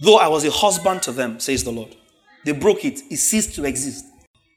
though 0.01 0.17
I 0.17 0.29
was 0.29 0.47
a 0.47 0.51
husband 0.51 1.03
to 1.03 1.13
them, 1.13 1.41
says 1.41 1.63
the 1.63 1.73
Lord. 1.73 1.95
They 2.47 2.53
broke 2.53 2.87
it, 2.87 3.03
it 3.11 3.19
ceased 3.19 3.55
to 3.57 3.67
exist. 3.67 4.07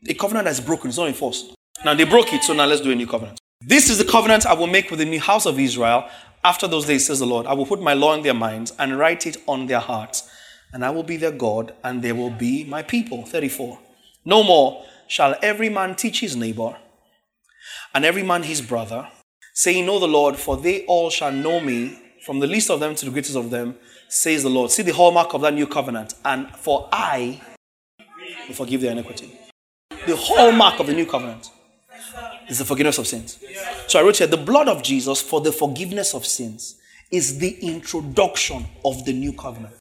A 0.07 0.14
covenant 0.14 0.45
that's 0.45 0.61
broken, 0.61 0.88
it's 0.88 0.97
not 0.97 1.10
enforced. 1.10 1.53
Now 1.84 1.95
they 1.95 2.06
broke 2.06 2.31
it, 2.31 2.45
so 2.45 2.53
now 2.53 2.65
let's 2.65 2.80
do 2.80 2.93
a 2.93 2.95
new 2.95 3.07
covenant. 3.07 3.39
This 3.61 3.90
is 3.90 3.98
the 3.98 4.06
covenant 4.06 4.45
I 4.45 4.53
will 4.53 4.68
make 4.68 4.90
with 4.90 4.99
the 4.99 5.06
new 5.06 5.19
house 5.19 5.45
of 5.45 5.60
Israel 5.60 6.07
after 6.45 6.65
those 6.65 6.86
days, 6.86 7.06
says 7.06 7.19
the 7.19 7.26
Lord. 7.26 7.45
I 7.45 7.52
will 7.52 7.65
put 7.65 7.81
my 7.81 7.94
law 7.94 8.14
in 8.14 8.23
their 8.23 8.34
minds 8.34 8.72
and 8.80 8.98
write 8.98 9.27
it 9.27 9.36
on 9.48 9.68
their 9.68 9.81
hearts, 9.81 10.30
and 10.72 10.86
I 10.86 10.91
will 10.91 11.03
be 11.03 11.18
their 11.18 11.34
God, 11.34 11.73
and 11.84 12.02
they 12.02 12.14
will 12.14 12.30
be 12.30 12.64
my 12.64 12.81
people. 12.84 13.26
34. 13.26 13.77
No 14.23 14.44
more 14.44 14.86
shall 15.10 15.36
every 15.41 15.68
man 15.68 15.95
teach 15.95 16.22
his 16.22 16.38
neighbor 16.38 16.77
and 17.94 18.06
every 18.06 18.23
man 18.23 18.44
his 18.44 18.61
brother, 18.61 19.10
saying, 19.53 19.86
Know 19.86 19.99
the 19.99 20.07
Lord, 20.07 20.38
for 20.38 20.56
they 20.56 20.86
all 20.86 21.10
shall 21.10 21.34
know 21.34 21.60
me, 21.60 21.99
from 22.26 22.40
the 22.40 22.48
least 22.48 22.69
of 22.69 22.80
them 22.80 22.95
to 22.95 23.06
the 23.06 23.11
greatest 23.11 23.36
of 23.36 23.49
them, 23.49 23.76
says 24.07 24.41
the 24.44 24.49
Lord. 24.49 24.72
See 24.72 24.84
the 24.84 24.94
hallmark 24.94 25.34
of 25.34 25.41
that 25.41 25.53
new 25.53 25.68
covenant. 25.68 26.14
And 26.23 26.49
for 26.56 26.88
I 26.94 27.41
will 28.48 28.56
forgive 28.56 28.80
their 28.80 28.94
iniquity. 28.94 29.38
The 30.07 30.15
hallmark 30.15 30.80
of 30.80 30.88
the 30.88 30.94
new 30.94 31.06
covenant 31.06 31.52
is 32.49 32.57
the 32.57 32.65
forgiveness 32.65 32.97
of 32.97 33.07
sins. 33.07 33.39
So 33.88 33.99
I 33.99 34.03
wrote 34.03 34.17
here 34.17 34.27
the 34.27 34.38
blood 34.38 34.67
of 34.67 34.84
Jesus 34.84 35.21
for 35.21 35.41
the 35.41 35.51
forgiveness 35.51 36.13
of 36.13 36.26
sins 36.26 36.76
is 37.11 37.39
the 37.39 37.57
introduction 37.61 38.65
of 38.84 39.05
the 39.05 39.13
new 39.13 39.34
covenant. 39.34 39.76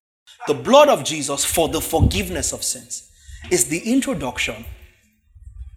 The 0.46 0.54
blood 0.54 0.88
of 0.88 1.04
Jesus 1.04 1.44
for 1.44 1.68
the 1.68 1.80
forgiveness 1.80 2.52
of 2.52 2.62
sins 2.62 3.10
is 3.50 3.68
the 3.68 3.80
introduction 3.90 4.64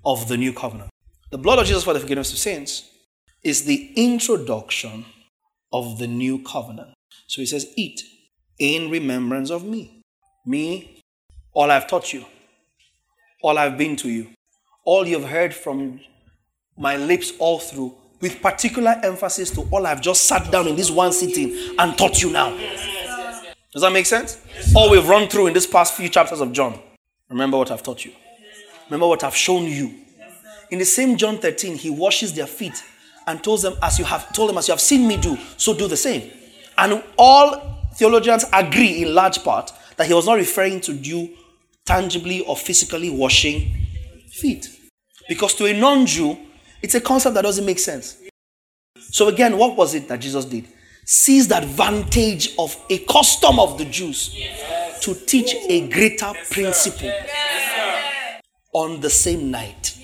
of 0.05 0.27
the 0.27 0.37
new 0.37 0.53
covenant. 0.53 0.89
The 1.29 1.37
blood 1.37 1.59
of 1.59 1.65
Jesus 1.65 1.83
for 1.83 1.93
the 1.93 1.99
forgiveness 1.99 2.31
of 2.31 2.37
sins 2.37 2.89
is 3.43 3.65
the 3.65 3.91
introduction 3.95 5.05
of 5.73 5.97
the 5.97 6.07
new 6.07 6.43
covenant. 6.43 6.93
So 7.27 7.41
he 7.41 7.45
says, 7.45 7.71
Eat 7.75 8.03
in 8.59 8.89
remembrance 8.89 9.49
of 9.49 9.63
me. 9.63 10.03
Me, 10.45 11.01
all 11.53 11.71
I've 11.71 11.87
taught 11.87 12.13
you, 12.13 12.25
all 13.41 13.57
I've 13.57 13.77
been 13.77 13.95
to 13.97 14.09
you, 14.09 14.29
all 14.85 15.07
you've 15.07 15.29
heard 15.29 15.53
from 15.53 15.99
my 16.81 16.97
lips 16.97 17.31
all 17.37 17.59
through, 17.59 17.93
with 18.19 18.41
particular 18.41 18.99
emphasis 19.03 19.51
to 19.51 19.61
all 19.71 19.85
I've 19.85 20.01
just 20.01 20.25
sat 20.25 20.51
down 20.51 20.67
in 20.67 20.75
this 20.75 20.89
one 20.89 21.13
sitting 21.13 21.75
and 21.77 21.97
taught 21.97 22.21
you 22.21 22.31
now. 22.31 22.57
Does 23.71 23.83
that 23.83 23.93
make 23.93 24.07
sense? 24.07 24.41
All 24.75 24.89
we've 24.89 25.07
run 25.07 25.29
through 25.29 25.47
in 25.47 25.53
this 25.53 25.67
past 25.67 25.93
few 25.93 26.09
chapters 26.09 26.41
of 26.41 26.51
John. 26.51 26.77
Remember 27.29 27.57
what 27.57 27.71
I've 27.71 27.83
taught 27.83 28.03
you. 28.03 28.11
Remember 28.87 29.07
what 29.07 29.23
I've 29.23 29.35
shown 29.35 29.63
you. 29.65 29.95
In 30.71 30.79
the 30.79 30.85
same 30.85 31.17
John 31.17 31.37
13, 31.37 31.77
he 31.77 31.89
washes 31.89 32.33
their 32.33 32.47
feet 32.47 32.83
and 33.27 33.43
tells 33.43 33.61
them, 33.61 33.75
as 33.81 33.99
you 33.99 34.05
have 34.05 34.33
told 34.33 34.49
them, 34.49 34.57
as 34.57 34.67
you 34.67 34.71
have 34.73 34.81
seen 34.81 35.07
me 35.07 35.17
do, 35.17 35.37
so 35.57 35.73
do 35.73 35.87
the 35.87 35.97
same. 35.97 36.31
And 36.77 37.03
all 37.17 37.77
theologians 37.93 38.45
agree 38.51 39.03
in 39.03 39.13
large 39.13 39.43
part 39.43 39.71
that 39.97 40.07
he 40.07 40.13
was 40.13 40.25
not 40.25 40.33
referring 40.33 40.81
to 40.81 40.93
you 40.93 41.37
tangibly 41.85 42.41
or 42.41 42.57
physically 42.57 43.09
washing 43.09 43.71
feet. 44.31 44.67
Because 45.29 45.53
to 45.55 45.65
a 45.65 45.79
non 45.79 46.05
Jew, 46.05 46.37
it's 46.81 46.95
a 46.95 47.01
concept 47.01 47.35
that 47.35 47.41
doesn't 47.41 47.65
make 47.65 47.79
sense. 47.79 48.17
So, 49.11 49.27
again, 49.27 49.57
what 49.57 49.75
was 49.75 49.93
it 49.93 50.07
that 50.07 50.19
Jesus 50.19 50.45
did? 50.45 50.67
Seized 51.05 51.49
the 51.49 51.57
advantage 51.57 52.55
of 52.57 52.75
a 52.89 52.99
custom 52.99 53.59
of 53.59 53.77
the 53.77 53.85
Jews 53.85 54.35
to 55.01 55.13
teach 55.13 55.55
a 55.67 55.89
greater 55.89 56.31
principle 56.49 57.11
on 58.73 59.01
the 59.01 59.09
same 59.09 59.51
night. 59.51 60.03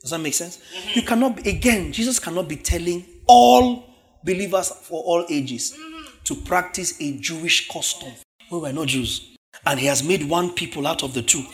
Does 0.00 0.12
that 0.12 0.20
make 0.20 0.34
sense? 0.34 0.60
You 0.94 1.02
cannot, 1.02 1.46
again, 1.46 1.92
Jesus 1.92 2.18
cannot 2.18 2.48
be 2.48 2.56
telling 2.56 3.04
all 3.26 3.84
believers 4.24 4.70
for 4.70 5.02
all 5.02 5.26
ages 5.28 5.76
to 6.24 6.34
practice 6.34 7.00
a 7.00 7.18
Jewish 7.18 7.68
custom. 7.68 8.12
We 8.50 8.58
were 8.58 8.72
not 8.72 8.88
Jews. 8.88 9.36
And 9.64 9.80
he 9.80 9.86
has 9.86 10.02
made 10.02 10.28
one 10.28 10.50
people 10.50 10.86
out 10.86 11.02
of 11.02 11.12
the 11.12 11.22
two. 11.22 11.44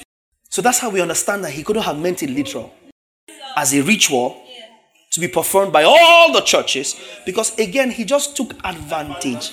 So 0.51 0.61
that's 0.61 0.78
how 0.78 0.90
we 0.90 1.01
understand 1.01 1.44
that 1.44 1.53
he 1.53 1.62
couldn't 1.62 1.82
have 1.82 1.99
meant 1.99 2.23
it 2.23 2.31
literal 2.31 2.74
as 3.57 3.73
a 3.74 3.82
ritual 3.82 4.43
to 5.12 5.20
be 5.20 5.28
performed 5.28 5.72
by 5.72 5.84
all 5.84 6.32
the 6.32 6.40
churches 6.40 6.98
because, 7.24 7.56
again, 7.59 7.90
he 7.90 8.05
just 8.05 8.36
took 8.36 8.52
advantage. 8.64 9.52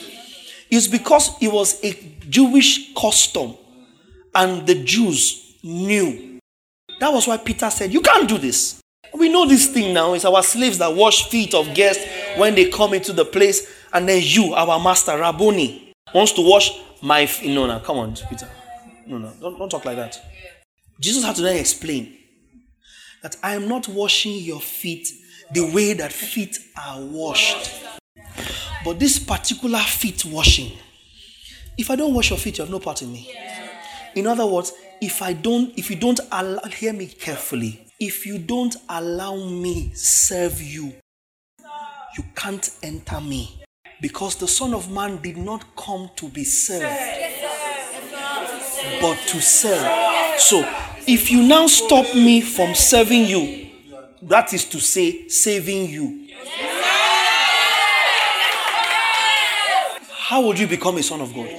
It's 0.71 0.87
because 0.87 1.31
it 1.41 1.51
was 1.51 1.83
a 1.83 1.93
Jewish 2.29 2.93
custom 2.93 3.55
and 4.33 4.65
the 4.65 4.83
Jews 4.83 5.57
knew. 5.63 6.39
That 6.99 7.11
was 7.13 7.27
why 7.27 7.37
Peter 7.37 7.69
said, 7.69 7.93
You 7.93 8.01
can't 8.01 8.27
do 8.27 8.37
this. 8.37 8.81
We 9.13 9.29
know 9.29 9.47
this 9.47 9.67
thing 9.67 9.93
now. 9.93 10.13
It's 10.13 10.25
our 10.25 10.43
slaves 10.43 10.77
that 10.77 10.93
wash 10.93 11.29
feet 11.29 11.53
of 11.53 11.73
guests 11.73 12.05
when 12.37 12.55
they 12.55 12.69
come 12.69 12.93
into 12.93 13.11
the 13.11 13.25
place. 13.25 13.67
And 13.91 14.07
then 14.07 14.21
you, 14.23 14.53
our 14.53 14.79
master, 14.79 15.17
Rabboni, 15.17 15.93
wants 16.13 16.33
to 16.33 16.47
wash 16.47 16.79
my 17.01 17.25
feet. 17.25 17.53
No, 17.53 17.65
no, 17.65 17.79
come 17.79 17.97
on, 17.97 18.15
Peter. 18.29 18.47
No, 19.07 19.17
no, 19.17 19.33
don't, 19.41 19.57
don't 19.57 19.69
talk 19.69 19.85
like 19.85 19.95
that. 19.95 20.15
Jesus 20.99 21.23
had 21.23 21.35
to 21.37 21.41
then 21.41 21.57
explain 21.57 22.15
that 23.23 23.35
I 23.41 23.55
am 23.55 23.67
not 23.67 23.87
washing 23.87 24.35
your 24.35 24.59
feet 24.59 25.07
the 25.53 25.71
way 25.73 25.93
that 25.93 26.11
feet 26.11 26.59
are 26.77 27.01
washed. 27.01 27.71
But 28.83 28.99
this 28.99 29.19
particular 29.19 29.79
feet 29.79 30.25
washing, 30.25 30.71
if 31.77 31.91
I 31.91 31.95
don't 31.95 32.13
wash 32.13 32.29
your 32.29 32.39
feet, 32.39 32.57
you 32.57 32.63
have 32.63 32.71
no 32.71 32.79
part 32.79 33.01
in 33.01 33.11
me. 33.11 33.33
In 34.15 34.27
other 34.27 34.45
words, 34.45 34.73
if 35.01 35.21
I 35.21 35.33
don't, 35.33 35.77
if 35.77 35.89
you 35.89 35.95
don't 35.95 36.19
allow, 36.31 36.61
hear 36.63 36.93
me 36.93 37.07
carefully 37.07 37.89
if 37.99 38.25
you 38.25 38.37
don't 38.37 38.75
allow 38.87 39.35
me 39.35 39.91
serve 39.93 40.61
you, 40.61 40.93
you 42.17 42.23
can't 42.35 42.69
enter 42.81 43.19
me. 43.19 43.61
Because 44.01 44.37
the 44.37 44.47
Son 44.47 44.73
of 44.73 44.89
Man 44.89 45.17
did 45.17 45.35
not 45.35 45.75
come 45.75 46.09
to 46.15 46.29
be 46.29 46.45
served, 46.45 46.83
but 49.01 49.17
to 49.27 49.41
serve. 49.41 50.39
So, 50.39 50.63
if 51.05 51.29
you 51.29 51.43
now 51.45 51.67
stop 51.67 52.15
me 52.15 52.39
from 52.39 52.73
serving 52.73 53.25
you, 53.25 53.68
that 54.23 54.53
is 54.53 54.65
to 54.65 54.79
say, 54.79 55.27
saving 55.27 55.89
you. 55.89 56.27
How 60.29 60.41
would 60.41 60.59
you 60.59 60.67
become 60.67 60.97
a 60.97 61.03
son 61.03 61.21
of 61.21 61.33
God? 61.33 61.49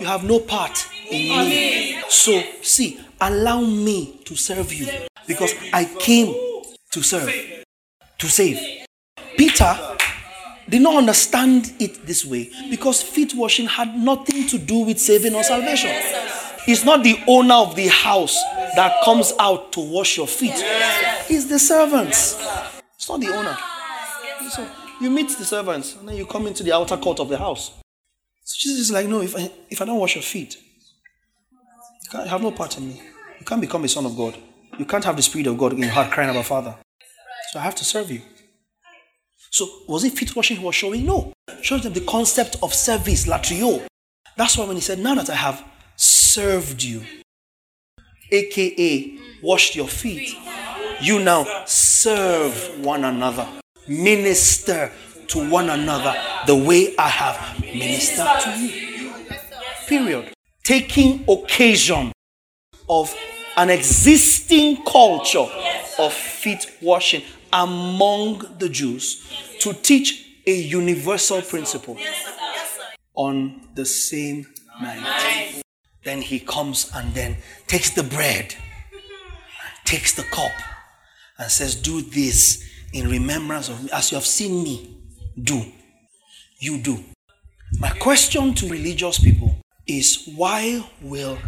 You 0.00 0.06
have 0.06 0.24
no 0.24 0.40
part 0.40 0.88
in 1.10 1.28
me. 1.38 2.00
So, 2.08 2.42
see, 2.62 2.98
allow 3.20 3.60
me 3.60 4.20
to 4.24 4.34
serve 4.34 4.72
you. 4.72 4.88
Because 5.26 5.54
I 5.72 5.84
came 5.84 6.34
to 6.90 7.02
serve, 7.02 7.32
to 8.18 8.28
save. 8.28 8.86
Peter 9.36 9.76
did 10.68 10.82
not 10.82 10.96
understand 10.96 11.72
it 11.78 12.06
this 12.06 12.24
way 12.24 12.50
because 12.70 13.02
feet 13.02 13.34
washing 13.34 13.66
had 13.66 13.94
nothing 13.96 14.46
to 14.48 14.58
do 14.58 14.78
with 14.80 14.98
saving 14.98 15.34
or 15.34 15.42
salvation. 15.42 15.90
It's 16.66 16.84
not 16.84 17.02
the 17.02 17.18
owner 17.26 17.54
of 17.54 17.76
the 17.76 17.88
house 17.88 18.42
that 18.76 19.02
comes 19.04 19.32
out 19.38 19.72
to 19.72 19.80
wash 19.80 20.16
your 20.16 20.26
feet, 20.26 20.54
it's 20.54 21.46
the 21.46 21.58
servants. 21.58 22.34
It's 22.96 23.08
not 23.08 23.20
the 23.20 23.28
owner. 23.28 23.56
So 24.50 24.68
you 25.00 25.10
meet 25.10 25.28
the 25.30 25.44
servants 25.44 25.96
and 25.96 26.08
then 26.08 26.16
you 26.16 26.26
come 26.26 26.46
into 26.46 26.62
the 26.62 26.72
outer 26.72 26.96
court 26.96 27.20
of 27.20 27.28
the 27.28 27.38
house. 27.38 27.72
So 28.44 28.54
Jesus 28.58 28.80
is 28.80 28.92
like, 28.92 29.06
No, 29.08 29.20
if 29.22 29.36
I, 29.36 29.50
if 29.70 29.80
I 29.80 29.84
don't 29.84 29.98
wash 29.98 30.14
your 30.16 30.22
feet, 30.22 30.56
you 32.02 32.10
can't 32.10 32.28
have 32.28 32.42
no 32.42 32.50
part 32.50 32.76
in 32.78 32.88
me. 32.88 33.02
You 33.40 33.46
can't 33.46 33.60
become 33.60 33.84
a 33.84 33.88
son 33.88 34.06
of 34.06 34.16
God. 34.16 34.36
You 34.78 34.84
can't 34.84 35.04
have 35.04 35.16
the 35.16 35.22
Spirit 35.22 35.46
of 35.46 35.58
God 35.58 35.72
in 35.72 35.78
your 35.78 35.90
heart 35.90 36.10
crying 36.10 36.30
Abba 36.30 36.42
Father. 36.42 36.74
So 37.52 37.58
I 37.58 37.62
have 37.62 37.74
to 37.76 37.84
serve 37.84 38.10
you. 38.10 38.22
So 39.50 39.68
was 39.86 40.04
it 40.04 40.14
feet 40.14 40.34
washing 40.34 40.56
he 40.56 40.64
was 40.64 40.74
showing? 40.74 41.06
No. 41.06 41.32
Shows 41.62 41.82
them 41.82 41.92
the 41.92 42.00
concept 42.00 42.56
of 42.62 42.74
service, 42.74 43.26
latrio. 43.26 43.86
That's 44.36 44.58
why 44.58 44.66
when 44.66 44.76
he 44.76 44.82
said, 44.82 44.98
Now 44.98 45.14
that 45.14 45.30
I 45.30 45.36
have 45.36 45.64
served 45.96 46.82
you, 46.82 47.02
aka 48.34 49.18
washed 49.42 49.76
your 49.76 49.88
feet, 49.88 50.36
you 51.00 51.18
now 51.20 51.46
serve 51.66 52.78
one 52.84 53.04
another, 53.04 53.46
minister 53.88 54.90
to 55.28 55.50
one 55.50 55.70
another 55.70 56.14
the 56.46 56.54
way 56.54 56.94
I 56.98 57.08
have 57.08 57.60
ministered 57.60 58.26
to 58.42 58.50
you. 58.58 59.12
Period. 59.86 60.32
Taking 60.62 61.24
occasion 61.28 62.12
of 62.88 63.14
an 63.56 63.70
existing 63.70 64.82
culture 64.84 65.46
of 65.98 66.12
feet 66.12 66.66
washing 66.80 67.22
among 67.52 68.42
the 68.58 68.68
Jews 68.68 69.22
to 69.60 69.72
teach 69.72 70.24
a 70.46 70.54
universal 70.54 71.40
principle 71.42 71.96
on 73.14 73.68
the 73.74 73.84
same 73.84 74.46
night. 74.80 75.63
Then 76.04 76.20
he 76.20 76.38
comes 76.40 76.90
and 76.94 77.14
then 77.14 77.36
takes 77.66 77.90
the 77.90 78.02
bread, 78.02 78.54
takes 79.84 80.14
the 80.14 80.22
cup, 80.24 80.52
and 81.38 81.50
says, 81.50 81.74
Do 81.74 82.02
this 82.02 82.62
in 82.92 83.08
remembrance 83.08 83.68
of 83.68 83.82
me. 83.82 83.90
As 83.92 84.12
you 84.12 84.16
have 84.16 84.26
seen 84.26 84.62
me 84.62 84.96
do, 85.42 85.64
you 86.58 86.78
do. 86.78 87.02
My 87.78 87.90
question 87.90 88.54
to 88.54 88.68
religious 88.68 89.18
people 89.18 89.56
is 89.86 90.30
why 90.36 90.84
will 91.02 91.38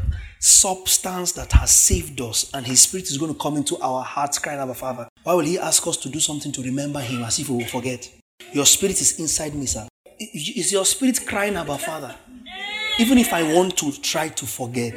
substance 0.41 1.33
that 1.33 1.53
has 1.53 1.71
saved 1.71 2.21
us 2.21 2.51
and 2.53 2.67
his 2.67 2.81
spirit 2.83 3.07
is 3.07 3.17
going 3.17 3.33
to 3.33 3.39
come 3.41 3.57
into 3.57 3.79
our 3.79 4.03
hearts 4.03 4.39
crying 4.39 4.61
our 4.61 4.75
father 4.75 5.09
why 5.23 5.33
will 5.33 5.45
he 5.45 5.59
ask 5.59 5.87
us 5.87 5.97
to 5.97 6.11
do 6.11 6.21
something 6.21 6.53
to 6.53 6.63
remember 6.63 7.01
him 7.01 7.23
as 7.25 7.39
if 7.39 7.49
we 7.49 7.57
will 7.57 7.65
forget 7.65 8.09
your 8.53 8.67
spirit 8.67 9.01
is 9.01 9.19
inside 9.19 9.55
me 9.55 9.65
sir 9.65 9.89
is 10.21 10.71
your 10.71 10.85
spirit 10.85 11.19
crying 11.27 11.57
Abba 11.57 11.79
father 11.79 12.15
even 12.99 13.19
if 13.19 13.33
i 13.33 13.43
want 13.55 13.77
to 13.77 13.93
try 14.01 14.29
to 14.29 14.47
forget 14.47 14.95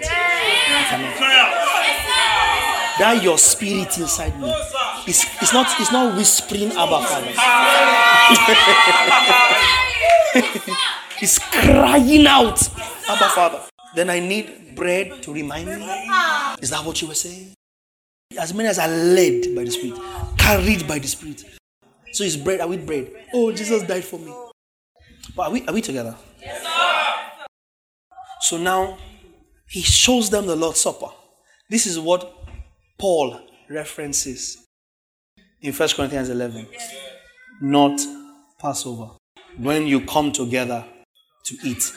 that 3.00 3.20
your 3.22 3.38
spirit 3.38 3.98
inside 3.98 4.38
me 4.40 4.50
is 5.08 5.26
it's 5.42 5.54
not 5.54 5.68
it's 5.80 5.92
not 5.92 6.16
whispering 6.16 6.72
Abba 6.72 7.02
father 7.02 7.34
it's 11.22 11.40
crying 11.40 12.28
out 12.28 12.62
Abba 13.10 13.30
father 13.30 13.62
then 13.96 14.10
i 14.10 14.20
need 14.20 14.60
bread 14.80 15.22
to 15.24 15.34
remind 15.34 15.68
me? 15.68 15.84
Is 16.62 16.70
that 16.70 16.84
what 16.86 17.02
you 17.02 17.08
were 17.10 17.14
saying? 17.14 17.54
As 18.40 18.54
many 18.54 18.70
as 18.70 18.80
are 18.80 18.88
led 18.88 19.54
by 19.56 19.64
the 19.66 19.72
Spirit, 19.72 20.00
carried 20.38 20.88
by 20.88 21.00
the 21.00 21.08
Spirit. 21.08 21.44
So 22.14 22.24
it's 22.24 22.38
bread. 22.38 22.62
Are 22.62 22.68
we 22.68 22.78
bread? 22.78 23.12
Oh, 23.34 23.52
Jesus 23.52 23.84
died 23.84 24.06
for 24.06 24.20
me. 24.20 24.34
But 25.36 25.44
are 25.44 25.52
we, 25.52 25.66
are 25.68 25.74
we 25.74 25.82
together? 25.82 26.16
Yes, 28.40 28.50
so 28.50 28.58
now 28.58 28.98
he 29.68 29.82
shows 29.82 30.30
them 30.30 30.46
the 30.46 30.56
Lord's 30.56 30.80
Supper. 30.80 31.08
This 31.70 31.86
is 31.86 32.00
what 32.00 32.34
Paul 32.98 33.40
references 33.70 34.58
in 35.62 35.74
1 35.74 35.90
Corinthians 35.90 36.30
11. 36.30 36.68
Not 37.62 38.00
Passover. 38.60 39.12
When 39.58 39.88
you 39.88 40.06
come 40.06 40.32
together 40.32 40.86
to 41.46 41.58
eat, 41.64 41.92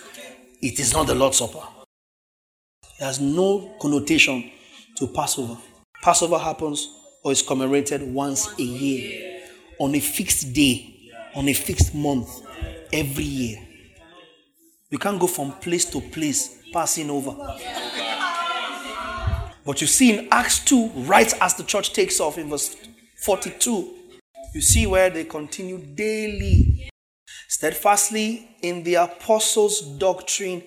it 0.60 0.78
is 0.78 0.92
not 0.92 1.06
the 1.06 1.14
Lord's 1.14 1.38
Supper. 1.38 1.62
Has 2.98 3.20
no 3.20 3.74
connotation 3.80 4.50
to 4.96 5.06
Passover. 5.08 5.56
Passover 6.02 6.38
happens 6.38 6.88
or 7.24 7.32
is 7.32 7.42
commemorated 7.42 8.02
once 8.02 8.52
a 8.58 8.62
year 8.62 9.40
on 9.78 9.94
a 9.94 10.00
fixed 10.00 10.52
day, 10.52 11.10
on 11.34 11.48
a 11.48 11.52
fixed 11.52 11.94
month, 11.94 12.28
every 12.92 13.24
year. 13.24 13.58
You 14.92 14.98
can't 14.98 15.18
go 15.18 15.26
from 15.26 15.52
place 15.52 15.86
to 15.86 16.02
place 16.02 16.58
passing 16.70 17.08
over. 17.08 17.34
But 19.64 19.80
you 19.80 19.86
see 19.86 20.18
in 20.18 20.28
Acts 20.30 20.62
2, 20.66 20.88
right 21.06 21.32
as 21.40 21.54
the 21.54 21.62
church 21.62 21.94
takes 21.94 22.20
off 22.20 22.36
in 22.36 22.50
verse 22.50 22.76
42, 23.22 23.94
you 24.54 24.60
see 24.60 24.86
where 24.86 25.08
they 25.08 25.24
continue 25.24 25.78
daily, 25.78 26.90
steadfastly 27.48 28.50
in 28.60 28.82
the 28.82 28.96
apostles' 28.96 29.80
doctrine 29.80 30.62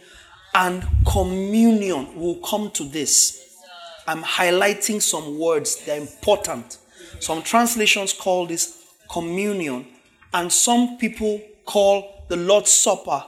and 0.56 0.84
communion. 1.06 2.08
We'll 2.16 2.42
come 2.42 2.72
to 2.72 2.84
this. 2.84 3.60
I'm 4.08 4.24
highlighting 4.24 5.04
some 5.04 5.38
words, 5.38 5.86
they're 5.86 6.02
important. 6.02 6.80
Some 7.20 7.44
translations 7.44 8.12
call 8.12 8.48
this 8.48 8.86
communion, 9.08 9.86
and 10.34 10.52
some 10.52 10.98
people 10.98 11.40
call 11.64 12.26
the 12.28 12.38
Lord's 12.38 12.72
Supper 12.72 13.24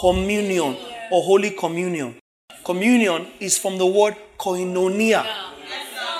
communion 0.00 0.76
or 1.10 1.22
Holy 1.22 1.50
Communion. 1.50 2.18
Communion 2.64 3.26
is 3.40 3.58
from 3.58 3.78
the 3.78 3.86
word 3.86 4.16
koinonia, 4.38 5.24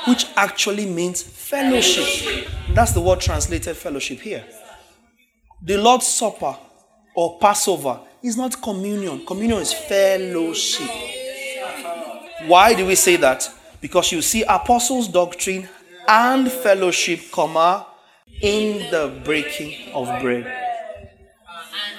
which 0.06 0.26
actually 0.36 0.86
means 0.86 1.22
fellowship. 1.22 2.48
That's 2.74 2.92
the 2.92 3.00
word 3.00 3.20
translated 3.20 3.76
fellowship 3.76 4.20
here. 4.20 4.44
The 5.62 5.78
Lord's 5.78 6.06
Supper 6.06 6.56
or 7.14 7.38
Passover 7.38 8.00
is 8.22 8.36
not 8.36 8.60
communion. 8.60 9.24
Communion 9.26 9.60
is 9.60 9.72
fellowship. 9.72 10.90
Why 12.46 12.74
do 12.74 12.86
we 12.86 12.96
say 12.96 13.16
that? 13.16 13.48
Because 13.80 14.10
you 14.12 14.22
see 14.22 14.42
apostles' 14.42 15.08
doctrine 15.08 15.68
and 16.08 16.50
fellowship, 16.50 17.30
comma, 17.30 17.86
in 18.40 18.90
the 18.90 19.20
breaking 19.24 19.92
of 19.92 20.08
bread 20.20 20.71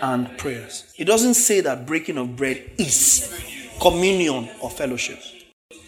and 0.03 0.37
prayers. 0.37 0.93
It 0.97 1.05
doesn't 1.05 1.35
say 1.35 1.61
that 1.61 1.87
breaking 1.87 2.17
of 2.17 2.35
bread 2.35 2.61
is 2.77 3.33
communion 3.81 4.49
or 4.61 4.69
fellowship. 4.69 5.19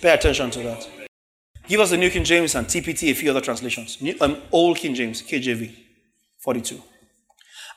Pay 0.01 0.13
attention 0.13 0.49
to 0.51 0.59
that. 0.59 0.89
Give 1.67 1.81
us 1.81 1.89
the 1.89 1.97
New 1.97 2.09
King 2.09 2.23
James 2.23 2.55
and 2.55 2.65
TPT, 2.65 3.11
a 3.11 3.13
few 3.13 3.29
other 3.29 3.41
translations. 3.41 4.01
New, 4.01 4.15
um, 4.21 4.37
Old 4.51 4.77
King 4.77 4.95
James, 4.95 5.21
KJV, 5.21 5.75
42. 6.37 6.81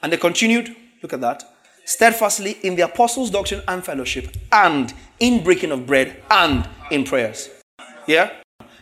And 0.00 0.12
they 0.12 0.16
continued, 0.16 0.76
look 1.02 1.12
at 1.12 1.20
that 1.22 1.42
steadfastly 1.84 2.58
in 2.62 2.76
the 2.76 2.82
apostles' 2.82 3.30
doctrine 3.30 3.62
and 3.66 3.82
fellowship, 3.82 4.36
and 4.52 4.92
in 5.18 5.42
breaking 5.42 5.72
of 5.72 5.86
bread, 5.86 6.22
and 6.30 6.68
in 6.90 7.02
prayers. 7.02 7.48
Yeah? 8.06 8.30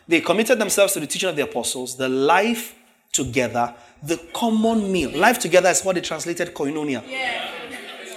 They 0.09 0.21
committed 0.21 0.59
themselves 0.59 0.93
to 0.95 1.01
the 1.01 1.07
teaching 1.07 1.29
of 1.29 1.37
the 1.37 1.45
apostles, 1.45 1.97
the 1.97 2.09
life 2.09 2.75
together, 3.13 3.75
the 4.03 4.17
common 4.33 4.91
meal. 4.91 5.11
Life 5.17 5.39
together 5.39 5.69
is 5.69 5.83
what 5.83 5.95
they 5.95 6.01
translated 6.01 6.55
koinonia. 6.55 7.03
Yeah. 7.09 7.51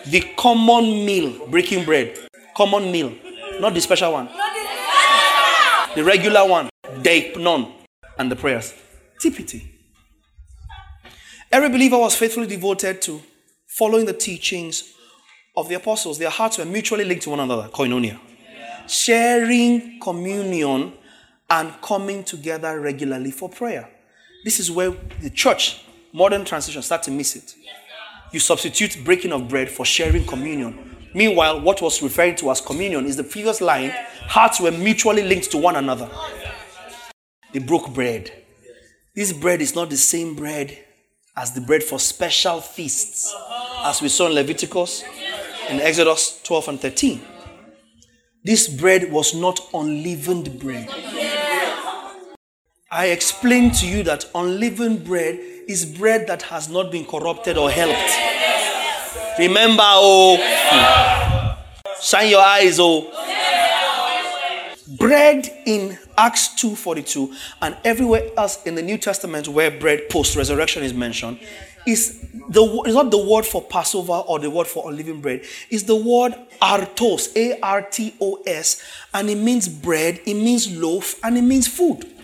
The 0.05 0.21
common 0.37 1.05
meal, 1.05 1.47
breaking 1.47 1.85
bread. 1.85 2.17
Common 2.55 2.91
meal. 2.91 3.13
Not 3.59 3.73
the 3.73 3.81
special 3.81 4.13
one. 4.13 4.29
The 5.95 6.03
regular 6.03 6.47
one. 6.47 6.69
Deipnon. 7.01 7.71
And 8.17 8.31
the 8.31 8.35
prayers. 8.35 8.73
TPT. 9.21 9.65
Every 11.51 11.69
believer 11.69 11.97
was 11.97 12.15
faithfully 12.15 12.47
devoted 12.47 13.01
to 13.03 13.21
following 13.67 14.05
the 14.05 14.13
teachings 14.13 14.93
of 15.55 15.69
the 15.69 15.75
apostles. 15.75 16.17
Their 16.17 16.29
hearts 16.29 16.57
were 16.57 16.65
mutually 16.65 17.05
linked 17.05 17.23
to 17.23 17.31
one 17.31 17.39
another, 17.39 17.69
koinonia. 17.69 18.19
Sharing 18.87 19.99
communion 19.99 20.93
and 21.49 21.73
coming 21.81 22.23
together 22.23 22.79
regularly 22.79 23.31
for 23.31 23.49
prayer. 23.49 23.89
This 24.43 24.59
is 24.59 24.71
where 24.71 24.91
the 25.21 25.29
church, 25.29 25.83
modern 26.13 26.45
transition, 26.45 26.81
start 26.81 27.03
to 27.03 27.11
miss 27.11 27.35
it. 27.35 27.55
You 28.31 28.39
substitute 28.39 28.97
breaking 29.03 29.33
of 29.33 29.49
bread 29.49 29.69
for 29.69 29.85
sharing 29.85 30.25
communion. 30.25 30.95
Meanwhile, 31.13 31.61
what 31.61 31.81
was 31.81 32.01
referring 32.01 32.35
to 32.37 32.51
as 32.51 32.61
communion 32.61 33.05
is 33.05 33.17
the 33.17 33.23
previous 33.23 33.61
line 33.61 33.91
hearts 34.27 34.61
were 34.61 34.71
mutually 34.71 35.23
linked 35.23 35.49
to 35.51 35.57
one 35.57 35.75
another. 35.75 36.09
They 37.51 37.59
broke 37.59 37.93
bread. 37.93 38.31
This 39.15 39.33
bread 39.33 39.61
is 39.61 39.75
not 39.75 39.89
the 39.89 39.97
same 39.97 40.35
bread 40.35 40.77
as 41.35 41.53
the 41.53 41.61
bread 41.61 41.83
for 41.83 41.99
special 41.99 42.61
feasts, 42.61 43.33
as 43.83 44.01
we 44.01 44.09
saw 44.09 44.27
in 44.27 44.33
Leviticus, 44.33 45.03
in 45.69 45.81
Exodus 45.81 46.39
12 46.43 46.67
and 46.67 46.79
13. 46.79 47.21
This 48.43 48.67
bread 48.67 49.11
was 49.11 49.33
not 49.33 49.59
unleavened 49.73 50.59
bread. 50.59 50.89
I 52.91 53.07
explained 53.07 53.75
to 53.75 53.87
you 53.87 54.01
that 54.03 54.25
unleavened 54.33 55.05
bread 55.05 55.35
is 55.67 55.85
bread 55.85 56.25
that 56.25 56.41
has 56.41 56.69
not 56.69 56.91
been 56.91 57.05
corrupted 57.05 57.55
or 57.55 57.69
helped. 57.69 58.17
Remember, 59.37 59.83
oh, 59.85 61.55
shine 62.01 62.31
your 62.31 62.41
eyes, 62.41 62.79
oh. 62.79 63.05
Bread 64.97 65.55
in 65.67 65.99
Acts 66.17 66.49
2:42 66.59 67.31
and 67.61 67.77
everywhere 67.85 68.23
else 68.35 68.63
in 68.63 68.73
the 68.73 68.81
New 68.81 68.97
Testament 68.97 69.47
where 69.47 69.69
bread 69.69 70.09
post 70.09 70.35
resurrection 70.35 70.81
is 70.81 70.91
mentioned 70.91 71.39
is 71.85 72.25
the 72.49 72.63
is 72.87 72.95
not 72.95 73.11
the 73.11 73.19
word 73.19 73.45
for 73.45 73.61
Passover 73.61 74.13
or 74.13 74.39
the 74.39 74.49
word 74.49 74.65
for 74.65 74.89
unleavened 74.89 75.21
bread. 75.21 75.43
It's 75.69 75.83
the 75.83 75.95
word 75.95 76.33
artos, 76.59 77.35
A 77.35 77.59
R 77.61 77.83
T 77.83 78.15
O 78.19 78.41
S, 78.47 78.81
and 79.13 79.29
it 79.29 79.37
means 79.37 79.67
bread, 79.67 80.21
it 80.25 80.33
means 80.33 80.75
loaf, 80.75 81.23
and 81.23 81.37
it 81.37 81.43
means 81.43 81.67
food. 81.67 82.15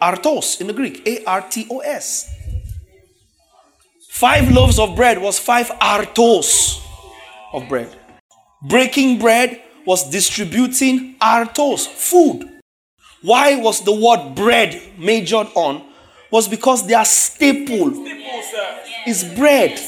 Artos 0.00 0.60
in 0.60 0.66
the 0.66 0.72
Greek, 0.72 1.06
A 1.06 1.24
R 1.24 1.42
T 1.42 1.66
O 1.70 1.80
S. 1.80 2.34
Five 4.10 4.50
loaves 4.50 4.78
of 4.78 4.96
bread 4.96 5.20
was 5.20 5.38
five 5.38 5.68
artos 5.80 6.80
of 7.52 7.68
bread. 7.68 7.88
Breaking 8.62 9.18
bread 9.18 9.62
was 9.86 10.08
distributing 10.10 11.16
artos, 11.20 11.86
food. 11.86 12.48
Why 13.22 13.56
was 13.56 13.80
the 13.82 13.92
word 13.92 14.34
bread 14.34 14.80
majored 14.98 15.48
on? 15.54 15.84
Was 16.30 16.46
because 16.46 16.86
their 16.86 17.04
staple 17.04 18.06
is 19.06 19.24
bread. 19.24 19.80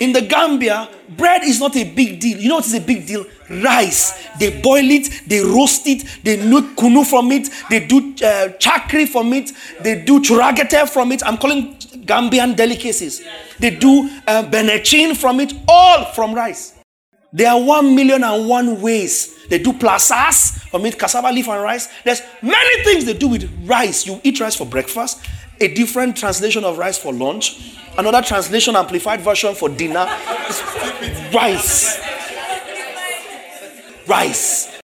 In 0.00 0.12
the 0.12 0.20
Gambia, 0.20 0.88
bread 1.16 1.42
is 1.42 1.58
not 1.58 1.74
a 1.76 1.84
big 1.84 2.20
deal. 2.20 2.38
You 2.38 2.48
know 2.48 2.56
what 2.56 2.66
is 2.66 2.74
a 2.74 2.80
big 2.80 3.06
deal? 3.06 3.26
Rice. 3.50 4.12
They 4.38 4.60
boil 4.60 4.88
it, 4.90 5.22
they 5.26 5.40
roast 5.40 5.86
it, 5.86 6.04
they 6.22 6.36
make 6.36 6.76
kunu 6.76 7.04
from 7.04 7.32
it, 7.32 7.48
they 7.68 7.84
do 7.86 7.98
uh, 8.24 8.48
chakri 8.58 9.08
from 9.08 9.32
it, 9.32 9.50
they 9.80 10.02
do 10.04 10.20
churagete 10.20 10.88
from 10.88 11.10
it. 11.12 11.24
I'm 11.26 11.36
calling 11.36 11.74
Gambian 12.04 12.54
delicacies. 12.56 13.22
They 13.58 13.70
do 13.70 14.08
uh, 14.26 14.44
benechin 14.44 15.16
from 15.16 15.40
it, 15.40 15.52
all 15.66 16.04
from 16.12 16.34
rice. 16.34 16.74
There 17.32 17.50
are 17.50 17.60
one 17.60 17.94
million 17.94 18.24
and 18.24 18.48
one 18.48 18.80
ways. 18.80 19.34
They 19.48 19.58
do 19.58 19.72
plasas 19.72 20.60
from 20.70 20.86
it, 20.86 20.98
cassava 20.98 21.30
leaf 21.32 21.48
and 21.48 21.62
rice. 21.62 21.88
There's 22.04 22.22
many 22.40 22.84
things 22.84 23.04
they 23.04 23.14
do 23.14 23.28
with 23.28 23.50
rice. 23.66 24.06
You 24.06 24.20
eat 24.22 24.40
rice 24.40 24.54
for 24.56 24.66
breakfast, 24.66 25.20
a 25.60 25.68
different 25.74 26.16
translation 26.16 26.64
of 26.64 26.78
rice 26.78 26.98
for 26.98 27.12
lunch, 27.12 27.76
another 27.96 28.22
translation 28.22 28.76
amplified 28.76 29.20
version 29.20 29.54
for 29.54 29.68
dinner. 29.68 30.06
rice. 31.32 31.98
Rice. 34.06 34.80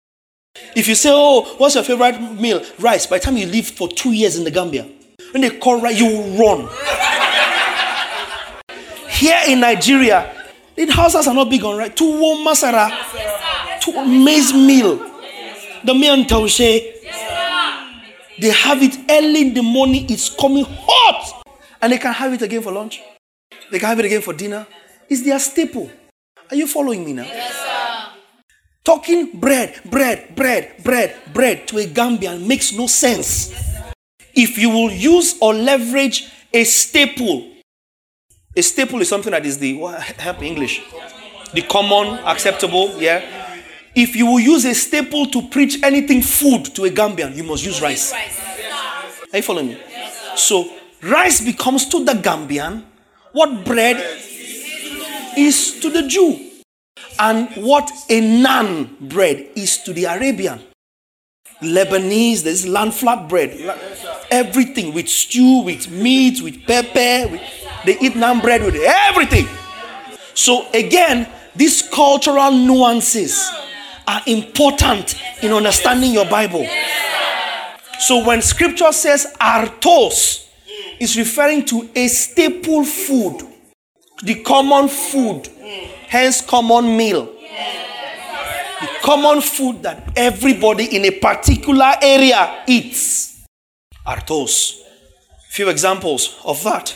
If 0.74 0.88
you 0.88 0.94
say, 0.94 1.10
Oh, 1.12 1.54
what's 1.58 1.74
your 1.74 1.84
favorite 1.84 2.18
meal? 2.40 2.62
Rice. 2.78 3.06
By 3.06 3.18
the 3.18 3.24
time 3.24 3.36
you 3.36 3.46
live 3.46 3.66
for 3.68 3.88
two 3.88 4.12
years 4.12 4.36
in 4.36 4.44
the 4.44 4.50
Gambia, 4.50 4.88
when 5.32 5.42
they 5.42 5.50
call 5.58 5.80
rice, 5.80 6.00
you 6.00 6.20
run. 6.42 6.68
Here 9.10 9.40
in 9.48 9.60
Nigeria, 9.60 10.34
the 10.74 10.86
houses 10.90 11.26
are 11.28 11.34
not 11.34 11.48
big 11.50 11.62
on 11.64 11.76
rice. 11.76 11.90
Tuwo 11.92 12.42
masara, 12.44 12.90
to 13.80 14.04
maize 14.06 14.52
meal, 14.52 14.96
the 15.84 15.94
meal 15.94 16.24
taushe. 16.24 17.01
They 18.40 18.50
have 18.50 18.82
it 18.82 18.96
early 19.10 19.48
in 19.48 19.54
the 19.54 19.62
morning. 19.62 20.06
It's 20.08 20.28
coming 20.34 20.64
hot, 20.68 21.42
and 21.80 21.92
they 21.92 21.98
can 21.98 22.12
have 22.12 22.32
it 22.32 22.42
again 22.42 22.62
for 22.62 22.72
lunch. 22.72 23.00
They 23.70 23.78
can 23.78 23.88
have 23.88 23.98
it 23.98 24.06
again 24.06 24.22
for 24.22 24.32
dinner. 24.32 24.66
It's 25.08 25.22
their 25.22 25.38
staple. 25.38 25.90
Are 26.50 26.56
you 26.56 26.66
following 26.66 27.04
me 27.04 27.12
now? 27.12 27.24
Yes, 27.24 27.54
sir. 27.54 28.18
Talking 28.84 29.38
bread, 29.38 29.80
bread, 29.84 30.34
bread, 30.34 30.82
bread, 30.82 31.16
bread 31.32 31.68
to 31.68 31.78
a 31.78 31.86
Gambian 31.86 32.46
makes 32.46 32.72
no 32.72 32.86
sense. 32.86 33.52
If 34.34 34.58
you 34.58 34.70
will 34.70 34.90
use 34.90 35.36
or 35.40 35.54
leverage 35.54 36.28
a 36.52 36.64
staple, 36.64 37.52
a 38.56 38.62
staple 38.62 39.00
is 39.00 39.08
something 39.08 39.30
that 39.30 39.46
is 39.46 39.58
the 39.58 39.74
what, 39.74 40.00
help 40.02 40.42
English, 40.42 40.82
the 41.54 41.62
common, 41.62 42.18
acceptable, 42.24 43.00
yeah. 43.00 43.51
If 43.94 44.16
you 44.16 44.26
will 44.26 44.40
use 44.40 44.64
a 44.64 44.74
staple 44.74 45.26
to 45.26 45.48
preach 45.48 45.82
anything 45.82 46.22
food 46.22 46.64
to 46.76 46.84
a 46.84 46.90
Gambian, 46.90 47.36
you 47.36 47.44
must 47.44 47.64
use 47.64 47.82
rice. 47.82 48.12
Are 48.12 49.36
you 49.36 49.42
following 49.42 49.68
me? 49.68 49.78
So 50.36 50.70
rice 51.02 51.44
becomes 51.44 51.86
to 51.88 52.04
the 52.04 52.12
Gambian 52.12 52.84
what 53.32 53.64
bread 53.64 53.96
is 55.36 55.78
to 55.80 55.90
the 55.90 56.06
Jew, 56.06 56.38
and 57.18 57.48
what 57.56 57.90
a 58.10 58.20
naan 58.20 58.98
bread 59.00 59.48
is 59.56 59.78
to 59.84 59.92
the 59.92 60.04
Arabian. 60.04 60.60
Lebanese, 61.62 62.42
there's 62.42 62.66
land 62.66 62.92
flat 62.94 63.28
bread, 63.28 63.50
everything 64.30 64.92
with 64.92 65.08
stew, 65.08 65.62
with 65.62 65.90
meat, 65.90 66.42
with 66.42 66.66
pepper. 66.66 67.30
With, 67.30 67.40
they 67.84 67.98
eat 68.00 68.12
naan 68.14 68.42
bread 68.42 68.62
with 68.62 68.74
everything. 68.76 69.46
So 70.34 70.66
again, 70.72 71.28
these 71.54 71.82
cultural 71.82 72.50
nuances 72.50 73.50
are 74.12 74.22
important 74.26 75.14
in 75.42 75.52
understanding 75.52 76.12
your 76.12 76.26
Bible. 76.26 76.66
So 77.98 78.24
when 78.26 78.42
scripture 78.42 78.92
says 78.92 79.34
artos, 79.40 80.46
it's 81.00 81.16
referring 81.16 81.64
to 81.66 81.88
a 81.94 82.08
staple 82.08 82.84
food, 82.84 83.40
the 84.22 84.42
common 84.42 84.88
food, 84.88 85.48
hence 86.08 86.42
common 86.42 86.96
meal. 86.96 87.26
The 87.26 88.88
common 89.02 89.40
food 89.40 89.82
that 89.84 90.12
everybody 90.16 90.96
in 90.96 91.04
a 91.04 91.10
particular 91.12 91.92
area 92.02 92.64
eats. 92.66 93.44
Artos. 94.06 94.80
Few 95.50 95.68
examples 95.68 96.38
of 96.44 96.62
that. 96.64 96.94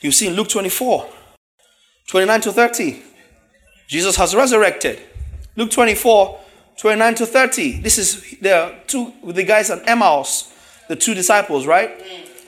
You 0.00 0.10
see 0.10 0.28
in 0.28 0.34
Luke 0.34 0.48
24, 0.48 1.06
29 2.08 2.40
to 2.40 2.52
30. 2.52 3.02
Jesus 3.88 4.16
has 4.16 4.34
resurrected. 4.34 5.00
Luke 5.56 5.70
24, 5.70 6.38
29 6.78 7.14
to 7.16 7.26
30. 7.26 7.80
This 7.80 7.98
is 7.98 8.38
the 8.40 8.74
two 8.86 9.12
the 9.24 9.44
guys 9.44 9.70
at 9.70 9.88
Emmaus, 9.88 10.52
the 10.88 10.96
two 10.96 11.14
disciples, 11.14 11.66
right? 11.66 11.90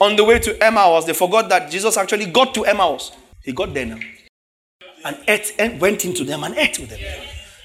On 0.00 0.16
the 0.16 0.24
way 0.24 0.38
to 0.38 0.62
Emmaus, 0.62 1.04
they 1.04 1.12
forgot 1.12 1.48
that 1.48 1.70
Jesus 1.70 1.96
actually 1.96 2.26
got 2.26 2.54
to 2.54 2.64
Emmaus. 2.64 3.12
He 3.42 3.52
got 3.52 3.74
there 3.74 3.86
now. 3.86 3.98
And 5.04 5.16
ate 5.26 5.54
and 5.58 5.80
went 5.80 6.04
into 6.04 6.24
them 6.24 6.44
and 6.44 6.54
ate 6.56 6.78
with 6.78 6.90
them. 6.90 7.00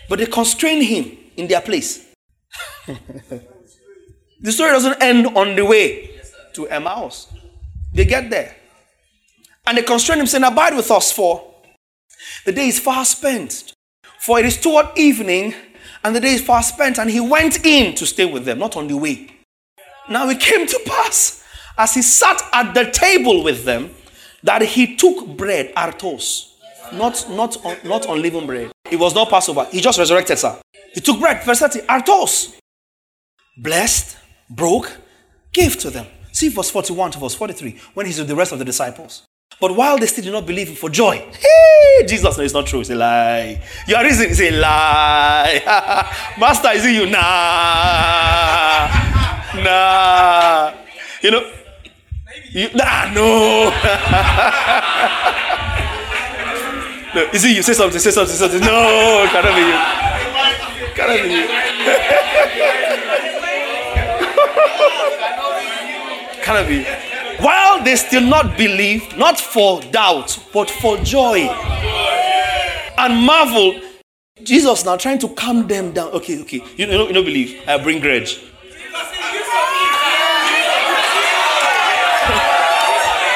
But 0.09 0.19
they 0.19 0.25
constrained 0.25 0.83
him 0.83 1.17
in 1.35 1.47
their 1.47 1.61
place. 1.61 2.05
the 2.87 4.51
story 4.51 4.71
doesn't 4.71 5.01
end 5.01 5.27
on 5.35 5.55
the 5.55 5.65
way 5.65 6.11
to 6.53 6.67
Emmaus. 6.67 7.31
They 7.93 8.05
get 8.05 8.29
there. 8.29 8.55
And 9.65 9.77
they 9.77 9.83
constrain 9.83 10.19
him, 10.19 10.27
saying, 10.27 10.43
Abide 10.43 10.75
with 10.75 10.89
us, 10.91 11.11
for 11.11 11.53
the 12.45 12.51
day 12.51 12.67
is 12.67 12.79
far 12.79 13.05
spent. 13.05 13.73
For 14.19 14.39
it 14.39 14.45
is 14.45 14.59
toward 14.59 14.87
evening, 14.97 15.53
and 16.03 16.15
the 16.15 16.19
day 16.19 16.33
is 16.33 16.41
far 16.41 16.61
spent. 16.63 16.99
And 16.99 17.09
he 17.09 17.19
went 17.19 17.65
in 17.65 17.95
to 17.95 18.05
stay 18.05 18.25
with 18.25 18.45
them, 18.45 18.59
not 18.59 18.75
on 18.75 18.87
the 18.87 18.97
way. 18.97 19.29
Now 20.09 20.29
it 20.29 20.39
came 20.39 20.67
to 20.67 20.79
pass, 20.85 21.43
as 21.77 21.93
he 21.93 22.01
sat 22.01 22.41
at 22.51 22.73
the 22.73 22.91
table 22.91 23.43
with 23.43 23.63
them, 23.65 23.91
that 24.43 24.61
he 24.61 24.95
took 24.95 25.37
bread, 25.37 25.73
artos, 25.75 26.51
not, 26.91 27.25
not, 27.29 27.57
not 27.85 28.05
unleavened 28.09 28.47
bread. 28.47 28.71
It 28.91 28.99
was 28.99 29.15
not 29.15 29.29
Passover. 29.29 29.65
He 29.71 29.79
just 29.79 29.97
resurrected, 29.97 30.37
sir. 30.37 30.59
He 30.93 30.99
took 30.99 31.19
bread, 31.19 31.43
verse 31.43 31.59
30, 31.59 31.79
artos, 31.81 32.53
blessed, 33.57 34.17
broke, 34.49 34.97
gave 35.53 35.77
to 35.79 35.89
them. 35.89 36.05
See 36.33 36.49
verse 36.49 36.69
41 36.69 37.11
to 37.11 37.19
verse 37.19 37.35
43, 37.35 37.79
when 37.93 38.05
he's 38.05 38.19
with 38.19 38.27
the 38.27 38.35
rest 38.35 38.51
of 38.51 38.59
the 38.59 38.65
disciples. 38.65 39.23
But 39.59 39.75
while 39.75 39.97
they 39.97 40.07
still 40.07 40.23
did 40.23 40.33
not 40.33 40.45
believe 40.45 40.69
him 40.69 40.75
for 40.75 40.89
joy, 40.89 41.17
hey, 41.17 42.05
Jesus, 42.05 42.37
no, 42.37 42.43
it's 42.43 42.53
not 42.53 42.65
true. 42.67 42.81
It's 42.81 42.89
a 42.89 42.95
lie. 42.95 43.61
Your 43.87 44.03
reason 44.03 44.29
is 44.29 44.41
a 44.41 44.51
lie. 44.51 45.61
Master, 46.39 46.71
is 46.71 46.85
it 46.85 46.91
you? 46.91 47.09
Nah. 47.09 48.89
Nah. 49.53 50.73
You 51.21 51.29
know, 51.29 51.51
you, 52.51 52.69
nah, 52.73 53.05
no. 53.13 53.69
no. 57.15 57.21
Is 57.31 57.45
it 57.45 57.55
you? 57.55 57.61
Say 57.61 57.73
something, 57.73 57.99
say 57.99 58.09
something, 58.11 58.35
say 58.35 58.47
something. 58.47 58.61
No, 58.61 59.27
cannot 59.31 59.55
be 59.55 59.61
you. 59.61 59.77
Cannot 60.95 61.21
be 61.23 61.29
you. 61.33 61.47
cannot 66.43 66.67
be. 66.67 67.12
While 67.39 67.83
they 67.83 67.95
still 67.95 68.21
not 68.23 68.57
believe, 68.57 69.17
not 69.17 69.39
for 69.39 69.81
doubt, 69.81 70.39
but 70.53 70.69
for 70.69 70.97
joy 70.97 71.47
and 72.97 73.25
marvel, 73.25 73.79
Jesus 74.43 74.85
now 74.85 74.97
trying 74.97 75.19
to 75.19 75.27
calm 75.29 75.67
them 75.67 75.91
down. 75.91 76.09
Okay, 76.11 76.41
okay, 76.41 76.61
you 76.77 76.87
know, 76.87 77.07
you 77.07 77.13
don't 77.13 77.25
believe. 77.25 77.61
I 77.67 77.77
bring 77.81 77.99
grudge. 77.99 78.39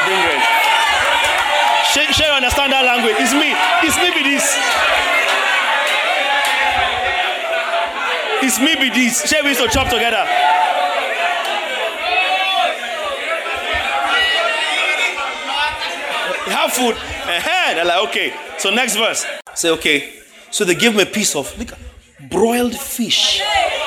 bring 0.05 0.21
grudge. 0.21 0.45
Share, 1.93 2.13
share, 2.13 2.33
understand 2.33 2.73
that 2.73 2.83
language. 2.85 3.15
It's 3.19 3.33
me. 3.33 3.55
It's 3.83 3.97
me 3.97 4.11
be 4.13 4.23
this. 4.29 4.57
It's 8.43 8.59
me 8.59 8.75
be 8.75 8.89
this. 8.93 9.27
Share 9.27 9.43
we 9.43 9.55
to 9.55 9.67
chop 9.67 9.89
together. 9.89 10.56
Have 16.67 16.75
food. 16.75 16.95
Uh-huh. 16.95 17.73
They're 17.73 17.85
like, 17.85 18.09
okay. 18.09 18.33
So 18.57 18.69
next 18.69 18.95
verse. 18.95 19.25
Say, 19.55 19.71
okay. 19.71 20.13
So 20.51 20.63
they 20.65 20.75
give 20.75 20.95
me 20.95 21.03
a 21.03 21.05
piece 21.05 21.35
of 21.35 21.57
look, 21.57 21.71
broiled 22.29 22.75
fish. 22.75 23.41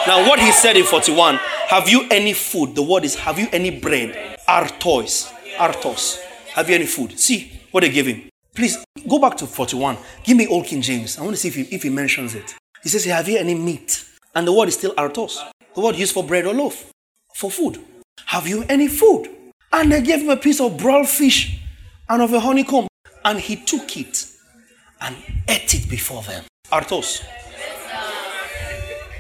Now, 0.07 0.29
what 0.29 0.41
he 0.41 0.53
said 0.53 0.77
in 0.77 0.85
41, 0.85 1.37
have 1.69 1.89
you 1.89 2.07
any 2.11 2.33
food? 2.33 2.75
The 2.75 2.83
word 2.83 3.05
is, 3.05 3.15
have 3.17 3.39
you 3.39 3.49
any 3.53 3.71
bread? 3.71 4.39
Artos. 4.49 5.33
Artos. 5.57 6.21
Have 6.55 6.69
you 6.69 6.75
any 6.75 6.87
food? 6.87 7.19
See 7.19 7.53
what 7.71 7.83
they 7.83 7.91
gave 7.91 8.07
him. 8.07 8.29
Please 8.55 8.79
go 9.09 9.19
back 9.19 9.37
to 9.39 9.47
41. 9.47 9.97
Give 10.25 10.37
me 10.37 10.47
Old 10.47 10.67
King 10.67 10.83
James. 10.83 11.19
I 11.19 11.23
want 11.23 11.35
to 11.35 11.41
see 11.41 11.49
if 11.49 11.55
he, 11.55 11.63
if 11.75 11.83
he 11.83 11.91
mentions 11.91 12.35
it. 12.35 12.55
He 12.83 12.89
says, 12.89 13.05
Have 13.05 13.29
you 13.29 13.39
any 13.39 13.55
meat? 13.55 14.05
And 14.35 14.47
the 14.47 14.53
word 14.53 14.69
is 14.69 14.75
still 14.75 14.95
artos. 14.95 15.39
The 15.75 15.81
word 15.81 15.97
used 15.97 16.15
for 16.15 16.25
bread 16.25 16.47
or 16.47 16.55
loaf, 16.55 16.91
for 17.35 17.51
food. 17.51 17.79
Have 18.27 18.47
you 18.49 18.65
any 18.69 18.89
food? 18.89 19.29
And 19.73 19.93
they 19.93 20.03
gave 20.03 20.23
him 20.23 20.31
a 20.31 20.37
piece 20.37 20.61
of 20.61 20.77
broiled 20.77 21.09
fish 21.09 21.60
and 22.11 22.23
of 22.23 22.33
a 22.33 22.41
honeycomb. 22.41 22.89
And 23.25 23.39
he 23.39 23.57
took 23.57 23.97
it 23.97 24.27
and 25.01 25.17
ate 25.49 25.75
it 25.75 25.89
before 25.89 26.23
them. 26.23 26.45
Artos. 26.71 27.23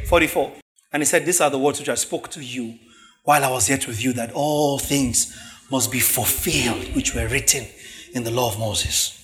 44. 0.08 0.52
And 0.92 1.02
he 1.02 1.06
said, 1.06 1.24
These 1.24 1.40
are 1.40 1.50
the 1.50 1.58
words 1.58 1.78
which 1.78 1.88
I 1.88 1.94
spoke 1.94 2.28
to 2.30 2.44
you 2.44 2.78
while 3.24 3.44
I 3.44 3.50
was 3.50 3.68
yet 3.70 3.86
with 3.86 4.02
you, 4.02 4.12
that 4.14 4.32
all 4.32 4.78
things 4.78 5.38
must 5.70 5.92
be 5.92 6.00
fulfilled 6.00 6.94
which 6.96 7.14
were 7.14 7.28
written 7.28 7.66
in 8.12 8.24
the 8.24 8.30
law 8.30 8.48
of 8.52 8.58
Moses. 8.58 9.16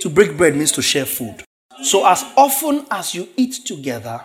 To 0.00 0.10
break 0.10 0.36
bread 0.36 0.56
means 0.56 0.72
to 0.72 0.82
share 0.82 1.04
food. 1.04 1.44
So, 1.82 2.06
as 2.06 2.24
often 2.36 2.86
as 2.90 3.14
you 3.14 3.28
eat 3.36 3.64
together, 3.64 4.22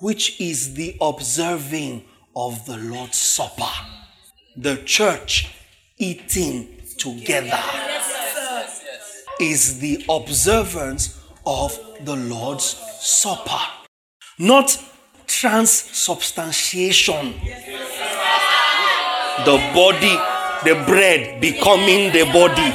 which 0.00 0.40
is 0.40 0.74
the 0.74 0.96
observing 1.00 2.04
of 2.34 2.64
the 2.66 2.76
Lord's 2.76 3.18
Supper, 3.18 3.70
the 4.56 4.76
church 4.78 5.54
eating 5.98 6.80
together 6.98 7.60
is 9.40 9.80
the 9.80 10.04
observance 10.08 11.18
of 11.46 11.78
the 12.04 12.14
Lord's 12.14 12.64
Supper, 12.64 13.58
not 14.38 14.78
transubstantiation. 15.26 17.34
The 19.44 19.56
body, 19.74 20.16
the 20.64 20.74
bread 20.84 21.40
becoming 21.40 22.12
the 22.12 22.24
body, 22.30 22.72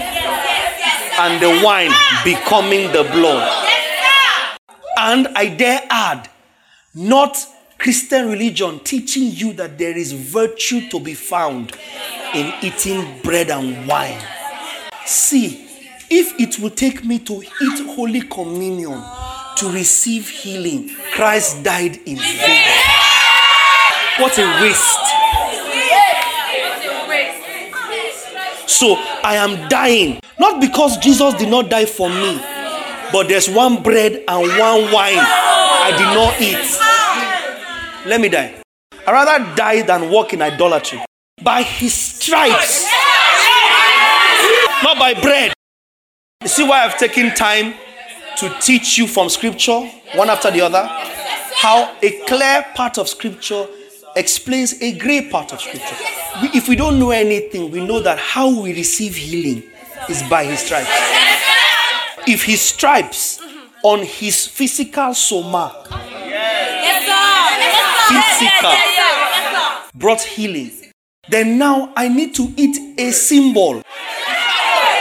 and 1.20 1.42
the 1.42 1.62
wine 1.64 1.92
becoming 2.24 2.92
the 2.92 3.04
blood. 3.14 3.48
And 4.98 5.28
I 5.30 5.50
dare 5.50 5.82
add, 5.90 6.30
not 6.96 7.38
Christian 7.78 8.30
religion 8.30 8.80
teaching 8.80 9.30
you 9.32 9.54
that 9.54 9.78
there 9.78 9.96
is 9.96 10.12
virtue 10.14 10.90
to 10.90 11.00
be 11.00 11.14
found 11.14 11.78
in 12.34 12.52
eating 12.64 13.22
bread 13.22 13.52
and 13.52 13.88
wine. 13.88 14.20
See, 15.06 15.65
if 16.10 16.40
it 16.40 16.60
will 16.60 16.70
take 16.70 17.04
me 17.04 17.20
to 17.20 17.42
eat 17.42 17.86
Holy 17.96 18.22
Communion 18.22 19.02
to 19.58 19.72
receive 19.72 20.28
healing, 20.30 20.90
Christ 21.14 21.64
died 21.64 21.98
in 22.06 22.18
vain. 22.18 22.62
What 24.20 24.38
a 24.38 24.62
waste. 24.62 25.06
So 28.68 28.96
I 29.24 29.36
am 29.36 29.70
dying, 29.70 30.20
not 30.40 30.60
because 30.60 30.98
Jesus 30.98 31.34
did 31.36 31.50
not 31.50 31.70
die 31.70 31.86
for 31.86 32.10
me, 32.10 32.38
but 33.12 33.28
there's 33.28 33.50
one 33.50 33.82
bread 33.82 34.24
and 34.28 34.48
one 34.60 34.92
wine 34.92 35.18
I 35.18 35.92
did 35.98 36.12
not 36.14 36.42
eat. 36.42 38.10
Let 38.10 38.22
me 38.22 38.30
die. 38.30 38.62
i 39.08 39.12
rather 39.12 39.56
die 39.56 39.82
than 39.82 40.12
walk 40.12 40.34
in 40.34 40.42
idolatry. 40.42 41.00
By 41.42 41.64
his 41.64 41.94
stripes, 41.94 42.86
not 44.84 45.00
by 45.00 45.14
bread. 45.22 45.55
You 46.46 46.50
see 46.50 46.64
why 46.64 46.84
I've 46.84 47.00
taken 47.00 47.34
time 47.34 47.74
to 48.38 48.56
teach 48.62 49.00
you 49.00 49.08
from 49.08 49.30
scripture, 49.30 49.80
one 50.14 50.30
after 50.30 50.52
the 50.52 50.62
other, 50.62 50.88
how 51.56 51.92
a 52.04 52.22
clear 52.28 52.64
part 52.76 53.00
of 53.00 53.10
scripture 53.10 53.66
explains 54.16 54.80
a 54.80 54.96
gray 54.96 55.28
part 55.28 55.54
of 55.54 55.60
scripture. 55.60 55.96
We, 56.44 56.50
if 56.50 56.70
we 56.70 56.76
don't 56.76 57.00
know 57.00 57.10
anything, 57.10 57.72
we 57.72 57.84
know 57.84 58.00
that 58.00 58.20
how 58.20 58.62
we 58.62 58.76
receive 58.76 59.16
healing 59.16 59.64
is 60.08 60.22
by 60.30 60.44
his 60.46 60.60
stripes. 60.60 60.92
If 62.28 62.44
his 62.44 62.62
stripes 62.62 63.42
on 63.84 64.04
his 64.04 64.46
physical 64.46 65.16
soma, 65.16 65.74
physical, 68.08 68.72
brought 69.96 70.22
healing, 70.22 70.70
then 71.28 71.58
now 71.58 71.92
I 71.96 72.08
need 72.08 72.36
to 72.36 72.54
eat 72.56 73.00
a 73.00 73.10
symbol 73.10 73.82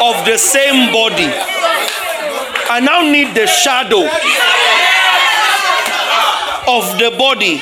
of 0.02 0.24
the 0.24 0.36
same 0.38 0.92
body. 0.92 1.30
I 2.70 2.80
now 2.80 3.02
need 3.02 3.34
the 3.34 3.46
shadow 3.46 4.02
of 6.66 6.98
the 6.98 7.16
body 7.16 7.60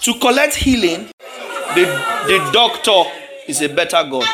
to 0.00 0.18
collect 0.20 0.54
healing. 0.54 1.08
The, 1.74 1.84
the 2.26 2.50
doctor 2.52 3.10
is 3.48 3.62
a 3.62 3.68
better 3.68 4.04
God. 4.08 4.26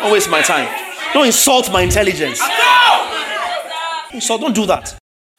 Don't 0.00 0.12
waste 0.12 0.30
my 0.30 0.42
time. 0.42 0.68
Don't 1.12 1.26
insult 1.26 1.70
my 1.72 1.82
intelligence. 1.82 2.40
So 4.18 4.38
don't 4.38 4.54
do 4.54 4.66
that. 4.66 4.96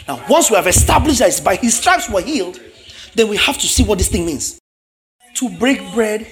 Now, 0.07 0.23
once 0.29 0.49
we 0.49 0.55
have 0.55 0.67
established 0.67 1.19
that 1.19 1.41
by 1.43 1.55
his 1.55 1.77
stripes 1.77 2.09
we're 2.09 2.21
healed, 2.21 2.59
then 3.15 3.27
we 3.27 3.37
have 3.37 3.57
to 3.57 3.67
see 3.67 3.83
what 3.83 3.97
this 3.97 4.07
thing 4.07 4.25
means. 4.25 4.59
To 5.35 5.49
break 5.49 5.93
bread 5.93 6.27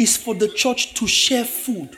is 0.00 0.16
for 0.16 0.34
the 0.34 0.48
church 0.48 0.94
to 0.94 1.06
share 1.06 1.44
food, 1.44 1.96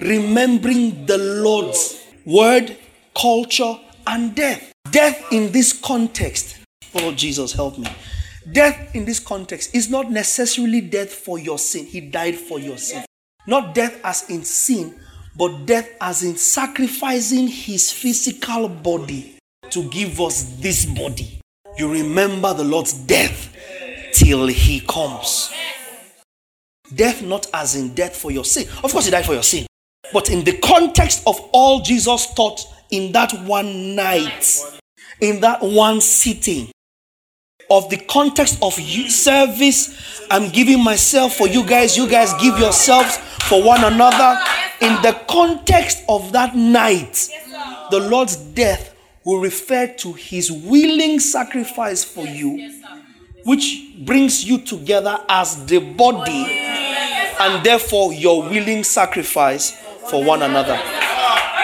remembering 0.00 1.04
the 1.04 1.18
Lord's 1.18 2.02
word, 2.24 2.76
culture, 3.14 3.74
and 4.06 4.34
death. 4.34 4.72
Death 4.90 5.30
in 5.30 5.52
this 5.52 5.78
context, 5.78 6.56
oh 6.94 7.12
Jesus, 7.12 7.52
help 7.52 7.78
me. 7.78 7.86
Death 8.50 8.94
in 8.94 9.04
this 9.04 9.20
context 9.20 9.74
is 9.74 9.90
not 9.90 10.10
necessarily 10.10 10.80
death 10.80 11.12
for 11.12 11.38
your 11.38 11.58
sin. 11.58 11.84
He 11.84 12.00
died 12.00 12.34
for 12.34 12.58
your 12.58 12.78
sin. 12.78 13.04
Not 13.46 13.74
death 13.74 14.00
as 14.02 14.30
in 14.30 14.42
sin, 14.42 14.98
but 15.36 15.66
death 15.66 15.90
as 16.00 16.22
in 16.22 16.36
sacrificing 16.36 17.46
his 17.48 17.92
physical 17.92 18.68
body 18.68 19.36
to 19.70 19.82
give 19.90 20.18
us 20.20 20.44
this 20.60 20.86
body. 20.86 21.40
You 21.76 21.92
remember 21.92 22.54
the 22.54 22.64
Lord's 22.64 22.94
death 22.94 23.54
till 24.14 24.46
he 24.46 24.80
comes. 24.80 25.52
Death 26.94 27.22
not 27.22 27.46
as 27.52 27.76
in 27.76 27.94
death 27.94 28.16
for 28.16 28.30
your 28.30 28.44
sin. 28.44 28.66
Of 28.82 28.92
course, 28.92 29.04
he 29.06 29.10
died 29.10 29.26
for 29.26 29.34
your 29.34 29.42
sin. 29.42 29.66
But 30.12 30.30
in 30.30 30.44
the 30.44 30.56
context 30.58 31.22
of 31.26 31.38
all 31.52 31.80
Jesus 31.80 32.32
taught 32.34 32.60
in 32.90 33.12
that 33.12 33.32
one 33.44 33.94
night, 33.94 34.58
in 35.20 35.40
that 35.40 35.62
one 35.62 36.00
sitting, 36.00 36.70
of 37.70 37.90
the 37.90 37.98
context 37.98 38.58
of 38.62 38.72
service, 38.74 40.26
I'm 40.30 40.50
giving 40.50 40.82
myself 40.82 41.34
for 41.34 41.46
you 41.46 41.66
guys, 41.66 41.96
you 41.96 42.08
guys 42.08 42.32
give 42.40 42.58
yourselves 42.58 43.18
for 43.48 43.62
one 43.62 43.84
another. 43.84 44.40
In 44.80 44.94
the 45.02 45.20
context 45.28 46.02
of 46.08 46.32
that 46.32 46.56
night, 46.56 47.28
the 47.90 48.00
Lord's 48.00 48.36
death 48.36 48.94
will 49.24 49.40
refer 49.40 49.86
to 49.86 50.12
his 50.14 50.50
willing 50.50 51.20
sacrifice 51.20 52.04
for 52.04 52.26
you, 52.26 52.77
which 53.48 53.82
brings 54.00 54.44
you 54.44 54.58
together 54.58 55.18
as 55.26 55.64
the 55.64 55.78
body, 55.78 56.44
and 57.40 57.64
therefore 57.64 58.12
your 58.12 58.42
willing 58.42 58.84
sacrifice 58.84 59.70
for 60.10 60.22
one 60.22 60.42
another. 60.42 60.78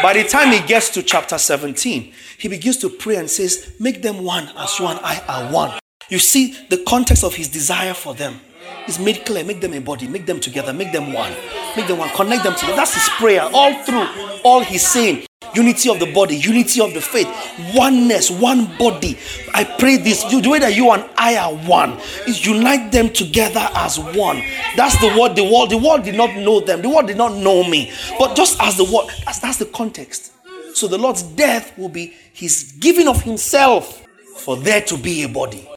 By 0.03 0.15
the 0.15 0.25
time 0.25 0.51
he 0.51 0.67
gets 0.67 0.89
to 0.95 1.03
chapter 1.03 1.37
17, 1.37 2.11
he 2.39 2.49
begins 2.49 2.79
to 2.79 2.89
pray 2.89 3.17
and 3.17 3.29
says, 3.29 3.75
Make 3.79 4.01
them 4.01 4.25
one 4.25 4.51
as 4.57 4.79
you 4.79 4.87
and 4.87 4.99
I 5.01 5.23
are 5.29 5.53
one. 5.53 5.79
You 6.09 6.19
see 6.19 6.57
the 6.71 6.83
context 6.89 7.23
of 7.23 7.35
his 7.35 7.49
desire 7.49 7.93
for 7.93 8.15
them 8.15 8.41
is 8.89 8.99
made 8.99 9.25
clear. 9.25 9.45
Make 9.45 9.61
them 9.61 9.75
a 9.75 9.81
body, 9.81 10.07
make 10.09 10.27
them 10.27 10.41
together, 10.41 10.73
make 10.73 10.93
them 10.93 11.13
one, 11.13 11.33
make 11.77 11.87
them 11.87 11.99
one, 11.99 12.11
connect 12.11 12.45
them 12.45 12.55
together. 12.55 12.77
That's 12.77 12.95
his 12.95 13.09
prayer 13.19 13.49
all 13.53 13.75
through, 13.85 14.07
all 14.45 14.61
he's 14.61 14.87
saying. 14.87 15.27
Unity 15.55 15.89
of 15.89 16.01
the 16.01 16.13
body, 16.13 16.37
unity 16.37 16.81
of 16.81 16.93
the 16.95 17.01
faith, 17.01 17.29
oneness, 17.77 18.29
one 18.29 18.77
body. 18.77 19.17
I 19.55 19.63
pray 19.63 19.99
this 19.99 20.25
the 20.25 20.49
way 20.49 20.59
that 20.59 20.75
you 20.75 20.91
and 20.91 21.09
I 21.17 21.37
are 21.37 21.55
one 21.55 21.93
is 22.27 22.45
unite 22.45 22.91
them 22.91 23.09
together 23.11 23.69
as 23.75 23.99
one. 23.99 24.43
That's 24.77 24.99
the 25.01 25.17
word 25.19 25.37
the 25.37 25.45
world, 25.45 25.71
the 25.71 25.79
world 25.79 26.03
did 26.03 26.17
not 26.17 26.35
know 26.35 26.59
them, 26.59 26.83
the 26.83 26.89
world 26.89 27.07
did 27.07 27.19
not 27.19 27.35
know 27.35 27.63
me. 27.63 27.93
But 28.19 28.35
just 28.35 28.61
as 28.61 28.77
the 28.77 28.85
word, 28.85 29.07
that's, 29.25 29.39
that's 29.39 29.59
the 29.59 29.67
context. 29.67 30.33
So 30.75 30.89
the 30.89 30.99
Lord's 30.99 31.23
death 31.23 31.79
will 31.79 31.89
be 31.89 32.15
his 32.33 32.75
giving 32.81 33.07
of 33.07 33.23
himself 33.23 34.05
for 34.37 34.57
there 34.57 34.81
to 34.83 34.99
be 34.99 35.23
a 35.23 35.29
body. 35.29 35.69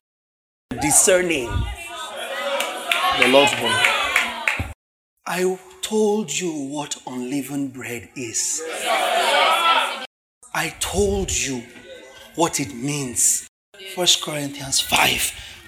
Discerning 0.81 1.51
the 3.19 3.27
Lord's 3.30 3.52
body. 3.53 4.73
I 5.26 5.60
told 5.81 6.31
you 6.31 6.52
what 6.52 6.95
unleavened 7.07 7.73
bread 7.73 8.10
is. 8.15 8.61
I 10.53 10.73
told 10.80 11.31
you 11.31 11.64
what 12.35 12.60
it 12.60 12.73
means. 12.76 13.48
First 13.95 14.22
Corinthians 14.23 14.80
5 14.81 15.22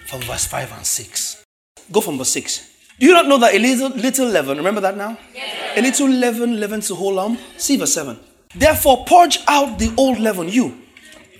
from 0.08 0.22
verse 0.22 0.46
5 0.46 0.74
and 0.74 0.86
6. 0.86 1.44
Go 1.92 2.02
from 2.02 2.20
verse 2.20 2.32
6. 2.32 2.70
Do 3.00 3.08
you 3.08 3.14
not 3.14 3.28
know 3.28 3.38
that 3.40 3.56
a 3.56 3.60
little, 3.60 3.90
little 3.90 4.28
leaven, 4.28 4.58
remember 4.58 4.82
that 4.82 4.96
now? 4.96 5.18
Yes. 5.34 5.78
A 5.78 5.82
little 5.82 6.08
leaven 6.08 6.60
leavens 6.60 6.88
the 6.90 6.96
whole 6.96 7.14
lump? 7.14 7.40
See 7.58 7.78
verse 7.78 7.94
7. 7.94 8.20
Therefore, 8.56 9.06
purge 9.06 9.40
out 9.48 9.80
the 9.80 9.94
old 9.98 10.20
leaven, 10.20 10.50
you, 10.50 10.78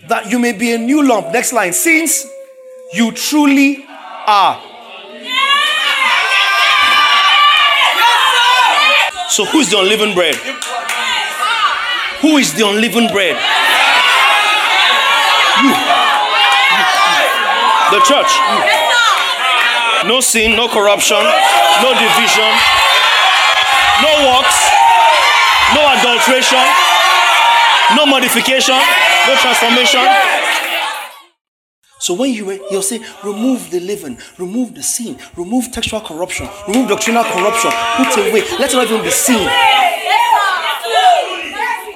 that 0.08 0.32
you 0.32 0.40
may 0.40 0.54
be 0.54 0.74
a 0.74 0.78
new 0.78 1.08
lump. 1.08 1.32
Next 1.32 1.54
line, 1.54 1.74
since 1.74 2.26
you 2.94 3.12
truly 3.12 3.86
are. 4.26 4.69
So, 9.30 9.46
who's 9.46 9.70
the 9.70 9.78
unleavened 9.78 10.16
bread? 10.16 10.34
Who 12.22 12.38
is 12.38 12.54
the 12.54 12.66
unleavened 12.68 13.12
bread? 13.14 13.38
You. 15.62 15.70
The 17.94 18.02
church. 18.10 18.32
You. 18.34 20.10
No 20.10 20.20
sin, 20.20 20.56
no 20.56 20.68
corruption, 20.68 21.22
no 21.84 21.90
division, 21.94 22.50
no 24.02 24.12
works, 24.34 24.58
no 25.76 25.86
adulteration, 25.94 26.66
no 27.96 28.06
modification, 28.06 28.80
no 29.28 29.36
transformation. 29.38 30.02
So 32.00 32.14
when 32.14 32.34
you 32.34 32.50
you'll 32.72 32.82
say, 32.82 33.02
remove 33.24 33.70
the 33.72 33.82
leaven, 33.82 34.18
remove 34.38 34.74
the 34.74 34.82
sin, 34.82 35.20
remove 35.36 35.72
textual 35.72 36.02
corruption, 36.02 36.48
remove 36.68 36.88
doctrinal 36.90 37.24
corruption, 37.24 37.72
put 37.98 38.18
away, 38.18 38.42
let 38.58 38.74
it 38.74 38.76
not 38.76 38.88
even 38.88 39.04
be 39.04 39.12
seen. 39.12 39.50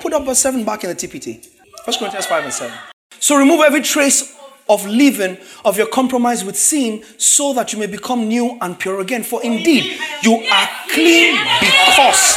Put 0.01 0.13
up 0.13 0.25
verse 0.25 0.39
7 0.39 0.65
back 0.65 0.83
in 0.83 0.89
the 0.89 0.95
TPT. 0.95 1.47
1 1.85 1.97
Corinthians 1.97 2.25
5 2.25 2.43
and 2.43 2.53
7. 2.53 2.73
So 3.19 3.37
remove 3.37 3.61
every 3.61 3.81
trace 3.81 4.37
of 4.67 4.85
leaven 4.85 5.37
of 5.63 5.77
your 5.77 5.87
compromise 5.87 6.43
with 6.43 6.57
sin 6.57 7.03
so 7.17 7.53
that 7.53 7.71
you 7.71 7.79
may 7.79 7.87
become 7.87 8.27
new 8.27 8.57
and 8.61 8.77
pure 8.77 8.99
again. 8.99 9.23
For 9.23 9.41
indeed, 9.41 9.99
you 10.21 10.33
are 10.33 10.69
clean 10.91 11.35
because 11.61 12.35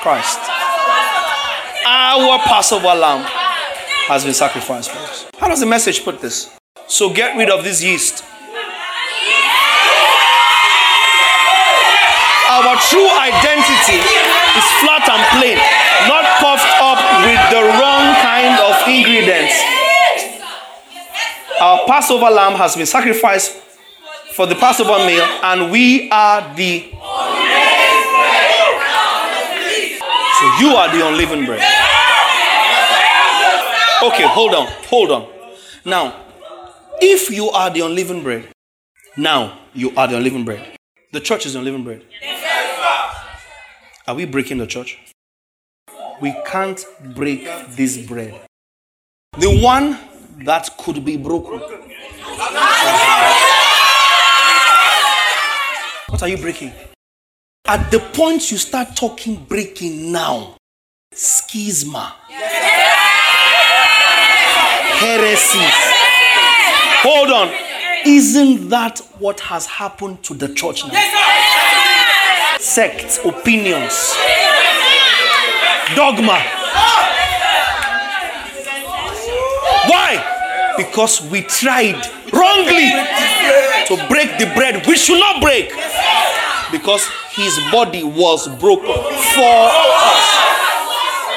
Christ, 0.00 0.38
our 1.86 2.38
Passover 2.40 2.94
lamb, 2.94 3.24
has 4.08 4.24
been 4.24 4.34
sacrificed 4.34 4.90
for 4.90 4.98
us. 4.98 5.26
How 5.38 5.48
does 5.48 5.60
the 5.60 5.66
message 5.66 6.04
put 6.04 6.20
this? 6.20 6.50
So 6.92 7.08
get 7.08 7.38
rid 7.38 7.48
of 7.48 7.64
this 7.64 7.82
yeast. 7.82 8.22
Our 12.52 12.76
true 12.84 13.08
identity 13.08 13.96
is 13.96 14.66
flat 14.84 15.00
and 15.08 15.24
plain, 15.40 15.56
not 16.04 16.28
puffed 16.36 16.68
up 16.84 17.00
with 17.24 17.40
the 17.48 17.64
wrong 17.80 18.12
kind 18.20 18.60
of 18.60 18.76
ingredients. 18.86 19.56
Our 21.62 21.86
Passover 21.86 22.28
lamb 22.28 22.56
has 22.56 22.76
been 22.76 22.84
sacrificed 22.84 23.52
for 24.34 24.44
the 24.44 24.54
Passover 24.54 24.98
meal, 25.06 25.24
and 25.42 25.72
we 25.72 26.10
are 26.10 26.54
the. 26.54 26.90
So 30.38 30.44
you 30.60 30.76
are 30.76 30.92
the 30.94 31.08
unleavened 31.08 31.46
bread. 31.46 31.64
Okay, 34.02 34.28
hold 34.28 34.52
on, 34.54 34.66
hold 34.90 35.10
on. 35.10 35.26
Now, 35.86 36.21
if 37.00 37.30
you 37.30 37.50
are 37.50 37.70
the 37.70 37.80
unleavened 37.80 38.22
bread, 38.22 38.48
now 39.16 39.58
you 39.74 39.92
are 39.96 40.08
the 40.08 40.16
unleavened 40.16 40.44
bread. 40.44 40.76
The 41.12 41.20
church 41.20 41.46
is 41.46 41.52
the 41.52 41.58
unleavened 41.60 41.84
bread. 41.84 42.02
Are 44.06 44.14
we 44.14 44.24
breaking 44.24 44.58
the 44.58 44.66
church? 44.66 44.98
We 46.20 46.34
can't 46.46 46.84
break 47.14 47.48
this 47.70 47.96
bread. 48.06 48.40
The 49.38 49.60
one 49.62 49.98
that 50.44 50.76
could 50.78 51.04
be 51.04 51.16
broken. 51.16 51.60
What 56.08 56.22
are 56.22 56.28
you 56.28 56.36
breaking? 56.36 56.72
At 57.66 57.90
the 57.90 58.00
point 58.00 58.50
you 58.50 58.58
start 58.58 58.94
talking 58.96 59.44
breaking 59.44 60.12
now, 60.12 60.56
schisma, 61.14 62.12
heresies, 64.98 65.92
Hold 67.02 67.30
on. 67.30 67.50
Isn't 68.06 68.68
that 68.68 69.00
what 69.18 69.40
has 69.40 69.66
happened 69.66 70.22
to 70.22 70.34
the 70.34 70.54
church 70.54 70.86
now? 70.86 70.94
Sects, 72.60 73.18
opinions, 73.24 74.14
dogma. 75.96 76.38
Why? 79.90 80.74
Because 80.76 81.22
we 81.28 81.42
tried 81.42 81.98
wrongly 82.32 82.90
to 83.88 84.06
break 84.08 84.38
the 84.38 84.50
bread 84.54 84.86
we 84.86 84.96
should 84.96 85.18
not 85.18 85.42
break. 85.42 85.72
Because 86.70 87.04
his 87.32 87.58
body 87.72 88.04
was 88.04 88.46
broken 88.60 88.94
for 89.34 89.68
us. 89.68 90.42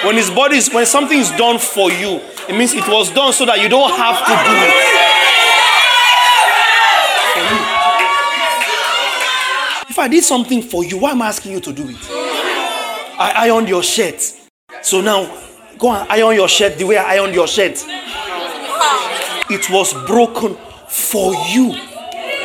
When 0.06 0.16
his 0.16 0.30
body 0.30 0.58
is, 0.58 0.72
when 0.72 0.86
something 0.86 1.18
is 1.18 1.32
done 1.32 1.58
for 1.58 1.92
you, 1.92 2.22
it 2.48 2.56
means 2.56 2.74
it 2.74 2.88
was 2.88 3.12
done 3.12 3.34
so 3.34 3.48
that 3.48 3.60
you 3.62 3.68
don't 3.68 3.90
have 3.98 4.20
to 4.20 4.34
do 4.46 4.54
it. 4.62 5.15
If 9.96 10.00
I 10.00 10.10
did 10.10 10.26
something 10.26 10.62
for 10.62 10.84
you, 10.84 10.98
why 10.98 11.12
am 11.12 11.22
I 11.22 11.28
asking 11.28 11.54
you 11.54 11.62
to 11.62 11.72
do 11.72 11.88
it? 11.88 11.96
I 13.18 13.32
ironed 13.48 13.70
your 13.70 13.82
shirt. 13.82 14.22
So 14.82 15.00
now, 15.00 15.24
go 15.78 15.90
and 15.90 16.06
iron 16.12 16.36
your 16.36 16.50
shirt 16.50 16.78
the 16.78 16.84
way 16.84 16.98
I 16.98 17.16
ironed 17.16 17.34
your 17.34 17.48
shirt. 17.48 17.82
It 19.50 19.70
was 19.70 19.94
broken 20.06 20.58
for 20.90 21.34
you, 21.48 21.70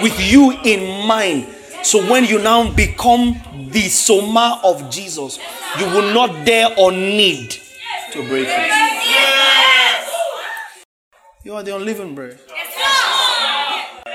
with 0.01 0.17
you 0.21 0.53
in 0.63 1.09
mind. 1.09 1.49
So 1.83 2.09
when 2.09 2.25
you 2.25 2.39
now 2.39 2.73
become 2.73 3.35
the 3.73 3.89
soma 3.89 4.61
of 4.63 4.89
Jesus, 4.89 5.41
you 5.77 5.87
will 5.87 6.15
not 6.15 6.47
dare 6.47 6.69
or 6.79 6.93
need 6.93 7.51
to 8.13 8.29
break 8.29 8.47
it. 8.49 8.73
You 11.43 11.55
are 11.57 11.65
the 11.65 11.75
unleavened 11.75 12.15
bread. 12.15 12.39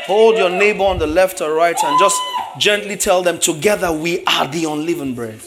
Hold 0.05 0.37
your 0.37 0.51
neighbor 0.51 0.85
on 0.85 0.99
the 0.99 1.07
left 1.07 1.41
or 1.41 1.53
right 1.53 1.75
and 1.83 1.99
just 1.99 2.17
Gently 2.57 2.95
tell 2.95 3.21
them, 3.21 3.37
together 3.37 3.91
we 3.91 4.23
are 4.25 4.47
the 4.47 4.63
unleavened 4.63 5.15
bread. 5.15 5.41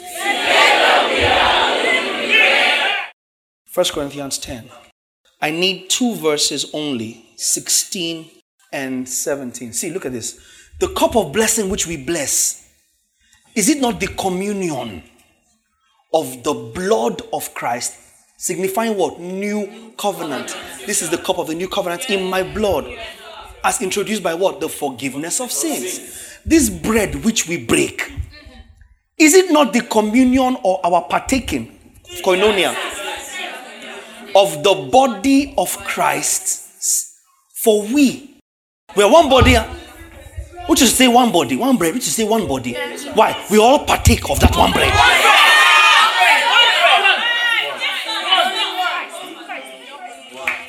First 3.65 3.95
Corinthians 3.95 4.37
10. 4.39 4.69
I 5.41 5.51
need 5.51 5.89
two 5.89 6.17
verses 6.17 6.71
only 6.75 7.25
16 7.37 8.31
and 8.73 9.09
17. 9.09 9.73
See, 9.73 9.91
look 9.91 10.05
at 10.05 10.13
this. 10.13 10.39
The 10.81 10.89
cup 10.89 11.17
of 11.17 11.33
blessing 11.33 11.71
which 11.71 11.87
we 11.87 11.97
bless, 11.97 12.69
is 13.55 13.69
it 13.71 13.81
not 13.81 14.01
the 14.01 14.09
communion 14.09 15.03
of 16.13 16.43
the 16.43 16.53
blood 16.53 17.23
of 17.33 17.55
Christ, 17.55 17.95
signifying 18.37 18.97
what? 18.97 19.19
New 19.19 19.93
covenant. 19.97 20.55
This 20.85 21.01
is 21.01 21.09
the 21.09 21.19
cup 21.19 21.39
of 21.39 21.47
the 21.47 21.55
new 21.55 21.69
covenant 21.69 22.11
in 22.11 22.29
my 22.29 22.43
blood, 22.43 22.87
as 23.65 23.81
introduced 23.81 24.23
by 24.23 24.35
what? 24.35 24.61
The 24.61 24.69
forgiveness 24.69 25.41
of 25.41 25.51
sins 25.51 26.29
this 26.49 26.71
bread 26.71 27.25
which 27.25 27.47
we 27.47 27.65
break, 27.65 28.11
is 29.19 29.35
it 29.35 29.53
not 29.53 29.73
the 29.73 29.81
communion 29.81 30.57
or 30.63 30.81
our 30.85 31.03
partaking, 31.03 31.79
koinonia, 32.25 32.75
of 34.35 34.63
the 34.63 34.89
body 34.91 35.55
of 35.59 35.77
Christ? 35.85 36.65
For 37.63 37.83
we, 37.83 38.41
we 38.97 39.03
are 39.03 39.13
one 39.13 39.29
body. 39.29 39.57
Ah. 39.57 39.67
Which 40.69 40.83
is 40.83 40.95
say 40.95 41.09
one 41.09 41.33
body, 41.33 41.57
one 41.57 41.77
bread, 41.77 41.95
which 41.95 42.07
is 42.07 42.15
say 42.15 42.25
one 42.25 42.47
body. 42.47 42.75
Why? 43.15 43.43
We 43.51 43.59
all 43.59 43.85
partake 43.87 44.29
of 44.31 44.39
that 44.41 44.55
one 44.55 44.71
bread. 44.73 44.93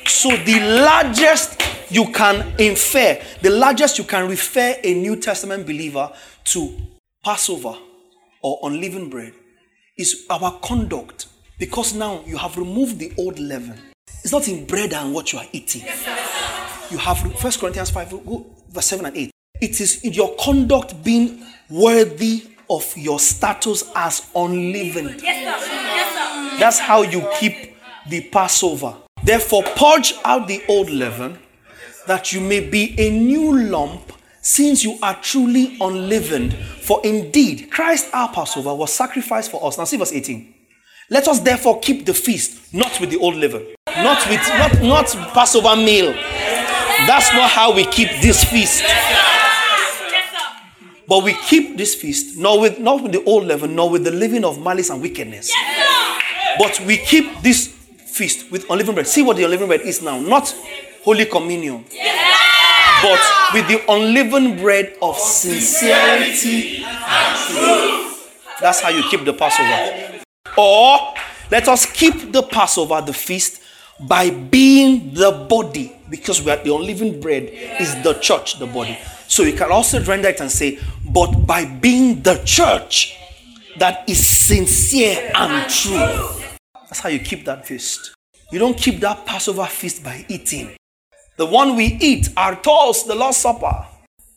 So 0.06 0.36
the 0.36 0.60
largest 0.82 1.62
you 1.90 2.12
can 2.12 2.54
infer, 2.58 3.20
the 3.42 3.50
largest 3.50 3.98
you 3.98 4.04
can 4.04 4.28
refer 4.28 4.76
a 4.82 4.94
New 4.94 5.16
Testament 5.16 5.66
believer 5.66 6.10
to 6.44 6.76
Passover 7.24 7.74
or 8.42 8.58
unleavened 8.62 9.10
bread 9.10 9.32
is 9.98 10.26
our 10.30 10.58
conduct. 10.60 11.26
Because 11.58 11.92
now 11.94 12.22
you 12.26 12.38
have 12.38 12.56
removed 12.56 12.98
the 12.98 13.12
old 13.18 13.38
leaven. 13.38 13.78
It's 14.22 14.32
not 14.32 14.48
in 14.48 14.64
bread 14.64 14.94
and 14.94 15.12
what 15.12 15.32
you 15.32 15.38
are 15.38 15.46
eating. 15.52 15.82
You 16.90 16.98
have 16.98 17.18
First 17.38 17.60
Corinthians 17.60 17.90
5, 17.90 18.14
verse 18.70 18.86
7 18.86 19.06
and 19.06 19.16
8. 19.16 19.30
It 19.60 19.80
is 19.80 20.02
in 20.02 20.14
your 20.14 20.34
conduct 20.36 21.04
being 21.04 21.44
worthy 21.68 22.44
of 22.70 22.96
your 22.96 23.18
status 23.18 23.90
as 23.94 24.30
unleavened. 24.34 25.20
Yes, 25.22 25.64
sir. 25.64 25.70
Yes, 25.70 26.52
sir. 26.52 26.58
That's 26.58 26.78
how 26.78 27.02
you 27.02 27.28
keep 27.38 27.76
the 28.08 28.22
Passover. 28.22 28.96
Therefore, 29.22 29.62
purge 29.76 30.14
out 30.24 30.48
the 30.48 30.62
old 30.68 30.88
leaven 30.88 31.38
that 32.06 32.32
you 32.32 32.40
may 32.40 32.60
be 32.60 32.94
a 32.98 33.10
new 33.10 33.56
lump 33.56 34.12
since 34.42 34.82
you 34.82 34.98
are 35.02 35.14
truly 35.20 35.76
unleavened. 35.80 36.54
For 36.54 37.00
indeed, 37.04 37.70
Christ 37.70 38.08
our 38.12 38.32
Passover 38.32 38.74
was 38.74 38.92
sacrificed 38.92 39.50
for 39.50 39.64
us. 39.66 39.78
Now 39.78 39.84
see 39.84 39.96
verse 39.96 40.12
18. 40.12 40.54
Let 41.10 41.26
us 41.26 41.40
therefore 41.40 41.80
keep 41.80 42.06
the 42.06 42.14
feast, 42.14 42.72
not 42.72 43.00
with 43.00 43.10
the 43.10 43.16
old 43.18 43.34
leaven, 43.34 43.66
not 43.96 44.28
with 44.28 44.40
not, 44.48 44.80
not 44.80 45.06
Passover 45.34 45.74
meal. 45.74 46.12
That's 47.06 47.32
not 47.32 47.50
how 47.50 47.74
we 47.74 47.84
keep 47.86 48.08
this 48.22 48.44
feast. 48.44 48.84
But 51.08 51.24
we 51.24 51.34
keep 51.48 51.76
this 51.76 51.96
feast, 51.96 52.38
not 52.38 52.60
with 52.60 52.78
not 52.78 53.02
with 53.02 53.10
the 53.10 53.24
old 53.24 53.44
leaven, 53.44 53.74
nor 53.74 53.90
with 53.90 54.04
the 54.04 54.12
leaven 54.12 54.44
of 54.44 54.62
malice 54.62 54.90
and 54.90 55.02
wickedness. 55.02 55.52
but 56.58 56.80
we 56.86 56.96
keep 56.98 57.40
this 57.42 57.66
feast 58.06 58.50
with 58.52 58.70
unleavened 58.70 58.94
bread. 58.94 59.08
See 59.08 59.22
what 59.22 59.36
the 59.36 59.42
unleavened 59.42 59.68
bread 59.68 59.80
is 59.80 60.02
now, 60.02 60.20
not 60.20 60.54
Holy 61.02 61.24
Communion, 61.24 61.84
but 63.02 63.20
with 63.54 63.66
the 63.68 63.82
unleavened 63.88 64.60
bread 64.60 64.96
of 65.00 65.16
sincerity 65.16 66.84
and 66.84 67.38
truth. 67.38 68.58
That's 68.60 68.80
how 68.80 68.90
you 68.90 69.02
keep 69.10 69.24
the 69.24 69.32
Passover. 69.32 70.22
Or 70.58 71.14
let 71.50 71.68
us 71.68 71.86
keep 71.90 72.32
the 72.32 72.42
Passover, 72.42 73.00
the 73.00 73.14
feast, 73.14 73.62
by 74.00 74.30
being 74.30 75.14
the 75.14 75.46
body, 75.48 75.96
because 76.10 76.42
we 76.42 76.50
are 76.50 76.62
the 76.62 76.74
unleavened 76.74 77.22
bread 77.22 77.44
is 77.80 77.94
the 78.02 78.14
church, 78.14 78.58
the 78.58 78.66
body. 78.66 78.98
So 79.28 79.42
you 79.42 79.54
can 79.54 79.70
also 79.70 80.02
render 80.04 80.28
it 80.28 80.40
and 80.40 80.50
say, 80.50 80.78
but 81.08 81.46
by 81.46 81.64
being 81.64 82.22
the 82.22 82.42
church 82.44 83.16
that 83.78 84.08
is 84.08 84.26
sincere 84.26 85.30
and 85.34 85.70
true. 85.70 86.28
That's 86.88 87.00
how 87.00 87.08
you 87.08 87.20
keep 87.20 87.44
that 87.46 87.66
feast. 87.66 88.14
You 88.50 88.58
don't 88.58 88.76
keep 88.76 89.00
that 89.00 89.24
Passover 89.24 89.64
feast 89.66 90.02
by 90.02 90.26
eating. 90.28 90.76
The 91.40 91.46
one 91.46 91.74
we 91.74 91.96
eat, 92.02 92.28
artos, 92.36 93.06
the 93.06 93.14
Lord's 93.14 93.38
Supper. 93.38 93.86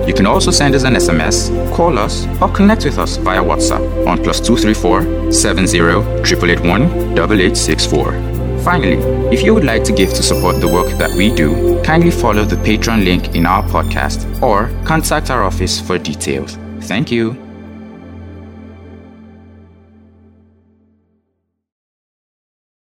You 0.07 0.13
can 0.13 0.27
also 0.27 0.51
send 0.51 0.75
us 0.75 0.83
an 0.83 0.93
SMS, 0.93 1.49
call 1.75 1.97
us, 1.97 2.27
or 2.39 2.49
connect 2.49 2.85
with 2.85 2.99
us 2.99 3.17
via 3.17 3.41
WhatsApp 3.41 4.07
on 4.07 4.23
plus 4.23 4.39
234 4.39 5.31
70 5.31 5.79
881 5.79 6.83
8864. 7.17 8.35
Finally, 8.61 8.97
if 9.33 9.43
you 9.43 9.53
would 9.53 9.63
like 9.63 9.83
to 9.83 9.91
give 9.93 10.09
to 10.09 10.23
support 10.23 10.59
the 10.61 10.67
work 10.67 10.87
that 10.97 11.11
we 11.11 11.33
do, 11.33 11.81
kindly 11.83 12.11
follow 12.11 12.45
the 12.45 12.55
Patreon 12.57 13.03
link 13.03 13.35
in 13.35 13.45
our 13.45 13.63
podcast 13.63 14.41
or 14.41 14.69
contact 14.85 15.29
our 15.29 15.43
office 15.43 15.79
for 15.79 15.97
details. 15.97 16.57
Thank 16.87 17.11
you. 17.11 17.44